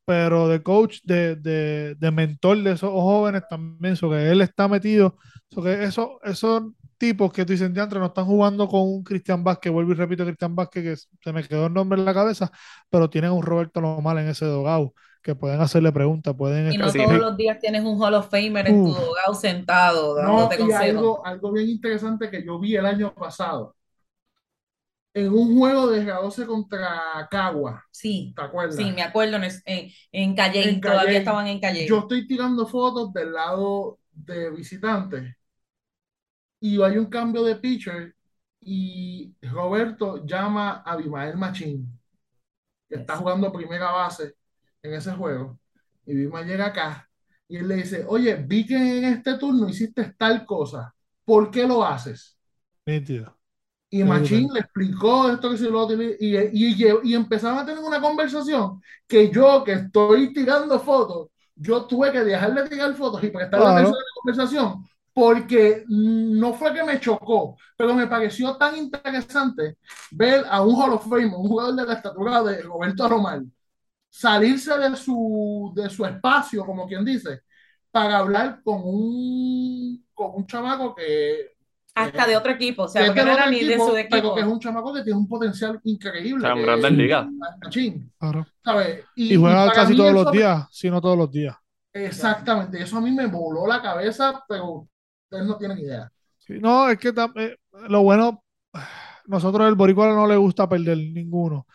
pero 0.05 0.49
de 0.49 0.63
coach, 0.63 1.01
de, 1.05 1.37
de, 1.37 1.95
de 1.97 2.11
mentor 2.13 2.63
de 2.63 2.73
esos 2.73 2.91
jóvenes 2.91 3.43
también, 3.49 3.97
so 3.97 4.11
que 4.11 4.31
él 4.31 4.41
está 4.41 4.69
metido, 4.69 5.19
so 5.51 5.63
que 5.63 5.85
eso, 5.85 6.21
esos 6.25 6.65
tipos 6.99 7.33
que 7.33 7.45
tú 7.45 7.53
dices, 7.53 7.73
diantre, 7.75 7.99
no 7.99 8.07
están 8.07 8.25
jugando 8.27 8.69
con 8.69 8.83
un 8.83 9.03
Cristian 9.05 9.43
Vázquez, 9.45 9.73
vuelvo 9.73 9.93
y 9.93 9.95
repito, 9.97 10.25
Cristian 10.25 10.55
Vázquez, 10.55 10.83
que 10.85 10.97
se 11.25 11.33
me 11.33 11.43
quedó 11.45 11.67
el 11.67 11.75
nombre 11.75 11.99
en 11.99 12.05
la 12.05 12.15
cabeza, 12.15 12.51
pero 12.91 13.11
tienen 13.11 13.33
un 13.33 13.43
Roberto 13.43 13.81
Lomal 13.81 14.19
en 14.19 14.29
ese 14.29 14.47
dogout, 14.47 14.93
que 15.27 15.35
pueden 15.37 15.61
hacerle 15.61 15.93
preguntas, 15.93 16.35
pueden 16.37 16.69
Y 16.69 16.79
no 16.79 16.91
Sí. 16.93 16.99
todos 16.99 17.19
los 17.19 17.37
días 17.37 17.59
tienes 17.61 17.83
un 17.85 18.01
Hall 18.03 18.15
of 18.15 18.31
Famer 18.31 18.67
en 18.69 18.83
tu 18.83 18.93
dogado 18.93 19.35
sentado 19.35 20.15
No, 20.19 20.23
dándote 20.23 20.57
y 20.59 20.63
consejos. 20.63 20.73
algo, 20.73 21.25
algo 21.27 21.53
bien 21.53 21.69
interesante 21.71 22.31
que 22.31 22.45
yo 22.45 22.59
vi 22.59 22.77
el 22.77 22.87
año 22.87 23.15
pasado. 23.15 23.77
En 25.15 25.33
un 25.33 25.57
juego 25.59 25.89
de 25.89 26.05
G12 26.05 26.47
contra 26.47 27.27
Cagua, 27.31 27.85
Sí, 27.91 28.35
¿te 28.37 28.43
acuerdas? 28.43 28.77
sí, 28.77 28.93
me 28.93 29.03
acuerdo 29.03 29.37
en, 29.39 29.45
en, 29.65 29.91
en 30.13 30.35
Calle, 30.37 30.63
En 30.69 30.81
todavía 30.81 31.19
Calle. 31.19 31.19
estaban 31.21 31.47
en 31.49 31.61
Calle. 31.61 31.87
Yo 31.87 31.99
estoy 32.01 32.27
tirando 32.27 32.67
fotos 32.67 33.13
del 33.13 33.33
lado 33.33 33.99
de 34.13 34.51
visitantes 34.51 35.35
y 36.61 36.81
hay 36.83 36.99
un 36.99 37.07
cambio 37.07 37.43
de 37.45 37.57
pitcher 37.57 38.15
y 38.61 39.35
Roberto 39.43 40.25
llama 40.27 40.83
a 40.85 40.93
Abimael 40.93 41.37
Machín, 41.37 41.99
que 42.89 42.97
está 42.97 43.17
jugando 43.17 43.53
primera 43.53 43.93
base 43.93 44.37
en 44.87 44.95
ese 44.95 45.13
juego. 45.13 45.59
Y 46.07 46.13
Abimael 46.13 46.47
llega 46.47 46.67
acá 46.67 47.09
y 47.49 47.57
él 47.59 47.69
le 47.69 47.77
dice, 47.77 48.05
oye, 48.09 48.35
vi 48.37 48.67
que 48.67 48.77
en 48.77 49.05
este 49.05 49.39
turno 49.39 49.69
hiciste 49.69 50.15
tal 50.19 50.45
cosa, 50.47 50.95
¿por 51.25 51.51
qué 51.51 51.67
lo 51.67 51.85
haces? 51.85 52.37
nítido. 52.87 53.37
Y 53.89 54.03
Machín 54.03 54.53
le 54.53 54.61
explicó 54.61 55.31
esto 55.31 55.51
que 55.51 55.57
se 55.59 55.71
lo 55.71 55.91
y, 55.93 56.17
y, 56.21 56.87
y, 57.05 57.15
empezaron 57.15 57.59
a 57.59 57.65
tener 57.65 57.83
una 57.83 58.01
conversación 58.01 58.81
que 59.07 59.31
yo, 59.31 59.63
que 59.65 59.73
estoy 59.75 60.33
tirando 60.33 60.81
fotos, 60.81 61.29
yo 61.55 61.87
tuve 61.87 62.11
que 62.13 62.25
dejar 62.25 62.53
de 62.55 62.69
tirar 62.69 62.95
fotos 62.95 63.23
y 63.23 63.31
prestarle 63.31 63.65
Claro. 63.65 63.71
atención 63.71 63.95
a 63.95 63.99
la 63.99 64.21
conversación 64.21 64.85
porque 65.15 65.85
no 65.89 66.53
fue 66.53 66.75
que 66.75 66.85
me 66.85 67.01
chocó, 67.01 67.57
pero 67.77 67.95
me 67.95 68.07
pareció 68.07 68.57
tan 68.59 68.77
interesante 68.77 69.79
ver 70.11 70.45
a 70.51 70.61
un 70.63 70.75
Hall 70.75 70.93
of 70.93 71.09
Fame, 71.09 71.35
un 71.35 71.49
jugador 71.49 71.75
de 71.75 71.87
la 71.87 71.95
estatura 71.95 72.43
de 72.43 72.61
Roberto 72.63 73.09
Román, 73.09 73.51
salirse 74.11 74.77
de 74.79 74.97
su, 74.97 75.73
de 75.75 75.91
su 75.91 76.05
espacio, 76.07 76.65
como 76.65 76.87
quien 76.87 77.05
dice, 77.05 77.43
para 77.91 78.19
hablar 78.19 78.63
con 78.63 78.81
un, 78.85 80.07
con 80.15 80.33
un 80.37 80.47
chamaco 80.47 80.95
que 80.95 81.53
Hasta 81.95 82.27
de 82.27 82.37
otro 82.37 82.53
equipo, 82.53 82.83
o 82.85 82.89
sea, 82.89 83.13
que 83.13 83.25
no 83.25 83.33
del 83.33 83.33
era 83.33 83.47
ni 83.51 83.65
de 83.65 83.79
equipo, 83.79 83.87
su 83.87 83.97
pero 84.11 84.29
equipo. 84.29 84.35
que 84.35 84.41
es 84.41 84.47
un 84.47 84.61
chamaco 84.61 84.93
que 84.95 85.03
tiene 85.03 85.19
un 85.19 85.29
potencial 85.29 85.81
increíble. 85.85 86.47
En 86.47 86.63
Grandes 86.63 86.93
es 86.93 86.97
Ligas. 86.99 87.27
Machín, 87.63 88.13
Claro. 88.19 88.47
¿sabes? 88.65 89.05
Y 89.29 89.37
juega 89.37 89.73
casi 89.73 89.95
todos 89.97 90.13
eso 90.13 90.25
los 90.25 90.31
días, 90.31 90.67
si 90.71 90.91
no 90.91 91.01
todos 91.01 91.19
los 91.19 91.31
días. 91.31 91.57
Exactamente, 91.93 92.81
eso 92.83 92.99
a 92.99 93.01
mí 93.01 93.11
me 93.11 93.27
voló 93.27 93.67
la 93.67 93.81
cabeza, 93.83 94.45
pero 94.49 94.89
ustedes 95.25 95.47
no 95.47 95.57
tienen 95.59 95.79
idea. 95.79 96.11
Sí, 96.39 96.59
no, 96.61 96.89
es 96.89 96.99
que 96.99 97.09
eh, 97.09 97.57
lo 97.89 98.03
bueno, 98.03 98.45
nosotros 99.27 99.69
el 99.69 99.75
boricua 99.75 100.09
no 100.15 100.27
le 100.27 100.37
gusta 100.37 100.69
perder 100.69 100.99
ninguno. 100.99 101.67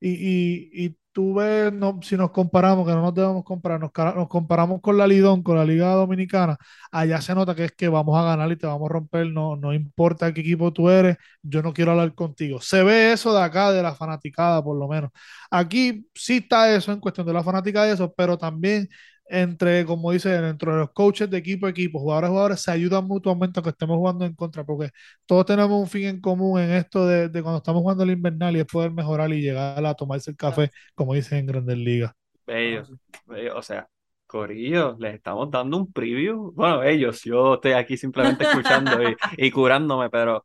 Y, 0.00 0.10
y, 0.10 0.86
y 0.86 0.96
tú 1.18 1.34
ves, 1.34 1.72
no, 1.72 1.98
si 2.00 2.16
nos 2.16 2.30
comparamos, 2.30 2.86
que 2.86 2.92
no 2.94 3.02
nos 3.02 3.12
debemos 3.12 3.42
comparar, 3.42 3.80
nos, 3.80 3.90
nos 4.14 4.28
comparamos 4.28 4.80
con 4.80 4.96
la 4.96 5.04
Lidón, 5.04 5.42
con 5.42 5.56
la 5.56 5.64
Liga 5.64 5.92
Dominicana, 5.94 6.56
allá 6.92 7.20
se 7.20 7.34
nota 7.34 7.56
que 7.56 7.64
es 7.64 7.72
que 7.72 7.88
vamos 7.88 8.16
a 8.16 8.22
ganar 8.22 8.52
y 8.52 8.56
te 8.56 8.68
vamos 8.68 8.88
a 8.88 8.92
romper, 8.92 9.26
no, 9.26 9.56
no 9.56 9.74
importa 9.74 10.32
qué 10.32 10.42
equipo 10.42 10.72
tú 10.72 10.88
eres, 10.90 11.16
yo 11.42 11.60
no 11.60 11.72
quiero 11.72 11.90
hablar 11.90 12.14
contigo. 12.14 12.60
Se 12.60 12.84
ve 12.84 13.10
eso 13.12 13.34
de 13.34 13.42
acá, 13.42 13.72
de 13.72 13.82
la 13.82 13.96
fanaticada, 13.96 14.62
por 14.62 14.78
lo 14.78 14.86
menos. 14.86 15.10
Aquí 15.50 16.06
sí 16.14 16.36
está 16.36 16.72
eso 16.72 16.92
en 16.92 17.00
cuestión 17.00 17.26
de 17.26 17.32
la 17.32 17.42
fanática 17.42 17.82
de 17.82 17.94
eso, 17.94 18.14
pero 18.16 18.38
también 18.38 18.88
entre, 19.28 19.84
como 19.86 20.12
dice, 20.12 20.34
entre 20.36 20.72
los 20.72 20.90
coaches 20.92 21.30
de 21.30 21.38
equipo 21.38 21.66
a 21.66 21.70
equipo, 21.70 21.98
jugadores 22.00 22.28
a 22.28 22.30
jugadores, 22.30 22.60
se 22.62 22.70
ayudan 22.70 23.06
mutuamente 23.06 23.58
aunque 23.60 23.70
estemos 23.70 23.96
jugando 23.96 24.24
en 24.24 24.34
contra, 24.34 24.64
porque 24.64 24.90
todos 25.26 25.46
tenemos 25.46 25.70
un 25.80 25.88
fin 25.88 26.04
en 26.06 26.20
común 26.20 26.60
en 26.60 26.70
esto 26.72 27.06
de, 27.06 27.28
de 27.28 27.42
cuando 27.42 27.58
estamos 27.58 27.82
jugando 27.82 28.04
el 28.04 28.10
invernal 28.10 28.56
y 28.56 28.60
es 28.60 28.66
poder 28.66 28.90
mejorar 28.92 29.32
y 29.32 29.40
llegar 29.42 29.84
a 29.84 29.94
tomarse 29.94 30.30
el 30.30 30.36
café, 30.36 30.70
como 30.94 31.14
dicen 31.14 31.38
en 31.38 31.46
Grandes 31.46 31.78
Ligas. 31.78 32.12
Bello, 32.46 32.84
bello, 33.26 33.56
o 33.58 33.62
sea, 33.62 33.88
Corillo, 34.26 34.96
les 34.98 35.14
estamos 35.16 35.50
dando 35.50 35.76
un 35.76 35.92
preview. 35.92 36.52
Bueno, 36.54 36.82
ellos, 36.82 37.22
yo 37.24 37.54
estoy 37.54 37.72
aquí 37.72 37.96
simplemente 37.98 38.44
escuchando 38.44 39.02
y, 39.02 39.16
y 39.36 39.50
curándome, 39.50 40.08
pero 40.10 40.44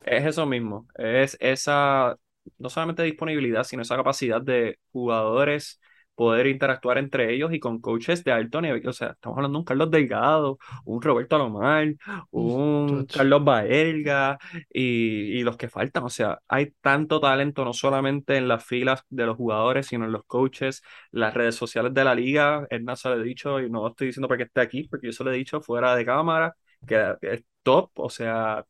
es 0.00 0.26
eso 0.26 0.46
mismo, 0.46 0.88
es 0.96 1.36
esa, 1.40 2.16
no 2.58 2.70
solamente 2.70 3.02
disponibilidad, 3.04 3.64
sino 3.64 3.82
esa 3.82 3.96
capacidad 3.96 4.42
de 4.42 4.78
jugadores 4.92 5.80
poder 6.14 6.46
interactuar 6.46 6.98
entre 6.98 7.32
ellos 7.34 7.52
y 7.52 7.60
con 7.60 7.80
coaches 7.80 8.24
de 8.24 8.32
alto 8.32 8.60
nivel. 8.60 8.86
O 8.88 8.92
sea, 8.92 9.08
estamos 9.10 9.36
hablando 9.38 9.58
de 9.58 9.60
un 9.60 9.64
Carlos 9.64 9.90
Delgado, 9.90 10.58
un 10.84 11.02
Roberto 11.02 11.36
Alomar, 11.36 11.94
un. 12.30 13.06
Carlos 13.06 13.44
Baelga 13.44 14.38
y, 14.72 15.38
y 15.38 15.42
los 15.42 15.56
que 15.56 15.68
faltan. 15.68 16.04
O 16.04 16.08
sea, 16.10 16.38
hay 16.48 16.72
tanto 16.80 17.20
talento, 17.20 17.64
no 17.64 17.72
solamente 17.72 18.36
en 18.36 18.48
las 18.48 18.64
filas 18.64 19.02
de 19.08 19.26
los 19.26 19.36
jugadores, 19.36 19.86
sino 19.86 20.04
en 20.04 20.12
los 20.12 20.24
coaches, 20.24 20.82
las 21.10 21.34
redes 21.34 21.54
sociales 21.56 21.94
de 21.94 22.04
la 22.04 22.14
liga. 22.14 22.66
Edna 22.70 22.96
se 22.96 23.08
lo 23.08 23.20
he 23.20 23.24
dicho 23.24 23.60
y 23.60 23.70
no 23.70 23.82
lo 23.82 23.88
estoy 23.88 24.08
diciendo 24.08 24.28
porque 24.28 24.44
esté 24.44 24.60
aquí, 24.60 24.88
porque 24.88 25.06
yo 25.08 25.12
se 25.12 25.24
lo 25.24 25.32
he 25.32 25.36
dicho 25.36 25.60
fuera 25.60 25.94
de 25.96 26.04
cámara, 26.04 26.54
que 26.86 27.16
es 27.22 27.44
top. 27.62 27.90
O 27.96 28.10
sea, 28.10 28.64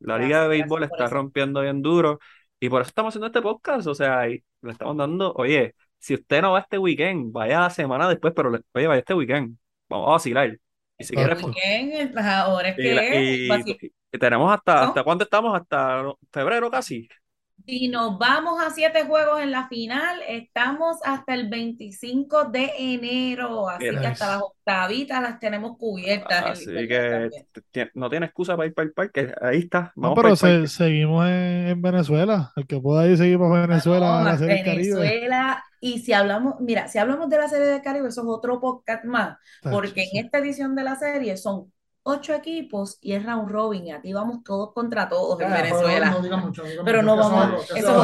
la 0.00 0.18
Gracias, 0.18 0.18
liga 0.18 0.42
de 0.42 0.48
béisbol 0.48 0.84
está 0.84 1.08
rompiendo 1.08 1.60
bien 1.62 1.82
duro 1.82 2.18
y 2.60 2.68
por 2.68 2.82
eso 2.82 2.88
estamos 2.88 3.10
haciendo 3.12 3.26
este 3.28 3.42
podcast. 3.42 3.86
O 3.86 3.94
sea, 3.94 4.28
y 4.28 4.44
le 4.62 4.72
estamos 4.72 4.96
dando, 4.96 5.32
oye, 5.34 5.74
si 5.98 6.14
usted 6.14 6.42
no 6.42 6.52
va 6.52 6.60
este 6.60 6.78
weekend, 6.78 7.32
vaya 7.32 7.60
la 7.60 7.70
semana 7.70 8.08
después, 8.08 8.32
pero 8.36 8.50
le- 8.50 8.60
oye, 8.74 8.86
vaya 8.86 9.00
este 9.00 9.14
weekend. 9.14 9.56
Vamos 9.88 10.08
a 10.08 10.12
vacilar. 10.12 10.58
Y 10.98 11.04
si. 11.04 11.14
Weekend, 11.16 12.18
ahora 12.18 12.68
es 12.70 12.78
y, 12.78 12.82
la- 12.92 13.00
que 13.02 13.24
y- 13.24 13.48
vaci- 13.48 13.92
y 14.12 14.18
tenemos 14.18 14.52
hasta, 14.52 14.74
¿No? 14.74 14.80
¿hasta 14.88 15.04
cuándo 15.04 15.24
estamos? 15.24 15.54
Hasta 15.60 16.02
febrero 16.32 16.70
casi. 16.70 17.08
si 17.66 17.88
nos 17.88 18.18
vamos 18.18 18.60
a 18.62 18.70
siete 18.70 19.04
juegos 19.04 19.40
en 19.42 19.50
la 19.50 19.68
final, 19.68 20.20
estamos 20.26 20.96
hasta 21.04 21.34
el 21.34 21.48
25 21.50 22.44
de 22.46 22.70
enero, 22.78 23.68
así 23.68 23.84
Mira. 23.90 24.00
que 24.00 24.06
hasta 24.06 24.26
las 24.36 24.42
octavitas 24.42 25.20
las 25.20 25.38
tenemos 25.38 25.76
cubiertas 25.76 26.44
Así 26.46 26.64
que 26.88 27.28
también. 27.70 27.90
no 27.94 28.08
tiene 28.08 28.26
excusa 28.26 28.56
para 28.56 28.68
ir 28.68 28.74
para 28.74 28.86
el 28.86 28.92
parque. 28.94 29.34
Ahí 29.42 29.58
está. 29.58 29.92
No, 29.96 30.10
Vamos 30.10 30.18
pero 30.22 30.36
se- 30.36 30.46
parque. 30.46 30.66
seguimos 30.68 31.26
en, 31.26 31.68
en 31.68 31.82
Venezuela. 31.82 32.52
El 32.56 32.66
que 32.66 32.80
pueda 32.80 33.06
ir 33.06 33.18
seguir 33.18 33.38
para 33.38 33.66
Venezuela 33.66 34.06
a 34.20 34.24
la 34.24 34.24
Vamos, 34.24 34.38
Serie 34.40 34.56
del 34.56 34.64
Caribe. 34.64 35.28
Y 35.80 36.00
si 36.00 36.12
hablamos, 36.12 36.54
mira, 36.60 36.88
si 36.88 36.98
hablamos 36.98 37.28
de 37.28 37.38
la 37.38 37.48
serie 37.48 37.66
del 37.66 37.82
Caribe, 37.82 38.08
eso 38.08 38.20
es 38.22 38.26
otro 38.28 38.60
podcast 38.60 39.04
más, 39.04 39.38
Tacho, 39.62 39.74
porque 39.76 40.04
sí. 40.04 40.10
en 40.18 40.24
esta 40.24 40.38
edición 40.38 40.74
de 40.74 40.84
la 40.84 40.96
serie 40.96 41.36
son 41.36 41.72
ocho 42.02 42.34
equipos 42.34 42.98
y 43.00 43.12
es 43.12 43.24
round 43.24 43.50
robin, 43.50 43.86
y 43.86 43.92
aquí 43.92 44.12
vamos 44.12 44.42
todos 44.44 44.72
contra 44.72 45.08
todos 45.08 45.38
en 45.40 45.48
pero 45.50 45.62
Venezuela. 45.62 46.10
no 46.10 46.38
mucho, 46.38 46.62
no 46.62 46.68
digan 46.68 46.84
Pero 46.84 47.02
mucho, 47.02 47.16
no 47.16 47.16
vamos 47.16 47.64
eso 47.70 47.76
es 47.76 47.84
otro- 47.84 48.02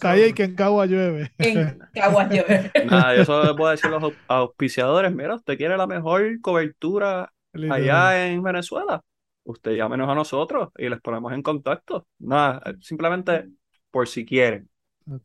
Calle 0.00 0.28
y, 0.28 0.32
que 0.32 0.44
en 0.44 0.54
Cagua 0.54 0.86
llueve. 0.86 1.32
En 1.38 1.78
Caguas 1.94 2.28
Llueve. 2.30 2.72
Nada, 2.86 3.14
yo 3.16 3.24
solo 3.24 3.44
le 3.44 3.54
puedo 3.54 3.70
decir 3.70 3.86
a 3.86 3.90
los 3.90 4.02
au- 4.02 4.14
auspiciadores, 4.26 5.12
mira, 5.14 5.34
usted 5.36 5.56
quiere 5.56 5.76
la 5.76 5.86
mejor 5.86 6.40
cobertura 6.40 7.32
Literal. 7.52 7.82
allá 7.82 8.26
en 8.26 8.42
Venezuela, 8.42 9.00
usted 9.44 9.72
llámenos 9.76 10.08
a 10.08 10.14
nosotros 10.14 10.70
y 10.76 10.88
les 10.88 11.00
ponemos 11.00 11.32
en 11.32 11.42
contacto. 11.42 12.06
Nada, 12.18 12.62
simplemente 12.80 13.48
por 13.90 14.08
si 14.08 14.24
quieren. 14.24 14.68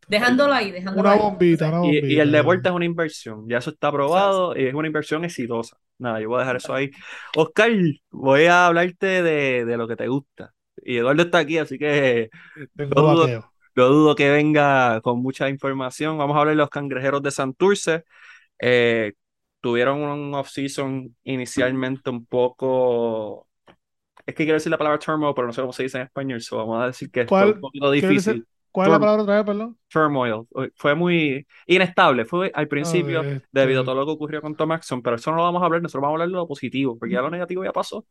Dejándolo 0.08 0.54
ahí, 0.54 0.72
dejándolo 0.72 1.10
Una 1.10 1.12
ahí. 1.14 1.20
bombita, 1.20 1.68
una 1.70 1.78
Y, 1.78 1.82
bombita. 1.82 2.08
y 2.08 2.20
el 2.20 2.32
deporte 2.32 2.70
es 2.70 2.76
una 2.76 2.86
inversión, 2.86 3.48
ya 3.48 3.58
eso 3.60 3.70
está 3.72 3.92
probado 3.92 4.56
y 4.58 4.66
es 4.68 4.74
una 4.74 4.88
inversión 4.88 5.24
exitosa. 5.26 5.78
Nada, 6.00 6.20
yo 6.22 6.30
voy 6.30 6.38
a 6.38 6.40
dejar 6.42 6.56
eso 6.58 6.74
ahí. 6.74 6.92
Oscar, 7.36 7.72
voy 8.12 8.46
a 8.46 8.68
hablarte 8.68 9.24
de, 9.24 9.66
de 9.66 9.78
lo 9.78 9.88
que 9.88 9.96
te 9.96 10.08
gusta. 10.08 10.54
Y 10.84 10.98
Eduardo 10.98 11.24
está 11.24 11.40
aquí, 11.40 11.58
así 11.58 11.78
que 11.78 12.30
no 12.76 12.86
dudo, 12.88 13.20
vaqueo. 13.22 13.52
no 13.76 13.88
dudo 13.90 14.16
que 14.16 14.30
venga 14.30 15.02
con 15.02 15.22
mucha 15.22 15.50
información. 15.50 16.18
Vamos 16.18 16.36
a 16.36 16.40
hablar 16.42 16.54
de 16.56 16.58
los 16.62 16.70
cangrejeros 16.70 17.24
de 17.24 17.32
Santurce. 17.32 18.04
Eh, 18.60 19.14
tuvieron 19.62 20.02
un 20.02 20.34
off-season 20.36 21.16
inicialmente 21.24 22.10
un 22.12 22.26
poco. 22.26 23.48
Es 24.26 24.36
que 24.36 24.44
quiero 24.44 24.56
decir 24.56 24.72
la 24.72 24.78
palabra 24.78 25.00
turmoil, 25.00 25.34
pero 25.36 25.48
no 25.48 25.54
sé 25.54 25.62
cómo 25.62 25.74
se 25.74 25.84
dice 25.84 25.98
en 26.00 26.04
español, 26.06 26.42
so 26.42 26.58
vamos 26.58 26.84
a 26.84 26.88
decir 26.88 27.10
que 27.10 27.22
fue 27.22 27.28
¿Cuál- 27.28 27.54
un 27.56 27.62
poquito 27.62 27.92
difícil. 27.92 28.46
¿Cuál 28.78 28.88
es 28.90 28.92
la 28.94 29.00
palabra 29.00 29.24
otra 29.24 29.36
vez, 29.38 29.44
perdón? 29.46 29.78
Turmoil. 29.90 30.44
Fue 30.76 30.94
muy 30.94 31.48
inestable. 31.66 32.26
Fue 32.26 32.52
al 32.54 32.68
principio, 32.68 33.22
este- 33.22 33.48
debido 33.52 33.82
a 33.82 33.84
todo 33.86 33.96
lo 33.96 34.06
que 34.06 34.12
ocurrió 34.12 34.42
con 34.42 34.56
Tom 34.56 34.72
Axon, 34.72 35.02
pero 35.02 35.16
eso 35.16 35.32
no 35.32 35.38
lo 35.38 35.44
vamos 35.44 35.62
a 35.62 35.66
hablar, 35.66 35.82
nosotros 35.82 36.02
vamos 36.04 36.14
a 36.14 36.16
hablar 36.16 36.28
de 36.28 36.34
lo 36.36 36.48
positivo, 36.48 36.98
porque 36.98 37.14
ya 37.16 37.22
lo 37.22 37.30
negativo 37.32 37.64
ya 37.64 37.72
pasó. 37.74 38.06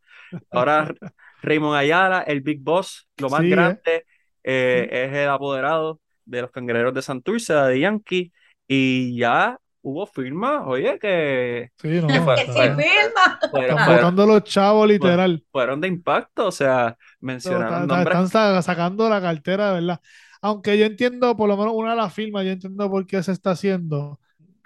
Ahora 0.51 0.93
Raymond 1.43 1.77
Ayala, 1.77 2.23
el 2.23 2.41
Big 2.41 2.61
Boss, 2.63 3.09
lo 3.19 3.29
más 3.31 3.41
Sí, 3.43 3.47
¿eh? 3.47 3.51
grande, 3.51 4.05
eh, 4.43 4.89
es 4.91 5.15
el 5.17 5.29
apoderado 5.29 6.01
de 6.25 6.43
los 6.43 6.51
cangrejeros 6.51 6.93
de 6.95 7.03
Santurce, 7.03 7.55
de 7.55 7.79
Yankee, 7.81 8.33
y 8.67 9.17
ya 9.17 9.59
hubo 9.83 10.05
firma, 10.07 10.67
oye, 10.67 10.99
que 10.99 11.71
Sí, 11.81 12.01
no, 12.01 12.09
¿Qué 12.09 12.21
fue? 12.21 12.35
Que 12.35 12.45
fueron, 12.53 12.81
están 12.81 13.51
fueron- 13.53 13.77
botando 13.87 14.27
los 14.27 14.43
chavos, 14.43 14.89
literal. 14.89 15.45
fueron 15.53 15.81
de 15.81 15.87
impacto, 15.87 16.49
o 16.49 16.51
sea, 16.51 16.97
No, 17.21 17.27
mencionaron 17.29 17.67
está- 17.67 17.83
está- 17.83 17.95
nombres. 17.95 18.15
están 18.17 18.29
sa- 18.29 18.63
sacando 18.63 19.09
la 19.09 19.21
cartera, 19.21 19.69
de 19.69 19.75
verdad. 19.81 20.01
Aunque 20.47 20.79
yo 20.79 20.87
entiendo, 20.87 21.37
por 21.37 21.49
lo 21.49 21.57
menos 21.57 21.75
una 21.75 21.91
de 21.91 21.97
las 21.97 22.13
firmas, 22.15 22.45
yo 22.45 22.51
entiendo 22.53 22.91
por 22.91 23.07
qué 23.07 23.23
se 23.23 23.33
está 23.33 23.51
haciendo. 23.53 24.21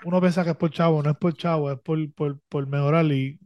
Uno 0.05 0.21
piensa 0.21 0.45
que 0.45 0.51
es 0.51 0.57
por 0.57 0.71
chavo, 0.71 1.03
no 1.03 1.11
es 1.11 1.17
por 1.17 1.35
chavo, 1.35 1.71
es 1.71 1.79
por, 1.81 1.99
por, 2.13 2.39
por 2.49 2.67
mejorar. 2.67 3.05
Y 3.07 3.39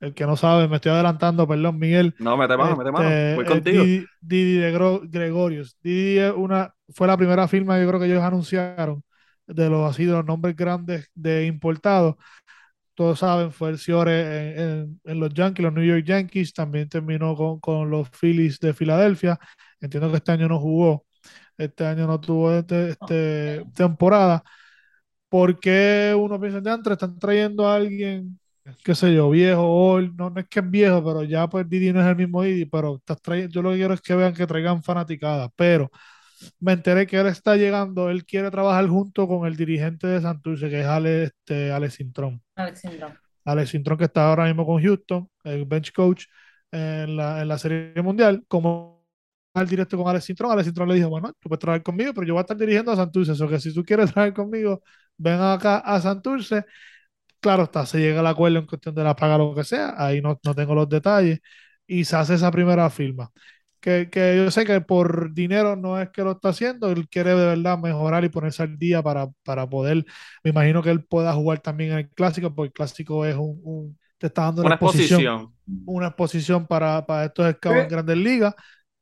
el 0.00 0.14
que 0.14 0.26
no 0.26 0.36
sabe, 0.36 0.68
me 0.68 0.76
estoy 0.76 0.92
adelantando, 0.92 1.46
perdón, 1.46 1.78
Miguel. 1.78 2.14
No, 2.18 2.36
mete 2.36 2.56
mano, 2.56 2.76
mete 2.76 2.90
mano, 2.90 3.08
Este, 3.08 3.36
voy 3.36 3.44
contigo. 3.46 3.82
Didi, 3.84 4.06
Didi 4.20 4.54
de 4.58 4.72
Gro- 4.72 5.02
Gregorius. 5.08 5.76
Didi 5.82 6.18
es 6.18 6.32
una, 6.34 6.74
fue 6.90 7.06
la 7.06 7.16
primera 7.16 7.46
firma, 7.48 7.80
yo 7.80 7.88
creo 7.88 8.00
que 8.00 8.06
ellos 8.06 8.22
anunciaron, 8.22 9.02
de 9.46 9.70
los 9.70 9.88
así, 9.90 10.04
de 10.04 10.12
los 10.12 10.24
nombres 10.24 10.56
grandes 10.56 11.08
de 11.14 11.46
importados. 11.46 12.16
Todos 12.94 13.20
saben, 13.20 13.52
fue 13.52 13.70
el 13.70 13.78
Ciore 13.78 14.52
en, 14.54 14.60
en- 14.60 15.00
en 15.04 15.20
los 15.20 15.32
Yankees, 15.32 15.64
los 15.64 15.72
New 15.72 15.84
York 15.84 16.04
Yankees, 16.04 16.52
también 16.52 16.88
terminó 16.88 17.34
con, 17.34 17.58
con 17.60 17.90
los 17.90 18.10
Phillies 18.10 18.58
de 18.60 18.74
Filadelfia. 18.74 19.38
Entiendo 19.80 20.10
que 20.10 20.18
este 20.18 20.32
año 20.32 20.48
no 20.48 20.60
jugó, 20.60 21.06
este 21.58 21.86
año 21.86 22.06
no 22.06 22.20
tuvo 22.20 22.52
este, 22.52 22.90
este 22.90 23.64
temporada. 23.74 24.42
¿Por 25.28 25.58
qué 25.60 26.14
uno 26.18 26.40
piensa, 26.40 26.58
entre 26.74 26.92
están 26.94 27.18
trayendo 27.18 27.66
a 27.66 27.76
alguien, 27.76 28.38
qué 28.84 28.94
sé 28.94 29.14
yo, 29.14 29.30
viejo? 29.30 30.00
No, 30.14 30.30
no 30.30 30.40
es 30.40 30.48
que 30.48 30.60
es 30.60 30.70
viejo, 30.70 31.02
pero 31.04 31.24
ya 31.24 31.48
pues 31.48 31.68
Didi 31.68 31.92
no 31.92 32.02
es 32.02 32.06
el 32.06 32.16
mismo 32.16 32.42
Didi, 32.42 32.66
pero 32.66 32.96
estás 32.96 33.20
trayendo, 33.22 33.52
yo 33.52 33.62
lo 33.62 33.70
que 33.70 33.76
quiero 33.76 33.94
es 33.94 34.00
que 34.02 34.14
vean 34.14 34.34
que 34.34 34.46
traigan 34.46 34.82
fanaticadas, 34.82 35.50
pero 35.56 35.90
me 36.60 36.72
enteré 36.72 37.06
que 37.06 37.18
él 37.18 37.26
está 37.26 37.56
llegando, 37.56 38.10
él 38.10 38.24
quiere 38.24 38.50
trabajar 38.50 38.86
junto 38.88 39.26
con 39.28 39.46
el 39.46 39.56
dirigente 39.56 40.06
de 40.06 40.20
Santurce, 40.20 40.68
que 40.68 40.80
es 40.80 40.86
Ale, 40.86 41.24
este, 41.24 41.72
Alex 41.72 41.94
Sintrón. 41.94 42.42
Alexandro. 42.54 43.14
Alex 43.44 43.70
Sintrón 43.70 43.98
que 43.98 44.04
está 44.04 44.28
ahora 44.28 44.44
mismo 44.44 44.66
con 44.66 44.82
Houston, 44.82 45.28
el 45.44 45.64
bench 45.64 45.92
coach 45.92 46.26
en 46.70 47.16
la, 47.16 47.42
en 47.42 47.48
la 47.48 47.58
Serie 47.58 48.00
Mundial, 48.02 48.44
como 48.48 49.01
al 49.54 49.68
directo 49.68 49.96
con 49.98 50.08
Alex 50.08 50.24
Sintrón, 50.26 50.52
Alex 50.52 50.66
Sintrón 50.66 50.88
le 50.88 50.94
dijo, 50.96 51.08
bueno, 51.10 51.32
tú 51.40 51.48
puedes 51.48 51.60
trabajar 51.60 51.82
conmigo, 51.82 52.12
pero 52.14 52.26
yo 52.26 52.34
voy 52.34 52.40
a 52.40 52.42
estar 52.42 52.56
dirigiendo 52.56 52.92
a 52.92 52.96
Santurce, 52.96 53.32
o 53.44 53.48
que 53.48 53.60
si 53.60 53.74
tú 53.74 53.84
quieres 53.84 54.10
trabajar 54.12 54.34
conmigo, 54.34 54.82
ven 55.16 55.40
acá 55.40 55.78
a 55.78 56.00
Santurce. 56.00 56.64
Claro 57.40 57.64
está, 57.64 57.84
se 57.86 57.98
llega 57.98 58.20
al 58.20 58.26
acuerdo 58.28 58.58
en 58.58 58.66
cuestión 58.66 58.94
de 58.94 59.02
la 59.02 59.16
paga, 59.16 59.36
lo 59.38 59.54
que 59.54 59.64
sea, 59.64 59.94
ahí 59.98 60.20
no, 60.22 60.38
no 60.44 60.54
tengo 60.54 60.74
los 60.76 60.88
detalles, 60.88 61.40
y 61.86 62.04
se 62.04 62.14
hace 62.16 62.34
esa 62.34 62.50
primera 62.52 62.88
firma. 62.90 63.30
Que, 63.80 64.08
que 64.10 64.36
yo 64.36 64.48
sé 64.52 64.64
que 64.64 64.80
por 64.80 65.34
dinero 65.34 65.74
no 65.74 66.00
es 66.00 66.10
que 66.10 66.22
lo 66.22 66.32
está 66.32 66.50
haciendo, 66.50 66.88
él 66.90 67.08
quiere 67.08 67.30
de 67.30 67.46
verdad 67.46 67.78
mejorar 67.78 68.22
y 68.24 68.28
ponerse 68.28 68.62
al 68.62 68.78
día 68.78 69.02
para, 69.02 69.28
para 69.42 69.68
poder, 69.68 70.04
me 70.44 70.50
imagino 70.50 70.82
que 70.84 70.90
él 70.90 71.04
pueda 71.04 71.32
jugar 71.34 71.58
también 71.60 71.90
en 71.92 71.98
el 71.98 72.10
clásico, 72.10 72.54
porque 72.54 72.68
el 72.68 72.72
clásico 72.74 73.26
es 73.26 73.34
un, 73.34 73.60
un- 73.64 73.98
te 74.18 74.28
está 74.28 74.42
dando 74.42 74.62
una, 74.62 74.68
Una 74.68 74.74
exposición, 74.76 75.20
exposición. 75.20 75.52
una 75.84 76.06
exposición 76.08 76.66
para, 76.68 77.04
para 77.06 77.24
estos 77.26 77.52
scouts 77.56 77.82
en 77.82 77.88
grandes 77.88 78.16
ligas, 78.18 78.54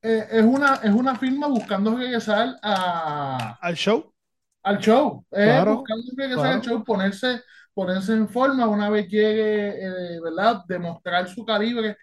Eh, 0.02 0.26
es 0.30 0.44
una, 0.44 0.76
es 0.76 0.92
una 0.92 1.16
firma 1.16 1.46
buscando 1.48 1.96
regresar 1.96 2.56
a, 2.62 3.60
al 3.60 3.74
show. 3.76 4.12
al 4.62 4.78
show, 4.78 5.24
eh, 5.32 5.62
Claro, 5.62 5.66
buscando 5.66 6.04
regresar 6.16 6.52
claro. 6.52 6.54
al 6.54 6.62
show, 6.62 6.84
ponerse, 6.84 7.42
ponerse 7.74 8.12
en 8.12 8.28
forma 8.28 8.66
una 8.68 8.90
vez 8.90 9.08
llegue, 9.08 10.16
eh, 10.16 10.20
¿verdad? 10.22 10.64
Demostrar 10.66 11.28
su 11.28 11.44
calibre 11.44 11.96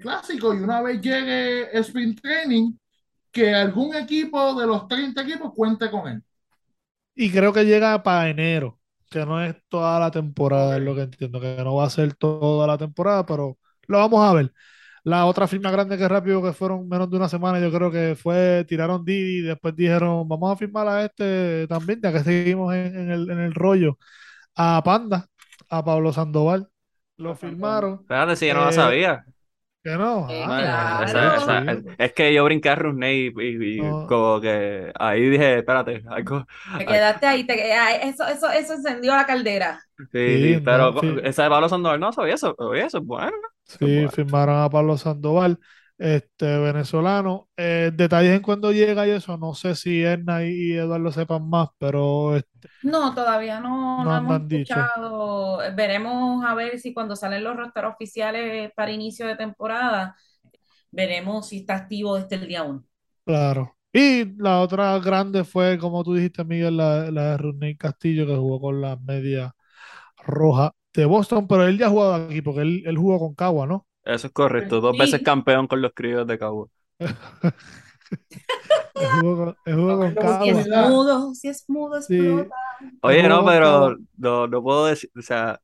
clásico 0.00 0.52
y 0.52 0.58
una 0.58 0.82
vez 0.82 1.00
llegue 1.00 1.78
Sprint 1.78 2.20
Training, 2.20 2.72
que 3.32 3.54
algún 3.54 3.94
equipo 3.96 4.54
de 4.60 4.66
los 4.66 4.88
30 4.88 5.22
equipos 5.22 5.52
cuente 5.54 5.90
con 5.90 6.08
él. 6.08 6.22
Y 7.14 7.30
creo 7.32 7.52
que 7.52 7.64
llega 7.64 8.02
para 8.02 8.30
enero, 8.30 8.80
que 9.10 9.26
no 9.26 9.42
es 9.42 9.56
toda 9.68 9.98
la 10.00 10.10
temporada, 10.10 10.76
es 10.76 10.82
lo 10.82 10.94
que 10.94 11.02
entiendo, 11.02 11.40
que 11.40 11.56
no 11.64 11.74
va 11.76 11.84
a 11.86 11.90
ser 11.90 12.14
toda 12.14 12.66
la 12.66 12.78
temporada, 12.78 13.26
pero 13.26 13.58
lo 13.86 13.98
vamos 13.98 14.24
a 14.28 14.32
ver. 14.34 14.52
La 15.04 15.26
otra 15.26 15.46
firma 15.48 15.70
grande 15.70 15.96
que 15.98 16.08
rápido, 16.08 16.42
que 16.42 16.52
fueron 16.52 16.88
menos 16.88 17.10
de 17.10 17.16
una 17.16 17.28
semana, 17.28 17.58
yo 17.60 17.72
creo 17.72 17.90
que 17.90 18.16
fue, 18.16 18.64
tiraron 18.68 19.04
Didi 19.04 19.38
y 19.40 19.42
después 19.42 19.74
dijeron, 19.76 20.28
vamos 20.28 20.52
a 20.52 20.56
firmar 20.56 20.88
a 20.88 21.04
este 21.04 21.66
también, 21.68 22.00
ya 22.02 22.12
que 22.12 22.20
seguimos 22.20 22.74
en, 22.74 22.96
en 22.98 23.10
el, 23.10 23.30
en 23.30 23.38
el 23.40 23.54
rollo, 23.54 23.98
a 24.56 24.82
Panda, 24.84 25.26
a 25.70 25.84
Pablo 25.84 26.12
Sandoval. 26.12 26.68
Lo 27.18 27.34
firmaron, 27.36 28.00
Espérate, 28.00 28.36
si 28.36 28.46
yo 28.48 28.54
no 28.54 28.64
la 28.64 28.70
Eh, 28.70 28.74
sabía. 28.74 29.24
que 29.82 29.90
no. 29.96 30.28
Eh, 30.30 30.42
ah, 30.44 31.04
Bueno, 31.04 31.12
claro. 31.12 31.36
esa- 31.40 31.58
esa- 31.62 31.82
sí. 31.82 31.88
es 31.98 32.12
que 32.12 32.34
yo 32.34 32.44
brinqué 32.44 32.68
a 32.70 32.74
Rusney 32.76 33.28
y, 33.36 33.42
y- 33.42 33.78
y 33.78 33.80
No. 33.82 34.06
como 34.06 34.40
que 34.40 34.92
ahí 34.98 35.28
dije, 35.30 35.58
espérate, 35.58 36.02
algo. 36.08 36.46
Te 36.76 36.86
quedaste 36.86 37.26
ahí, 37.26 37.46
te, 37.46 37.72
ah, 37.74 37.92
eso, 37.96 38.26
eso, 38.26 38.50
eso 38.50 38.74
encendió 38.74 39.14
la 39.14 39.26
caldera. 39.26 39.82
Sí, 40.12 40.38
Sí, 40.38 40.56
sí, 40.56 40.60
pero 40.64 40.92
no, 40.92 41.00
sí. 41.00 41.14
esa 41.22 41.42
de 41.44 41.50
Pablo 41.50 41.68
Sandoval 41.68 42.00
no 42.00 42.12
sabía 42.12 42.34
eso. 42.34 42.54
Oye, 42.58 42.84
eso 42.86 42.98
es 42.98 43.04
bueno. 43.04 43.36
Sí, 43.78 44.08
firmaron 44.08 44.58
a 44.62 44.70
Pablo 44.70 44.98
Sandoval, 44.98 45.58
este 45.98 46.58
venezolano. 46.58 47.48
Eh, 47.56 47.90
detalles 47.94 48.34
en 48.36 48.42
cuando 48.42 48.72
llega 48.72 49.06
y 49.06 49.10
eso, 49.10 49.36
no 49.38 49.54
sé 49.54 49.74
si 49.76 50.02
Edna 50.02 50.44
y, 50.44 50.72
Eduardo 50.72 51.12
sepan 51.12 51.48
más, 51.48 51.68
pero 51.78 52.36
este, 52.36 52.68
No, 52.82 53.14
todavía 53.14 53.60
no, 53.60 54.04
No 54.04 54.16
no 54.16 54.16
hemos 54.16 54.34
han 54.34 54.48
dicho. 54.48 54.90
escuchado. 54.94 55.58
Veremos 55.74 56.44
a 56.44 56.54
ver 56.54 56.78
si 56.78 56.94
cuando 56.94 57.14
salen 57.14 57.44
los 57.44 57.56
roster 57.56 57.84
oficiales 57.84 58.72
para 58.74 58.90
inicio 58.90 59.26
de 59.26 59.36
temporada, 59.36 60.16
veremos 60.90 61.48
si 61.48 61.58
está 61.58 61.76
activo 61.76 62.16
desde 62.16 62.36
el 62.36 62.48
día 62.48 62.64
1. 62.64 62.84
claro. 63.24 63.76
Y 63.92 64.24
la 64.40 64.60
otra 64.60 64.96
grande 65.00 65.42
fue, 65.44 65.76
como 65.78 66.04
tú 66.04 66.14
dijiste, 66.14 66.44
Miguel, 66.44 66.76
la, 66.76 67.10
la 67.10 67.32
de 67.32 67.36
Rodney 67.38 67.76
Castillo, 67.76 68.24
que 68.26 68.36
jugó 68.36 68.60
con 68.60 68.80
la 68.80 68.96
media 68.96 69.52
roja 70.18 70.72
de 70.94 71.04
Boston, 71.04 71.46
pero 71.48 71.66
él 71.66 71.78
ya 71.78 71.86
ha 71.86 71.90
jugado 71.90 72.14
aquí, 72.14 72.42
porque 72.42 72.62
él, 72.62 72.82
él 72.86 72.96
jugó 72.98 73.18
con 73.18 73.34
Cagua, 73.34 73.66
¿no? 73.66 73.86
Eso 74.04 74.26
es 74.28 74.32
correcto. 74.32 74.80
Dos 74.80 74.94
Sí. 74.96 75.00
veces 75.00 75.22
campeón 75.22 75.66
con 75.66 75.80
los 75.82 75.92
críos 75.94 76.26
de 76.26 76.38
Cabo. 76.38 76.70
Él 78.94 79.06
jugó 79.20 79.36
con, 79.98 80.10
Si 80.10 80.14
Cagua. 80.16 80.46
es 80.46 80.68
Cagua. 80.68 80.90
mudo, 80.90 81.34
si 81.34 81.48
es 81.48 81.64
mudo, 81.68 82.02
Sí. 82.02 82.16
explota. 82.16 82.54
Oye, 83.02 83.28
no, 83.28 83.44
pero 83.44 83.64
Cagua. 83.70 83.96
no, 84.16 84.46
no 84.46 84.62
puedo 84.62 84.86
decir, 84.86 85.10
o 85.16 85.22
sea, 85.22 85.60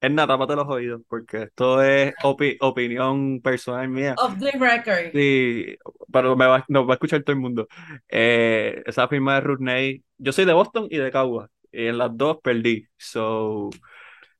Edna, 0.00 0.26
tápate 0.26 0.56
los 0.56 0.66
oídos, 0.66 1.02
porque 1.08 1.42
esto 1.42 1.82
es 1.82 2.14
opi- 2.22 2.56
opinión 2.60 3.40
personal 3.42 3.86
mía. 3.88 4.14
Off 4.16 4.38
the 4.38 4.50
record. 4.52 5.12
Sí, 5.12 5.76
pero 6.10 6.36
me 6.36 6.46
va, 6.46 6.64
nos 6.68 6.86
va 6.86 6.92
a 6.92 6.94
escuchar 6.94 7.22
todo 7.22 7.34
el 7.34 7.40
mundo. 7.40 7.68
Eh, 8.08 8.82
esa 8.86 9.08
firma 9.08 9.34
de 9.34 9.40
Rudney, 9.42 10.02
yo 10.16 10.32
soy 10.32 10.46
de 10.46 10.54
Boston 10.54 10.86
y 10.90 10.96
de 10.96 11.10
Cagua, 11.10 11.48
y 11.70 11.86
en 11.88 11.98
las 11.98 12.16
dos 12.16 12.38
perdí. 12.42 12.86
So, 12.96 13.68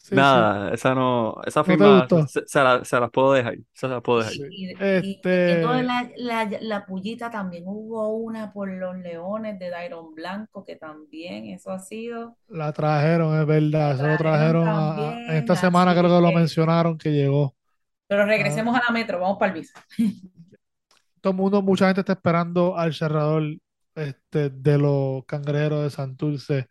Sí, 0.03 0.15
nada, 0.17 0.73
esa 0.73 0.95
no, 0.95 1.37
esa 1.47 1.63
firma 1.63 2.09
se, 2.27 2.43
se 2.47 2.63
la- 2.65 2.83
se 2.85 2.99
las 2.99 3.11
puedo 3.11 3.35
dejar, 3.35 3.59
se 3.75 3.87
las 3.87 4.01
puedo 4.01 4.21
dejar. 4.21 4.33
Sí. 4.33 4.43
Y, 4.51 4.71
Este- 4.71 5.41
y 5.41 5.55
yendo 5.55 5.73
de 5.73 5.83
la, 5.83 6.11
la, 6.17 6.51
la 6.63 6.87
pullita 6.87 7.31
también 7.31 7.65
hubo 7.67 8.09
una 8.17 8.51
por 8.51 8.71
los 8.71 8.97
Leones 8.97 9.59
de 9.59 9.69
Dairon 9.69 10.15
Blanco, 10.15 10.65
que 10.65 10.77
también 10.77 11.47
eso 11.49 11.71
ha 11.71 11.79
sido. 11.79 12.37
La 12.49 12.73
trajeron, 12.73 13.39
es 13.41 13.47
verdad. 13.47 13.93
Eso 13.93 14.07
lo 14.09 14.17
trajeron 14.17 14.65
trajeron 14.65 14.69
a- 14.69 14.93
a- 14.93 14.97
también, 14.97 15.31
en 15.31 15.37
esta 15.37 15.55
semana, 15.57 15.93
creo 15.93 16.05
que 16.05 16.27
lo 16.27 16.33
mencionaron 16.33 16.97
que 16.97 17.11
llegó. 17.13 17.55
Pero 18.09 18.25
regresemos 18.25 18.75
a 18.75 18.83
la 18.87 18.93
metro, 18.93 19.21
vamos 19.21 19.39
para 19.39 19.53
el 19.53 19.59
visa. 19.61 19.85
todo 21.21 21.33
el 21.33 21.37
mundo, 21.37 21.63
mucha 21.63 21.87
gente 21.87 22.01
está 22.01 22.15
esperando 22.15 22.77
al 22.77 22.95
cerrador 22.95 23.43
este, 23.95 24.51
de 24.51 24.79
los 24.79 25.25
cangrejeros 25.27 25.83
de 25.83 25.91
Santurce, 25.91 26.69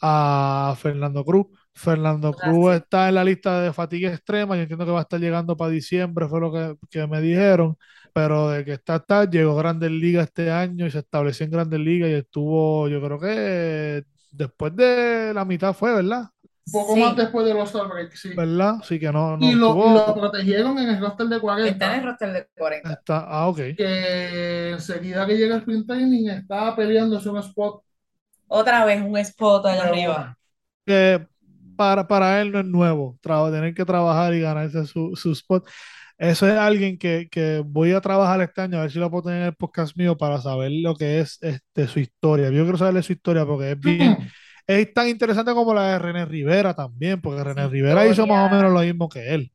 a 0.00 0.74
Fernando 0.78 1.24
Cruz. 1.24 1.46
Fernando 1.74 2.32
Cruz 2.32 2.70
sí. 2.72 2.76
está 2.78 3.08
en 3.08 3.14
la 3.16 3.24
lista 3.24 3.60
de 3.62 3.72
fatiga 3.72 4.10
extrema. 4.10 4.56
Yo 4.56 4.62
entiendo 4.62 4.84
que 4.84 4.90
va 4.92 4.98
a 5.00 5.02
estar 5.02 5.18
llegando 5.20 5.56
para 5.56 5.70
diciembre, 5.70 6.28
fue 6.28 6.40
lo 6.40 6.52
que, 6.52 6.76
que 6.90 7.06
me 7.06 7.20
dijeron. 7.20 7.76
Pero 8.14 8.50
de 8.50 8.64
que 8.64 8.74
está, 8.74 8.96
está, 8.96 9.24
llegó 9.28 9.52
a 9.52 9.62
Grandes 9.62 9.90
Ligas 9.90 10.26
este 10.26 10.50
año 10.50 10.86
y 10.86 10.90
se 10.90 10.98
estableció 10.98 11.44
en 11.46 11.52
Grandes 11.52 11.80
Ligas 11.80 12.10
y 12.10 12.14
estuvo, 12.14 12.86
yo 12.88 13.00
creo 13.02 13.18
que 13.18 14.04
después 14.30 14.76
de 14.76 15.32
la 15.34 15.44
mitad 15.46 15.72
fue, 15.72 15.94
¿verdad? 15.94 16.24
Un 16.66 16.72
poco 16.72 16.94
Sí. 16.94 17.00
más 17.00 17.16
después 17.16 17.44
del 17.46 17.56
All-Star 17.56 17.88
Break, 17.88 18.12
sí. 18.14 18.34
¿Verdad? 18.36 18.76
Así 18.80 19.00
que 19.00 19.10
no, 19.10 19.36
no 19.36 19.44
Y 19.46 19.54
lo, 19.54 19.68
estuvo- 19.68 19.90
y 19.90 19.94
lo 19.94 20.14
protegieron 20.14 20.78
en 20.78 20.90
el 20.90 21.00
roster 21.00 21.26
de 21.26 21.36
Está 21.36 21.46
en 21.56 21.64
el 21.64 21.80
40. 21.80 22.00
roster 22.02 22.32
de 22.32 22.48
40. 22.56 22.92
está- 22.92 23.26
ah, 23.28 23.48
ok. 23.48 23.56
Que 23.76 24.70
enseguida 24.72 25.26
que 25.26 25.34
llega 25.36 25.54
el 25.56 25.60
sprint 25.62 25.86
training 25.86 26.28
estaba 26.28 26.76
peleándose 26.76 27.28
un 27.30 27.38
spot. 27.38 27.82
Otra 28.48 28.84
vez 28.84 29.02
un 29.02 29.16
spot 29.18 29.64
allá 29.66 29.84
de 29.84 29.88
arriba. 29.88 30.38
que 30.84 31.26
para, 31.82 32.06
para 32.06 32.40
él 32.40 32.52
no 32.52 32.60
es 32.60 32.64
nuevo, 32.66 33.18
tener 33.50 33.74
que 33.74 33.84
trabajar 33.84 34.34
y 34.34 34.40
ganarse 34.40 34.86
su, 34.86 35.16
su 35.16 35.32
spot. 35.32 35.68
Eso 36.16 36.46
es 36.46 36.56
alguien 36.56 36.96
que, 36.96 37.28
que 37.28 37.62
voy 37.66 37.92
a 37.92 38.00
trabajar 38.00 38.40
este 38.40 38.60
año, 38.60 38.78
a 38.78 38.82
ver 38.82 38.92
si 38.92 39.00
lo 39.00 39.10
puedo 39.10 39.24
tener 39.24 39.40
en 39.40 39.46
el 39.48 39.54
podcast 39.56 39.96
mío 39.96 40.16
para 40.16 40.40
saber 40.40 40.70
lo 40.72 40.94
que 40.94 41.18
es 41.20 41.38
este, 41.42 41.88
su 41.88 41.98
historia. 41.98 42.50
Yo 42.50 42.62
quiero 42.62 42.78
saberle 42.78 43.02
su 43.02 43.12
historia 43.12 43.44
porque 43.44 43.72
es 43.72 43.80
bien, 43.80 44.16
es 44.66 44.94
tan 44.94 45.08
interesante 45.08 45.52
como 45.54 45.74
la 45.74 45.92
de 45.92 45.98
René 45.98 46.24
Rivera 46.24 46.74
también, 46.74 47.20
porque 47.20 47.42
René 47.42 47.66
Rivera 47.68 48.06
hizo 48.06 48.26
más 48.28 48.44
o 48.44 48.46
historia. 48.46 48.56
menos 48.56 48.72
lo 48.72 48.80
mismo 48.80 49.08
que 49.08 49.34
él, 49.34 49.52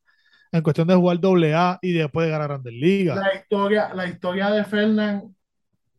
en 0.51 0.61
cuestión 0.61 0.87
de 0.89 0.95
jugar 0.95 1.19
doble 1.21 1.55
A 1.55 1.79
y 1.81 1.93
después 1.93 2.25
de 2.25 2.31
ganar 2.31 2.49
Grandes 2.49 2.73
Ligas. 2.73 3.17
La 3.17 3.35
historia, 3.35 3.93
la 3.93 4.07
historia 4.07 4.49
de 4.51 4.65
Fernán, 4.65 5.23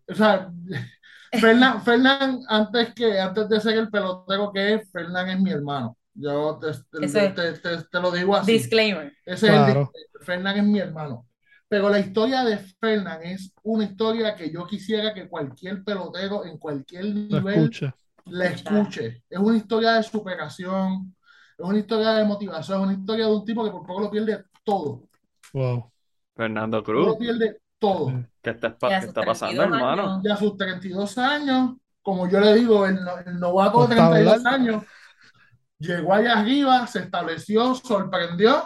o 0.07 0.15
sea, 0.15 0.51
Fernán, 1.33 2.41
antes 2.49 2.95
que, 2.95 3.21
antes 3.21 3.49
de 3.51 3.61
ser 3.61 3.79
el 3.79 3.91
pelotero 3.91 4.53
que 4.53 4.75
es, 4.75 4.91
Fernán 4.93 5.29
es 5.31 5.41
mi 5.41 5.51
hermano. 5.51 5.98
Yo 6.21 6.59
te, 6.61 6.73
te- 7.01 7.33
te- 7.33 7.53
te- 7.61 7.85
te 7.85 8.01
lo 8.01 8.11
digo 8.11 8.35
así. 8.35 8.53
Disclaimer. 8.53 9.13
Ese 9.25 9.35
es 9.35 9.43
el 9.45 9.49
Claro. 9.51 9.81
disclaimer. 9.81 10.25
Fernán 10.25 10.57
es 10.59 10.65
mi 10.65 10.79
hermano. 10.81 11.27
Pero 11.69 11.89
la 11.91 11.99
historia 12.01 12.45
de 12.45 12.59
Fernán 12.59 13.23
es 13.23 13.53
una 13.63 13.85
historia 13.85 14.35
que 14.35 14.51
yo 14.51 14.67
quisiera 14.67 15.13
que 15.15 15.29
cualquier 15.29 15.85
pelotero 15.85 16.45
en 16.45 16.59
cualquier 16.59 17.05
nivel 17.15 17.71
la 18.27 18.47
escuche. 18.47 19.23
Es 19.29 19.39
una 19.39 19.57
historia 19.57 19.93
de 19.93 20.03
superación, 20.03 21.15
es 21.59 21.65
una 21.65 21.79
historia 21.79 22.11
de 22.13 22.25
motivación, 22.25 22.81
es 22.81 22.85
una 22.89 22.95
historia 22.95 23.27
de 23.27 23.33
un 23.33 23.45
tipo 23.45 23.65
que 23.65 23.71
por 23.71 23.87
poco 23.87 24.01
lo 24.01 24.11
pierde 24.11 24.45
todo. 24.65 25.09
Wow. 25.53 25.93
Fernando 26.35 26.83
Por 26.83 26.85
poco 26.85 26.93
Cruz, 26.93 27.07
lo 27.09 27.19
pierde 27.19 27.61
todo. 27.79 28.25
¿qué 28.43 28.51
está, 28.51 28.77
qué 28.79 29.01
sus 29.01 29.09
está 29.09 29.23
pasando, 29.25 29.63
32 29.63 29.65
hermano? 29.65 30.03
años. 30.15 30.25
Y 30.25 30.29
a 30.31 30.37
sus 30.37 30.57
32 30.57 31.19
años, 31.19 31.77
como 32.03 32.29
yo 32.29 32.41
le 32.41 32.55
digo, 32.55 32.87
el, 32.87 32.97
no- 33.05 33.19
el 33.19 33.39
novato 33.39 33.81
de 33.83 33.87
Con 33.89 33.97
tablar. 33.97 34.41
32 34.41 34.47
años, 34.47 34.83
llegó 35.79 36.15
allá 36.15 36.41
arriba, 36.41 36.87
se 36.87 37.01
estableció, 37.01 37.75
sorprendió, 37.75 38.65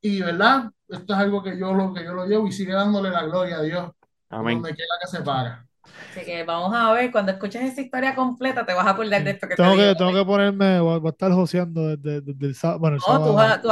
y 0.00 0.20
verdad, 0.20 0.70
esto 0.88 1.14
es 1.14 1.18
algo 1.18 1.42
que 1.42 1.58
yo 1.58 1.74
lo, 1.74 1.92
que 1.92 2.04
yo 2.04 2.14
lo 2.14 2.26
llevo 2.26 2.46
y 2.46 2.52
sigue 2.52 2.72
dándole 2.72 3.10
la 3.10 3.24
gloria 3.24 3.56
a 3.58 3.62
Dios, 3.62 3.90
Amén. 4.30 4.62
donde 4.62 4.74
quiera 4.76 4.94
que 5.02 5.08
se 5.08 5.22
para. 5.22 5.66
Así 6.10 6.24
que 6.24 6.44
vamos 6.44 6.74
a 6.74 6.92
ver, 6.92 7.10
cuando 7.12 7.32
escuches 7.32 7.62
esa 7.62 7.80
historia 7.80 8.14
completa, 8.14 8.64
te 8.66 8.74
vas 8.74 8.86
a 8.86 8.90
acordar 8.90 9.22
de 9.22 9.30
esto 9.30 9.48
que 9.48 9.54
te 9.54 9.62
Tengo 9.62 9.76
que, 9.76 9.82
digo. 9.82 9.96
tengo 9.96 10.12
que 10.12 10.24
ponerme, 10.24 10.80
voy 10.80 11.00
a, 11.04 11.08
estar 11.08 11.32
joseando 11.32 11.96
desde, 11.96 12.20
desde 12.20 12.46
el 12.46 12.54
sábado. 12.54 12.80
Bueno, 12.80 12.96
el 12.96 13.02
No, 13.06 13.18
tú, 13.18 13.36
sábado. 13.36 13.60
tú 13.62 13.70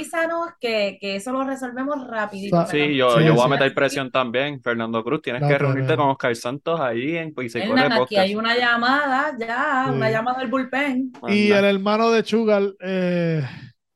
avísanos 0.00 0.48
que, 0.60 0.98
que 1.00 1.16
eso 1.16 1.32
lo 1.32 1.44
resolvemos 1.44 2.06
rapidito. 2.06 2.56
Sa- 2.56 2.66
Sí, 2.66 2.96
yo, 2.96 3.18
Sí, 3.18 3.24
yo 3.24 3.34
voy 3.34 3.44
a 3.44 3.48
meter 3.48 3.74
presión 3.74 4.10
también. 4.10 4.60
Fernando 4.62 5.02
Cruz, 5.02 5.22
tienes 5.22 5.42
No, 5.42 5.48
que 5.48 5.58
reunirte 5.58 5.96
con 5.96 6.08
Oscar 6.10 6.34
Santos 6.36 6.80
ahí 6.80 7.16
en 7.16 7.32
Pues 7.34 7.52
se 7.52 7.66
corre 7.66 7.80
aquí 7.80 7.92
hay 7.92 7.98
podcast. 7.98 8.34
una 8.34 8.56
llamada, 8.56 9.36
ya, 9.38 9.84
Sí. 9.88 9.94
una 9.96 10.10
llamada 10.10 10.38
del 10.40 10.48
bullpen. 10.50 11.12
Y 11.28 11.52
Anda. 11.52 11.58
el 11.70 11.76
hermano 11.76 12.10
de 12.10 12.22
Chugal, 12.22 12.76
eh, 12.80 13.42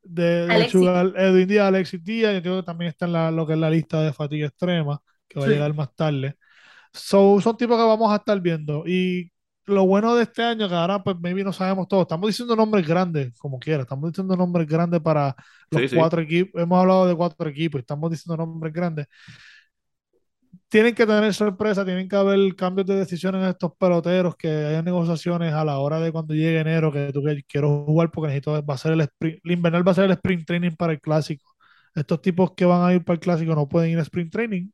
de, 0.03 0.46
de. 0.46 0.66
Chugal, 0.68 1.14
Edwin 1.16 1.46
Díaz, 1.46 1.68
Alexis 1.68 2.03
Díaz, 2.03 2.34
yo 2.34 2.42
creo 2.42 2.57
que 2.57 2.62
también 2.66 2.88
está 2.90 3.07
en 3.07 3.12
la, 3.12 3.30
lo 3.30 3.46
que 3.46 3.53
es 3.53 3.59
la 3.59 3.70
lista 3.70 4.01
de 4.03 4.12
fatiga 4.12 4.46
extrema, 4.48 5.01
que 5.28 5.38
va 5.38 5.46
a 5.46 5.48
llegar 5.48 5.74
más 5.74 5.94
tarde. 5.94 6.34
So, 6.92 7.40
son 7.40 7.57
tipos 7.57 7.76
que 7.76 7.84
vamos 7.84 8.12
a 8.12 8.16
estar 8.16 8.40
viendo. 8.40 8.82
Y 8.86 9.30
lo 9.71 9.87
bueno 9.87 10.14
de 10.14 10.25
este 10.25 10.43
año, 10.43 10.68
que 10.68 10.75
ahora 10.75 11.03
pues 11.03 11.16
maybe 11.21 11.45
no 11.45 11.53
sabemos 11.53 11.89
todo, 11.89 12.03
estamos 12.03 12.29
diciendo 12.29 12.57
nombres 12.57 12.87
grandes, 12.87 13.33
como 13.39 13.59
quiera, 13.59 13.83
estamos 13.83 14.11
diciendo 14.11 14.37
nombres 14.37 14.66
grandes 14.66 15.01
para 15.01 15.35
los 15.71 15.83
Sí, 15.83 15.89
sí. 15.89 15.97
cuatro 15.97 16.21
equipos. 16.23 16.61
Hemos 16.62 16.79
hablado 16.81 17.07
de 17.07 17.14
cuatro 17.16 17.49
equipos, 17.49 17.79
y 17.79 17.83
estamos 17.83 18.11
diciendo 18.11 18.37
nombres 18.37 18.73
grandes. 18.73 19.07
Tienen 20.68 20.95
que 20.95 21.05
tener 21.07 21.35
sorpresa, 21.35 21.85
tienen 21.85 22.09
que 22.09 22.14
haber 22.16 22.55
cambios 22.55 22.87
de 22.87 22.95
decisiones 22.97 23.43
en 23.43 23.49
estos 23.49 23.73
peloteros, 23.77 24.37
que 24.37 24.49
haya 24.49 24.83
negociaciones 24.83 25.53
a 25.53 25.64
la 25.64 25.79
hora 25.79 25.99
de 26.01 26.12
cuando 26.12 26.33
llegue 26.35 26.61
enero, 26.61 26.93
que 26.93 27.11
tú 27.12 27.23
que 27.25 27.43
quiero 27.49 27.85
jugar 27.85 28.11
porque 28.12 28.29
necesito, 28.29 28.64
va 28.64 28.75
a 28.75 28.79
ser 28.79 28.93
el 28.93 29.01
sprint, 29.03 29.41
el 29.45 29.53
invernal 29.53 29.87
va 29.87 29.93
a 29.93 29.95
ser 29.97 30.05
el 30.05 30.12
sprint 30.12 30.47
training 30.47 30.73
para 30.77 30.93
el 30.93 31.01
clásico. 31.01 31.51
Estos 31.95 32.23
tipos 32.23 32.53
que 32.57 32.64
van 32.64 32.83
a 32.89 32.95
ir 32.95 33.05
para 33.05 33.14
el 33.14 33.21
clásico 33.21 33.55
no 33.55 33.68
pueden 33.68 33.91
ir 33.91 33.99
a 33.99 34.03
sprint 34.03 34.31
training 34.33 34.71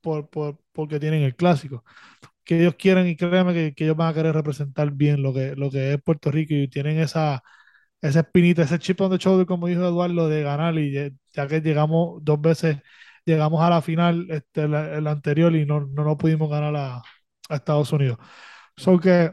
por, 0.00 0.28
por- 0.30 0.58
porque 0.72 1.00
tienen 1.00 1.22
el 1.22 1.36
clásico. 1.36 1.84
Que 2.44 2.60
ellos 2.60 2.74
quieren 2.76 3.06
y 3.08 3.16
créeme 3.16 3.54
que, 3.54 3.74
que 3.74 3.84
ellos 3.84 3.96
van 3.96 4.08
a 4.10 4.14
querer 4.14 4.34
representar 4.34 4.90
bien 4.92 5.22
lo 5.22 5.32
que, 5.34 5.54
lo 5.56 5.70
que 5.70 5.94
es 5.94 6.02
Puerto 6.02 6.30
Rico 6.30 6.54
y 6.54 6.68
tienen 6.68 6.98
esa, 6.98 7.42
esa 8.02 8.20
espinita, 8.20 8.62
ese 8.62 8.78
chip 8.78 9.00
on 9.00 9.10
the 9.10 9.18
shoulder, 9.18 9.46
como 9.46 9.66
dijo 9.68 9.82
Eduardo, 9.84 10.28
de 10.28 10.42
ganar 10.42 10.78
y 10.78 10.92
ya, 10.92 11.10
ya 11.34 11.46
que 11.48 11.60
llegamos 11.60 12.24
dos 12.24 12.40
veces, 12.40 12.78
llegamos 13.24 13.62
a 13.62 13.70
la 13.70 13.82
final, 13.82 14.26
este, 14.30 14.68
la, 14.68 14.94
el 14.96 15.06
anterior 15.06 15.54
y 15.56 15.66
no, 15.66 15.80
no, 15.82 16.04
no 16.04 16.18
pudimos 16.18 16.50
ganar 16.50 16.76
a, 16.76 16.96
a 17.50 17.56
Estados 17.56 17.92
Unidos. 17.92 18.18
So 18.76 18.98
que 19.00 19.32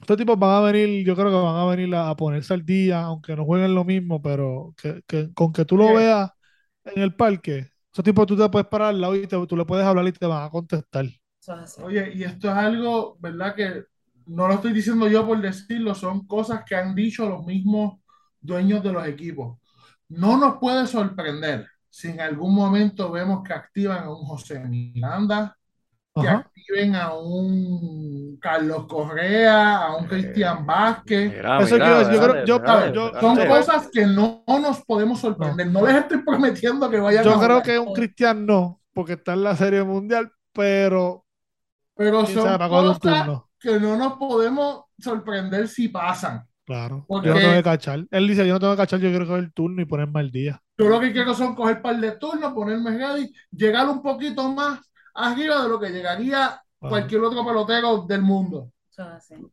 estos 0.00 0.16
tipos 0.16 0.38
van 0.38 0.50
a 0.56 0.60
venir, 0.72 1.04
yo 1.06 1.14
creo 1.16 1.28
que 1.30 1.36
van 1.36 1.56
a 1.56 1.64
venir 1.66 1.94
a, 1.94 2.10
a 2.10 2.16
ponerse 2.16 2.54
al 2.54 2.64
día, 2.66 3.02
aunque 3.02 3.36
no 3.36 3.44
jueguen 3.44 3.74
lo 3.74 3.84
mismo, 3.84 4.20
pero 4.22 4.74
que, 4.80 5.02
que- 5.06 5.32
con 5.34 5.52
que 5.52 5.64
tú 5.64 5.76
lo 5.76 5.92
Sí. 5.92 5.94
veas 5.94 6.30
en 6.84 7.02
el 7.02 7.14
parque, 7.16 7.71
esos 7.92 8.04
tipos 8.04 8.26
tú 8.26 8.36
te 8.36 8.48
puedes 8.48 8.68
parar 8.68 8.88
al 8.90 9.00
lado 9.00 9.14
y 9.16 9.26
te- 9.26 9.46
tú 9.46 9.56
le 9.56 9.64
puedes 9.64 9.84
hablar 9.86 10.06
y 10.06 10.12
te 10.12 10.26
van 10.26 10.44
a 10.44 10.50
contestar. 10.50 11.06
Oye, 11.78 12.12
y 12.14 12.22
esto 12.24 12.48
es 12.48 12.54
algo, 12.54 13.16
¿verdad? 13.20 13.54
Que 13.54 13.84
no 14.26 14.46
lo 14.48 14.54
estoy 14.54 14.72
diciendo 14.72 15.08
yo 15.08 15.26
por 15.26 15.40
decirlo, 15.40 15.94
son 15.94 16.26
cosas 16.26 16.64
que 16.64 16.76
han 16.76 16.94
dicho 16.94 17.28
los 17.28 17.44
mismos 17.44 18.00
dueños 18.40 18.82
de 18.82 18.92
los 18.92 19.06
equipos. 19.06 19.58
No 20.08 20.36
nos 20.38 20.58
puede 20.58 20.86
sorprender 20.86 21.66
si 21.88 22.08
en 22.08 22.20
algún 22.20 22.54
momento 22.54 23.10
vemos 23.10 23.42
que 23.42 23.52
activan 23.54 24.04
a 24.04 24.10
un 24.10 24.24
José 24.24 24.60
Miranda, 24.60 25.56
que 26.14 26.28
Ajá. 26.28 26.36
activen 26.38 26.94
a 26.94 27.14
un 27.14 28.38
Carlos 28.40 28.86
Correa, 28.86 29.78
a 29.78 29.96
un 29.96 30.06
Cristian 30.06 30.66
Vázquez. 30.66 31.32
Mira, 31.32 31.60
Eso 31.62 31.74
mira, 31.74 31.86
quiero 31.86 31.98
decir, 32.00 32.12
yo 32.14 32.20
creo- 32.20 32.34
espérate, 32.34 32.46
yo- 32.48 32.56
espérate, 32.56 32.92
yo- 32.94 33.06
espérate. 33.06 33.40
Son 33.40 33.48
cosas 33.48 33.90
que 33.92 34.06
no 34.06 34.44
nos 34.46 34.84
podemos 34.84 35.20
sorprender. 35.20 35.66
No, 35.68 35.86
les 35.86 35.96
estoy 35.96 36.18
prometiendo 36.18 36.90
que 36.90 37.00
vayan 37.00 37.20
a 37.26 37.30
Yo 37.30 37.40
creo 37.40 37.62
que 37.62 37.78
un 37.78 37.92
Cristian 37.94 38.44
no, 38.44 38.80
porque 38.92 39.14
está 39.14 39.32
en 39.32 39.44
la 39.44 39.56
Serie 39.56 39.82
Mundial, 39.82 40.30
pero 40.52 41.24
pero 41.94 42.26
son 42.26 42.60
un 42.62 42.68
cosas 42.68 43.42
que 43.60 43.78
no 43.78 43.96
nos 43.96 44.14
podemos 44.14 44.84
sorprender 44.98 45.68
si 45.68 45.88
pasan. 45.88 46.42
Claro, 46.64 47.04
Porque- 47.08 47.28
yo 47.28 47.34
no 47.34 47.40
tengo 47.40 47.52
que 47.54 47.62
cachar. 47.62 48.04
Él 48.10 48.28
dice, 48.28 48.46
yo 48.46 48.54
no 48.54 48.60
tengo 48.60 48.72
que 48.72 48.78
cachar, 48.78 48.98
yo 49.00 49.08
quiero 49.10 49.26
coger 49.26 49.44
el 49.44 49.52
turno 49.52 49.82
y 49.82 49.84
ponerme 49.84 50.20
al 50.20 50.30
día. 50.30 50.60
Yo 50.78 50.88
lo 50.88 51.00
que 51.00 51.12
quiero 51.12 51.34
son 51.34 51.54
coger 51.54 51.80
par 51.82 51.96
de 52.00 52.12
turnos, 52.12 52.52
ponerme 52.52 52.96
ready, 52.96 53.32
llegar 53.50 53.88
un 53.88 54.02
poquito 54.02 54.48
más 54.52 54.80
arriba 55.14 55.62
de 55.62 55.68
lo 55.68 55.80
que 55.80 55.90
llegaría 55.90 56.58
Wow. 56.80 56.90
cualquier 56.90 57.20
otro 57.22 57.44
pelotero 57.46 58.02
del 58.08 58.22
mundo. 58.22 58.72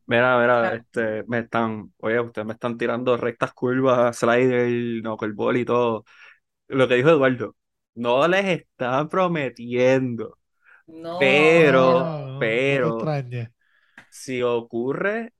Mira, 0.06 0.38
mira, 0.38 0.60
Claro. 0.60 0.76
este, 0.76 1.24
me 1.28 1.38
están, 1.38 1.92
oye, 1.98 2.18
ustedes 2.20 2.46
me 2.46 2.54
están 2.54 2.76
tirando 2.76 3.16
rectas 3.16 3.52
curvas, 3.52 4.16
slider, 4.18 5.00
knuckleball 5.02 5.56
y 5.56 5.64
todo. 5.64 6.04
Lo 6.68 6.88
que 6.88 6.96
dijo 6.96 7.10
Eduardo, 7.10 7.56
no 7.94 8.26
les 8.28 8.44
están 8.46 9.08
prometiendo. 9.08 10.38
No. 10.88 11.18
Pero- 11.20 12.00
No, 12.00 12.18
no, 12.20 12.32
no 12.34 12.38
pero-. 12.40 12.98
Si 14.10 14.42
ocurre, 14.42 15.32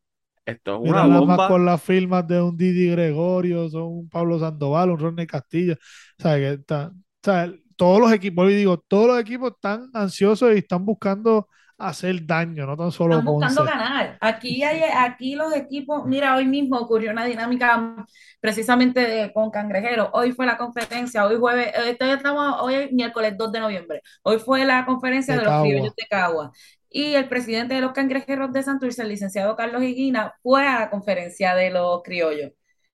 esto 0.44 0.76
es 0.76 0.80
Mira 0.82 1.04
una 1.04 1.08
más 1.08 1.20
bomba. 1.20 1.48
con 1.48 1.64
las 1.64 1.82
firmas 1.82 2.26
de 2.26 2.40
un 2.40 2.56
Didi 2.56 2.90
Gregorio, 2.90 3.68
son 3.68 3.82
un 3.82 4.08
Pablo 4.08 4.38
Sandoval, 4.38 4.90
un 4.90 4.98
Ronnie 4.98 5.26
Castillo. 5.26 5.74
O 5.74 6.22
sea, 6.22 6.36
que 6.36 6.52
está- 6.52 6.88
o 6.88 6.94
sea, 7.22 7.52
todos 7.80 8.00
los 8.00 8.12
equipos, 8.12 8.50
y 8.50 8.54
digo, 8.56 8.78
todos 8.78 9.06
los 9.08 9.20
equipos 9.20 9.52
están 9.52 9.88
ansiosos 9.94 10.52
y 10.54 10.58
están 10.58 10.84
buscando 10.84 11.48
hacer 11.78 12.26
daño, 12.26 12.66
no 12.66 12.76
tan 12.76 12.92
solo 12.92 13.14
Están 13.14 13.24
buscando 13.24 13.62
Ponce. 13.62 13.72
ganar. 13.72 14.18
Aquí 14.20 14.62
hay, 14.62 14.82
aquí 14.94 15.34
los 15.34 15.54
equipos, 15.56 16.04
mira, 16.04 16.36
hoy 16.36 16.44
mismo 16.46 16.76
ocurrió 16.78 17.10
una 17.10 17.24
dinámica 17.24 18.04
precisamente 18.40 19.00
de- 19.00 19.32
con 19.32 19.50
Cangrejero. 19.50 20.10
Hoy 20.12 20.32
fue 20.32 20.44
la 20.46 20.58
conferencia, 20.58 21.24
hoy 21.26 21.36
jueves, 21.38 21.68
eh, 21.68 21.94
todavía 21.98 22.16
estamos, 22.18 22.56
hoy 22.60 22.74
es 22.74 22.92
miércoles 22.92 23.34
2 23.38 23.50
de 23.52 23.60
noviembre. 23.60 24.02
Hoy 24.22 24.38
fue 24.38 24.64
la 24.66 24.84
conferencia 24.84 25.34
De 25.34 25.40
de 25.40 25.46
los 25.46 25.62
criollos 25.62 25.94
de 25.96 26.06
Cagua. 26.08 26.52
Y 26.90 27.14
el 27.14 27.28
presidente 27.28 27.74
de 27.74 27.80
los 27.80 27.92
Cangrejeros 27.92 28.52
de 28.52 28.62
Santurce, 28.62 29.02
el 29.02 29.08
licenciado 29.08 29.56
Carlos 29.56 29.82
Higuina, 29.82 30.34
fue 30.42 30.66
a 30.66 30.80
la 30.80 30.90
conferencia 30.90 31.54
de 31.54 31.70
los 31.70 32.02
criollos. 32.02 32.50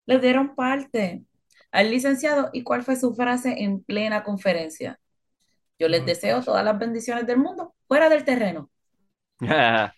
Les 0.07 0.21
dieron 0.21 0.55
parte 0.55 1.25
al 1.73 1.91
licenciado. 1.91 2.51
¿Y 2.53 2.63
cuál 2.63 2.83
fue 2.83 2.97
su 2.97 3.15
frase 3.15 3.63
en 3.63 3.83
plena 3.83 4.23
conferencia? 4.23 4.99
Yo 5.79 5.89
les 5.89 6.07
deseo 6.07 6.43
todas 6.43 6.65
las 6.65 6.79
bendiciones 6.79 7.27
del 7.27 7.39
mundo 7.39 7.75
fuera 7.87 8.09
del 8.09 8.25
terreno. 8.25 8.71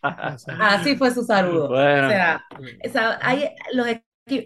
Así 0.03 0.97
fue 0.97 1.11
su 1.12 1.23
saludo. 1.25 1.69
Bueno. 1.69 2.07
O 2.09 2.11
sea, 2.11 2.45
esa- 2.81 3.19
hay- 3.23 3.51
los, 3.73 3.87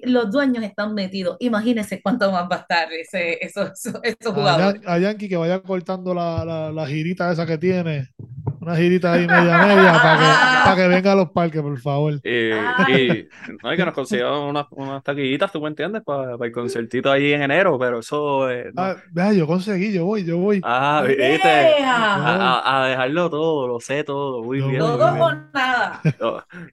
los 0.05 0.31
dueños 0.31 0.63
están 0.65 0.95
metidos. 0.95 1.37
Imagínense 1.41 2.01
cuánto 2.03 2.31
más 2.31 2.45
va 2.51 2.57
a 2.57 2.61
estar 2.61 2.93
ese, 2.93 3.45
esos, 3.45 3.71
esos, 4.03 4.27
A, 4.27 4.35
jugadores. 4.35 4.83
Yan- 4.83 4.89
a 4.91 4.99
Yankee 4.99 5.29
que 5.29 5.37
vaya 5.37 5.63
cortando 5.63 6.15
la, 6.15 6.45
la, 6.45 6.71
la 6.73 6.87
girita 6.87 7.33
esa 7.33 7.47
que 7.47 7.59
tiene. 7.59 8.09
Una 8.63 8.77
girita 8.77 9.13
ahí 9.15 9.27
media 9.27 9.59
media 9.59 9.93
para 10.01 10.19
que, 10.19 10.65
para 10.65 10.77
que 10.77 10.89
venga 10.89 11.13
a 11.13 11.15
los 11.17 11.31
parques, 11.31 11.61
por 11.61 11.79
favor. 11.81 12.15
Y, 12.23 12.53
Ah. 12.53 12.87
y, 12.89 13.29
no, 13.63 13.73
y 13.73 13.77
que 13.77 13.85
nos 13.85 13.93
consigan 13.95 14.33
unas, 14.35 14.67
unas 14.71 15.03
taquillitas, 15.03 15.51
tú 15.51 15.61
me 15.61 15.69
entiendes, 15.69 16.03
para, 16.05 16.37
el 16.41 16.53
conciertito 16.53 17.11
ahí 17.11 17.33
en 17.33 17.43
enero, 17.43 17.77
pero 17.79 17.99
eso. 17.99 18.49
eh, 18.51 18.71
no. 18.73 18.83
Ah, 18.83 18.97
vea, 19.11 19.33
yo 19.33 19.47
conseguí, 19.49 19.93
yo 19.93 20.05
voy, 20.05 20.25
yo 20.25 20.39
voy. 20.39 20.61
Ah, 20.63 21.03
viste. 21.07 21.43
A, 21.85 22.83
a- 22.85 22.87
dejarlo 22.89 23.29
todo, 23.31 23.67
lo 23.67 23.81
sé 23.81 24.05
todo, 24.05 24.43
muy 24.45 24.61
No, 24.61 24.69
bien. 24.69 24.81
muy 24.81 24.91
Todo 24.91 25.13
bien. 25.13 25.23
o 25.23 25.35
nada. 25.53 26.01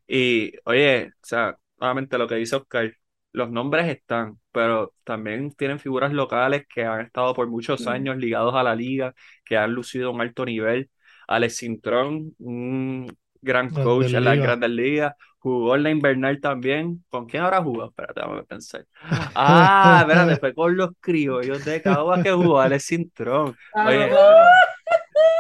Y 0.08 0.54
oye, 0.66 1.08
o 1.16 1.26
sea, 1.26 1.58
nuevamente 1.80 2.18
lo 2.18 2.28
que 2.28 2.36
dice 2.36 2.56
Oscar, 2.56 2.94
los 3.32 3.50
nombres 3.52 3.88
están, 3.88 4.40
pero 4.52 4.94
también 5.04 5.52
tienen 5.54 5.80
figuras 5.80 6.12
locales 6.14 6.66
que 6.74 6.84
han 6.86 7.02
estado 7.02 7.34
por 7.34 7.48
muchos 7.48 7.82
Sí. 7.82 7.90
años 7.90 8.18
ligados 8.18 8.54
a 8.56 8.64
la 8.64 8.76
liga, 8.76 9.14
que 9.46 9.58
han 9.58 9.74
lucido 9.74 10.10
a 10.10 10.12
un 10.12 10.22
alto 10.22 10.46
nivel. 10.46 10.90
Alex 11.30 11.58
Cintrón, 11.58 12.34
un 12.40 13.08
gran 13.42 13.70
coach 13.70 14.14
en 14.14 14.24
las 14.24 14.38
grandes 14.38 14.70
ligas, 14.70 15.14
jugó 15.38 15.76
en 15.76 15.84
la 15.84 15.92
invernal 15.92 16.40
también. 16.42 17.04
¿Con 17.10 17.26
quién 17.28 17.44
habrá 17.44 17.62
jugado? 17.62 17.90
Espérate, 17.90 18.22
vamos 18.22 18.40
a 18.42 18.44
pensar. 18.44 18.86
Ah, 19.36 20.00
espérate, 20.02 20.38
fue 20.38 20.54
con 20.54 20.76
los 20.76 20.92
criollos 21.00 21.64
de 21.64 21.82
Caguas 21.82 22.24
que 22.24 22.32
jugó 22.32 22.60
Alex 22.60 22.86
Cintrón. 22.86 23.56
Claro, 23.72 23.90
Oye. 23.90 24.12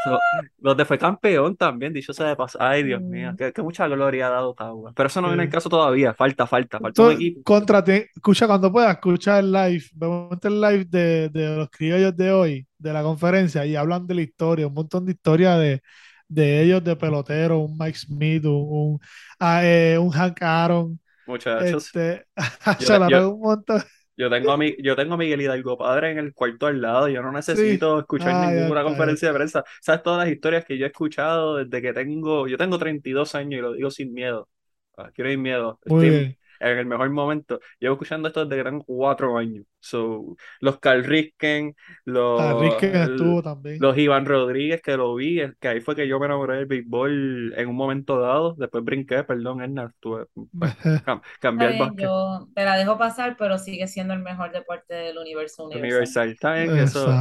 So, 0.03 0.17
donde 0.57 0.86
fue 0.86 0.97
campeón 0.97 1.57
también, 1.57 1.91
dicho 1.91 2.13
sea 2.13 2.27
de 2.27 2.36
paso. 2.36 2.57
Ay, 2.61 2.84
Dios 2.84 3.01
Mm. 3.01 3.09
mío, 3.09 3.34
que, 3.38 3.51
que 3.51 3.61
mucha 3.61 3.88
gloria 3.88 4.27
ha 4.27 4.30
dado 4.30 4.55
Caguas. 4.55 4.93
Pero 4.95 5.07
eso 5.07 5.21
no 5.21 5.27
viene 5.27 5.43
el 5.43 5.49
caso 5.49 5.69
todavía. 5.69 6.13
Falta, 6.13 6.47
falta, 6.47 6.80
falta. 6.80 7.03
Contra, 7.43 7.80
escucha 7.80 8.47
cuando 8.47 8.71
puedas, 8.71 8.91
escucha 8.95 9.39
el 9.39 9.51
live, 9.51 9.84
vemos 9.93 10.38
el 10.43 10.61
live 10.61 10.86
de, 10.86 11.30
de 11.30 11.55
los 11.57 11.69
criollos 11.69 12.15
de 12.15 12.32
hoy, 12.32 12.67
de 12.77 12.93
la 12.93 13.03
conferencia, 13.03 13.65
y 13.65 13.75
hablan 13.75 14.07
de 14.07 14.15
la 14.15 14.21
historia, 14.21 14.67
un 14.67 14.73
montón 14.73 15.05
de 15.05 15.11
historia 15.11 15.57
de, 15.57 15.82
de 16.30 16.61
ellos, 16.63 16.82
de 16.84 16.95
pelotero, 16.95 17.59
un 17.59 17.77
Mike 17.77 17.97
Smith, 17.97 18.45
un, 18.45 18.53
un, 18.53 18.99
ah, 19.39 19.61
eh, 19.65 19.97
un 19.97 20.11
Hank 20.11 20.41
Aaron, 20.41 20.99
Muchachos, 21.27 21.88
este, 21.88 22.25
yo- 22.80 23.09
yo- 23.09 23.32
un 23.36 23.41
montón. 23.41 23.82
Yo 24.20 24.30
tengo 24.30 24.51
a 24.53 24.57
mi, 24.57 24.76
yo 24.84 24.95
tengo 24.95 25.15
a 25.15 25.17
Miguel 25.17 25.41
Hidalgo 25.41 25.78
padre 25.80 26.11
en 26.11 26.20
el 26.20 26.34
cuarto 26.36 26.67
al 26.67 26.82
lado. 26.82 27.09
Yo 27.09 27.24
no 27.24 27.32
necesito 27.32 27.99
escuchar 27.99 28.36
Ah, 28.36 28.51
ninguna 28.51 28.84
conferencia 28.84 29.30
de 29.30 29.34
prensa. 29.36 29.63
Sabes 29.82 30.03
todas 30.03 30.20
las 30.28 30.34
historias 30.36 30.65
que 30.65 30.78
yo 30.78 30.86
he 30.86 30.89
escuchado 30.89 31.57
desde 31.57 31.82
que 31.82 31.93
tengo, 31.93 32.47
yo 32.47 32.57
tengo 32.57 32.78
32 32.80 33.36
años 33.36 33.59
y 33.59 33.61
lo 33.61 33.74
digo 33.74 33.91
sin 33.91 34.13
miedo. 34.13 34.49
Ah, 34.97 35.11
Quiero 35.13 35.32
sin 35.32 35.41
miedo. 35.41 35.80
Estoy. 35.86 36.30
En 36.60 36.78
el 36.78 36.86
mejor 36.86 37.10
momento. 37.10 37.60
Llevo 37.80 37.93
escuchando 37.95 38.28
esto 38.28 38.45
desde 38.45 38.64
que 38.64 38.70
tengo 38.70 38.84
cuatro 38.86 39.38
años. 39.38 39.66
So, 39.80 40.36
los 40.62 40.80
Carl 40.80 41.03
Ripken, 41.03 41.76
los, 42.05 42.45
Ricken 42.57 43.01
estuvo 43.03 43.41
también. 43.43 43.80
Los 43.80 43.97
Iván 43.97 44.26
Rodríguez, 44.26 44.82
que 44.82 44.97
lo 44.97 45.16
vi, 45.16 45.41
que 45.60 45.68
ahí 45.70 45.80
fue 45.82 45.95
que 45.95 46.07
yo 46.07 46.20
me 46.20 46.26
enamoré 46.26 46.57
del 46.57 46.66
béisbol 46.66 47.53
en 47.55 47.70
un 47.70 47.76
momento 47.76 48.20
dado. 48.20 48.53
Después 48.57 48.84
brinqué, 48.84 49.24
perdón, 49.24 49.62
Edna, 49.64 49.93
tuve, 50.01 50.26
pues, 50.57 50.74
cam- 51.05 51.22
cambié 51.39 51.68
el 51.68 51.74
básquet 51.76 52.14
yo 52.14 52.49
te 52.55 52.64
la 52.66 52.78
dejo 52.78 52.97
pasar, 52.97 53.36
pero 53.38 53.57
sigue 53.57 53.88
siendo 53.88 54.14
el 54.14 54.20
mejor 54.22 54.51
deporte 54.51 54.93
del 54.93 55.18
universo 55.18 55.66
universal. 55.66 56.16
universal. 56.16 56.30
Está 56.32 56.53
bien, 56.53 56.78
eso. 56.78 57.18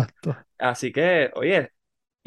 Así 0.58 0.92
que, 0.92 1.30
oye, 1.36 1.70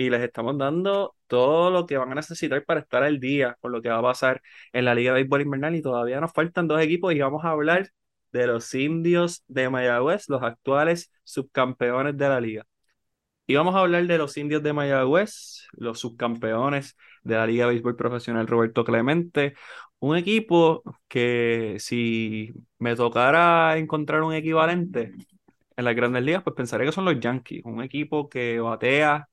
y 0.02 0.10
les 0.10 0.22
estamos 0.22 0.58
dando 0.58 1.16
todo 1.28 1.72
lo 1.72 1.86
que 1.86 1.98
van 1.98 2.12
a 2.12 2.16
necesitar 2.16 2.64
para 2.66 2.82
estar 2.82 3.04
al 3.04 3.20
día 3.20 3.58
con 3.62 3.72
lo 3.72 3.82
que 3.82 3.90
va 3.90 4.00
a 4.00 4.02
pasar 4.02 4.42
en 4.74 4.86
la 4.86 4.96
Liga 4.96 5.14
de 5.14 5.22
Béisbol 5.22 5.42
Invernal. 5.42 5.76
Y 5.76 5.82
todavía 5.82 6.20
nos 6.22 6.34
faltan 6.34 6.68
dos 6.68 6.82
equipos 6.82 7.14
y 7.14 7.20
vamos 7.20 7.46
a 7.46 7.52
hablar 7.52 7.90
de 8.32 8.48
los 8.48 8.74
indios 8.74 9.44
de 9.48 9.70
Mayagüez, 9.70 10.30
los 10.30 10.44
actuales 10.44 11.12
subcampeones 11.24 12.18
de 12.18 12.30
la 12.30 12.42
liga. 12.42 12.66
Y 13.48 13.56
vamos 13.56 13.76
a 13.76 13.80
hablar 13.80 14.06
de 14.08 14.18
los 14.18 14.38
indios 14.38 14.64
de 14.64 14.74
Mayagüez, 14.74 15.68
los 15.74 16.00
subcampeones 16.00 16.96
de 17.24 17.36
la 17.36 17.46
Liga 17.48 17.66
de 17.66 17.74
Béisbol 17.74 17.96
Profesional 17.98 18.48
Roberto 18.48 18.86
Clemente. 18.86 19.56
Un 20.00 20.16
equipo 20.18 20.84
que 21.08 21.76
si 21.80 22.54
me 22.80 22.96
tocara 22.96 23.78
encontrar 23.78 24.24
un 24.24 24.34
equivalente 24.34 25.12
en 25.76 25.86
las 25.86 25.96
grandes 25.96 26.24
ligas, 26.24 26.44
pues 26.44 26.56
pensaría 26.56 26.86
que 26.88 26.92
son 26.94 27.06
los 27.06 27.20
Yankees. 27.20 27.64
Un 27.66 27.84
equipo 27.84 28.30
que 28.30 28.60
batea 28.60 29.28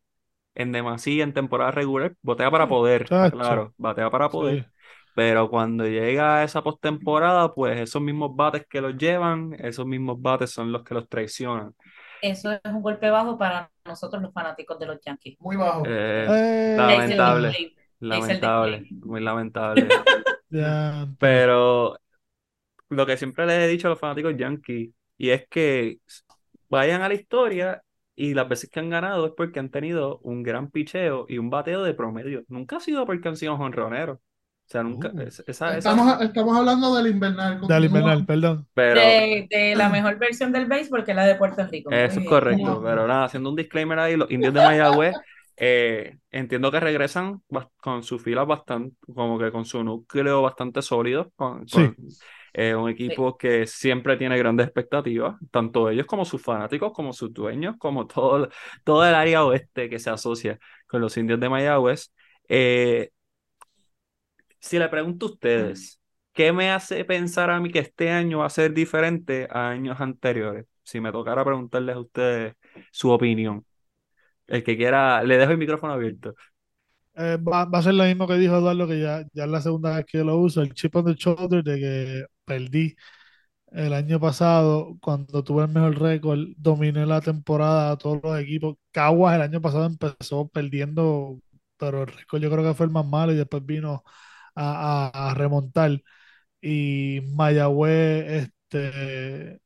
en 0.59 0.73
demasía 0.73 1.25
en 1.25 1.33
temporada 1.33 1.71
regular, 1.71 2.15
batea 2.23 2.51
para 2.51 2.69
poder, 2.69 3.07
Chacho. 3.07 3.37
claro, 3.37 3.75
batea 3.79 4.11
para 4.11 4.29
poder. 4.29 4.65
Sí. 4.65 4.71
Pero 5.15 5.49
cuando 5.49 5.87
llega 5.87 6.45
esa 6.45 6.63
postemporada, 6.63 7.55
pues 7.55 7.81
esos 7.81 8.03
mismos 8.03 8.37
bates 8.37 8.67
que 8.69 8.81
los 8.81 8.97
llevan, 8.97 9.55
esos 9.59 9.87
mismos 9.87 10.21
bates 10.21 10.51
son 10.51 10.71
los 10.71 10.85
que 10.85 10.95
los 10.95 11.09
traicionan. 11.09 11.75
Eso 12.21 12.53
es 12.53 12.61
un 12.65 12.83
golpe 12.83 13.11
bajo 13.11 13.39
para 13.39 13.71
nosotros 13.85 14.21
los 14.23 14.33
fanáticos 14.33 14.79
de 14.79 14.87
los 14.87 15.01
Yankees. 15.01 15.37
Muy 15.41 15.57
bajo. 15.57 15.85
Eh, 15.87 16.27
Eh, 16.29 16.75
Lamentable. 16.77 17.75
Lamentable, 18.01 18.87
muy 18.91 19.21
lamentable. 19.21 19.89
Pero 21.19 21.99
lo 22.91 23.07
que 23.07 23.17
siempre 23.17 23.47
les 23.47 23.59
he 23.61 23.69
dicho 23.69 23.89
a 23.89 23.91
los 23.91 23.99
fanáticos 23.99 24.37
yankees, 24.37 24.91
y 25.17 25.31
es 25.31 25.49
que 25.49 25.99
vayan 26.69 27.03
a 27.03 27.09
la 27.09 27.15
historia 27.15 27.83
y 28.19 28.35
las 28.35 28.49
veces 28.49 28.71
que 28.71 28.81
han 28.81 28.91
ganado 28.91 29.27
es 29.27 29.33
porque 29.37 29.61
han 29.61 29.71
tenido 29.71 30.19
un 30.23 30.43
gran 30.43 30.71
picheo 30.71 31.27
y 31.29 31.39
un 31.39 31.51
bateo 31.51 31.83
de 31.85 31.95
promedio. 31.95 32.43
Nunca 32.49 32.77
ha 32.77 32.81
sido 32.81 33.07
porque 33.07 33.29
han 33.29 33.37
sido 33.37 33.57
jonroneros. 33.57 34.19
O 34.19 34.71
sea, 34.71 34.83
nunca. 34.83 35.11
Uh. 35.15 35.21
es- 35.23 35.41
esa, 35.47 35.69
esa- 35.77 35.79
Estamos, 35.79 36.21
estamos 36.21 36.57
hablando 36.57 36.95
del 36.95 37.07
invernal. 37.07 37.59
Continúa. 37.61 37.87
invernal, 37.87 38.27
perdón. 38.27 38.67
pero 38.75 39.01
De, 39.01 39.47
de 39.51 39.75
la 39.77 39.89
mejor 39.89 40.19
versión 40.19 40.53
del 40.53 40.67
béisbol, 40.67 41.05
que 41.05 41.13
es 41.13 41.17
la 41.17 41.25
de 41.27 41.37
Puerto 41.37 41.67
Rico. 41.67 41.91
Eso 41.91 42.07
es 42.07 42.17
bien. 42.17 42.27
correcto. 42.29 42.83
Pero 42.85 43.07
nada, 43.07 43.25
haciendo 43.25 43.49
un 43.51 43.57
disclaimer 43.57 43.99
ahí, 43.99 44.17
los 44.17 44.31
indios 44.31 44.53
de 44.53 44.61
Mayagüez 44.61 45.15
eh, 45.57 46.19
entiendo 46.31 46.71
que 46.71 46.81
regresan 46.81 47.43
con 47.81 48.03
sus 48.03 48.23
filas 48.23 48.47
bastante, 48.47 48.95
como 49.15 49.39
que 49.39 49.51
con 49.51 49.65
su 49.65 49.83
núcleo 49.83 50.43
bastante 50.43 50.83
sólido, 50.83 51.33
con, 51.35 51.67
Sí. 51.67 51.77
con, 51.77 51.97
eh, 52.59 52.75
un 52.75 52.91
equipo 52.91 53.39
que 53.39 53.69
siempre 53.69 54.17
tiene 54.17 54.37
grandes 54.37 54.67
expectativas, 54.67 55.37
tanto 55.53 55.91
ellos 55.91 56.07
como 56.07 56.25
sus 56.25 56.43
fanáticos, 56.43 56.93
como 56.93 57.13
sus 57.13 57.33
dueños, 57.33 57.77
como 57.79 58.09
todo, 58.09 58.49
todo 58.83 59.07
el 59.07 59.15
área 59.15 59.45
oeste 59.45 59.89
que 59.89 60.01
se 60.01 60.11
asocia 60.11 60.59
con 60.89 61.01
los 61.01 61.17
indios 61.17 61.39
de 61.39 61.49
Mayagüez. 61.49 62.13
Eh, 62.49 63.11
si 64.61 64.79
le 64.79 64.89
pregunto 64.89 65.27
a 65.27 65.31
ustedes, 65.31 66.01
¿qué 66.33 66.53
me 66.53 66.71
hace 66.73 67.05
pensar 67.05 67.51
a 67.51 67.61
mí 67.61 67.71
que 67.71 67.79
este 67.79 68.11
año 68.11 68.39
va 68.41 68.47
a 68.47 68.51
ser 68.51 68.73
diferente 68.75 69.47
a 69.51 69.69
años 69.71 70.01
anteriores? 70.01 70.67
Si 70.83 71.01
me 71.01 71.13
tocara 71.13 71.45
preguntarles 71.45 71.95
a 71.95 72.01
ustedes 72.01 72.55
su 72.91 73.11
opinión. 73.11 73.65
El 74.49 74.65
que 74.65 74.77
quiera, 74.77 75.23
le 75.23 75.39
dejo 75.39 75.53
el 75.53 75.59
micrófono 75.59 75.93
abierto. 75.93 76.35
Eh, 77.21 77.37
va, 77.39 77.65
va 77.65 77.79
a 77.81 77.83
ser 77.83 77.95
lo 77.95 78.05
mismo 78.05 78.29
que 78.29 78.35
dijo 78.35 78.57
Eduardo, 78.57 78.87
que 78.87 79.01
ya, 79.01 79.25
ya 79.33 79.45
es 79.45 79.51
la 79.51 79.61
segunda 79.61 79.97
vez 79.97 80.07
que 80.07 80.19
lo 80.23 80.39
uso, 80.39 80.63
el 80.63 80.73
chip 80.75 80.95
on 80.97 81.05
the 81.07 81.15
shoulder 81.15 81.65
de 81.65 81.79
que 81.81 82.25
perdí 82.45 82.95
el 83.73 83.93
año 83.95 84.21
pasado, 84.21 84.97
cuando 85.01 85.45
tuve 85.45 85.65
el 85.65 85.71
mejor 85.71 85.99
récord, 86.01 86.41
dominé 86.57 87.07
la 87.07 87.21
temporada 87.21 87.93
a 87.93 87.99
todos 87.99 88.21
los 88.23 88.41
equipos. 88.41 88.77
Caguas 88.93 89.37
el 89.37 89.43
año 89.43 89.61
pasado 89.63 89.87
empezó 89.87 90.49
perdiendo, 90.49 91.41
pero 91.79 92.03
el 92.03 92.09
récord 92.09 92.43
yo 92.43 92.51
creo 92.51 92.65
que 92.65 92.75
fue 92.75 92.87
el 92.87 92.93
más 92.93 93.07
malo 93.07 93.33
y 93.33 93.37
después 93.37 93.65
vino 93.67 94.05
a, 94.57 95.11
a- 95.31 95.35
remontar. 95.35 96.03
Y 96.63 97.21
Mayagüez, 97.35 98.51
este, 98.73 99.61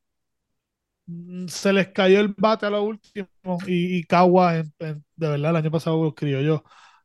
mm, 1.07 1.47
se 1.49 1.73
les 1.73 1.89
cayó 1.89 2.21
el 2.21 2.35
bate 2.37 2.67
a 2.67 2.71
lo 2.71 2.83
último 2.85 3.29
y, 3.67 3.99
y 3.99 4.05
Caguas, 4.05 4.67
de 4.79 5.03
verdad, 5.17 5.51
el 5.51 5.57
año 5.57 5.71
pasado 5.71 6.03
lo 6.03 6.09
escribió 6.09 6.41
yo 6.41 6.65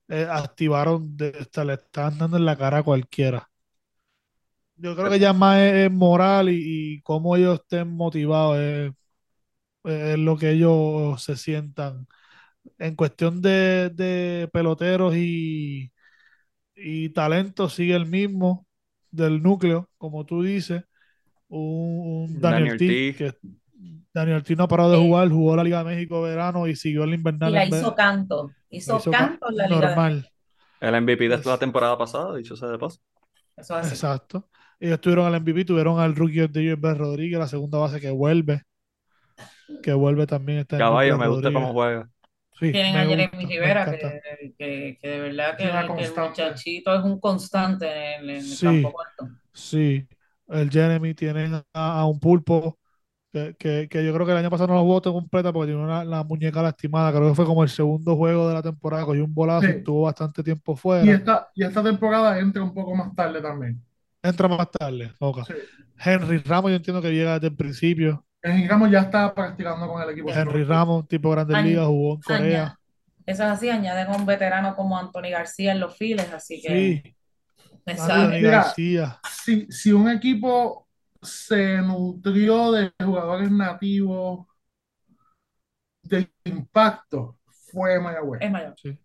eh, 0.09 0.27
activaron, 0.29 1.15
de, 1.17 1.33
le 1.65 1.73
estaban 1.73 2.17
dando 2.17 2.37
en 2.37 2.45
la 2.45 2.57
cara 2.57 2.79
a 2.79 2.83
cualquiera. 2.83 3.49
Yo 4.75 4.95
creo 4.95 5.09
que 5.09 5.19
ya 5.19 5.33
más 5.33 5.57
es, 5.59 5.73
es 5.87 5.91
moral 5.91 6.49
y, 6.49 6.95
y 6.97 7.01
cómo 7.01 7.35
ellos 7.35 7.59
estén 7.61 7.87
motivados 7.89 8.57
es, 8.59 8.91
es 9.85 10.17
lo 10.19 10.37
que 10.37 10.51
ellos 10.51 11.23
se 11.23 11.35
sientan. 11.37 12.07
En 12.79 12.95
cuestión 12.95 13.41
de, 13.41 13.91
de 13.91 14.49
peloteros 14.53 15.15
y, 15.15 15.91
y 16.75 17.09
talento 17.11 17.69
sigue 17.69 17.95
el 17.95 18.07
mismo 18.07 18.67
del 19.11 19.43
núcleo, 19.43 19.89
como 19.97 20.25
tú 20.25 20.43
dices. 20.43 20.83
Un, 21.49 22.29
un 22.35 22.41
Daniel, 22.41 22.75
Daniel 22.75 22.77
T, 22.77 22.85
T. 22.85 23.15
que 23.15 23.33
Daniel 24.13 24.43
T 24.43 24.55
no 24.55 24.63
ha 24.63 24.67
parado 24.67 24.91
de 24.91 24.97
jugar, 24.97 25.29
jugó 25.29 25.55
la 25.55 25.63
Liga 25.63 25.79
de 25.79 25.83
México 25.95 26.21
verano 26.21 26.67
y 26.67 26.75
siguió 26.75 27.03
el 27.03 27.11
Y 27.11 27.13
invernal 27.15 27.53
la 27.53 27.63
en 27.63 27.69
vez- 27.69 27.81
hizo 27.81 27.93
canto. 27.95 28.51
Hizo, 28.69 28.93
la 28.93 28.99
hizo 28.99 29.11
ca- 29.11 29.17
canto 29.17 29.49
en 29.49 29.57
la 29.57 29.67
Liga 29.67 29.79
de 29.79 29.85
normal. 29.87 30.29
El 30.79 30.95
MVP 30.95 31.29
de 31.29 31.35
Es- 31.35 31.45
la 31.45 31.57
temporada 31.57 31.97
pasada, 31.97 32.35
dicho 32.35 32.55
sea 32.55 32.69
de 32.69 32.79
paso. 32.79 32.99
Eso 33.55 33.79
es. 33.79 33.89
Exacto. 33.91 34.49
Ellos 34.79 35.01
tuvieron 35.01 35.25
al 35.27 35.35
MVP, 35.41 35.65
tuvieron 35.65 35.99
al 35.99 36.15
rookie 36.15 36.41
of 36.41 36.51
the 36.51 36.63
year, 36.63 36.77
Ben 36.77 36.97
Rodríguez, 36.97 37.39
la 37.39 37.47
segunda 37.47 37.77
base 37.79 37.99
que 37.99 38.09
vuelve. 38.11 38.63
Que 39.83 39.93
vuelve 39.93 40.25
también 40.27 40.59
este 40.59 40.75
año, 40.75 40.85
Caballo, 40.85 41.17
me 41.17 41.27
gusta 41.27 41.51
cómo 41.51 41.73
juega. 41.73 42.09
Sí, 42.59 42.71
Tienen 42.71 42.95
a 42.95 43.05
Jeremy 43.05 43.45
Rivera, 43.45 43.85
que, 43.91 44.53
que, 44.57 44.97
que 44.99 45.07
de 45.07 45.19
verdad 45.19 45.55
que, 45.57 45.63
el- 45.65 45.95
que 45.95 46.03
el 46.05 46.15
muchachito 46.29 46.95
es 46.95 47.03
un 47.03 47.19
constante 47.19 47.85
en 48.15 48.21
el, 48.23 48.29
en 48.31 48.35
el 48.37 48.43
Sí. 48.43 48.65
campo 48.65 48.93
corto. 48.93 49.35
Sí, 49.53 50.07
el 50.47 50.69
Jeremy 50.71 51.13
tienen 51.13 51.53
a, 51.53 51.63
a 51.73 52.05
un 52.05 52.19
pulpo 52.19 52.79
que, 53.33 53.55
que, 53.59 53.87
que 53.89 54.05
yo 54.05 54.13
creo 54.13 54.25
que 54.25 54.31
el 54.31 54.37
año 54.37 54.49
pasado 54.49 54.67
no 54.69 54.75
lo 54.75 54.81
jugó 54.81 55.01
completa 55.01 55.51
porque 55.53 55.71
tiene 55.71 55.83
una, 55.83 56.03
la 56.03 56.23
muñeca 56.23 56.61
lastimada. 56.61 57.11
Creo 57.11 57.29
que 57.29 57.35
fue 57.35 57.45
como 57.45 57.63
el 57.63 57.69
segundo 57.69 58.15
juego 58.15 58.47
de 58.47 58.53
la 58.55 58.61
temporada. 58.61 59.05
Cogió 59.05 59.23
un 59.25 59.33
bolazo 59.33 59.65
y 59.67 59.71
Sí. 59.71 59.77
estuvo 59.79 60.01
bastante 60.03 60.43
tiempo 60.43 60.73
Y 60.73 60.77
fuera. 60.77 61.11
esta, 61.11 61.49
y 61.53 61.63
esta 61.63 61.83
temporada 61.83 62.39
entra 62.39 62.63
un 62.63 62.73
poco 62.73 62.95
más 62.95 63.13
tarde 63.15 63.41
también. 63.41 63.81
Entra 64.23 64.47
más 64.47 64.69
tarde. 64.71 65.13
ok. 65.19 65.45
Sí. 65.45 65.53
Henry 66.03 66.37
Ramos, 66.39 66.71
yo 66.71 66.77
entiendo 66.77 67.01
que 67.01 67.11
llega 67.11 67.35
desde 67.35 67.47
el 67.47 67.55
principio. 67.55 68.23
En 68.41 68.67
Ramos 68.69 68.91
ya 68.91 69.01
está 69.01 69.33
practicando 69.33 69.87
con 69.87 70.01
el 70.01 70.09
equipo. 70.11 70.29
Henry 70.31 70.63
Ramos, 70.63 71.07
tipo 71.07 71.29
Grandes 71.31 71.57
Añ- 71.57 71.63
Ligas, 71.65 71.85
jugó 71.87 72.13
en 72.15 72.21
Corea. 72.21 72.79
Eso 73.25 73.43
es 73.43 73.49
así, 73.49 73.69
añaden 73.69 74.07
a 74.07 74.15
un 74.15 74.25
veterano 74.25 74.73
como 74.75 74.97
Anthony 74.97 75.31
García 75.31 75.73
en 75.73 75.81
los 75.81 75.97
files, 75.97 76.31
así 76.33 76.61
que 76.61 76.69
Sí, 77.03 77.15
exacto. 77.85 78.13
Anthony 78.13 78.35
Mira, 78.37 78.51
García. 78.63 79.19
Si, 79.43 79.67
si 79.69 79.91
un 79.91 80.09
equipo 80.09 80.86
se 81.21 81.77
nutrió 81.81 82.71
de 82.71 82.91
jugadores 83.03 83.51
nativos 83.51 84.47
de 86.03 86.29
impacto, 86.45 87.37
fue 87.71 87.99
Mayagüez. 87.99 88.41
es 88.41 88.51
mayor. 88.51 88.73
Sí. 88.77 88.97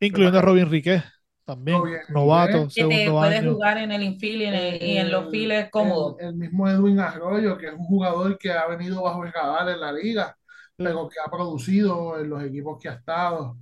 Incluyendo 0.00 0.38
a 0.38 0.42
Robin 0.42 0.70
Riquet 0.70 1.02
también. 1.44 1.78
Robin. 1.78 1.98
Novato, 2.08 2.68
Que 2.74 2.86
te 2.86 2.98
segundo 2.98 3.12
puede 3.12 3.36
año. 3.38 3.52
jugar 3.54 3.78
en 3.78 3.92
el 3.92 4.02
infield 4.02 4.42
y 4.42 4.44
en, 4.44 4.54
el- 4.54 4.82
y 4.82 4.96
en 4.98 5.10
los 5.10 5.24
El- 5.24 5.30
files 5.30 5.70
cómodo. 5.70 6.16
El, 6.18 6.28
el 6.28 6.34
mismo 6.36 6.68
Edwin 6.68 7.00
Arroyo, 7.00 7.56
que 7.58 7.68
es 7.68 7.72
un 7.74 7.84
jugador 7.84 8.38
que 8.38 8.52
ha 8.52 8.66
venido 8.66 9.02
bajo 9.02 9.24
el 9.24 9.32
radar 9.32 9.68
en 9.70 9.80
la 9.80 9.92
liga, 9.92 10.36
pero 10.76 11.08
que 11.08 11.16
ha 11.24 11.30
producido 11.30 12.18
en 12.20 12.28
los 12.30 12.42
equipos 12.42 12.78
que 12.80 12.88
ha 12.88 12.94
estado. 12.94 13.56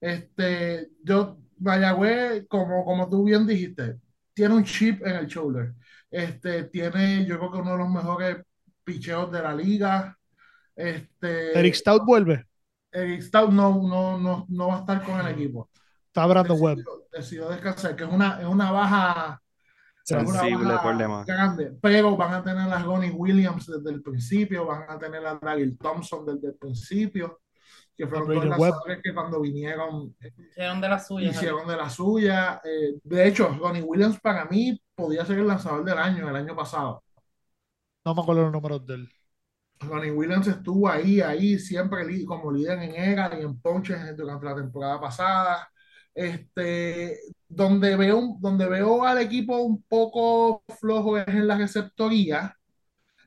Este, 0.00 0.90
yo, 1.04 1.38
Mayagüez, 1.58 2.46
como, 2.48 2.84
como 2.84 3.08
tú 3.08 3.24
bien 3.24 3.46
dijiste, 3.46 4.00
tiene 4.34 4.54
un 4.54 4.64
chip 4.64 5.06
en 5.06 5.16
el 5.16 5.26
shoulder. 5.26 5.74
Este, 6.10 6.64
tiene, 6.64 7.24
yo 7.24 7.38
creo 7.38 7.52
que 7.52 7.58
uno 7.58 7.72
de 7.72 7.78
los 7.78 7.88
mejores 7.88 8.38
picheos 8.84 9.30
de 9.30 9.42
la 9.42 9.54
liga. 9.54 10.16
Este, 10.74 11.58
Eric 11.58 11.74
Stout 11.74 12.04
vuelve. 12.04 12.46
Eric 12.92 13.22
Stout 13.22 13.50
no, 13.50 13.82
no, 13.82 14.18
no, 14.18 14.46
no 14.48 14.68
va 14.68 14.76
a 14.76 14.80
estar 14.80 15.02
con 15.04 15.20
el 15.20 15.28
equipo. 15.28 15.68
Está 16.06 16.26
Brandon 16.26 16.60
Webb. 16.60 16.76
Decidió, 16.78 17.06
decidió 17.12 17.48
descansar, 17.50 17.94
que 17.94 18.04
es 18.04 18.10
una, 18.10 18.40
es 18.40 18.46
una 18.46 18.72
baja 18.72 19.40
Sensible 20.02 20.78
problema. 20.82 21.24
grande, 21.24 21.76
pero 21.80 22.16
van 22.16 22.34
a 22.34 22.42
tener 22.42 22.72
a 22.72 22.78
Ronnie 22.78 23.10
Williams 23.10 23.66
desde 23.66 23.90
el 23.90 24.02
principio, 24.02 24.66
van 24.66 24.84
a 24.88 24.98
tener 24.98 25.24
a 25.24 25.38
Daryl 25.40 25.78
Thompson 25.78 26.26
desde 26.26 26.48
el 26.48 26.54
principio, 26.54 27.40
que 28.00 28.06
fueron 28.06 28.28
dos 28.28 28.36
Brandon 28.38 28.60
Webb. 28.60 28.70
lanzadores 28.72 29.00
que 29.02 29.14
cuando 29.14 29.40
vinieron 29.42 30.16
eh, 30.20 30.32
Hicieron 30.50 30.80
de 30.80 30.88
las 30.88 31.06
suyas. 31.06 31.34
hicieron 31.34 31.68
de 31.68 31.76
la 31.76 31.90
suya. 31.90 32.60
Eh, 32.64 32.94
de 33.04 33.28
hecho, 33.28 33.48
Ronnie 33.60 33.82
Williams 33.82 34.18
para 34.20 34.46
mí 34.46 34.80
podía 34.94 35.26
ser 35.26 35.38
el 35.38 35.46
lanzador 35.46 35.84
del 35.84 35.98
año, 35.98 36.28
el 36.28 36.36
año 36.36 36.56
pasado. 36.56 37.02
No 38.04 38.14
me 38.14 38.22
acuerdo 38.22 38.44
los 38.44 38.52
números 38.52 38.86
de 38.86 38.94
él. 38.94 39.08
Ronnie 39.80 40.10
Williams 40.10 40.46
estuvo 40.46 40.88
ahí, 40.88 41.20
ahí, 41.20 41.58
siempre 41.58 42.24
como 42.24 42.50
líder 42.50 42.78
en 42.78 42.94
ERA 42.94 43.38
y 43.38 43.42
en 43.42 43.60
ponches 43.60 44.16
durante 44.16 44.46
la 44.46 44.54
temporada 44.54 44.98
pasada. 44.98 45.68
Este, 46.14 47.18
donde 47.48 47.96
veo, 47.96 48.36
donde 48.40 48.66
veo 48.66 49.04
al 49.04 49.18
equipo 49.18 49.58
un 49.58 49.82
poco 49.82 50.64
flojo 50.80 51.18
es 51.18 51.28
en 51.28 51.46
la 51.46 51.56
receptoría, 51.56 52.56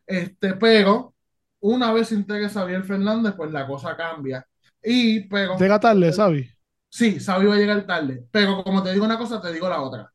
este, 0.05 0.53
pero 0.55 1.13
una 1.61 1.93
vez 1.93 2.09
se 2.09 2.15
integra 2.15 2.49
Xavier 2.49 2.83
Fernández, 2.83 3.33
pues 3.37 3.51
la 3.51 3.65
cosa 3.65 3.95
cambia. 3.95 4.45
Y, 4.83 5.21
pero, 5.27 5.57
Llega 5.57 5.79
tarde, 5.79 6.11
¿sabes? 6.13 6.49
sí, 6.89 7.19
Xavi 7.19 7.45
va 7.45 7.55
a 7.55 7.57
llegar 7.57 7.85
tarde, 7.85 8.25
pero 8.31 8.63
como 8.63 8.83
te 8.83 8.91
digo 8.91 9.05
una 9.05 9.17
cosa, 9.17 9.41
te 9.41 9.51
digo 9.51 9.69
la 9.69 9.81
otra. 9.81 10.11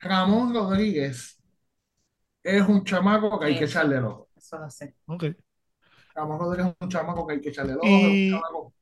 Ramón 0.00 0.52
Rodríguez 0.52 1.40
es 2.42 2.68
un 2.68 2.84
chamaco 2.84 3.38
que 3.38 3.46
hay 3.46 3.58
que 3.58 3.64
echarle 3.64 3.98
el 3.98 4.04
ojo. 4.04 4.28
Eso 4.36 4.56
es 4.56 4.62
así. 4.62 4.94
Ok. 5.06 5.24
Ramón 6.14 6.38
Rodríguez 6.38 6.72
es 6.72 6.76
un 6.80 6.88
chamaco 6.88 7.26
que 7.26 7.34
hay 7.34 7.40
que 7.40 7.48
echarle 7.50 7.72
el 7.74 7.78
ojo. 7.78 8.72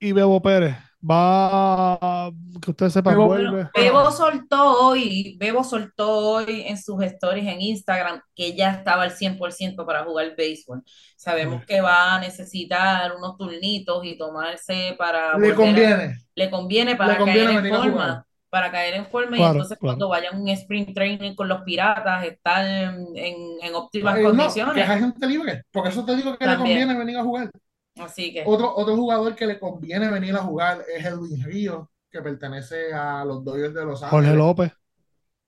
Y 0.00 0.12
Bebo 0.12 0.42
Pérez. 0.42 0.76
Va. 1.00 2.30
Que 2.60 2.70
ustedes 2.70 2.92
sepan, 2.92 3.14
Bebo- 3.14 3.26
vuelve. 3.26 3.68
Bebo 3.74 4.10
soltó 4.10 4.86
hoy, 4.88 5.36
Bebo 5.38 5.62
soltó 5.62 6.18
hoy 6.30 6.62
en 6.66 6.76
sus 6.76 7.02
stories 7.04 7.46
en 7.46 7.60
Instagram 7.60 8.20
que 8.34 8.54
ya 8.56 8.72
estaba 8.72 9.04
al 9.04 9.12
100% 9.12 9.86
para 9.86 10.04
jugar 10.04 10.34
béisbol. 10.36 10.82
Sabemos 11.16 11.60
Sí. 11.60 11.66
que 11.68 11.80
va 11.80 12.16
a 12.16 12.20
necesitar 12.20 13.12
unos 13.16 13.36
turnitos 13.36 14.04
y 14.04 14.18
tomarse 14.18 14.94
para 14.98 15.38
Le 15.38 15.52
volver 15.52 15.52
a- 15.52 15.56
conviene. 15.56 16.16
le 16.34 16.50
conviene 16.50 16.96
para 16.96 17.12
Le 17.12 17.18
conviene 17.18 17.54
caer 17.54 17.66
en 17.66 17.74
forma, 17.82 18.26
para 18.50 18.70
caer 18.70 18.94
en 18.94 19.06
forma 19.06 19.36
y 19.36 19.38
Claro, 19.38 19.52
entonces 19.52 19.78
claro. 19.78 19.92
cuando 19.92 20.08
vaya 20.08 20.30
a 20.32 20.36
un 20.36 20.48
sprint 20.48 20.94
training 20.94 21.34
con 21.34 21.48
los 21.48 21.62
piratas, 21.62 22.24
estar 22.24 22.64
en, 22.66 23.06
en- 23.14 23.74
óptimas 23.74 24.16
Eh, 24.16 24.22
no, 24.22 24.30
que 24.32 24.36
condiciones. 24.36 24.86
gente 24.88 25.26
libre. 25.26 25.62
Por 25.70 25.86
eso 25.86 26.04
te 26.04 26.16
digo 26.16 26.36
que 26.36 26.44
le 26.46 26.52
También. 26.56 26.80
conviene 26.80 26.98
venir 26.98 27.18
a 27.18 27.22
jugar. 27.22 27.50
Así 28.00 28.32
que 28.32 28.44
Otro, 28.46 28.74
otro 28.76 28.96
jugador 28.96 29.34
que 29.34 29.46
le 29.46 29.58
conviene 29.58 30.10
venir 30.10 30.34
a 30.34 30.38
jugar 30.38 30.84
es 30.94 31.04
Edwin 31.04 31.42
Ríos, 31.44 31.88
que 32.10 32.20
pertenece 32.22 32.92
a 32.92 33.24
los 33.24 33.44
Dodgers 33.44 33.74
de 33.74 33.84
Los 33.84 34.00
Jorge 34.00 34.16
Ángeles. 34.16 34.36
López. 34.36 34.72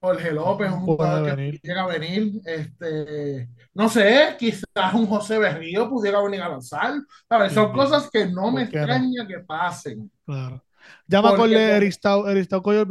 Jorge 0.02 0.30
López 0.32 0.68
es 0.68 0.72
un 0.74 0.80
jugador 0.80 1.24
que 1.30 1.36
venir. 1.36 1.60
pudiera 1.60 1.86
venir. 1.86 2.40
Este, 2.46 3.48
no 3.74 3.88
sé, 3.88 4.34
quizás 4.38 4.94
un 4.94 5.06
José 5.06 5.38
Berrío 5.38 5.88
pudiera 5.90 6.22
venir 6.22 6.40
a 6.42 6.48
lanzar. 6.48 6.94
¿Sabes? 7.28 7.52
Son 7.52 7.66
Sí, 7.68 7.72
cosas 7.74 8.08
que 8.10 8.26
no 8.26 8.50
me 8.50 8.62
extraña 8.62 9.26
que 9.28 9.40
pasen. 9.40 10.10
Claro. 10.24 10.64
Ya 11.06 11.20
me 11.20 11.28
acordé 11.28 11.76
el- 11.76 11.82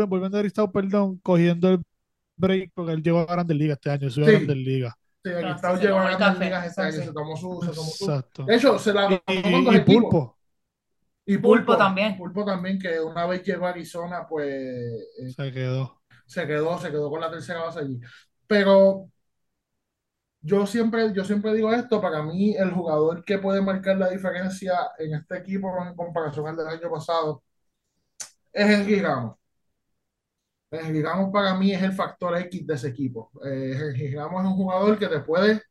volviendo 0.07 0.38
a 0.38 0.39
Eric 0.41 0.51
Stout, 0.51 0.72
perdón, 0.72 1.20
cogiendo 1.24 1.70
el 1.70 1.82
break 2.38 2.72
porque 2.76 2.93
él 2.93 3.01
llegó 3.03 3.20
a 3.20 3.26
Grandes 3.26 3.57
Ligas 3.57 3.78
este 3.78 3.89
año, 3.91 4.10
subió 4.10 4.28
a 4.28 4.30
Sí. 4.30 4.36
Grandes 4.36 4.57
Ligas. 4.57 4.93
Sí, 5.24 5.32
aquí 5.34 5.43
Ah, 5.43 5.55
está, 5.55 5.76
sí, 5.76 5.82
se 5.82 5.84
llegó 5.84 5.97
a 5.99 6.03
tomó 6.03 6.09
el 6.09 6.17
grandes 6.17 6.39
café, 6.39 6.45
ligas 6.45 6.65
este 6.65 6.82
eso 6.82 6.82
año, 6.82 6.91
sí. 6.91 7.03
se 7.03 7.13
tomó 7.13 7.36
su, 7.38 7.61
se 7.61 7.74
tomó 7.74 7.89
su- 7.91 8.05
Exacto. 8.05 8.45
De 8.45 8.55
hecho, 8.55 8.80
se 8.80 8.93
la 8.93 9.07
Y, 9.07 9.74
y 9.76 9.78
equipos. 9.78 9.86
Pulpo. 9.86 10.38
Y 11.26 11.38
Pulpo 11.38 11.78
también. 11.78 12.17
Pulpo 12.17 12.45
también, 12.45 12.80
que 12.80 12.99
una 12.99 13.26
vez 13.26 13.43
llegó 13.43 13.67
a 13.67 13.70
Arizona, 13.70 14.28
pues 14.28 14.47
eh, 14.47 15.36
Se 15.36 15.51
quedó. 15.53 16.01
se 16.26 16.47
quedó, 16.47 16.78
se 16.80 16.89
quedó 16.91 17.09
con 17.09 17.22
la 17.22 17.32
tercera 17.32 17.61
base 17.63 17.80
allí. 17.80 17.99
Pero 18.47 19.09
yo 20.41 20.65
siempre, 20.65 21.11
yo 21.13 21.24
siempre 21.26 21.53
digo 21.53 21.74
esto, 21.74 22.01
para 22.01 22.24
mí 22.24 22.55
el 22.55 22.72
jugador 22.72 23.24
que 23.26 23.38
puede 23.39 23.61
marcar 23.61 23.97
la 23.97 24.09
diferencia 24.09 24.74
en 24.97 25.15
este 25.15 25.38
equipo 25.38 25.70
en 25.86 25.95
comparación 25.95 26.47
al 26.47 26.55
del 26.57 26.67
año 26.67 26.89
pasado 26.89 27.43
es 28.53 28.70
Henry 28.70 29.01
Ramos. 29.01 29.38
Henry 30.72 31.01
Ramos 31.03 31.32
para 31.32 31.55
mí 31.55 31.72
es 31.74 31.82
el 31.84 31.93
factor 31.93 32.38
X 32.38 32.65
de 32.67 32.74
ese 32.76 32.89
equipo. 32.89 33.32
Eh, 33.45 33.74
Henry 33.78 34.15
Ramos 34.15 34.41
es 34.43 34.47
un 34.51 34.55
jugador 34.55 34.97
que 34.99 35.07
te 35.07 35.20
puede 35.22 35.61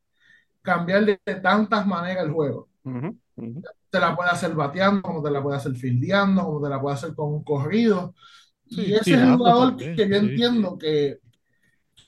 cambiar 0.62 1.04
de, 1.06 1.20
de 1.24 1.34
tantas 1.36 1.86
maneras 1.86 2.24
el 2.26 2.32
juego. 2.32 2.68
Ujú, 2.84 3.08
ujú. 3.36 3.62
Te 3.90 3.98
la 4.00 4.14
puede 4.14 4.30
hacer 4.30 4.54
bateando, 4.54 5.00
como 5.02 5.22
te 5.22 5.30
la 5.30 5.42
puede 5.42 5.56
hacer 5.56 5.74
fildeando, 5.74 6.44
como 6.44 6.62
te 6.62 6.68
la 6.68 6.80
puede 6.80 6.94
hacer 6.96 7.14
con 7.14 7.32
un 7.32 7.42
corrido. 7.44 8.14
Sí, 8.66 8.82
y 8.82 8.94
ese 8.94 9.16
es 9.16 9.22
el 9.22 9.30
jugador 9.36 9.76
también, 9.76 9.96
que 9.96 10.08
yo 10.08 10.16
sí. 10.16 10.20
entiendo 10.28 10.76
que, 10.78 11.18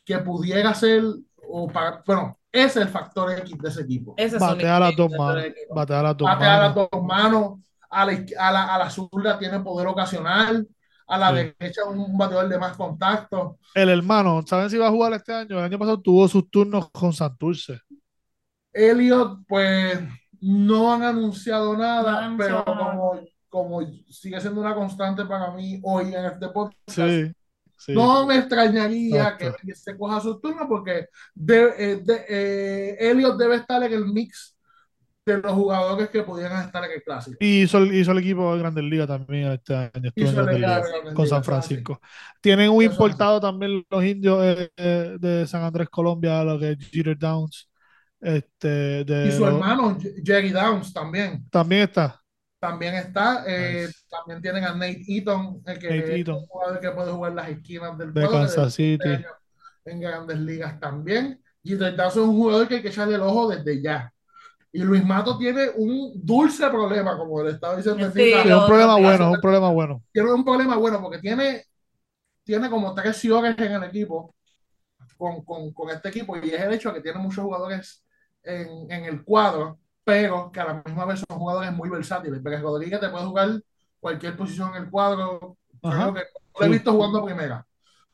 que 0.04 0.18
pudiera 0.18 0.74
ser, 0.74 1.02
o 1.36 1.68
para, 1.68 2.02
bueno, 2.06 2.38
ese 2.52 2.66
es 2.80 2.86
el 2.86 2.88
factor 2.88 3.32
X 3.40 3.58
de 3.58 3.68
ese 3.68 3.82
equipo. 3.82 4.14
ese 4.16 4.36
es 4.36 4.48
un 4.48 4.60
Batea 4.60 4.76
a 4.76 4.80
las 4.80 4.96
dos 4.96 5.10
manos. 5.10 5.44
equipo. 5.44 5.74
Batea 5.74 6.00
a 6.00 6.02
las 6.02 6.16
dos 6.16 6.28
Batea 6.28 6.54
a 6.56 6.58
las 6.68 6.74
manos. 7.02 7.60
a 7.90 8.06
la, 8.52 8.74
a 8.74 8.78
la 8.78 8.90
zurda 8.90 9.38
tiene 9.38 9.60
poder 9.60 9.88
ocasional, 9.88 10.66
a 11.10 11.18
la 11.18 11.30
Sí. 11.30 11.52
derecha 11.58 11.84
un 11.84 12.16
bateador 12.16 12.48
de 12.48 12.58
más 12.58 12.76
contacto. 12.76 13.58
El 13.74 13.88
hermano, 13.90 14.42
¿saben 14.46 14.70
si 14.70 14.78
va 14.78 14.86
a 14.86 14.90
jugar 14.90 15.12
este 15.12 15.32
año? 15.32 15.58
El 15.58 15.64
año 15.64 15.78
pasado 15.78 16.00
tuvo 16.00 16.26
sus 16.28 16.48
turnos 16.50 16.90
con 16.90 17.12
Santurce. 17.12 17.80
Elliot, 18.72 19.40
pues 19.48 19.98
no 20.40 20.92
han 20.94 21.02
anunciado 21.02 21.76
nada, 21.76 22.28
No 22.28 22.36
pero 22.38 22.64
como, 22.64 23.20
como 23.48 23.80
sigue 24.08 24.40
siendo 24.40 24.60
una 24.60 24.74
constante 24.74 25.24
para 25.24 25.50
mí 25.52 25.80
hoy 25.82 26.14
en 26.14 26.24
este 26.24 26.48
podcast, 26.48 26.78
Sí, 26.88 27.32
sí. 27.76 27.92
no 27.92 28.24
me 28.26 28.36
extrañaría 28.38 29.30
Exacto. 29.30 29.56
que 29.66 29.74
se 29.74 29.98
coja 29.98 30.20
su 30.20 30.40
turno 30.40 30.66
porque 30.68 31.08
de- 31.34 31.74
eh, 31.78 31.96
de- 31.96 32.24
eh, 32.28 33.10
Elliot 33.10 33.36
debe 33.36 33.56
estar 33.56 33.82
en 33.82 33.92
el 33.92 34.06
mix 34.06 34.56
de 35.36 35.42
los 35.42 35.52
jugadores 35.52 36.08
que 36.10 36.22
pudieran 36.22 36.64
estar 36.64 36.84
en 36.84 36.92
el 36.92 37.02
clásico. 37.02 37.36
Y 37.40 37.62
hizo, 37.62 37.78
el- 37.78 37.94
hizo 37.94 38.12
el 38.12 38.18
equipo 38.18 38.52
de 38.54 38.60
Grandes 38.60 38.84
Ligas 38.84 39.08
también 39.08 39.52
este 39.52 39.74
año. 39.74 40.12
Con 41.14 41.26
San. 41.26 41.42
Francisco. 41.44 42.00
Tienen 42.40 42.70
un 42.70 42.82
Eso 42.82 42.82
es 42.82 42.88
así. 42.90 42.94
importado 43.04 43.40
también 43.40 43.84
los 43.88 44.04
indios 44.04 44.40
de 44.76 45.44
San 45.46 45.62
Andrés, 45.62 45.88
Colombia, 45.88 46.42
lo 46.44 46.58
que 46.58 46.72
es 46.72 46.78
Jeter 46.90 47.18
Downs. 47.18 47.68
Este, 48.20 49.04
de 49.04 49.28
Y 49.28 49.32
su 49.32 49.40
los- 49.40 49.54
hermano 49.54 49.96
Jerry 50.22 50.50
Downs 50.50 50.92
también. 50.92 51.48
También 51.50 51.82
está. 51.82 52.20
También 52.58 52.94
está. 52.96 53.44
eh, 53.46 53.86
Nice. 53.86 54.00
También 54.10 54.42
tienen 54.42 54.64
a 54.64 54.74
Nate 54.74 55.02
Eaton, 55.08 55.62
el 55.64 55.78
que 55.78 55.88
Nate 55.88 56.20
es 56.20 56.28
un 56.28 56.46
jugador 56.46 56.80
que 56.80 56.90
puede 56.90 57.10
jugar 57.12 57.32
las 57.32 57.48
esquinas 57.48 57.96
del 57.96 58.12
De 58.12 58.28
Kansas 58.28 58.78
este 58.78 58.98
City. 58.98 59.24
En 59.86 60.00
grandes 60.00 60.38
ligas 60.38 60.78
también. 60.78 61.40
Jeter 61.64 61.96
Downs 61.96 62.12
es 62.16 62.22
un 62.22 62.36
jugador 62.36 62.68
que 62.68 62.74
hay 62.76 62.82
que 62.82 62.88
echarle 62.88 63.14
el 63.14 63.22
ojo 63.22 63.48
desde 63.48 63.80
ya. 63.82 64.12
Y 64.72 64.82
Luis 64.82 65.04
Mato 65.04 65.36
tiene 65.36 65.68
un 65.76 66.12
dulce 66.14 66.68
problema, 66.70 67.16
como 67.16 67.42
le 67.42 67.52
estaba 67.52 67.76
diciendo. 67.76 68.10
Sí, 68.12 68.32
Es 68.32 68.44
un 68.44 68.66
problema 68.66 68.96
bueno, 68.96 69.24
es 69.28 69.34
un 69.34 69.40
problema 69.40 69.70
bueno. 69.70 70.02
Tiene 70.12 70.32
un 70.32 70.44
problema 70.44 70.76
bueno 70.76 71.00
porque 71.00 71.18
tiene, 71.18 71.64
tiene 72.44 72.70
como 72.70 72.94
tres 72.94 73.16
ciores 73.16 73.56
en 73.58 73.72
el 73.72 73.84
equipo, 73.84 74.34
con, 75.16 75.44
con, 75.44 75.72
con 75.72 75.90
este 75.90 76.08
equipo, 76.08 76.36
y 76.36 76.50
es 76.50 76.60
el 76.60 76.72
hecho 76.72 76.90
de 76.90 76.96
que 76.96 77.00
tiene 77.02 77.18
muchos 77.18 77.44
jugadores 77.44 78.04
en, 78.42 78.90
en 78.90 79.04
el 79.04 79.24
cuadro, 79.24 79.78
pero 80.04 80.50
que 80.50 80.60
a 80.60 80.64
la 80.64 80.82
misma 80.84 81.04
vez 81.04 81.22
son 81.28 81.38
jugadores 81.38 81.72
muy 81.72 81.88
versátiles. 81.88 82.40
Pérez 82.42 82.62
Rodríguez 82.62 83.00
te 83.00 83.08
puede 83.08 83.26
jugar 83.26 83.62
cualquier 84.00 84.36
posición 84.36 84.74
en 84.74 84.84
el 84.84 84.90
cuadro. 84.90 85.56
Ajá. 85.82 86.12
Creo 86.12 86.14
que 86.14 86.20
no 86.20 86.60
lo 86.60 86.66
he 86.66 86.68
visto 86.70 86.92
jugando 86.92 87.24
primera. 87.24 87.66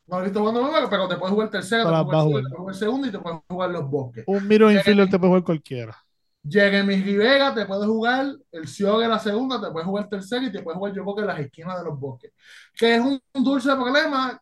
No 0.07 0.17
lo 0.19 0.23
he 0.23 0.25
visto 0.27 0.41
jugando 0.41 0.63
primera, 0.63 0.89
pero 0.91 1.09
te 1.09 1.17
puede 1.17 1.33
jugar 1.33 1.51
tercera, 1.51 1.85
te 1.85 2.05
puede 2.05 2.23
jugar, 2.23 2.75
segunda 2.75 3.09
y 3.09 3.13
te 3.13 3.19
puede 3.19 3.41
jugar 3.49 3.71
los 3.71 3.91
bosques. 3.91 4.25
Un 4.27 4.47
miro 4.47 4.71
infielder 4.71 5.09
te 5.09 5.19
puede 5.19 5.31
jugar 5.31 5.45
cualquiera. 5.45 6.06
Jeremy 6.49 6.97
Rivera 7.03 7.55
te 7.55 7.67
puede 7.67 7.87
jugar 7.87 8.27
el 8.53 8.69
Cio 8.69 8.99
de 8.99 9.09
la 9.09 9.19
segunda, 9.19 9.61
te 9.61 9.71
puede 9.71 9.85
jugar 9.87 10.09
tercera 10.09 10.45
y 10.45 10.53
te 10.53 10.63
puede 10.63 10.77
jugar 10.79 10.93
yo 10.95 11.03
creo 11.03 11.15
que 11.17 11.21
en 11.23 11.27
las 11.29 11.39
esquinas 11.41 11.79
de 11.79 11.85
los 11.85 11.99
bosques. 11.99 12.33
Que 12.75 12.95
es 12.97 13.01
un, 13.01 13.21
un 13.35 13.45
dulce 13.45 13.75
problema 13.75 14.41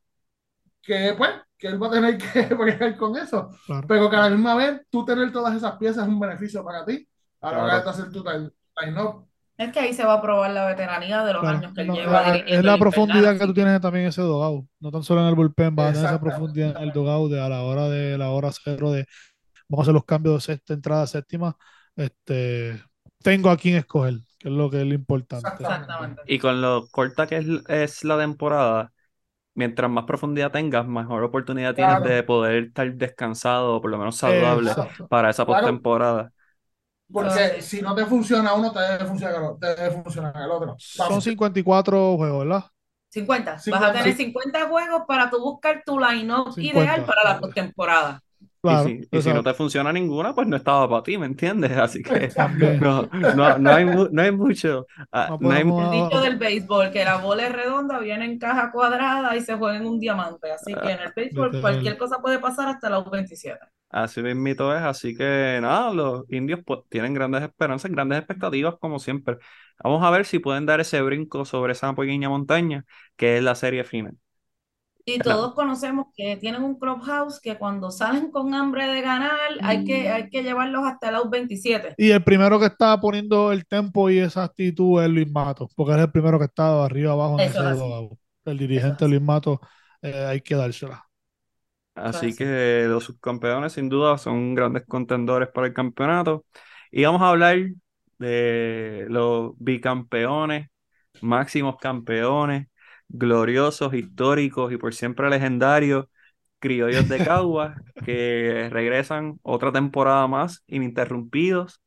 que 0.82 1.14
pues, 1.16 1.30
que 1.56 1.68
él 1.68 1.82
va 1.82 1.86
a 1.86 1.90
tener 1.90 2.18
que 2.18 2.42
bregar 2.54 2.96
con 2.96 3.16
eso. 3.16 3.48
Claro. 3.66 3.86
Pero 3.88 4.10
que 4.10 4.16
a 4.16 4.20
la 4.20 4.30
misma 4.30 4.54
vez 4.54 4.82
tú 4.90 5.04
tener 5.04 5.32
todas 5.32 5.54
esas 5.56 5.76
piezas 5.76 6.04
es 6.04 6.08
un 6.08 6.20
beneficio 6.20 6.64
para 6.64 6.84
ti 6.84 7.06
a 7.40 7.52
la 7.52 7.64
hora 7.64 7.80
de 7.82 7.90
hacer 7.90 8.10
tu 8.10 8.22
line- 8.24 8.50
line-up. 8.80 9.26
Es 9.56 9.70
que 9.72 9.78
ahí 9.78 9.94
se 9.94 10.04
va 10.04 10.14
a 10.14 10.20
probar 10.22 10.50
la 10.50 10.66
veteranía 10.66 11.24
de 11.24 11.32
los 11.32 11.40
Claro. 11.42 11.58
años 11.58 11.72
que 11.74 11.82
él 11.82 11.86
No, 11.86 11.94
lleva 11.94 12.22
la- 12.22 12.36
es 12.38 12.64
la 12.64 12.74
el 12.74 12.78
profundidad 12.80 13.18
Infernal, 13.18 13.38
que 13.38 13.46
tú 13.46 13.54
tienes 13.54 13.80
también 13.80 14.02
en 14.04 14.08
ese 14.08 14.20
dogado. 14.22 14.66
No 14.80 14.90
tan 14.90 15.02
solo 15.04 15.20
en 15.20 15.28
el 15.28 15.34
bullpen, 15.36 15.76
vas 15.76 15.90
a 15.90 15.92
tener 15.92 16.06
esa 16.08 16.20
profundidad 16.20 16.70
en 16.76 16.82
el 16.82 16.92
dogado 16.92 17.28
de 17.28 17.40
a 17.40 17.48
la 17.48 17.62
hora 17.62 17.88
de 17.88 18.18
la 18.18 18.30
hora 18.30 18.50
cero 18.52 18.90
de 18.90 19.06
vamos 19.68 19.82
a 19.82 19.84
hacer 19.84 19.94
los 19.94 20.04
cambios 20.04 20.34
de 20.34 20.40
sexta 20.54 20.74
entrada 20.74 21.06
séptima. 21.06 21.56
Este 21.96 22.82
tengo 23.22 23.50
a 23.50 23.56
quién 23.56 23.76
escoger, 23.76 24.14
que 24.38 24.48
es 24.48 24.54
lo 24.54 24.70
que 24.70 24.80
es 24.82 24.86
lo 24.86 24.94
importante. 24.94 25.48
Exactamente. 25.48 26.22
Y 26.26 26.38
con 26.38 26.60
lo 26.60 26.86
corta 26.88 27.26
que 27.26 27.38
es, 27.38 27.46
es 27.68 28.04
la 28.04 28.18
temporada, 28.18 28.92
mientras 29.54 29.90
más 29.90 30.04
profundidad 30.04 30.52
tengas, 30.52 30.86
mejor 30.86 31.22
oportunidad 31.24 31.74
tienes 31.74 32.02
de 32.02 32.22
poder 32.22 32.64
estar 32.64 32.92
descansado 32.94 33.76
o 33.76 33.80
por 33.80 33.90
lo 33.90 33.98
menos 33.98 34.16
saludable 34.16 34.70
Exacto. 34.70 35.08
para 35.08 35.30
esa 35.30 35.44
Claro. 35.44 35.66
postemporada. 35.66 36.32
Porque 37.12 37.62
si 37.62 37.80
no 37.82 37.94
te 37.94 38.06
funciona 38.06 38.54
uno, 38.54 38.72
te 38.72 38.80
debe 38.80 39.04
funcionar 39.06 39.36
el 39.36 39.42
otro. 39.44 39.58
Te 39.58 39.74
debe 39.82 40.02
funcionar 40.02 40.36
el 40.36 40.50
otro. 40.50 40.74
Son 40.78 41.06
Vamos. 41.08 41.24
54 41.24 42.16
juegos, 42.16 42.44
¿verdad? 42.44 42.64
50. 43.10 43.52
Vas 43.52 43.60
a 43.60 43.62
50. 43.62 43.92
tener 43.92 44.16
50 44.16 44.68
juegos 44.68 45.02
para 45.06 45.30
tú 45.30 45.38
buscar 45.40 45.82
tu 45.86 45.98
line-up 45.98 46.54
50. 46.54 46.82
ideal 46.82 47.04
para 47.06 47.24
la 47.24 47.40
postemporada. 47.40 48.22
Claro. 48.64 48.88
y 48.88 48.98
si, 49.02 49.08
y 49.10 49.22
si 49.22 49.32
no 49.32 49.42
te 49.42 49.54
funciona 49.54 49.92
ninguna, 49.92 50.34
pues 50.34 50.46
no 50.48 50.56
estaba 50.56 50.88
para 50.88 51.02
ti, 51.02 51.18
¿me 51.18 51.26
entiendes? 51.26 51.72
Así 51.76 52.02
que 52.02 52.34
no, 52.80 53.08
no, 53.30 53.58
no 53.58 53.72
hay, 53.72 53.84
no 53.86 54.22
hay 54.22 54.32
mucho. 54.32 54.86
ah, 55.12 55.34
No 55.38 55.38
no 55.38 55.52
hay- 55.52 55.62
El 55.76 55.90
Ah, 55.90 55.90
dicho 55.90 56.20
del 56.20 56.38
béisbol, 56.38 56.90
que 56.90 57.04
la 57.04 57.18
bola 57.18 57.46
es 57.46 57.52
redonda, 57.52 57.98
viene 57.98 58.24
en 58.24 58.38
caja 58.38 58.70
cuadrada 58.72 59.36
y 59.36 59.40
se 59.42 59.54
juega 59.56 59.76
en 59.76 59.86
un 59.86 60.00
diamante. 60.00 60.50
Así 60.52 60.80
que 60.80 60.92
en 60.92 61.00
el 61.00 61.12
béisbol 61.14 61.50
Literal. 61.50 61.60
cualquier 61.60 61.98
cosa 61.98 62.20
puede 62.22 62.38
pasar 62.38 62.68
hasta 62.68 62.88
la 62.90 63.00
U27. 63.00 63.66
Así 63.90 64.22
mismito 64.22 64.74
es, 64.74 64.82
así 64.82 65.16
que 65.16 65.58
nada, 65.62 65.92
los 65.94 66.24
indios 66.28 66.60
pues, 66.66 66.80
tienen 66.88 67.14
grandes 67.14 67.42
esperanzas, 67.42 67.92
grandes 67.92 68.18
expectativas 68.18 68.74
como 68.80 68.98
siempre. 68.98 69.36
Vamos 69.84 70.02
a 70.02 70.10
ver 70.10 70.24
si 70.26 70.40
pueden 70.40 70.66
dar 70.66 70.80
ese 70.80 71.00
brinco 71.00 71.44
sobre 71.44 71.72
esa 71.74 71.94
pequeña 71.94 72.28
montaña 72.28 72.84
que 73.16 73.36
es 73.38 73.42
la 73.44 73.54
serie 73.54 73.84
final. 73.84 74.16
Y 75.06 75.20
todos 75.20 75.54
conocemos 75.54 76.06
que 76.16 76.36
tienen 76.36 76.62
un 76.64 76.78
clubhouse 76.78 77.40
que 77.40 77.58
cuando 77.58 77.90
salen 77.90 78.30
con 78.30 78.54
hambre 78.54 78.86
de 78.86 79.02
ganar 79.02 79.38
hay 79.62 79.84
que, 79.84 80.08
hay 80.08 80.30
que 80.30 80.42
llevarlos 80.42 80.84
hasta 80.86 81.10
la 81.10 81.22
U27. 81.22 81.94
Y 81.96 82.10
el 82.10 82.24
primero 82.24 82.58
que 82.58 82.66
está 82.66 83.00
poniendo 83.00 83.52
el 83.52 83.66
tempo 83.66 84.10
y 84.10 84.18
esa 84.18 84.44
actitud 84.44 85.02
es 85.02 85.08
Luis 85.10 85.30
Mato, 85.30 85.68
porque 85.76 85.92
es 85.94 85.98
el 86.00 86.10
primero 86.10 86.38
que 86.38 86.46
está 86.46 86.84
arriba 86.84 87.12
abajo 87.12 87.36
en 87.38 87.44
Eso 87.44 87.62
ese. 87.70 87.84
El 88.44 88.58
dirigente 88.58 89.08
Luis 89.08 89.22
Mato, 89.22 89.60
eh, 90.02 90.24
hay 90.26 90.40
que 90.40 90.54
dársela. 90.56 91.08
Así 91.94 92.28
Así. 92.28 92.36
que 92.36 92.86
los 92.88 93.04
subcampeones 93.04 93.72
sin 93.74 93.88
duda 93.88 94.18
son 94.18 94.54
grandes 94.54 94.84
contendores 94.86 95.48
para 95.50 95.68
el 95.68 95.74
campeonato. 95.74 96.44
Y 96.90 97.04
vamos 97.04 97.22
a 97.22 97.28
hablar 97.30 97.58
de 98.18 99.06
los 99.08 99.52
bicampeones, 99.58 100.68
máximos 101.20 101.76
campeones, 101.78 102.66
gloriosos, 103.08 103.94
históricos 103.94 104.72
y 104.72 104.76
por 104.78 104.94
siempre 104.94 105.30
legendarios 105.30 106.06
criollos 106.58 107.08
de 107.08 107.22
Caguas 107.22 107.78
que 108.04 108.68
regresan 108.72 109.38
otra 109.42 109.72
temporada 109.72 110.26
más 110.26 110.62
ininterrumpidos 110.66 111.82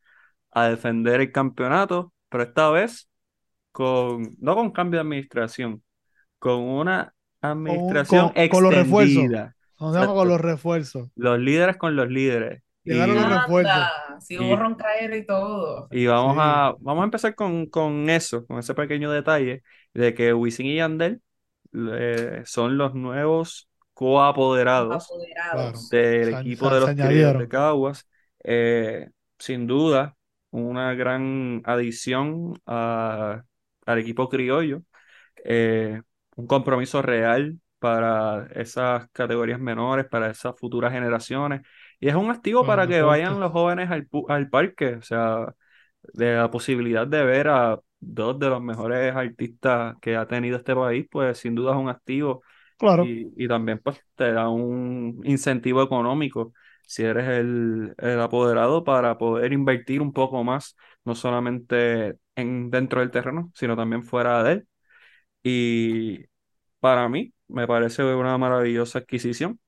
a 0.51 0.69
defender 0.69 1.21
el 1.21 1.31
campeonato, 1.31 2.13
pero 2.29 2.43
esta 2.43 2.69
vez 2.71 3.09
con, 3.71 4.35
no 4.39 4.55
con 4.55 4.71
cambio 4.71 4.99
de 4.99 5.03
administración, 5.03 5.83
con 6.39 6.61
una 6.61 7.13
administración 7.41 8.31
con- 8.31 8.47
con 8.47 8.63
los 8.63 8.73
refuerzos. 8.73 9.23
extendida. 9.23 9.55
Nos 9.79 9.93
vamos 9.93 10.15
con 10.15 10.27
los 10.29 10.41
refuerzos. 10.41 11.09
Los 11.15 11.39
líderes 11.39 11.77
con 11.77 11.95
los 11.95 12.09
líderes. 12.09 12.63
Y, 12.87 12.93
Llegaron 12.93 13.15
los 13.15 13.29
refuerzos. 13.29 13.73
Anda, 13.73 14.21
si 14.21 14.35
Y- 14.35 14.39
hubo 14.39 14.55
roncaera 14.55 15.15
y 15.17 15.25
todo. 15.25 15.87
y 15.91 16.05
vamos 16.07 16.33
Sí. 16.35 16.39
a, 16.41 16.75
vamos 16.79 17.01
a 17.01 17.05
empezar 17.05 17.35
con, 17.35 17.65
con 17.67 18.09
eso, 18.09 18.45
con 18.45 18.59
ese 18.59 18.73
pequeño 18.73 19.11
detalle 19.11 19.63
de 19.93 20.13
que 20.13 20.33
Wisin 20.33 20.65
y 20.67 20.75
Yandel 20.77 21.21
eh, 21.73 22.41
son 22.45 22.77
los 22.77 22.93
nuevos 22.95 23.69
coapoderados 23.93 25.05
Apoderados. 25.05 25.89
del 25.89 26.25
Se- 26.33 26.39
equipo 26.39 26.69
se- 26.69 26.75
de 26.75 26.81
los 26.81 26.89
criollos 26.91 27.39
de 27.39 27.47
Caguas. 27.47 28.09
Eh, 28.43 29.09
sin 29.37 29.67
duda, 29.67 30.15
una 30.51 30.93
gran 30.93 31.61
adición 31.65 32.53
a- 32.65 33.43
al 33.85 33.99
equipo 33.99 34.29
criollo. 34.29 34.81
Eh, 35.43 36.01
un 36.35 36.47
compromiso 36.47 37.01
real 37.01 37.59
para 37.79 38.47
esas 38.55 39.07
categorías 39.11 39.59
menores, 39.59 40.05
para 40.09 40.29
esas 40.31 40.55
futuras 40.59 40.91
generaciones. 40.93 41.61
Y 41.99 42.09
es 42.09 42.15
un 42.15 42.29
activo 42.31 42.65
Para 42.65 42.87
que 42.87 43.01
vayan 43.01 43.39
los 43.39 43.51
jóvenes 43.51 43.89
al, 43.91 44.07
pu- 44.09 44.25
al 44.29 44.49
parque. 44.49 44.95
O 44.95 45.01
sea, 45.01 45.53
de 46.13 46.35
la 46.35 46.51
posibilidad 46.51 47.07
de 47.07 47.23
ver 47.23 47.47
a 47.49 47.79
dos 47.99 48.39
de 48.39 48.49
los 48.49 48.61
mejores 48.61 49.15
artistas 49.15 49.95
que 50.01 50.15
ha 50.15 50.27
tenido 50.27 50.57
este 50.57 50.75
país, 50.75 51.07
pues 51.11 51.39
sin 51.39 51.55
duda 51.55 51.73
es 51.73 51.77
un 51.79 51.89
activo. 51.89 52.43
Claro. 52.77 53.11
Y, 53.11 53.43
y 53.43 53.47
también 53.47 53.79
pues 53.83 53.99
te 54.15 54.31
da 54.33 54.49
un 54.49 55.21
incentivo 55.25 55.83
económico 55.83 56.53
si 56.87 57.03
eres 57.03 57.27
el, 57.29 57.93
el 57.97 58.19
apoderado 58.21 58.83
para 58.83 59.17
poder 59.17 59.53
invertir 59.53 60.01
un 60.01 60.13
poco 60.13 60.43
más, 60.43 60.75
no 61.05 61.15
solamente 61.15 62.15
en, 62.35 62.69
dentro 62.71 63.01
del 63.01 63.11
terreno, 63.11 63.51
sino 63.55 63.75
también 63.75 64.03
fuera 64.03 64.43
de 64.43 64.53
él. 64.53 64.67
Y 65.43 66.25
para 66.79 67.09
mí 67.09 67.33
me 67.47 67.67
parece 67.67 68.03
una 68.03 68.37
maravillosa 68.37 68.99
adquisición. 68.99 69.59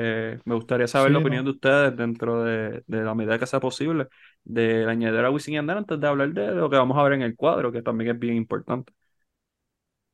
Eh, 0.00 0.38
me 0.44 0.54
gustaría 0.54 0.86
saber 0.86 1.10
Sí, 1.10 1.12
la 1.12 1.18
no. 1.18 1.20
opinión 1.20 1.44
de 1.44 1.50
ustedes 1.52 1.96
dentro 1.96 2.44
de, 2.44 2.84
de 2.86 3.02
la 3.04 3.14
medida 3.16 3.38
que 3.38 3.46
sea 3.46 3.60
posible 3.60 4.06
de 4.44 4.86
añadir 4.88 5.20
a 5.24 5.30
Wisin 5.30 5.54
y 5.54 5.56
Yandel 5.56 5.78
antes 5.78 6.00
de 6.00 6.06
hablar 6.06 6.30
de 6.32 6.52
lo 6.54 6.70
que 6.70 6.76
vamos 6.76 6.96
a 6.98 7.02
ver 7.02 7.14
en 7.14 7.22
el 7.22 7.34
cuadro, 7.36 7.72
que 7.72 7.82
también 7.82 8.10
es 8.12 8.18
bien 8.20 8.36
importante. 8.36 8.92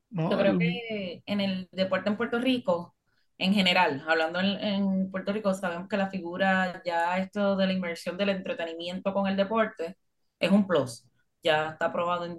No, 0.09 0.29
Yo 0.29 0.37
creo 0.37 0.57
que 0.57 1.21
en 1.25 1.41
el 1.41 1.67
deporte 1.71 2.09
en 2.09 2.17
Puerto 2.17 2.39
Rico, 2.39 2.95
en 3.37 3.53
general, 3.53 4.03
hablando 4.07 4.39
en, 4.39 4.47
en 4.63 5.11
Puerto 5.11 5.33
Rico, 5.33 5.53
sabemos 5.53 5.87
que 5.89 5.97
la 5.97 6.09
figura, 6.09 6.81
ya 6.85 7.17
esto 7.19 7.55
de 7.55 7.67
la 7.67 7.73
inversión 7.73 8.17
del 8.17 8.29
entretenimiento 8.29 9.13
con 9.13 9.27
el 9.27 9.35
deporte, 9.37 9.97
es 10.39 10.51
un 10.51 10.65
plus. 10.67 11.05
Ya 11.43 11.71
está 11.71 11.87
aprobado 11.87 12.25
en, 12.25 12.35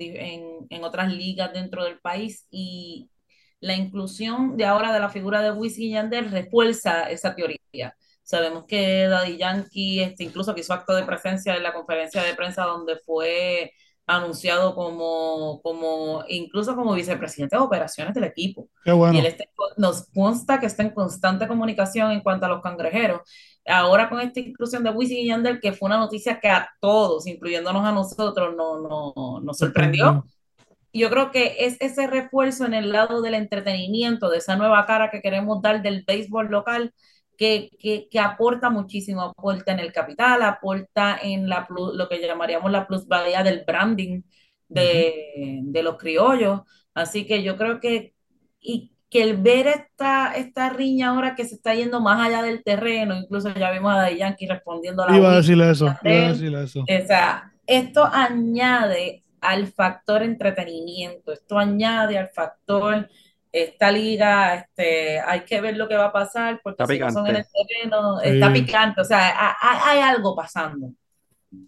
en 0.68 0.84
otras 0.84 1.12
ligas 1.12 1.52
dentro 1.52 1.84
del 1.84 2.00
país 2.00 2.46
y 2.50 3.08
la 3.66 3.74
inclusión 3.74 4.56
de 4.56 4.64
ahora 4.64 4.92
de 4.92 5.00
la 5.00 5.08
figura 5.08 5.42
de 5.42 5.50
Wisin 5.52 5.84
y 5.84 5.90
Yandel 5.92 6.30
refuerza 6.30 7.10
esa 7.10 7.34
teoría. 7.34 7.96
Sabemos 8.22 8.64
que 8.66 9.06
Daddy 9.08 9.36
Yankee, 9.38 10.00
este, 10.02 10.24
incluso 10.24 10.54
que 10.54 10.60
hizo 10.60 10.72
acto 10.72 10.94
de 10.94 11.04
presencia 11.04 11.56
en 11.56 11.62
la 11.62 11.72
conferencia 11.72 12.22
de 12.22 12.34
prensa 12.34 12.64
donde 12.64 12.96
fue 13.04 13.72
anunciado 14.08 14.74
como, 14.74 15.60
como 15.62 16.22
incluso 16.28 16.76
como 16.76 16.94
vicepresidente 16.94 17.56
de 17.56 17.62
operaciones 17.62 18.14
del 18.14 18.24
equipo. 18.24 18.68
qué 18.84 18.92
Y 18.92 18.94
bueno. 18.94 19.18
él 19.18 19.26
está- 19.26 19.44
nos 19.76 20.06
consta 20.14 20.60
que 20.60 20.66
está 20.66 20.82
en 20.84 20.90
constante 20.90 21.48
comunicación 21.48 22.12
en 22.12 22.20
cuanto 22.20 22.46
a 22.46 22.48
los 22.48 22.62
cangrejeros. 22.62 23.20
Ahora 23.66 24.08
con 24.08 24.20
esta 24.20 24.38
inclusión 24.38 24.84
de 24.84 24.90
Wisin 24.90 25.18
y 25.18 25.26
Yandel, 25.26 25.60
que 25.60 25.72
fue 25.72 25.86
una 25.88 25.96
noticia 25.98 26.38
que 26.38 26.48
a 26.48 26.68
todos, 26.80 27.26
incluyéndonos 27.26 27.84
a 27.84 27.90
nosotros, 27.90 28.54
no, 28.56 28.78
no, 28.80 29.40
nos 29.40 29.58
sorprendió. 29.58 30.24
Yo 30.92 31.10
creo 31.10 31.30
que 31.30 31.56
es 31.66 31.76
ese 31.80 32.06
refuerzo 32.06 32.64
en 32.66 32.74
el 32.74 32.90
lado 32.92 33.20
del 33.22 33.34
entretenimiento, 33.34 34.30
de 34.30 34.38
esa 34.38 34.56
nueva 34.56 34.86
cara 34.86 35.10
que 35.10 35.20
queremos 35.22 35.60
dar 35.62 35.82
del 35.82 36.04
béisbol 36.06 36.48
local, 36.50 36.92
que, 37.36 37.70
que, 37.78 38.08
que 38.10 38.18
aporta 38.20 38.70
muchísimo, 38.70 39.22
aporta 39.22 39.72
en 39.72 39.80
el 39.80 39.92
capital, 39.92 40.42
aporta 40.42 41.18
en 41.22 41.48
la 41.48 41.66
plus- 41.66 41.94
lo 41.94 42.08
que 42.08 42.18
llamaríamos 42.20 42.70
la 42.72 42.86
plusvalía 42.86 43.42
del 43.42 43.64
branding 43.66 44.22
de, 44.68 45.60
de 45.64 45.82
los 45.82 45.96
criollos. 45.98 46.62
Así 46.94 47.26
que 47.26 47.42
yo 47.42 47.56
creo 47.58 47.78
que, 47.80 48.14
y 48.60 48.92
que 49.10 49.22
el 49.22 49.36
ver 49.36 49.66
esta, 49.68 50.32
esta 50.34 50.70
riña 50.70 51.10
ahora 51.10 51.34
que 51.34 51.44
se 51.44 51.54
está 51.56 51.74
yendo 51.74 52.00
más 52.00 52.26
allá 52.26 52.42
del 52.42 52.64
terreno, 52.64 53.16
incluso 53.16 53.52
ya 53.54 53.70
vimos 53.70 53.92
a 53.92 53.98
Daddy 53.98 54.16
Yankee 54.18 54.46
respondiendo 54.48 55.02
a 55.02 55.06
la 55.06 55.16
Iba 55.16 55.32
a 55.32 55.36
decirle 55.36 55.70
eso, 55.70 55.86
iba 56.02 56.26
a 56.26 56.28
decirle 56.32 56.62
eso. 56.64 56.80
o 57.04 57.06
sea, 57.06 57.52
esto 57.66 58.04
añade 58.04 59.24
al 59.46 59.66
factor 59.68 60.22
entretenimiento, 60.22 61.32
esto 61.32 61.58
añade 61.58 62.18
al 62.18 62.28
factor, 62.28 63.08
esta 63.52 63.90
liga, 63.90 64.54
este, 64.54 65.18
hay 65.20 65.40
que 65.40 65.60
ver 65.60 65.76
lo 65.76 65.88
que 65.88 65.96
va 65.96 66.06
a 66.06 66.12
pasar, 66.12 66.60
porque 66.62 66.82
Está 66.82 66.92
si 66.92 66.98
no 67.00 67.10
son 67.10 67.26
en 67.28 67.36
el 67.36 67.44
terreno, 67.50 68.20
está 68.20 68.52
picante, 68.52 69.00
o 69.00 69.04
sea, 69.04 69.28
ha- 69.30 69.56
ha- 69.60 69.90
hay, 69.90 70.00
algo 70.00 70.34
pasando, 70.36 70.90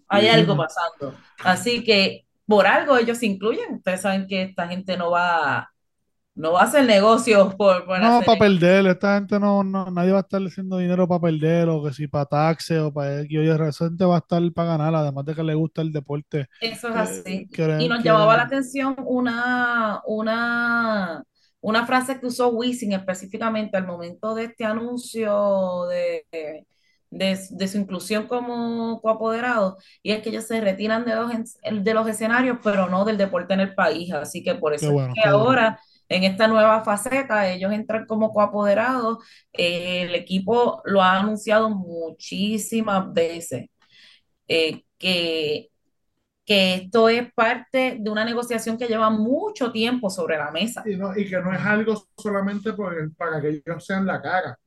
hay 0.07 0.23
Sí. 0.23 0.29
algo 0.29 0.55
pasando. 0.55 1.15
Así 1.43 1.83
que 1.83 2.25
por 2.45 2.67
algo 2.67 2.97
ellos 2.97 3.17
se 3.17 3.25
incluyen, 3.25 3.75
ustedes 3.75 4.01
saben 4.01 4.27
que 4.27 4.43
esta 4.43 4.67
gente 4.67 4.97
no 4.97 5.11
va, 5.11 5.71
no 6.39 6.53
va 6.53 6.61
a 6.61 6.63
hacer 6.65 6.85
negocios 6.85 7.55
por, 7.55 7.85
por 7.85 8.01
No, 8.01 8.23
hacer 8.23 8.23
para 8.23 8.37
perder, 8.39 8.85
esta 8.87 9.15
gente 9.15 9.37
no, 9.39 9.61
no, 9.63 9.91
nadie 9.91 10.11
va 10.13 10.19
a 10.19 10.21
estar 10.21 10.41
haciendo 10.41 10.77
dinero 10.77 11.05
para 11.07 11.19
perder, 11.21 11.67
o 11.67 11.83
que 11.83 11.91
si 11.93 12.07
para 12.07 12.25
taxes 12.25 12.79
o 12.79 12.93
para 12.93 13.21
X, 13.23 13.37
oye, 13.39 13.71
gente 13.73 14.05
va 14.05 14.15
a 14.15 14.19
estar 14.19 14.41
para 14.53 14.69
ganar, 14.77 14.95
además 14.95 15.25
de 15.25 15.35
que 15.35 15.43
le 15.43 15.53
gusta 15.53 15.81
el 15.81 15.91
deporte. 15.91 16.47
Eso 16.59 16.89
es 16.89 16.95
Eh, 16.95 17.23
así. 17.23 17.49
quieren- 17.51 17.77
Y 17.77 17.87
nos 17.87 18.03
llamaba 18.03 18.35
la 18.37 18.43
atención 18.43 18.95
una, 19.05 20.01
una, 20.05 21.23
una 21.61 21.85
frase 21.85 22.19
que 22.19 22.27
usó 22.27 22.49
Wisin 22.49 22.91
específicamente 22.93 23.77
al 23.77 23.87
momento 23.87 24.35
de 24.35 24.45
este 24.45 24.65
anuncio 24.65 25.85
de, 25.89 26.25
de, 27.11 27.39
de 27.51 27.67
su 27.67 27.77
inclusión 27.77 28.27
como 28.27 28.99
coapoderado, 29.01 29.77
y 30.03 30.11
es 30.11 30.21
que 30.21 30.29
ellos 30.29 30.45
se 30.45 30.59
retiran 30.61 31.05
de 31.05 31.15
los, 31.15 31.31
de 31.83 31.93
los 31.93 32.07
escenarios, 32.09 32.57
pero 32.63 32.89
no 32.89 33.05
del 33.05 33.17
deporte 33.17 33.53
en 33.53 33.61
el 33.61 33.73
país. 33.75 34.11
Así 34.13 34.43
que 34.43 34.55
por 34.55 34.73
eso 34.73 34.91
bueno, 34.91 35.15
es 35.15 35.21
que 35.23 35.29
qué 35.29 35.31
bueno. 35.31 35.73
En 36.09 36.23
esta 36.25 36.47
nueva 36.47 36.83
faceta, 36.83 37.49
ellos 37.49 37.71
entran 37.73 38.05
como 38.07 38.33
coapoderados. 38.33 39.19
Eh, 39.53 40.03
el 40.03 40.15
equipo 40.15 40.81
lo 40.85 41.01
ha 41.01 41.19
anunciado 41.19 41.69
muchísimas 41.69 43.13
veces. 43.13 43.67
eh, 44.47 44.83
que 44.97 45.69
que 46.45 46.75
esto 46.75 47.09
es 47.09 47.31
parte 47.33 47.97
de 47.99 48.09
una 48.09 48.25
negociación 48.25 48.77
que 48.77 48.87
lleva 48.87 49.09
mucho 49.11 49.71
tiempo 49.71 50.09
sobre 50.09 50.37
la 50.37 50.51
mesa. 50.51 50.81
Y, 50.83 50.95
no- 50.95 51.15
y 51.17 51.29
que 51.29 51.37
no 51.41 51.53
es 51.53 51.61
algo 51.61 52.07
solamente 52.17 52.73
por 52.73 52.97
el- 52.97 53.11
para 53.13 53.41
que 53.41 53.49
ellos 53.65 53.85
sean 53.85 54.05
la 54.05 54.21
cara. 54.21 54.57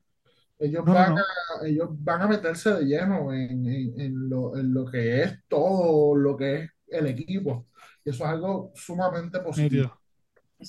Ellos, 0.59 0.85
no, 0.85 0.93
van 0.93 1.11
no. 1.15 1.15
a, 1.17 1.67
ellos 1.67 1.89
van 1.91 2.21
a 2.23 2.27
meterse 2.27 2.73
de 2.75 2.85
lleno 2.85 3.33
en, 3.33 3.65
en- 3.67 3.99
en 4.01 4.29
lo, 4.29 4.57
en 4.57 4.73
lo 4.73 4.85
que 4.85 5.23
es 5.23 5.39
todo 5.49 6.15
lo 6.15 6.37
que 6.37 6.63
es 6.63 6.71
el 6.87 7.07
equipo. 7.07 7.67
Y 8.05 8.11
eso 8.11 8.23
es 8.25 8.29
algo 8.31 8.71
sumamente 8.75 9.39
positivo. 9.41 9.91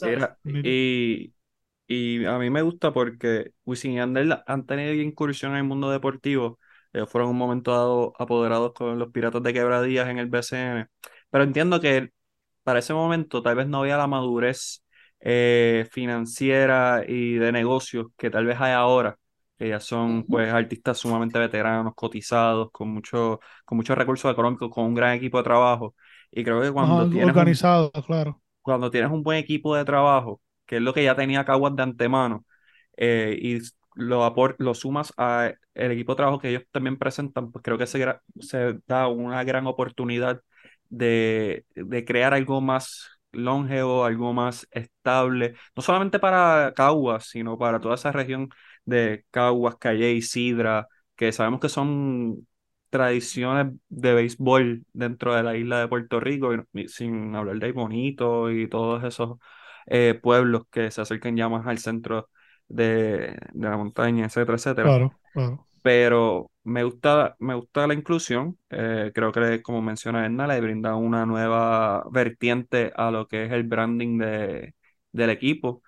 Nítido. 0.00 0.36
y, 0.62 1.34
y 1.86 2.24
a 2.24 2.38
mí 2.38 2.50
me 2.50 2.62
gusta 2.62 2.92
porque 2.92 3.52
Wisin 3.64 3.92
y 3.92 3.96
Yandel 3.96 4.36
han 4.46 4.66
tenido 4.66 4.92
incursión 4.94 5.52
en 5.52 5.58
el 5.58 5.64
mundo 5.64 5.90
deportivo. 5.90 6.58
Ellos 6.92 7.10
fueron 7.10 7.30
un 7.30 7.38
momento 7.38 7.72
dado 7.72 8.14
apoderados 8.18 8.72
con 8.74 8.98
los 8.98 9.10
Piratas 9.10 9.42
de 9.42 9.52
Quebradillas 9.52 10.08
en 10.08 10.18
el 10.18 10.26
BCN. 10.28 10.88
Pero 11.30 11.44
entiendo 11.44 11.80
que 11.80 12.10
para 12.62 12.78
ese 12.78 12.94
momento 12.94 13.42
tal 13.42 13.56
vez 13.56 13.66
no 13.68 13.80
había 13.80 13.96
la 13.96 14.06
madurez 14.06 14.82
eh, 15.20 15.86
financiera 15.90 17.04
y 17.06 17.34
de 17.34 17.52
negocios 17.52 18.06
que 18.16 18.30
tal 18.30 18.46
vez 18.46 18.60
hay 18.60 18.72
ahora, 18.72 19.18
que 19.58 19.68
ya 19.68 19.80
son 19.80 20.24
pues 20.24 20.52
artistas 20.52 20.98
sumamente 20.98 21.38
veteranos, 21.38 21.94
cotizados, 21.94 22.70
con 22.72 22.90
mucho, 22.90 23.40
con 23.64 23.76
muchos 23.76 23.96
recursos 23.96 24.30
económicos, 24.32 24.70
con 24.70 24.84
un 24.86 24.94
gran 24.94 25.14
equipo 25.14 25.38
de 25.38 25.44
trabajo. 25.44 25.94
Y 26.30 26.44
creo 26.44 26.60
que 26.62 26.72
cuando 26.72 26.96
Más 26.96 27.10
tienes 27.10 27.24
un, 27.24 27.30
organizado, 27.30 27.90
claro. 28.06 28.42
Cuando 28.64 28.90
tienes 28.90 29.12
un 29.12 29.24
buen 29.24 29.38
equipo 29.38 29.76
de 29.76 29.86
trabajo, 29.86 30.42
que 30.66 30.78
es 30.78 30.82
lo 30.82 30.94
que 30.94 31.04
ya 31.04 31.16
tenía 31.16 31.46
Caguas 31.46 31.76
de 31.76 31.84
antemano, 31.84 32.46
eh, 32.98 33.38
y 33.40 33.60
lo, 33.96 34.24
apor- 34.26 34.56
lo 34.58 34.74
sumas 34.74 35.12
a 35.18 35.52
el 35.74 35.92
equipo 35.92 36.12
de 36.14 36.16
trabajo 36.18 36.40
que 36.40 36.50
ellos 36.50 36.64
también 36.72 36.98
presentan, 36.98 37.52
pues 37.52 37.62
creo 37.64 37.78
que 37.78 37.86
se 37.86 38.80
da 38.86 39.08
una 39.08 39.44
gran 39.44 39.66
oportunidad 39.66 40.40
de, 40.88 41.64
de 41.74 42.04
crear 42.04 42.34
algo 42.34 42.60
más 42.60 43.08
longevo, 43.32 44.04
algo 44.04 44.32
más 44.32 44.66
estable, 44.70 45.54
no 45.76 45.82
solamente 45.82 46.18
para 46.18 46.72
Caguas, 46.76 47.26
sino 47.26 47.58
para 47.58 47.80
toda 47.80 47.96
esa 47.96 48.12
región 48.12 48.48
de 48.84 49.24
Caguas, 49.30 49.76
Calle, 49.76 50.20
Sidra, 50.22 50.86
que 51.16 51.32
sabemos 51.32 51.60
que 51.60 51.68
son 51.68 52.46
tradiciones 52.94 53.72
de 53.88 54.14
béisbol 54.14 54.84
dentro 54.92 55.34
de 55.34 55.42
la 55.42 55.56
isla 55.56 55.80
de 55.80 55.88
Puerto 55.88 56.20
Rico, 56.20 56.50
y 56.72 56.88
sin 56.88 57.34
hablar 57.34 57.58
de 57.58 57.72
Bonito 57.72 58.52
y 58.52 58.68
todos 58.68 59.02
esos 59.02 59.38
eh, 59.86 60.14
pueblos 60.22 60.62
que 60.70 60.92
se 60.92 61.00
acercan 61.00 61.36
ya 61.36 61.48
más 61.48 61.66
al 61.66 61.78
centro 61.78 62.30
de, 62.68 63.36
de 63.52 63.68
la 63.68 63.76
montaña, 63.76 64.26
etcétera, 64.26 64.56
etcétera. 64.56 64.88
Claro, 64.88 65.18
claro. 65.32 65.66
Pero 65.82 66.50
me 66.62 66.84
gusta, 66.84 67.36
me 67.40 67.54
gusta 67.54 67.86
la 67.88 67.94
inclusión. 67.94 68.58
eh, 68.70 69.10
creo 69.14 69.32
que, 69.32 69.60
como 69.62 69.82
menciona 69.82 70.24
Edna, 70.24 70.46
le 70.46 70.60
brinda 70.60 70.94
una 70.94 71.26
nueva 71.26 72.04
vertiente 72.12 72.92
a 72.96 73.10
lo 73.10 73.26
que 73.28 73.44
es 73.46 73.52
el 73.52 73.64
branding 73.64 74.18
de, 74.18 74.74
del 75.12 75.30
equipo. 75.30 75.82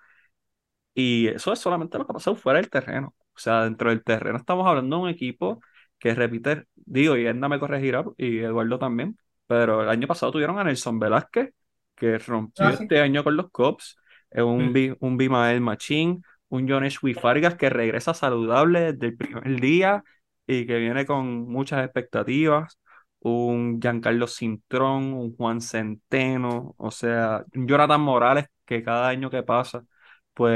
Y 0.93 1.27
eso 1.27 1.53
es 1.53 1.59
solamente 1.59 1.97
lo 1.97 2.05
que 2.05 2.11
ha 2.11 2.15
pasado 2.15 2.35
fuera 2.35 2.59
del 2.59 2.69
terreno. 2.69 3.15
O 3.35 3.39
sea, 3.39 3.63
dentro 3.65 3.89
del 3.89 4.03
terreno 4.03 4.37
estamos 4.37 4.67
hablando 4.67 4.97
de 4.97 5.03
un 5.03 5.09
equipo 5.09 5.61
que 5.99 6.13
repite, 6.13 6.65
digo, 6.75 7.17
y 7.17 7.25
Edna 7.25 7.49
me 7.49 7.59
corregirá, 7.59 8.03
y 8.17 8.39
Eduardo 8.39 8.79
también, 8.79 9.17
pero 9.47 9.83
el 9.83 9.89
año 9.89 10.07
pasado 10.07 10.31
tuvieron 10.31 10.59
a 10.59 10.63
Nelson 10.63 10.99
Velázquez, 10.99 11.51
que 11.95 12.17
rompió 12.19 12.67
Ah, 12.67 12.73
sí. 12.77 12.85
este 12.85 13.01
año 13.01 13.23
con 13.23 13.35
los 13.37 13.49
Cubs, 13.51 13.97
eh, 14.31 14.41
un, 14.41 14.71
Sí. 14.71 14.73
Bi- 14.73 14.95
un 14.99 15.17
Bimael 15.17 15.61
Machín, 15.61 16.23
un 16.49 16.69
Jones 16.69 16.99
Fargas 17.19 17.55
que 17.55 17.69
regresa 17.69 18.13
saludable 18.13 18.93
desde 18.93 19.07
el 19.07 19.17
primer 19.17 19.59
día 19.61 20.03
y 20.45 20.65
que 20.65 20.77
viene 20.77 21.05
con 21.05 21.47
muchas 21.47 21.83
expectativas, 21.83 22.79
un 23.19 23.79
Giancarlo 23.81 24.27
Cintrón, 24.27 25.13
un 25.13 25.35
Juan 25.35 25.61
Centeno, 25.61 26.75
o 26.77 26.91
sea, 26.91 27.43
un 27.55 27.67
Jonathan 27.67 28.01
Morales 28.01 28.45
que 28.65 28.83
cada 28.83 29.09
año 29.09 29.29
que 29.29 29.43
pasa, 29.43 29.83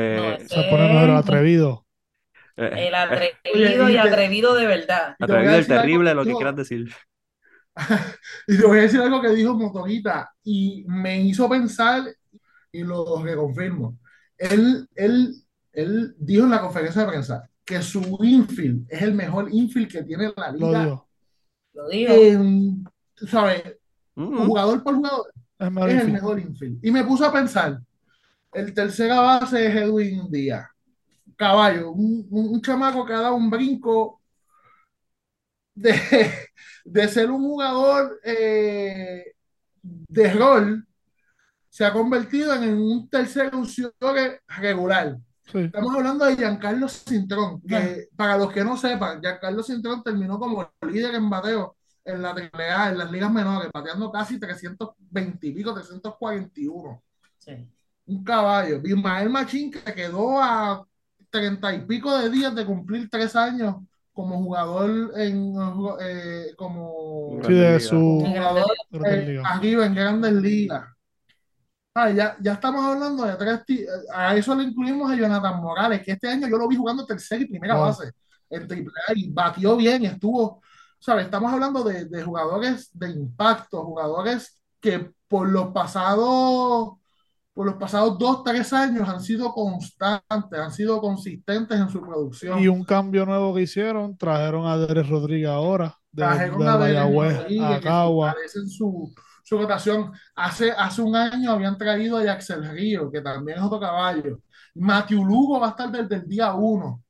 No, 0.09 0.31
pues... 0.31 0.37
ese 0.37 0.47
Se 0.53 0.63
pone 0.63 0.87
mejor 0.87 1.09
atrevido. 1.11 1.85
Eh, 2.61 2.87
el 2.87 2.93
eh, 2.93 2.95
atrevido 2.95 3.85
Oye, 3.85 3.93
y 3.93 3.97
y 3.97 4.01
te- 4.01 4.09
atrevido 4.09 4.53
de 4.55 4.67
verdad. 4.67 5.15
Atrevido, 5.19 5.55
el 5.55 5.67
terrible, 5.67 6.13
lo 6.13 6.23
que 6.25 6.33
quieras 6.33 6.55
decir. 6.55 6.91
Y 8.47 8.57
te 8.57 8.65
voy 8.65 8.79
a 8.79 8.81
decir 8.81 8.99
algo 9.01 9.21
que 9.21 9.29
dijo 9.29 9.53
Motorita 9.53 10.29
y 10.43 10.83
me 10.87 11.21
hizo 11.21 11.49
pensar 11.49 12.03
y 12.71 12.83
lo 12.83 13.21
reconfirmo. 13.23 13.97
Él, 14.37 14.87
él, 14.95 15.33
él 15.71 16.13
dijo 16.17 16.43
en 16.45 16.51
la 16.51 16.61
conferencia 16.61 17.01
de 17.03 17.07
prensa 17.07 17.49
que 17.63 17.81
su 17.81 18.17
infield 18.23 18.85
es 18.89 19.01
el 19.01 19.13
mejor 19.13 19.47
infield 19.51 19.89
que 19.91 20.03
tiene 20.03 20.33
la 20.35 20.51
Lo 20.51 20.57
liga 20.57 20.83
digo. 20.83 21.07
Lo 21.73 21.89
digo. 21.89 22.13
tú 23.15 23.27
¿sabes? 23.27 23.63
Mm, 24.15 24.45
Jugador 24.47 24.83
por 24.83 24.95
jugador 24.95 25.27
Es 25.59 25.67
es 25.95 26.01
el 26.01 26.11
mejor 26.11 26.39
infield. 26.39 26.79
Y 26.83 26.91
me 26.91 27.03
puse 27.05 27.25
a 27.25 27.31
pensar, 27.31 27.79
el 28.53 28.73
tercera 28.73 29.21
base 29.21 29.67
es 29.67 29.75
Edwin 29.75 30.29
Díaz. 30.29 30.67
Caballo, 31.41 31.89
un, 31.89 32.61
chamaco 32.61 33.03
que 33.03 33.13
ha 33.13 33.21
dado 33.21 33.33
un 33.33 33.49
brinco 33.49 34.21
de, 35.73 35.91
de 36.85 37.07
ser 37.07 37.31
un 37.31 37.41
jugador 37.41 38.19
eh, 38.23 39.33
de 39.81 40.33
rol, 40.33 40.87
se 41.67 41.83
ha 41.83 41.91
convertido 41.91 42.53
en 42.53 42.75
un 42.75 43.09
tercer 43.09 43.51
lucidor 43.51 44.39
regular. 44.49 45.17
Sí. 45.51 45.61
Estamos 45.61 45.95
hablando 45.95 46.25
de 46.25 46.35
Giancarlo 46.35 46.87
Cintrón, 46.87 47.59
que 47.63 48.09
para 48.15 48.37
los 48.37 48.53
que 48.53 48.63
no 48.63 48.77
sepan, 48.77 49.19
Giancarlo 49.19 49.63
Cintrón 49.63 50.03
terminó 50.03 50.37
como 50.37 50.71
líder 50.87 51.15
en 51.15 51.27
bateo 51.27 51.75
en 52.05 52.21
la 52.21 52.35
AAA, 52.35 52.91
en 52.91 52.97
las 52.99 53.11
ligas 53.11 53.31
menores, 53.31 53.71
bateando 53.73 54.11
casi 54.11 54.39
320 54.39 55.47
y 55.47 55.53
pico, 55.53 55.73
341. 55.73 57.01
Sí. 57.39 57.67
Un 58.05 58.23
caballo. 58.23 58.79
Ismael 58.83 59.31
Machín, 59.31 59.71
que 59.71 59.81
quedó 59.91 60.39
a 60.39 60.85
30 61.31 61.73
y 61.73 61.85
pico 61.85 62.17
de 62.17 62.29
días 62.29 62.55
de 62.55 62.65
cumplir 62.65 63.09
tres 63.09 63.35
años 63.35 63.77
como 64.13 64.37
jugador 64.43 65.13
en 65.19 65.53
eh, 66.01 66.53
como, 66.57 67.39
Sí, 67.43 67.53
de 67.53 67.79
su 67.79 67.97
como 67.97 68.33
jugador 68.35 68.65
eh, 69.05 69.25
Ligas. 69.27 69.45
arriba 69.45 69.85
en 69.85 69.95
grandes 69.95 70.33
ligas. 70.33 70.85
Ah, 71.93 72.09
ya, 72.09 72.37
ya 72.41 72.53
estamos 72.53 72.85
hablando 72.85 73.25
de 73.25 73.35
tres 73.35 73.59
a 74.13 74.35
eso 74.35 74.55
le 74.55 74.63
incluimos 74.63 75.11
a 75.11 75.15
Jonathan 75.15 75.61
Morales, 75.61 76.01
que 76.03 76.11
este 76.13 76.29
año 76.29 76.47
yo 76.47 76.57
lo 76.57 76.67
vi 76.69 76.77
jugando 76.77 77.05
tercera 77.05 77.41
y 77.43 77.47
primera 77.47 77.75
Wow. 77.75 77.87
base 77.87 78.11
en 78.49 78.65
AAA 78.67 79.13
y 79.15 79.29
batió 79.29 79.75
bien, 79.75 80.05
estuvo, 80.05 80.61
¿sabes? 80.99 81.25
Estamos 81.25 81.51
hablando 81.51 81.83
de, 81.83 82.05
de 82.05 82.23
jugadores 82.23 82.89
de 82.97 83.09
impacto, 83.09 83.83
jugadores 83.83 84.61
que 84.79 85.11
por 85.27 85.49
los 85.49 85.67
pasados, 85.73 86.93
por 87.53 87.65
los 87.65 87.75
pasados 87.75 88.17
dos, 88.17 88.43
tres 88.43 88.71
años 88.71 89.07
han 89.09 89.21
sido 89.21 89.51
constantes, 89.51 90.59
han 90.59 90.71
sido 90.71 91.01
consistentes 91.01 91.79
en 91.79 91.89
su 91.89 92.01
producción. 92.01 92.59
Y 92.59 92.67
un 92.67 92.83
cambio 92.83 93.25
nuevo 93.25 93.53
que 93.53 93.63
hicieron, 93.63 94.17
trajeron 94.17 94.67
a 94.67 94.77
Derek 94.77 95.09
Rodríguez 95.09 95.49
ahora, 95.49 95.97
de, 96.11 96.23
trajeron 96.23 96.59
de 96.59 96.97
a 96.97 97.03
Rodríguez, 97.03 97.61
a 97.61 97.81
Cagua. 97.81 98.35
su, 98.67 99.13
su 99.43 99.57
rotación. 99.57 100.11
Hace, 100.35 100.71
hace 100.71 101.01
un 101.01 101.15
año 101.15 101.51
habían 101.51 101.77
traído 101.77 102.17
a 102.17 102.23
Yaxel 102.23 102.69
Río, 102.69 103.11
que 103.11 103.21
también 103.21 103.57
es 103.57 103.63
otro 103.63 103.79
caballo. 103.79 104.39
Matthew 104.75 105.25
Lugo 105.25 105.59
va 105.59 105.67
a 105.67 105.69
estar 105.71 105.91
desde 105.91 106.15
el 106.15 106.27
día 106.27 106.53
uno. 106.53 107.03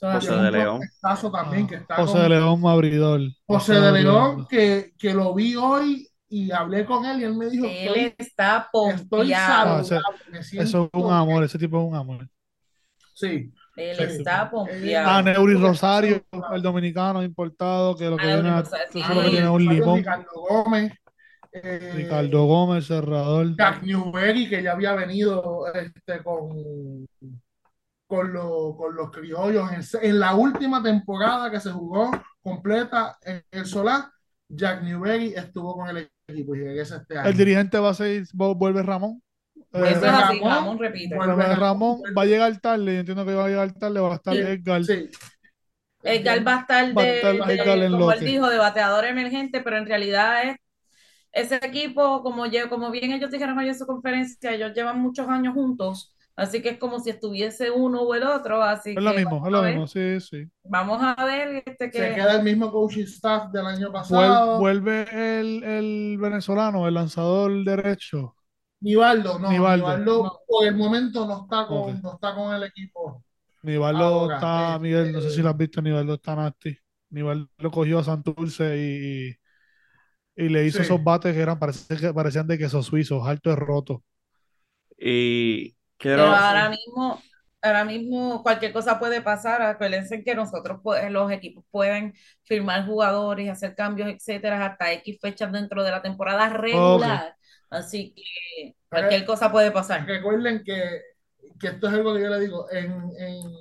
José 0.00 0.34
de 0.34 0.50
León. 0.50 0.80
También, 1.32 1.66
que 1.66 1.76
está 1.76 1.96
José 1.96 2.18
de 2.18 2.28
León 2.30 2.66
abridor. 2.66 3.20
José 3.46 3.74
de 3.74 3.92
León, 3.92 4.46
que, 4.48 4.92
que 4.98 5.14
lo 5.14 5.32
vi 5.34 5.54
hoy 5.54 6.08
y 6.32 6.50
hablé 6.50 6.86
con 6.86 7.04
él 7.04 7.20
y 7.20 7.24
él 7.24 7.36
me 7.36 7.50
dijo 7.50 7.66
él 7.66 8.14
está 8.16 8.70
estoy 8.94 9.32
saludable, 9.32 9.96
ah, 9.98 10.40
Eso 10.40 10.90
es 10.90 10.90
un 10.94 11.12
amor, 11.12 11.44
ese 11.44 11.58
tipo 11.58 11.78
es 11.78 11.88
un 11.90 11.94
amor. 11.94 12.26
Sí. 13.12 13.52
Él 13.76 14.00
está 14.00 14.50
pompeado. 14.50 15.10
Ah, 15.10 15.22
Neuri 15.22 15.54
Rosario, 15.56 16.24
el 16.54 16.62
dominicano 16.62 17.22
importado, 17.22 17.94
que 17.94 18.08
lo 18.08 18.16
que, 18.16 18.26
viene, 18.26 18.62
que 18.92 19.30
tiene 19.30 19.48
un 19.48 19.62
limón. 19.62 19.98
Ricardo 19.98 20.30
Gómez. 20.32 20.92
Eh, 21.52 21.92
Ricardo 21.96 22.46
Gómez, 22.46 22.86
cerrador. 22.86 23.54
Jack 23.54 23.82
Newberry, 23.82 24.48
que 24.48 24.62
ya 24.62 24.72
había 24.72 24.94
venido 24.94 25.66
este, 25.74 26.22
con, 26.22 27.06
con, 28.06 28.32
con 28.32 28.96
los 28.96 29.10
criollos 29.10 29.70
en, 29.70 30.08
en, 30.08 30.18
la 30.18 30.34
última 30.34 30.82
temporada 30.82 31.50
que 31.50 31.60
se 31.60 31.70
jugó 31.70 32.10
completa 32.40 33.18
en 33.20 33.44
el 33.50 33.66
Solar. 33.66 34.04
Jack 34.48 34.82
Newberry 34.82 35.34
estuvo 35.34 35.76
con 35.76 35.88
el 35.88 36.10
equipo 36.32 36.54
y 36.54 36.78
este 36.78 37.18
año. 37.18 37.28
El 37.28 37.36
dirigente 37.36 37.78
va 37.78 37.90
a 37.90 37.94
ser, 37.94 38.24
vuelve 38.32 38.82
Ramón. 38.82 39.22
Pues 39.70 39.96
eso 39.96 40.04
es 40.04 40.12
así, 40.12 40.40
Ramón, 40.40 40.78
repite. 40.78 41.16
Ramón 41.16 42.02
va 42.16 42.22
a 42.22 42.26
llegar 42.26 42.60
tarde, 42.60 42.92
yo 42.92 43.00
entiendo 43.00 43.24
que 43.24 43.34
va 43.34 43.46
a 43.46 43.48
llegar 43.48 43.72
tarde, 43.72 44.00
va 44.00 44.12
a 44.12 44.16
estar 44.16 44.36
Edgar. 44.36 44.84
Sí. 44.84 45.08
Edgar 46.02 46.46
va 46.46 46.56
a 46.56 46.60
estar 46.60 46.94
de, 46.94 47.88
como 47.90 48.12
él 48.12 48.20
dijo, 48.20 48.50
de 48.50 48.58
bateador 48.58 49.04
emergente, 49.04 49.60
pero 49.60 49.78
en 49.78 49.86
realidad 49.86 50.42
es 50.44 50.56
ese 51.32 51.56
equipo, 51.56 52.22
como, 52.22 52.44
como 52.68 52.90
bien 52.90 53.12
ellos 53.12 53.30
dijeron 53.30 53.56
hoy 53.56 53.68
en 53.68 53.78
su 53.78 53.86
conferencia, 53.86 54.52
ellos 54.52 54.72
llevan 54.74 55.00
muchos 55.00 55.28
años 55.28 55.54
juntos, 55.54 56.14
así 56.36 56.62
que 56.62 56.70
es 56.70 56.78
como 56.78 57.00
si 57.00 57.10
estuviese 57.10 57.70
uno 57.70 58.02
o 58.02 58.14
el 58.14 58.22
otro, 58.22 58.62
así 58.62 58.94
es 58.96 59.02
lo 59.02 59.14
mismo, 59.14 59.46
es 59.46 59.52
lo 59.52 59.62
mismo, 59.62 59.86
sí, 59.86 60.20
sí. 60.20 60.44
Vamos 60.64 60.98
a 61.00 61.24
ver 61.24 61.62
este 61.66 61.90
que... 61.90 61.98
Se 61.98 62.14
queda 62.14 62.36
el 62.36 62.42
mismo 62.42 62.70
coaching 62.70 63.04
staff 63.04 63.50
del 63.52 63.66
año 63.66 63.92
pasado. 63.92 64.58
Vuelve 64.58 65.06
el, 65.40 65.62
el 65.62 66.18
venezolano, 66.18 66.86
el 66.88 66.94
lanzador 66.94 67.64
derecho. 67.64 68.36
Nivaldo, 68.80 69.38
no, 69.38 69.48
Nivaldo, 69.50 70.42
por 70.46 70.66
el 70.66 70.74
momento 70.74 71.24
no 71.24 71.42
está 71.42 71.66
con, 71.68 72.02
no 72.02 72.14
está 72.14 72.34
con 72.34 72.52
el 72.52 72.64
equipo. 72.64 73.24
Nivaldo 73.62 74.32
está, 74.32 74.76
Miguel, 74.80 75.12
no 75.12 75.20
sé 75.20 75.30
si 75.30 75.40
lo 75.40 75.50
has 75.50 75.56
visto, 75.56 75.80
Nivaldo 75.80 76.14
está 76.14 76.34
nasty. 76.34 76.76
Nivaldo 77.10 77.48
cogió 77.70 78.00
a 78.00 78.04
Santurce 78.04 78.76
y, 78.76 79.36
y 80.34 80.48
le 80.48 80.66
hizo 80.66 80.82
esos 80.82 81.02
bates 81.04 81.32
que 81.32 81.40
eran, 81.40 81.60
que 81.60 82.12
parecían 82.12 82.48
de 82.48 82.58
queso 82.58 82.82
suizos, 82.82 83.24
alto 83.24 83.52
y 83.52 83.54
roto. 83.54 84.02
Y 84.98 85.76
quiero... 86.02 86.24
Pero 86.24 86.34
ahora 86.34 86.68
mismo, 86.68 87.22
ahora 87.62 87.84
mismo 87.84 88.42
cualquier 88.42 88.72
cosa 88.72 88.98
puede 88.98 89.22
pasar. 89.22 89.62
Acuérdense 89.62 90.22
que 90.24 90.34
nosotros, 90.34 90.80
los 91.10 91.30
equipos 91.30 91.64
pueden 91.70 92.14
firmar 92.42 92.84
jugadores, 92.84 93.48
hacer 93.48 93.74
cambios, 93.74 94.08
etcétera, 94.08 94.66
hasta 94.66 94.92
X 94.92 95.18
fechas 95.20 95.52
dentro 95.52 95.82
de 95.84 95.90
la 95.90 96.02
temporada 96.02 96.48
regular. 96.48 97.36
Así 97.70 98.14
que 98.14 98.74
cualquier 98.88 99.24
cosa 99.24 99.50
puede 99.50 99.70
pasar. 99.70 100.04
Recuerden 100.06 100.62
que, 100.64 101.00
que, 101.58 101.68
esto 101.68 101.88
es 101.88 101.94
algo 101.94 102.14
que 102.14 102.20
yo 102.20 102.28
le 102.28 102.40
digo. 102.40 102.70
En, 102.70 102.92
en, 103.18 103.52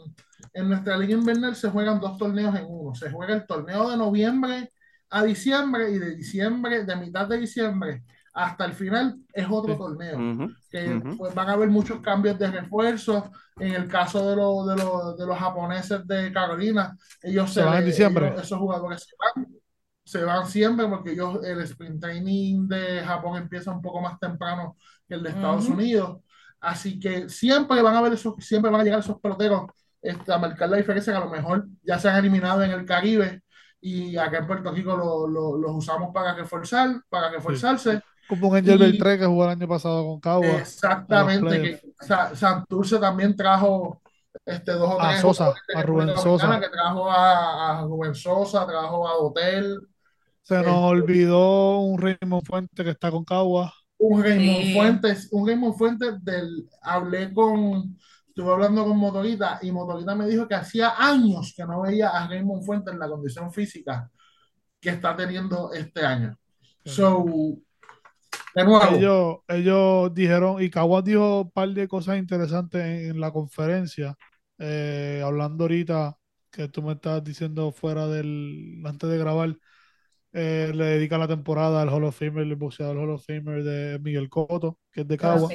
en, 0.53 0.69
nuestra 0.69 0.97
liga 0.97 1.13
invernal 1.13 1.55
se 1.55 1.69
juegan 1.69 1.99
dos 1.99 2.17
torneos 2.17 2.53
en 2.55 2.65
uno. 2.67 2.93
Se 2.95 3.09
juega 3.09 3.35
el 3.35 3.45
torneo 3.45 3.89
de 3.89 3.97
noviembre 3.97 4.69
a 5.09 5.23
diciembre 5.23 5.91
y 5.91 5.99
de 5.99 6.15
diciembre, 6.15 6.83
de 6.83 6.95
mitad 6.95 7.27
de 7.27 7.37
diciembre 7.37 8.03
hasta 8.33 8.65
el 8.65 8.73
final 8.73 9.17
es 9.33 9.47
otro 9.49 9.77
torneo. 9.77 10.49
que 10.69 11.01
pues, 11.17 11.33
van 11.33 11.49
a 11.49 11.53
haber 11.53 11.69
muchos 11.69 11.99
cambios 11.99 12.37
de 12.39 12.51
refuerzo. 12.51 13.31
En 13.57 13.75
el 13.75 13.87
caso 13.87 14.27
de, 14.29 14.35
lo, 14.35 14.65
de, 14.65 14.75
lo, 14.77 15.15
de 15.15 15.25
los 15.25 15.37
japoneses 15.37 16.07
de 16.07 16.31
Carolina, 16.31 16.97
ellos 17.21 17.53
se, 17.53 17.61
van 17.61 17.79
en 17.79 17.85
diciembre. 17.85 18.33
esos 18.37 18.57
jugadores 18.57 19.03
se 19.03 19.15
van 19.17 19.61
se 20.03 20.23
van 20.23 20.45
siempre 20.45 20.87
porque 20.87 21.11
ellos, 21.11 21.39
el 21.43 21.61
sprint 21.61 22.01
training 22.01 22.67
de 22.67 23.01
Japón 23.01 23.37
empieza 23.37 23.71
un 23.71 23.81
poco 23.81 24.01
más 24.01 24.19
temprano 24.19 24.75
que 25.07 25.15
el 25.15 25.23
de 25.23 25.29
Estados 25.29 25.67
Unidos. 25.69 26.19
Así 26.59 26.99
que 26.99 27.29
siempre 27.29 27.81
van 27.81 27.95
a 27.95 28.01
ver 28.01 28.13
esos, 28.13 28.35
siempre 28.39 28.69
van 28.69 28.81
a 28.81 28.83
llegar 28.83 28.99
esos 28.99 29.19
peloteros 29.21 29.71
este, 30.01 30.33
a 30.33 30.37
marcar 30.37 30.69
la 30.69 30.77
diferencia 30.77 31.13
que 31.13 31.17
a 31.17 31.23
lo 31.23 31.29
mejor 31.29 31.65
ya 31.81 31.97
se 31.97 32.09
han 32.09 32.17
eliminado 32.17 32.61
en 32.63 32.71
el 32.71 32.85
Caribe 32.85 33.43
y 33.79 34.17
acá 34.17 34.39
en 34.39 34.47
Puerto 34.47 34.71
Rico 34.71 34.95
los 35.27 35.75
usamos 35.75 36.13
para 36.13 36.35
reforzar, 36.35 37.01
para 37.09 37.29
reforzarse. 37.29 38.01
Como 38.31 38.47
un 38.47 38.55
Angel 38.55 38.77
Beltré 38.77 39.19
que 39.19 39.25
jugó 39.25 39.43
el 39.43 39.49
año 39.49 39.67
pasado 39.67 40.05
con 40.05 40.21
Cagua. 40.21 40.59
Exactamente. 40.59 41.81
Que, 41.81 41.93
Santurce 42.33 42.97
también 42.97 43.35
trajo 43.35 44.01
este, 44.45 44.71
dos 44.71 44.89
o 44.89 44.97
tres. 44.97 45.17
A 45.17 45.21
Sosa, 45.21 45.53
a 45.75 45.81
Rubén 45.81 46.15
Sosa. 46.15 46.57
Que 46.61 46.69
trajo 46.69 47.11
a, 47.11 47.79
a 47.79 47.81
Rubén 47.81 48.15
Sosa, 48.15 48.65
trajo 48.65 49.05
a 49.05 49.17
Hotel. 49.17 49.81
Se 50.43 50.55
nos 50.61 50.77
olvidó 50.77 51.79
un 51.79 51.99
Raymond 51.99 52.45
Fuente 52.45 52.85
que 52.85 52.91
está 52.91 53.11
con 53.11 53.25
Cagua. 53.25 53.73
Un 53.97 54.23
Raymond 54.23 54.75
Fuentes, 54.75 55.27
un 55.33 55.45
Raymond 55.45 55.75
Fuentes 55.75 56.23
del, 56.23 56.69
hablé 56.81 57.33
con, 57.33 57.97
estuve 58.29 58.49
hablando 58.49 58.85
con 58.85 58.97
Motorita 58.97 59.59
y 59.61 59.73
Motorita 59.73 60.15
me 60.15 60.25
dijo 60.25 60.47
que 60.47 60.55
hacía 60.55 60.93
años 60.97 61.53
que 61.53 61.65
no 61.65 61.81
veía 61.81 62.11
a 62.11 62.29
Raymond 62.29 62.63
Fuentes 62.63 62.93
en 62.93 62.99
la 63.01 63.09
condición 63.09 63.51
física 63.51 64.09
que 64.79 64.91
está 64.91 65.17
teniendo 65.17 65.73
este 65.73 66.05
año. 66.05 66.37
So, 66.85 67.25
de 68.55 68.65
nuevo. 68.65 68.95
Ellos, 68.95 69.37
ellos 69.47 70.13
dijeron, 70.13 70.61
y 70.61 70.69
Caguas 70.69 71.03
dijo 71.03 71.41
un 71.41 71.51
par 71.51 71.69
de 71.69 71.87
cosas 71.87 72.17
interesantes 72.17 73.09
en, 73.09 73.19
la 73.19 73.31
conferencia, 73.31 74.15
eh, 74.57 75.21
hablando 75.23 75.63
ahorita 75.65 76.17
que 76.51 76.67
tú 76.67 76.81
me 76.81 76.93
estás 76.93 77.23
diciendo 77.23 77.71
fuera 77.71 78.07
del, 78.07 78.81
antes 78.85 79.09
de 79.09 79.17
grabar, 79.17 79.55
eh, 80.33 80.71
le 80.73 80.85
dedica 80.85 81.17
la 81.17 81.27
temporada 81.27 81.81
al 81.81 81.89
Hall 81.89 82.03
of 82.05 82.17
Famer, 82.17 82.43
el 82.43 82.55
boxeador 82.55 82.97
Hall 82.97 83.11
of 83.11 83.25
Famer 83.25 83.63
de 83.63 83.99
Miguel 83.99 84.29
Coto, 84.29 84.79
que 84.91 85.01
es 85.01 85.07
de 85.07 85.15
ah, 85.15 85.17
Cagua. 85.17 85.49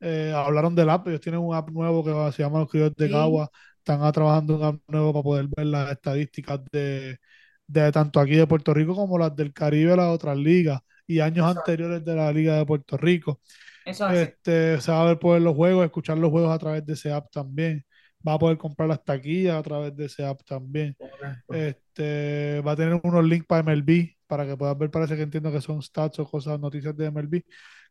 Eh, 0.00 0.32
hablaron 0.34 0.74
del 0.74 0.90
app, 0.90 1.08
ellos 1.08 1.20
tienen 1.20 1.40
un 1.40 1.54
app 1.54 1.70
nuevo 1.70 2.04
que 2.04 2.32
se 2.32 2.42
llama 2.42 2.60
Los 2.60 2.70
Criollos 2.70 2.94
de 2.96 3.10
Cagua. 3.10 3.50
Están 3.78 4.12
trabajando 4.12 4.56
un 4.56 4.64
app 4.64 4.80
nuevo 4.88 5.12
para 5.12 5.22
poder 5.22 5.48
ver 5.56 5.66
las 5.66 5.90
estadísticas 5.92 6.60
de, 6.70 7.18
de 7.66 7.92
tanto 7.92 8.20
aquí 8.20 8.36
de 8.36 8.46
Puerto 8.46 8.74
Rico 8.74 8.94
como 8.94 9.18
las 9.18 9.34
del 9.34 9.52
Caribe, 9.52 9.96
las 9.96 10.08
otras 10.08 10.36
ligas 10.36 10.80
y 11.06 11.20
años 11.20 11.46
anteriores 11.46 12.04
de 12.04 12.14
la 12.14 12.32
Liga 12.32 12.56
de 12.56 12.66
Puerto 12.66 12.96
Rico. 12.96 13.40
este, 13.84 14.80
se 14.80 14.92
va 14.92 15.02
a 15.02 15.06
ver 15.06 15.18
poder 15.18 15.42
los 15.42 15.54
juegos, 15.54 15.84
escuchar 15.84 16.18
los 16.18 16.30
juegos 16.30 16.52
a 16.52 16.58
través 16.58 16.84
de 16.84 16.94
ese 16.94 17.12
app 17.12 17.30
también 17.30 17.84
va 18.26 18.34
a 18.34 18.38
poder 18.38 18.58
comprar 18.58 18.88
las 18.88 19.04
taquillas 19.04 19.56
a 19.56 19.62
través 19.62 19.96
de 19.96 20.06
ese 20.06 20.24
app 20.24 20.42
también. 20.44 20.96
Este, 21.48 22.60
va 22.66 22.72
a 22.72 22.76
tener 22.76 23.00
unos 23.02 23.24
links 23.24 23.46
para 23.46 23.62
MLB 23.62 24.16
para 24.26 24.44
que 24.46 24.56
puedas 24.56 24.76
ver, 24.76 24.90
parece 24.90 25.16
que 25.16 25.22
entiendo 25.22 25.52
que 25.52 25.60
son 25.60 25.80
stats 25.80 26.18
o 26.18 26.26
cosas, 26.26 26.58
noticias 26.58 26.96
de 26.96 27.06
MLB, 27.10 27.42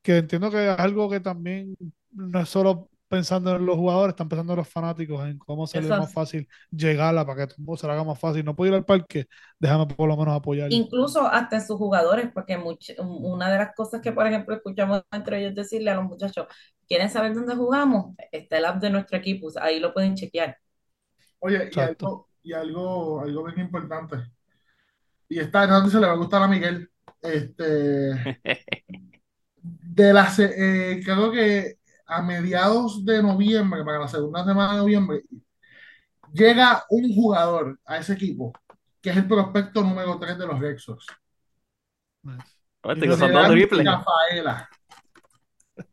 que 0.01 0.17
entiendo 0.17 0.51
que 0.51 0.69
es 0.69 0.79
algo 0.79 1.09
que 1.09 1.21
también 1.21 1.75
no 2.11 2.39
es 2.41 2.49
solo 2.49 2.89
pensando 3.07 3.55
en 3.55 3.65
los 3.65 3.75
jugadores, 3.75 4.13
están 4.13 4.29
pensando 4.29 4.53
en 4.53 4.57
los 4.57 4.67
fanáticos, 4.67 5.25
en 5.25 5.37
cómo 5.37 5.67
sería 5.67 5.97
más 5.97 6.11
fácil 6.11 6.47
llegarla 6.71 7.25
para 7.25 7.47
que 7.47 7.53
todo 7.53 7.77
se 7.77 7.87
haga 7.87 8.03
más 8.03 8.19
fácil. 8.19 8.43
No 8.43 8.55
puedo 8.55 8.71
ir 8.71 8.75
al 8.75 8.85
parque, 8.85 9.27
déjame 9.59 9.87
por 9.87 10.07
lo 10.07 10.17
menos 10.17 10.35
apoyar. 10.35 10.71
Incluso 10.71 11.27
hasta 11.27 11.57
en 11.57 11.65
sus 11.65 11.77
jugadores, 11.77 12.29
porque 12.33 12.57
una 12.99 13.51
de 13.51 13.57
las 13.57 13.75
cosas 13.75 14.01
que, 14.01 14.11
por 14.11 14.27
ejemplo, 14.27 14.55
escuchamos 14.55 15.03
entre 15.11 15.39
ellos 15.39 15.55
decirle 15.55 15.91
a 15.91 15.95
los 15.95 16.05
muchachos, 16.05 16.47
¿quieren 16.87 17.09
saber 17.09 17.33
dónde 17.33 17.55
jugamos? 17.55 18.15
Está 18.31 18.57
el 18.57 18.65
app 18.65 18.81
de 18.81 18.89
nuestro 18.89 19.17
equipo, 19.17 19.49
ahí 19.61 19.79
lo 19.79 19.93
pueden 19.93 20.15
chequear. 20.15 20.57
Oye, 21.39 21.69
y 21.71 21.79
algo, 21.79 22.29
y 22.41 22.53
algo, 22.53 23.21
algo 23.21 23.43
bien 23.45 23.59
importante. 23.59 24.17
Y 25.29 25.39
esta 25.39 25.67
no 25.67 25.89
se 25.89 25.99
le 25.99 26.07
va 26.07 26.13
a 26.13 26.17
gustar 26.17 26.41
a 26.43 26.47
Miguel. 26.47 26.89
Este, 27.21 27.63
de 29.61 30.13
las, 30.13 30.39
eh, 30.39 31.01
creo 31.03 31.31
que 31.31 31.77
a 32.05 32.21
mediados 32.21 33.03
de 33.03 33.21
noviembre, 33.21 33.83
para 33.83 33.99
la 33.99 34.07
segunda 34.07 34.43
semana 34.43 34.73
de 34.73 34.77
noviembre, 34.79 35.23
llega 36.31 36.83
un 36.89 37.13
jugador 37.13 37.79
a 37.85 37.97
ese 37.97 38.13
equipo, 38.13 38.53
que 39.01 39.09
es 39.09 39.17
el 39.17 39.27
prospecto 39.27 39.81
número 39.81 40.17
3 40.19 40.37
de 40.37 40.47
los 40.47 40.59
Rexos. 40.59 41.07
Rafaela. 43.83 44.69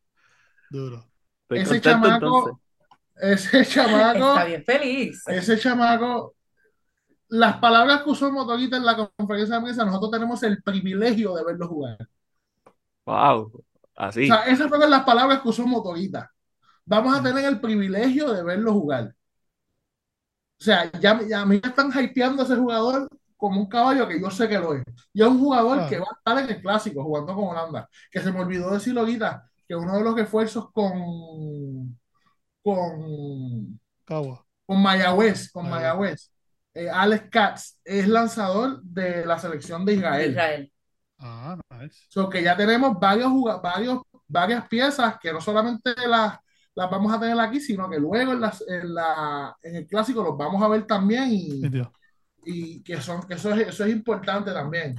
Duro. 0.70 1.05
ese 1.48 1.80
chamaco, 1.80 2.60
ese 3.16 3.64
chamaco. 3.66 4.30
Está 4.30 4.44
bien 4.44 4.64
feliz. 4.64 5.22
Ese 5.26 5.59
chamaco. 5.59 6.34
Las 7.28 7.56
palabras 7.56 8.02
que 8.02 8.10
usó 8.10 8.30
Motorita 8.30 8.76
en 8.76 8.84
la 8.84 9.10
conferencia 9.16 9.56
de 9.56 9.62
prensa, 9.62 9.86
nosotros 9.86 10.10
tenemos 10.10 10.43
el 10.43 10.62
privilegio 10.62 11.34
de 11.34 11.44
verlo 11.44 11.66
jugar. 11.66 11.97
Wow. 13.06 13.64
Así. 13.97 14.31
O 14.31 14.35
sea, 14.35 14.44
esas 14.47 14.69
fueron 14.69 14.90
las 14.90 15.05
palabras 15.05 15.40
que 15.40 15.48
usó 15.48 15.66
Motorita. 15.66 16.31
Vamos 16.85 17.19
a 17.19 17.23
tener 17.23 17.44
el 17.44 17.60
privilegio 17.60 18.32
de 18.32 18.43
verlo 18.43 18.73
jugar. 18.73 19.14
O 20.60 20.64
sea, 20.64 20.90
ya, 20.93 21.20
ya 21.28 21.40
a 21.43 21.47
mí 21.47 21.60
me 21.62 21.69
están 21.69 21.90
hypeando 21.93 22.43
a 22.43 22.44
ese 22.44 22.56
jugador 22.56 23.09
como 23.36 23.60
un 23.60 23.69
caballo 23.69 24.06
que 24.06 24.20
yo 24.20 24.31
sé 24.31 24.48
que 24.48 24.59
lo 24.59 24.74
es. 24.74 24.85
Y 25.12 25.20
es 25.20 25.28
un 25.28 25.40
jugador 25.40 25.89
que 25.89 25.98
va 25.98 26.06
a 26.09 26.16
estar 26.16 26.44
en 26.44 26.56
el 26.56 26.62
clásico 26.62 27.02
jugando 27.02 27.35
con 27.35 27.48
Holanda. 27.48 27.89
Que 28.10 28.20
se 28.20 28.31
me 28.31 28.40
olvidó 28.40 28.70
decirlo 28.70 29.01
ahorita, 29.01 29.51
que 29.66 29.74
uno 29.74 29.97
de 29.97 30.05
los 30.05 30.16
esfuerzos 30.19 30.70
con, 30.70 31.98
con, 32.62 33.81
con 34.05 34.82
Mayagüez, 34.82 35.51
con 35.51 35.69
Mayagüez. 35.69 35.70
Mayagüez. 35.70 36.32
Eh, 36.74 36.89
Alex 36.89 37.24
Katz 37.31 37.81
es 37.85 38.09
lanzador 38.09 38.81
de 38.82 39.27
la 39.27 39.39
selección 39.39 39.85
de 39.85 39.94
Israel. 39.94 40.31
Israel. 40.31 40.72
Ah, 41.23 41.57
nice. 41.70 42.09
So 42.09 42.28
que 42.28 42.43
ya 42.43 42.57
tenemos 42.57 42.99
varios, 42.99 43.31
juga- 43.31 43.59
varios, 43.61 44.03
varias 44.28 44.69
piezas 44.69 45.19
que 45.20 45.32
no 45.32 45.40
solamente 45.40 45.94
las, 46.07 46.39
las 46.74 46.90
vamos 46.90 47.12
a 47.12 47.20
tener 47.20 47.39
aquí, 47.40 47.61
sino 47.61 47.89
que 47.89 47.99
luego 47.99 48.32
en, 48.32 48.40
las, 48.40 48.62
en, 48.69 48.94
la, 48.94 49.57
en 49.62 49.77
el 49.77 49.86
clásico 49.86 50.23
los 50.23 50.36
vamos 50.36 50.62
a 50.62 50.69
ver 50.69 50.86
también 50.86 51.28
y, 51.32 51.73
y 52.44 52.82
que, 52.82 53.01
son, 53.01 53.23
que 53.27 53.35
eso, 53.35 53.53
es, 53.55 53.69
eso 53.69 53.85
es 53.85 53.93
importante 53.93 54.53
también. 54.53 54.97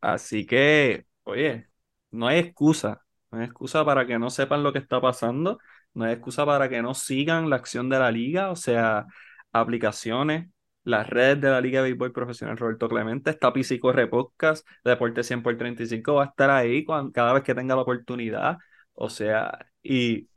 Así 0.00 0.46
que, 0.46 1.06
oye, 1.24 1.68
no 2.10 2.26
hay 2.28 2.38
excusa. 2.38 3.02
No 3.30 3.38
hay 3.38 3.44
excusa 3.46 3.84
para 3.84 4.06
que 4.06 4.18
no 4.18 4.30
sepan 4.30 4.62
lo 4.62 4.72
que 4.72 4.78
está 4.80 5.00
pasando. 5.00 5.58
No 5.94 6.04
hay 6.04 6.12
excusa 6.14 6.44
para 6.46 6.68
que 6.68 6.82
no 6.82 6.94
sigan 6.94 7.48
la 7.50 7.56
acción 7.56 7.88
de 7.88 7.98
la 7.98 8.10
liga. 8.10 8.50
O 8.50 8.56
sea, 8.56 9.06
aplicaciones, 9.52 10.50
las 10.90 11.08
redes 11.08 11.40
de 11.40 11.50
la 11.50 11.60
Liga 11.60 11.80
de 11.82 11.90
Béisbol 11.90 12.12
Profesional 12.12 12.56
Roberto 12.58 12.88
Clemente, 12.88 13.30
está 13.30 13.52
Pisi 13.52 13.78
Corre 13.78 14.06
Podcast, 14.08 14.66
Deporte 14.84 15.22
100 15.24 15.42
por 15.42 15.56
35 15.56 16.14
va 16.14 16.24
a 16.24 16.26
estar 16.26 16.50
ahí 16.50 16.84
cuan- 16.84 17.10
cada 17.12 17.32
vez 17.32 17.42
que 17.44 17.54
tenga 17.54 17.74
la 17.76 17.82
oportunidad. 17.82 18.58
O 18.94 19.08
sea, 19.10 19.66
y 19.82 20.28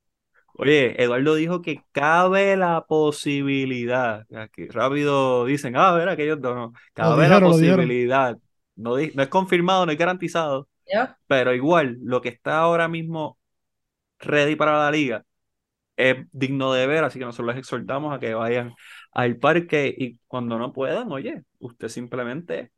Oye, 0.55 1.01
Eduardo 1.01 1.35
dijo 1.35 1.61
que 1.61 1.81
cabe 1.91 2.55
la 2.55 2.85
posibilidad. 2.87 4.25
Aquí 4.35 4.67
rápido 4.67 5.45
dicen, 5.45 5.75
ah, 5.75 5.89
a 5.89 5.93
ver, 5.97 6.09
aquellos 6.09 6.39
dos 6.41 6.55
no. 6.55 6.73
Cabe 6.93 7.17
la 7.27 7.39
dijeron, 7.39 7.51
posibilidad. 7.51 8.37
No, 8.75 8.95
di- 8.95 9.11
no 9.15 9.23
es 9.23 9.29
confirmado, 9.29 9.85
no 9.85 9.91
es 9.91 9.97
garantizado, 9.97 10.67
pero 11.27 11.53
igual, 11.55 11.97
lo 12.03 12.21
que 12.21 12.29
está 12.29 12.59
ahora 12.59 12.87
mismo 12.87 13.39
ready 14.19 14.55
para 14.55 14.77
la 14.79 14.91
liga 14.91 15.23
es 15.97 16.17
digno 16.31 16.73
de 16.73 16.87
ver, 16.87 17.03
así 17.03 17.19
que 17.19 17.25
nosotros 17.25 17.49
les 17.55 17.57
exhortamos 17.59 18.13
a 18.15 18.19
que 18.19 18.33
vayan 18.33 18.73
al 19.13 19.37
parque 19.37 19.93
y 19.97 20.17
cuando 20.27 20.57
no 20.59 20.73
puedan, 20.73 21.11
oye, 21.11 21.43
usted 21.59 21.87
simplemente 21.89 22.71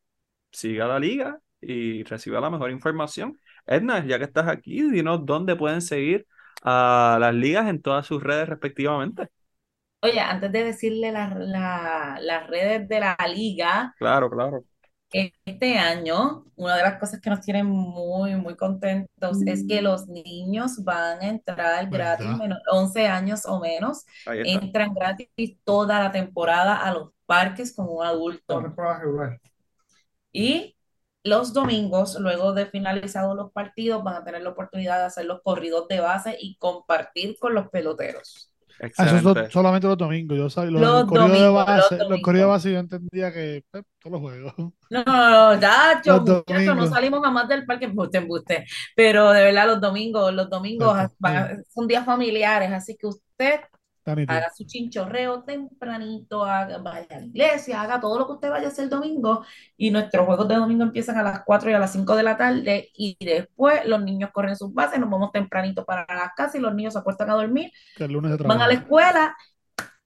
siga 0.51 0.87
la 0.87 0.99
liga 0.99 1.39
y 1.61 2.03
reciba 2.03 2.41
la 2.41 2.49
mejor 2.49 2.71
información. 2.71 3.39
Edna, 3.67 4.05
ya 4.05 4.17
que 4.19 4.25
estás 4.25 4.47
aquí, 4.47 4.81
dinos 4.91 5.25
dónde 5.25 5.55
pueden 5.55 5.81
seguir 5.81 6.27
a 6.63 7.17
las 7.19 7.33
ligas 7.35 7.69
en 7.69 7.81
todas 7.81 8.05
sus 8.07 8.23
redes 8.23 8.49
respectivamente. 8.49 9.29
Oye, 10.01 10.19
antes 10.21 10.51
de 10.53 10.63
decirle 10.63 11.11
la- 11.11 11.33
la- 11.35 12.17
las 12.21 12.47
redes 12.47 12.87
de 12.87 12.99
la 13.01 13.17
liga, 13.27 13.93
Claro, 13.97 14.29
claro. 14.29 14.65
Este 15.45 15.77
año, 15.77 16.45
una 16.55 16.75
de 16.75 16.83
las 16.83 16.99
cosas 16.99 17.21
que 17.21 17.29
nos 17.29 17.41
tienen 17.41 17.65
muy, 17.67 18.35
muy 18.35 18.55
contentos 18.57 19.41
es 19.45 19.65
que 19.65 19.81
los 19.81 20.07
niños 20.07 20.83
van 20.83 21.21
a 21.21 21.29
entrar 21.29 21.89
gratis, 21.89 22.35
menos 22.35 22.59
11 22.71 23.07
años 23.07 23.45
o 23.45 23.59
menos, 23.59 24.05
entran 24.41 24.93
gratis 24.93 25.29
toda 25.63 25.99
la 26.01 26.11
temporada 26.11 26.77
a 26.77 26.93
los 26.93 27.11
parques 27.25 27.73
como 27.73 27.93
un 27.93 28.05
adulto. 28.05 28.75
Y 30.31 30.75
los 31.23 31.53
domingos, 31.53 32.17
luego 32.19 32.53
de 32.53 32.65
finalizados 32.67 33.35
los 33.35 33.51
partidos, 33.51 34.03
van 34.03 34.15
a 34.15 34.23
tener 34.25 34.41
la 34.43 34.49
oportunidad 34.51 34.99
de 34.99 35.05
hacer 35.05 35.25
los 35.25 35.41
corridos 35.41 35.87
de 35.87 35.99
base 36.01 36.37
y 36.39 36.57
compartir 36.57 37.37
con 37.39 37.55
los 37.55 37.69
peloteros. 37.69 38.51
Ah, 38.97 39.05
eso 39.05 39.39
es 39.39 39.53
solamente 39.53 39.87
los 39.87 39.97
domingos. 39.97 40.37
Yo 40.37 40.49
sabía, 40.49 40.71
lo 40.71 40.79
Los 40.79 41.07
de 41.09 41.17
los 41.17 41.53
base, 41.53 41.97
los 41.97 41.99
domingos. 42.09 42.21
corridos 42.21 42.45
de 42.47 42.51
base 42.51 42.71
yo 42.73 42.79
entendía 42.79 43.31
que 43.33 43.57
eh, 43.57 43.63
todos 43.99 44.11
los 44.11 44.21
juegos. 44.21 44.53
No, 44.89 45.03
no, 45.03 45.53
no, 45.55 45.59
Chacho, 45.59 46.17
Los 46.17 46.43
muchacho, 46.47 46.75
no 46.75 46.85
salimos 46.87 47.21
jamás 47.23 47.47
del 47.47 47.65
parque, 47.65 47.85
embuste, 47.85 48.17
embuste. 48.19 48.65
Pero 48.95 49.31
de 49.31 49.43
verdad, 49.43 49.67
los 49.67 49.81
domingos, 49.81 50.33
los 50.33 50.49
domingos 50.49 50.95
van 51.19 51.63
son 51.73 51.87
días 51.87 52.05
familiares, 52.05 52.71
así 52.71 52.95
que 52.95 53.07
usted 53.07 53.61
Haga 54.05 54.51
su 54.55 54.65
chinchorreo 54.65 55.43
tempranito, 55.43 56.43
haga, 56.45 56.77
vaya 56.77 57.07
a 57.09 57.19
la 57.19 57.25
iglesia, 57.25 57.81
haga 57.81 57.99
todo 57.99 58.19
lo 58.19 58.27
que 58.27 58.33
usted 58.33 58.49
vaya 58.49 58.67
a 58.67 58.69
hacer 58.69 58.85
el 58.85 58.89
domingo. 58.89 59.43
Y 59.77 59.91
nuestros 59.91 60.25
juegos 60.25 60.47
de 60.47 60.55
domingo 60.55 60.83
empiezan 60.83 61.17
a 61.17 61.23
las 61.23 61.43
4 61.43 61.71
y 61.71 61.73
a 61.73 61.79
las 61.79 61.91
5 61.91 62.15
de 62.15 62.23
la 62.23 62.37
tarde. 62.37 62.89
Y 62.93 63.17
después 63.19 63.85
los 63.85 64.01
niños 64.03 64.31
corren 64.31 64.55
sus 64.55 64.73
bases, 64.73 64.99
nos 64.99 65.09
vamos 65.09 65.31
tempranito 65.31 65.85
para 65.85 66.05
las 66.07 66.33
casas 66.35 66.55
y 66.55 66.59
los 66.59 66.73
niños 66.75 66.93
se 66.93 66.99
acuestan 66.99 67.29
a 67.29 67.33
dormir 67.33 67.71
Que 67.95 68.05
el 68.05 68.13
lunes 68.13 68.37
van 68.37 68.61
a 68.61 68.67
la 68.67 68.73
escuela 68.73 69.35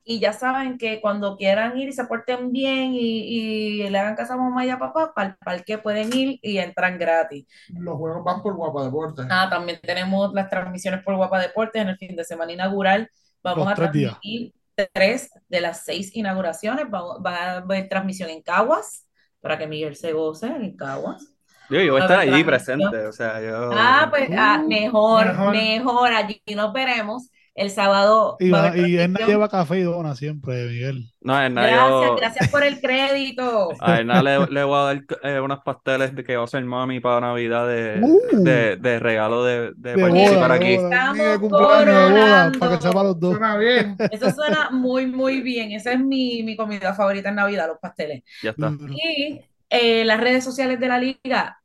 y 0.10 0.20
ya 0.20 0.34
saben 0.34 0.80
que 0.80 1.02
cuando 1.02 1.38
quieran 1.38 1.78
ir 1.78 1.90
y 1.90 1.94
se 1.94 2.04
porten 2.06 2.52
bien 2.52 2.96
y, 2.96 3.84
y 3.84 3.90
le 3.90 4.00
hagan 4.00 4.16
caso 4.16 4.34
a 4.34 4.38
mamá 4.38 4.66
y 4.66 4.72
a 4.72 4.80
papá, 4.80 5.14
para 5.14 5.30
el 5.30 5.36
parque 5.36 5.78
pueden 5.78 6.12
ir 6.12 6.40
y 6.42 6.58
entran 6.58 6.98
gratis. 6.98 7.46
Los 7.68 7.96
juegos 7.96 8.24
van 8.24 8.42
por 8.42 8.56
Guapa 8.56 8.86
Deportes. 8.86 9.28
Ah, 9.30 9.48
también 9.52 9.80
tenemos 9.84 10.34
las 10.34 10.50
transmisiones 10.50 11.04
por 11.04 11.16
Guapa 11.16 11.40
Deportes 11.40 11.84
en 11.84 11.90
el 11.90 11.98
fin 11.98 12.16
de 12.16 12.24
semana 12.24 12.52
inaugural. 12.52 13.08
Vamos 13.44 13.66
Los 13.66 13.74
a 13.74 13.76
tres 13.76 13.92
días. 13.92 14.14
transmitir 14.22 14.54
tres 14.94 15.30
de 15.48 15.62
las 15.62 15.84
seis 15.86 16.16
inauguraciones. 16.16 16.90
Vamos- 16.90 17.18
va 17.26 17.36
a 17.36 17.58
haber 17.58 17.90
transmisión 17.90 18.30
en 18.30 18.42
Caguas 18.42 19.08
para 19.42 19.58
que 19.58 19.68
Miguel 19.68 19.96
se 19.96 20.14
goce 20.14 20.48
en 20.48 20.76
Caguas. 20.78 21.36
Yo, 21.70 21.82
yo 21.82 21.92
voy 21.94 22.02
a 22.02 22.06
estar 22.06 22.20
allí 22.20 22.44
presente, 22.44 23.06
o 23.06 23.12
sea, 23.12 23.40
yo... 23.42 23.70
Ah, 23.74 24.08
pues 24.10 24.30
ah, 24.38 24.62
Uh, 24.64 24.68
mejor, 24.68 25.26
mejor. 25.28 25.52
mejor. 25.52 26.12
Allí 26.14 26.42
nos 26.56 26.74
veremos. 26.74 27.30
El 27.56 27.72
sábado 27.72 28.38
Y, 28.40 28.50
va 28.52 28.64
a 28.64 28.68
haber 28.70 28.88
y 28.88 28.98
lleva 29.26 29.50
café 29.50 29.80
y 29.80 29.82
dona 29.84 30.16
siempre, 30.16 30.66
Miguel. 30.68 31.12
No, 31.22 31.42
es 31.42 31.52
nada, 31.52 31.68
Gracias, 31.68 31.90
yo... 31.90 32.16
gracias 32.16 32.50
por 32.50 32.64
el 32.64 32.80
crédito. 32.80 33.70
A 33.82 34.00
Edna 34.00 34.24
le, 34.24 34.46
le 34.48 34.64
voy 34.64 34.78
a 34.78 34.82
dar 34.84 35.02
eh, 35.24 35.40
unos 35.42 35.60
pasteles 35.66 36.16
de 36.16 36.24
que 36.24 36.36
va 36.38 36.44
a 36.44 36.46
hacer 36.46 36.64
mami 36.64 37.00
para 37.02 37.20
Navidad 37.22 37.68
de, 37.68 38.00
Uh. 38.02 38.44
de, 38.44 38.78
de 38.78 39.00
regalo 39.00 39.44
de, 39.44 39.74
de 39.76 39.96
De 39.96 40.02
participar 40.02 40.42
boda, 40.48 40.54
aquí. 40.54 40.78
boda, 40.78 41.12
Estamos 41.12 41.50
coronando. 41.52 42.60
para 42.60 42.78
que 42.78 42.82
sepa 42.84 43.04
los 43.04 43.20
dos. 43.20 43.32
Suena 43.38 43.58
bien. 43.58 43.96
Eso 44.12 44.32
suena 44.32 44.70
muy, 44.72 45.06
muy 45.08 45.42
bien. 45.42 45.72
Esa 45.72 45.92
es 45.94 46.00
mi, 46.00 46.44
mi 46.44 46.56
comida 46.56 46.94
favorita 46.94 47.30
en 47.30 47.36
Navidad, 47.36 47.68
los 47.68 47.80
pasteles. 47.80 48.24
Ya 48.42 48.52
está. 48.52 48.72
Y 48.90 49.42
eh, 49.70 50.06
las 50.06 50.20
redes 50.22 50.44
sociales 50.44 50.80
de 50.80 50.88
la 50.88 50.98
liga. 50.98 51.59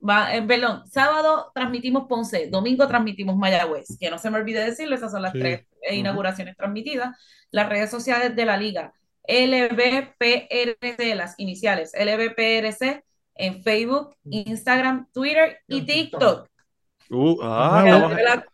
Va, 0.00 0.34
eh, 0.36 0.42
perdón, 0.42 0.88
sábado 0.88 1.50
transmitimos 1.54 2.06
Ponce, 2.08 2.48
domingo 2.48 2.86
transmitimos 2.86 3.36
Mayagüez, 3.36 3.96
que 3.98 4.10
no 4.10 4.18
se 4.18 4.30
me 4.30 4.38
olvide 4.38 4.64
decirlo, 4.64 4.94
esas 4.94 5.10
son 5.10 5.22
las 5.22 5.32
Sí. 5.32 5.40
tres 5.40 5.66
eh, 5.82 5.96
inauguraciones 5.96 6.56
transmitidas. 6.56 7.16
Las 7.50 7.68
redes 7.68 7.90
sociales 7.90 8.36
de 8.36 8.44
la 8.44 8.56
liga, 8.56 8.92
LBPRC, 9.26 11.14
las 11.14 11.34
iniciales, 11.38 11.92
LBPRC 11.94 13.02
en 13.34 13.62
Facebook, 13.62 14.14
Instagram, 14.24 15.08
Twitter 15.12 15.58
y 15.66 15.82
TikTok. 15.82 16.48
Uh, 17.10 17.38
ah, 17.42 18.44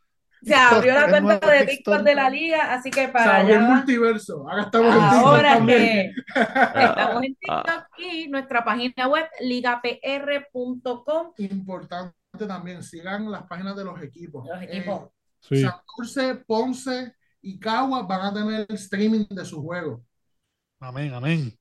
Se 0.45 0.55
abrió 0.55 0.95
la, 0.95 1.09
se 1.11 1.17
el 1.17 1.23
cuenta 1.23 1.51
de 1.51 1.67
TikTok. 1.67 2.03
De 2.03 2.15
la 2.15 2.31
liga, 2.31 2.73
así 2.75 2.91
que 2.91 3.03
Se 3.03 3.09
para 3.09 3.41
abrió 3.41 3.57
el 3.57 3.63
multiverso. 3.63 4.49
Ahora 4.49 4.63
estamos 4.63 4.95
en 4.95 5.01
TikTok 5.01 5.27
Ahora 5.27 5.67
que 5.67 6.13
estamos 6.85 7.23
en 7.23 7.37
Ah, 7.49 7.63
TikTok 7.65 7.87
y 7.99 8.29
nuestra 8.29 8.65
página 8.65 9.09
web 9.09 9.27
ligapr.com. 9.41 11.33
Importante 11.39 12.15
también, 12.47 12.83
sigan 12.83 13.31
las 13.31 13.45
páginas 13.45 13.77
de 13.77 13.85
los 13.85 14.03
equipos. 14.03 14.47
Los 14.49 14.63
Eh, 14.63 14.67
equipos. 14.71 15.11
Sí. 15.41 15.63
Santurce, 15.63 16.35
Ponce 16.47 17.15
y 17.43 17.59
Caguas 17.59 18.07
van 18.07 18.23
a 18.23 18.35
tener 18.35 18.67
streaming 18.71 19.27
de 19.29 19.45
sus 19.45 19.61
juegos. 19.61 20.01
Amén, 20.81 21.13
amén. 21.15 21.53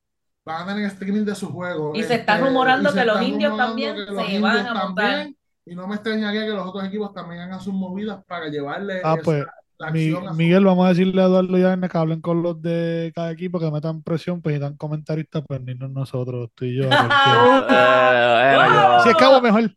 Van 0.46 0.64
a 0.64 0.74
tener 0.74 0.88
streaming 0.92 1.24
de 1.26 1.36
sus 1.36 1.50
juegos. 1.50 1.98
Y 1.98 2.04
se 2.04 2.16
está 2.16 2.38
rumorando 2.38 2.90
y 2.90 2.94
se 2.94 3.00
que 3.00 3.06
los 3.06 3.22
indios 3.22 3.56
también 3.58 3.96
se 3.96 4.40
van 4.40 4.68
a 4.68 4.74
montar. 4.86 5.28
Y 5.66 5.76
no 5.76 5.88
me 5.88 5.96
extrañaría 5.96 6.42
que 6.46 6.52
los 6.52 6.68
otros 6.68 6.84
equipos 6.86 7.14
también 7.14 7.42
hagan 7.42 7.60
sus 7.62 7.74
movidas 7.74 8.24
para 8.28 8.48
llevarle 8.50 9.02
Ah, 9.04 9.14
esa- 9.16 9.24
pues, 9.24 9.46
la 9.80 9.92
Mi- 9.92 10.10
acción 10.10 10.28
a 10.28 10.34
Miguel, 10.34 10.66
vamos 10.66 10.86
a 10.86 10.90
decirle 10.90 11.22
a 11.22 11.26
Eduardo 11.26 11.58
y 11.58 11.64
a 11.64 11.74
Erne 11.74 11.90
que 11.90 11.98
hablen 11.98 12.22
con 12.22 12.44
los 12.44 12.62
de 12.62 13.12
cada 13.16 13.32
equipo, 13.32 13.60
que 13.60 13.72
metan 13.72 14.04
presión, 14.04 14.42
pues 14.42 14.56
y 14.56 14.60
dan 14.60 14.76
comentaristas, 14.78 15.44
pues 15.48 15.62
ni 15.62 15.74
no- 15.76 15.88
nosotros, 15.88 16.50
tú 16.54 16.66
y 16.66 16.76
yo. 16.78 16.84
eh, 17.70 18.58
si 19.04 19.10
es 19.10 19.16
cabo, 19.16 19.42
mejor. 19.42 19.72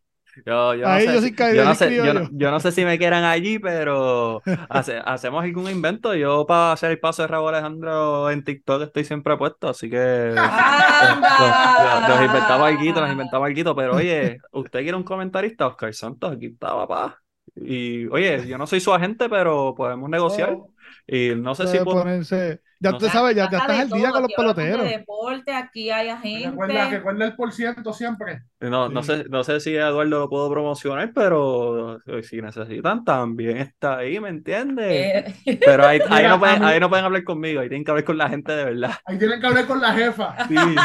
Yo, 0.45 0.73
yo 0.75 0.87
no 0.87 0.99
sé, 0.99 1.05
yo 1.29 1.35
caer, 1.35 1.55
yo 1.55 1.63
no 1.65 1.75
sé, 1.75 1.85
no- 2.13 2.29
yo 2.31 2.51
no 2.51 2.59
sé 2.59 2.71
si 2.71 2.85
me 2.85 2.97
quieran 2.97 3.23
allí, 3.23 3.59
pero 3.59 4.41
hace- 4.69 5.01
hacemos 5.05 5.43
algún 5.43 5.69
invento. 5.69 6.13
Yo 6.15 6.45
para 6.45 6.73
hacer 6.73 6.91
el 6.91 6.99
paso 6.99 7.21
de 7.23 7.27
Raúl 7.27 7.49
Alejandro 7.53 8.29
en 8.29 8.43
TikTok 8.43 8.83
estoy 8.83 9.03
siempre 9.05 9.35
puesto, 9.37 9.69
así 9.69 9.89
que 9.89 10.33
nos, 10.35 12.09
nos 12.09 12.21
inventamos 12.25 12.67
algo, 12.67 13.01
nos 13.01 13.11
inventamos 13.11 13.47
algo, 13.47 13.75
pero 13.75 13.95
oye, 13.95 14.37
¿usted 14.51 14.81
quiere 14.81 14.95
un 14.97 15.03
comentarista? 15.03 15.67
Oscar 15.67 15.93
Santos, 15.93 16.33
aquí 16.33 16.47
está, 16.47 16.67
papá. 16.75 17.19
Y 17.55 18.05
oye, 18.07 18.45
yo 18.47 18.57
no 18.57 18.67
soy 18.67 18.79
su 18.79 18.93
agente, 18.93 19.29
pero 19.29 19.73
podemos 19.75 20.09
negociar. 20.09 20.51
Oh, 20.51 20.69
Y 21.07 21.35
no 21.35 21.55
sé 21.55 21.67
si 21.67 21.77
puedo- 21.79 21.99
ponerse. 22.01 22.61
Ya 22.79 22.91
no 22.91 22.97
usted 22.97 23.07
sé. 23.07 23.13
sabe, 23.13 23.33
ya, 23.33 23.49
ya 23.49 23.57
estás 23.57 23.79
al 23.79 23.89
día 23.89 24.11
con 24.11 24.21
los 24.21 24.31
hablamos 24.37 24.55
de 24.55 24.63
peloteros. 24.63 24.85
deporte, 24.85 25.51
aquí 25.51 25.89
hay 25.89 26.09
Recuerda, 26.45 26.83
agentes. 26.83 26.91
recuerda 26.91 27.25
el 27.25 27.35
por 27.35 27.51
ciento 27.51 27.91
siempre. 27.91 28.43
No, 28.59 28.87
no 28.89 29.01
Sí. 29.01 29.13
sé, 29.13 29.25
no 29.29 29.43
sé 29.43 29.59
si 29.59 29.75
Eduardo 29.75 30.03
lo 30.03 30.29
puedo 30.29 30.47
promocionar, 30.51 31.11
pero 31.11 31.97
eh, 32.05 32.21
si 32.21 32.39
necesitan, 32.39 33.03
también 33.03 33.57
está 33.57 33.97
ahí, 33.97 34.19
¿me 34.19 34.29
entiendes? 34.29 35.33
Eh, 35.45 35.59
Pero 35.65 35.87
ahí, 35.87 35.99
ahí, 36.09 36.17
Mira, 36.23 36.29
no 36.29 36.39
pueden, 36.39 36.63
ahí 36.63 36.79
no 36.79 36.89
pueden 36.89 37.05
hablar 37.05 37.23
conmigo, 37.23 37.61
ahí 37.61 37.69
tienen 37.69 37.83
que 37.83 37.89
hablar 37.91 38.03
con 38.05 38.17
la 38.17 38.29
gente 38.29 38.51
de 38.51 38.65
verdad. 38.65 38.91
Ahí 39.05 39.17
tienen 39.17 39.41
que 39.41 39.47
hablar 39.47 39.65
con 39.65 39.81
la 39.81 39.93
jefa. 39.93 40.35
Sí, 40.47 40.55
sí, 40.55 40.75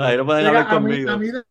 ahí 0.00 0.16
no 0.18 0.26
pueden 0.26 0.44
Mira, 0.46 0.48
hablar 0.48 0.66
a 0.68 0.80
mí, 0.80 1.04
conmigo. 1.04 1.10
a 1.12 1.16
mí 1.18 1.28
de, 1.28 1.42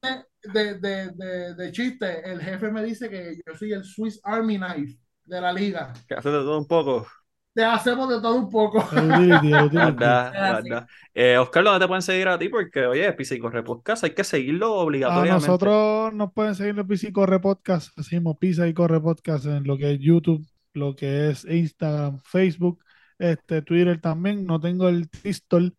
de, 0.43 0.73
de, 0.79 1.09
de, 1.15 1.55
de 1.55 1.71
chiste, 1.71 2.29
el 2.31 2.39
jefe 2.39 2.69
me 2.71 2.83
dice 2.83 3.09
que 3.09 3.35
yo 3.47 3.55
soy 3.55 3.73
el 3.73 3.83
Swiss 3.83 4.19
Army 4.23 4.57
Knife 4.59 4.99
de 5.25 5.41
la 5.41 5.51
liga. 5.53 5.91
Que 6.07 6.13
hace 6.15 6.29
de 6.29 6.37
todo 6.39 6.59
un 6.59 6.67
poco. 6.67 7.07
Te 7.53 7.63
hacemos 7.63 8.09
de 8.09 8.21
todo 8.21 8.35
un 8.35 8.49
poco. 8.49 8.87
El 8.95 9.11
el. 9.11 10.85
Eh, 11.13 11.37
Oscar, 11.37 11.65
¿dónde 11.65 11.81
te 11.81 11.87
pueden 11.87 12.01
seguir 12.01 12.29
a 12.29 12.39
ti? 12.39 12.47
Porque, 12.47 12.85
oye, 12.85 13.11
Pisa 13.11 13.35
y 13.35 13.39
Corre 13.39 13.63
Podcast, 13.63 14.05
hay 14.05 14.11
que 14.11 14.23
seguirlo 14.23 14.67
A 14.67 14.83
obligatoriamente. 14.83 15.45
nosotros 15.45 16.13
nos 16.13 16.31
pueden 16.31 16.55
seguir 16.55 16.79
en 16.79 16.87
Pisa 16.87 17.09
y 17.09 17.11
Corre 17.11 17.41
Podcast, 17.41 17.97
mismo 17.97 18.39
Pisa 18.39 18.65
y 18.65 18.73
Corre 18.73 19.01
Podcast 19.01 19.45
en 19.45 19.65
lo 19.65 19.77
que 19.77 19.91
es 19.91 19.99
YouTube, 19.99 20.47
lo 20.73 20.95
que 20.95 21.29
es 21.29 21.43
Instagram, 21.43 22.19
Facebook, 22.19 22.81
este, 23.19 23.61
Twitter 23.61 23.99
también. 23.99 24.45
No 24.45 24.61
tengo 24.61 24.87
el 24.87 25.09
Tistol, 25.09 25.75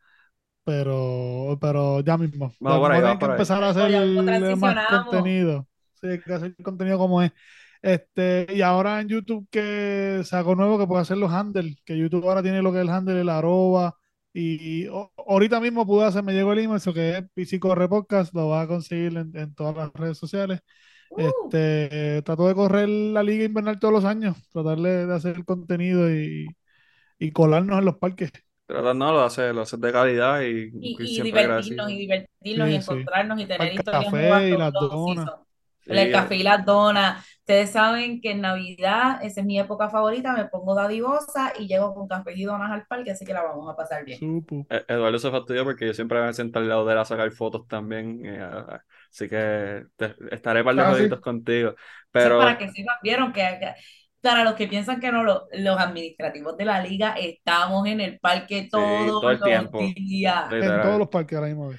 pero, 0.64 1.56
pero 1.58 2.00
ya 2.00 2.18
mismo. 2.18 2.52
Vamos 2.60 2.80
por 2.80 2.92
ahí, 2.92 3.00
que 3.00 3.24
ahí. 3.24 3.30
empezar 3.30 3.64
a 3.64 3.70
hacer 3.70 3.84
Oye, 3.84 4.50
¿cómo 4.50 4.56
más 4.56 4.86
contenido. 4.88 5.66
Sí, 5.94 6.08
hay 6.08 6.20
que 6.20 6.32
hacer 6.34 6.54
contenido 6.62 6.98
como 6.98 7.22
es. 7.22 7.32
Este, 7.82 8.46
y 8.54 8.62
ahora 8.62 9.00
en 9.00 9.08
YouTube 9.08 9.48
que 9.50 10.22
saco 10.24 10.54
nuevo 10.54 10.78
que 10.78 10.86
puedo 10.86 11.00
hacer 11.00 11.16
los 11.18 11.32
handles, 11.32 11.76
que 11.84 11.98
YouTube 11.98 12.28
ahora 12.28 12.42
tiene 12.42 12.62
lo 12.62 12.72
que 12.72 12.78
es 12.78 12.82
el 12.84 12.90
handle, 12.90 13.20
el 13.20 13.28
arroba. 13.28 13.96
Y 14.32 14.86
o- 14.88 15.12
ahorita 15.28 15.60
mismo 15.60 15.86
pude 15.86 16.06
hacer, 16.06 16.22
me 16.22 16.32
llegó 16.32 16.52
el 16.52 16.60
email, 16.60 16.76
eso 16.78 16.94
que 16.94 17.18
es 17.18 17.24
PC 17.34 17.60
Corre 17.60 17.88
Podcast, 17.88 18.32
lo 18.34 18.48
vas 18.50 18.64
a 18.64 18.68
conseguir 18.68 19.16
en, 19.18 19.36
en 19.36 19.54
todas 19.54 19.76
las 19.76 19.92
redes 19.94 20.18
sociales. 20.18 20.60
Uh, 21.10 21.52
Este, 21.52 22.18
eh, 22.18 22.22
trato 22.22 22.48
de 22.48 22.54
correr 22.54 22.88
la 22.88 23.22
liga 23.22 23.44
invernal 23.44 23.78
todos 23.80 23.92
los 23.94 24.04
años, 24.06 24.36
tratar 24.50 24.78
de, 24.80 25.06
de 25.06 25.14
hacer 25.14 25.36
el 25.36 25.44
contenido 25.44 26.10
y, 26.14 26.56
y 27.18 27.32
colarnos 27.32 27.78
en 27.80 27.84
los 27.86 27.98
parques. 27.98 28.32
Tratando 28.66 29.18
de 29.18 29.24
hacer, 29.26 29.54
lo 29.54 29.62
hacer 29.62 29.78
de 29.80 29.92
calidad 29.92 30.40
y, 30.42 30.70
y, 30.74 30.96
y 30.98 31.20
y 31.20 31.22
divertirnos, 31.22 31.90
agradecido. 31.90 31.90
y 31.90 31.98
divertirnos, 31.98 32.70
y 32.70 32.74
Sí, 32.74 32.80
sí. 32.80 33.06
encontrarnos, 33.06 33.40
y 33.40 33.46
tener 33.46 33.72
El 33.74 33.74
historias 33.74 34.12
café 34.12 34.14
nuevas 34.14 34.50
y 34.50 34.56
las 34.56 34.76
donas. 34.78 35.32
Sí, 35.84 35.92
El 35.92 36.12
café 36.12 36.36
y 36.36 36.42
las 36.42 36.64
donas. 36.64 37.26
Ustedes 37.40 37.70
saben 37.70 38.20
que 38.20 38.30
en 38.30 38.40
Navidad, 38.40 39.18
esa 39.22 39.40
es 39.40 39.46
mi 39.46 39.58
época 39.58 39.90
favorita, 39.90 40.32
me 40.32 40.44
pongo 40.46 40.74
dadivosa 40.76 41.52
y 41.58 41.66
llego 41.66 41.92
con 41.94 42.06
café 42.06 42.32
y 42.36 42.44
donas 42.44 42.70
al 42.70 42.86
parque, 42.86 43.10
así 43.10 43.24
que 43.24 43.34
la 43.34 43.42
vamos 43.42 43.68
a 43.72 43.74
pasar 43.76 44.04
bien. 44.04 44.44
Eh, 44.70 44.84
Eduardo 44.88 45.18
se 45.18 45.30
fastidió 45.30 45.64
porque 45.64 45.86
yo 45.86 45.94
siempre 45.94 46.20
me 46.22 46.32
siento 46.32 46.60
al 46.60 46.68
lado 46.68 46.86
de 46.86 46.92
él 46.92 46.98
a 47.00 47.04
sacar 47.04 47.30
fotos 47.32 47.66
también. 47.66 48.24
eh, 48.24 48.40
así 49.10 49.28
que 49.28 49.84
te- 49.96 50.14
estaré 50.30 50.62
para 50.62 50.74
los 50.74 50.84
Ah, 50.84 50.88
sí. 50.90 50.94
jueguitos 50.94 51.20
contigo. 51.20 51.74
Pero 52.12 52.38
para 52.38 52.58
que 52.58 52.68
sepan, 52.70 52.96
vieron 53.02 53.32
que, 53.32 53.40
que- 53.60 53.74
para 54.20 54.44
los 54.44 54.54
que 54.54 54.68
piensan 54.68 55.00
que 55.00 55.10
no, 55.10 55.24
lo- 55.24 55.48
los 55.52 55.78
administrativos 55.78 56.56
de 56.56 56.64
la 56.64 56.80
liga 56.80 57.14
estamos 57.18 57.86
en 57.88 58.00
el 58.00 58.20
parque 58.20 58.68
todos 58.70 59.06
todo 59.20 59.30
el 59.30 59.38
los 59.38 59.46
tiempo. 59.48 59.78
días. 59.80 60.44
Sí. 60.48 60.56
En 60.56 60.82
todos 60.82 60.98
los 61.00 61.08
parques 61.08 61.36
ahora 61.36 61.48
mismo. 61.48 61.72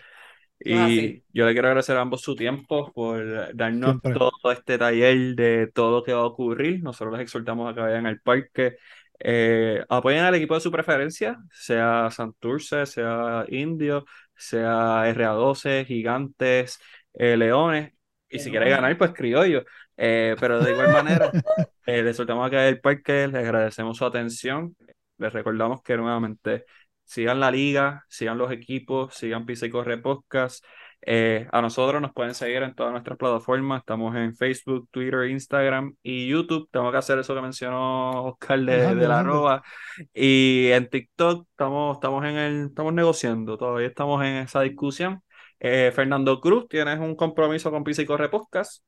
Y 0.65 0.73
Ah, 0.76 0.88
sí. 0.90 1.23
yo 1.34 1.45
le 1.45 1.52
quiero 1.53 1.68
agradecer 1.68 1.98
a 1.98 2.02
ambos 2.02 2.22
su 2.22 2.35
tiempo 2.35 2.91
por 2.94 3.53
darnos 3.56 3.98
Siempre. 4.02 4.14
todo 4.14 4.31
este 4.52 4.77
taller 4.77 5.35
de 5.35 5.68
todo 5.73 5.99
lo 5.99 6.03
que 6.03 6.14
va 6.14 6.22
a 6.22 6.26
ocurrir. 6.26 6.81
Nosotros 6.84 7.14
les 7.14 7.23
exhortamos 7.23 7.69
a 7.72 7.76
que 7.76 7.81
vayan 7.81 8.06
al 8.06 8.22
parque. 8.22 8.77
Eh, 9.19 9.84
apoyen 9.90 10.23
al 10.23 10.35
equipo 10.35 10.56
de 10.56 10.61
su 10.61 10.72
preferencia, 10.72 11.38
sea 11.52 12.10
Santurce, 12.11 12.85
sea 12.85 13.45
Indio, 13.49 14.06
sea 14.35 15.03
RA12, 15.10 15.85
Gigantes, 15.85 16.80
eh, 17.14 17.35
Leones. 17.38 17.94
Y 18.30 18.40
si 18.40 18.49
quiere 18.49 18.69
ganar, 18.69 18.98
pues 18.98 19.11
criollo. 19.14 19.64
Eh, 19.98 20.35
pero 20.40 20.60
de 20.64 20.72
igual 20.72 20.91
manera, 20.91 21.30
eh, 21.85 22.02
les 22.03 22.11
exhortamos 22.11 22.48
a 22.48 22.49
que 22.49 22.56
vayan 22.56 22.73
al 22.73 22.80
parque, 22.81 23.27
les 23.27 23.35
agradecemos 23.35 23.98
su 23.98 24.06
atención. 24.06 24.76
Les 25.18 25.31
recordamos 25.31 25.81
que 25.84 25.95
nuevamente 25.98 26.65
sigan 27.14 27.40
la 27.40 27.52
liga, 27.52 28.03
sigan 28.10 28.40
los 28.40 28.52
equipos, 28.52 29.14
sigan 29.14 29.45
Pisa 29.45 29.68
y 29.68 29.69
Corre 29.69 29.99
Podcast. 29.99 30.65
Eh, 31.06 31.48
a 31.52 31.61
nosotros 31.61 32.02
nos 32.02 32.11
pueden 32.11 32.34
seguir 32.34 32.64
en 32.64 32.73
todas 32.73 32.91
nuestras 32.91 33.18
plataformas. 33.19 33.81
Estamos 33.81 34.15
en 34.15 34.35
Facebook, 34.35 34.88
Twitter, 34.90 35.26
Instagram 35.30 35.95
y 36.02 36.27
YouTube. 36.27 36.68
Tengo 36.72 36.91
que 36.91 36.98
hacer 36.98 37.19
eso 37.19 37.35
que 37.35 37.41
mencionó 37.41 38.23
Oscar 38.26 38.60
de, 38.61 38.65
la 38.77 38.90
Alejandro. 38.90 39.14
arroba. 39.14 39.64
Y 40.11 40.69
en 40.72 40.90
TikTok 40.90 41.48
estamos, 41.52 41.98
estamos 41.98 42.26
en 42.26 42.35
el, 42.38 42.65
estamos 42.68 42.94
negociando, 42.94 43.57
todavía 43.57 43.88
estamos 43.88 44.23
en 44.23 44.38
esa 44.38 44.61
discusión. 44.61 45.22
Eh, 45.60 45.91
Fernando 45.94 46.41
Cruz, 46.41 46.68
tienes 46.68 46.98
un 46.99 47.15
compromiso 47.15 47.69
con 47.69 47.84
Pisa 47.84 48.02
y 48.02 48.06
Corre 48.07 48.30
Podcast. 48.30 48.84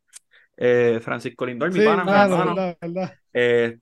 Eh, 0.57 0.99
Francisco 1.03 1.45
Lindor, 1.45 1.72
mi 1.72 1.80
Sí, 1.80 1.85
pana, 1.85 2.03
mi 2.06 2.10
claro, 2.10 2.34
hermano. 2.34 2.56
verdad, 2.56 2.77
verdad. 2.81 3.14
Eh, 3.34 3.77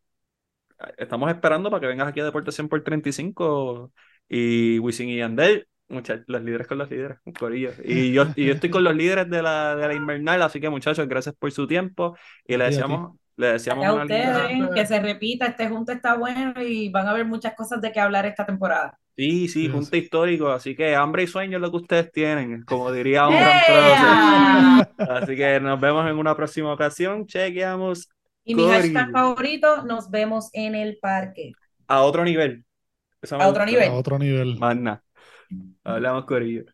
estamos 0.98 1.30
esperando 1.30 1.70
para 1.70 1.80
que 1.82 1.88
vengas 1.88 2.08
aquí 2.08 2.20
a 2.20 2.26
Deporte 2.26 2.52
100 2.52 2.68
por 2.68 2.84
35 2.84 3.92
y 4.30 4.80
Wisin 4.80 5.10
y 5.10 5.18
Yandel, 5.18 5.68
muchachos, 5.88 6.26
los 6.28 6.44
líderes 6.44 6.68
con 6.68 6.78
los 6.78 6.90
líderes, 6.90 7.20
corillo. 7.40 7.72
Y 7.84 8.14
yo, 8.14 8.28
y 8.36 8.46
yo 8.48 8.54
estoy 8.54 8.70
con 8.70 8.84
los 8.84 8.96
líderes 8.96 9.30
de 9.30 9.42
la, 9.42 9.76
de 9.76 9.88
la 9.88 9.94
invernal, 9.94 10.42
así 10.42 10.60
que 10.60 10.70
muchachos, 10.70 11.08
gracias 11.08 11.36
por 11.36 11.52
su 11.52 11.68
tiempo 11.68 12.18
y 12.48 12.58
le 12.58 12.66
A 12.66 12.68
a 12.68 12.68
deseamos, 12.68 13.18
le 13.38 13.48
deseamos 13.48 13.88
linda... 13.90 14.04
ustedes, 14.04 14.70
que 14.74 14.86
se 14.86 15.00
repita, 15.00 15.46
este 15.48 15.70
junto 15.70 15.92
está 15.92 16.16
bueno 16.18 16.54
y 16.62 16.90
van 16.90 17.08
a 17.08 17.12
haber 17.12 17.26
muchas 17.26 17.56
cosas 17.56 17.82
de 17.82 17.92
qué 17.92 18.00
hablar 18.00 18.26
esta 18.26 18.46
temporada. 18.46 19.00
Sí, 19.16 19.48
sí, 19.48 19.70
junta 19.70 19.98
sí. 19.98 19.98
histórico, 19.98 20.50
así 20.50 20.76
que 20.76 20.96
hambre 20.96 21.24
y 21.24 21.28
sueño 21.28 21.58
es 21.58 21.62
lo 21.62 21.70
que 21.70 21.78
ustedes 21.78 22.12
tienen, 22.12 22.64
como 22.64 22.92
diría 22.92 23.28
un 23.28 23.38
gran. 23.40 23.64
Así 24.98 25.36
que 25.36 25.60
nos 25.60 25.80
vemos 25.80 26.10
en 26.10 26.18
una 26.18 26.36
próxima 26.36 26.74
ocasión, 26.74 27.28
chequeamos 27.28 28.10
Y 28.46 28.56
mi 28.56 28.68
Cori. 28.68 28.70
hashtag 28.70 29.12
favorito, 29.12 29.84
nos 29.84 30.10
vemos 30.10 30.50
en 30.54 30.76
el 30.76 30.98
parque. 31.02 31.58
a 31.88 32.02
otro 32.04 32.24
nivel. 32.24 32.66
Eso 33.24 33.38
A 33.38 33.48
otro 33.48 33.66
nivel. 33.66 33.90
A 33.90 33.94
otro 33.94 34.20
nivel. 34.20 34.58
Más 34.60 34.76
nada. 34.76 35.04
Hablamos, 35.84 36.26
Corillo. 36.26 36.66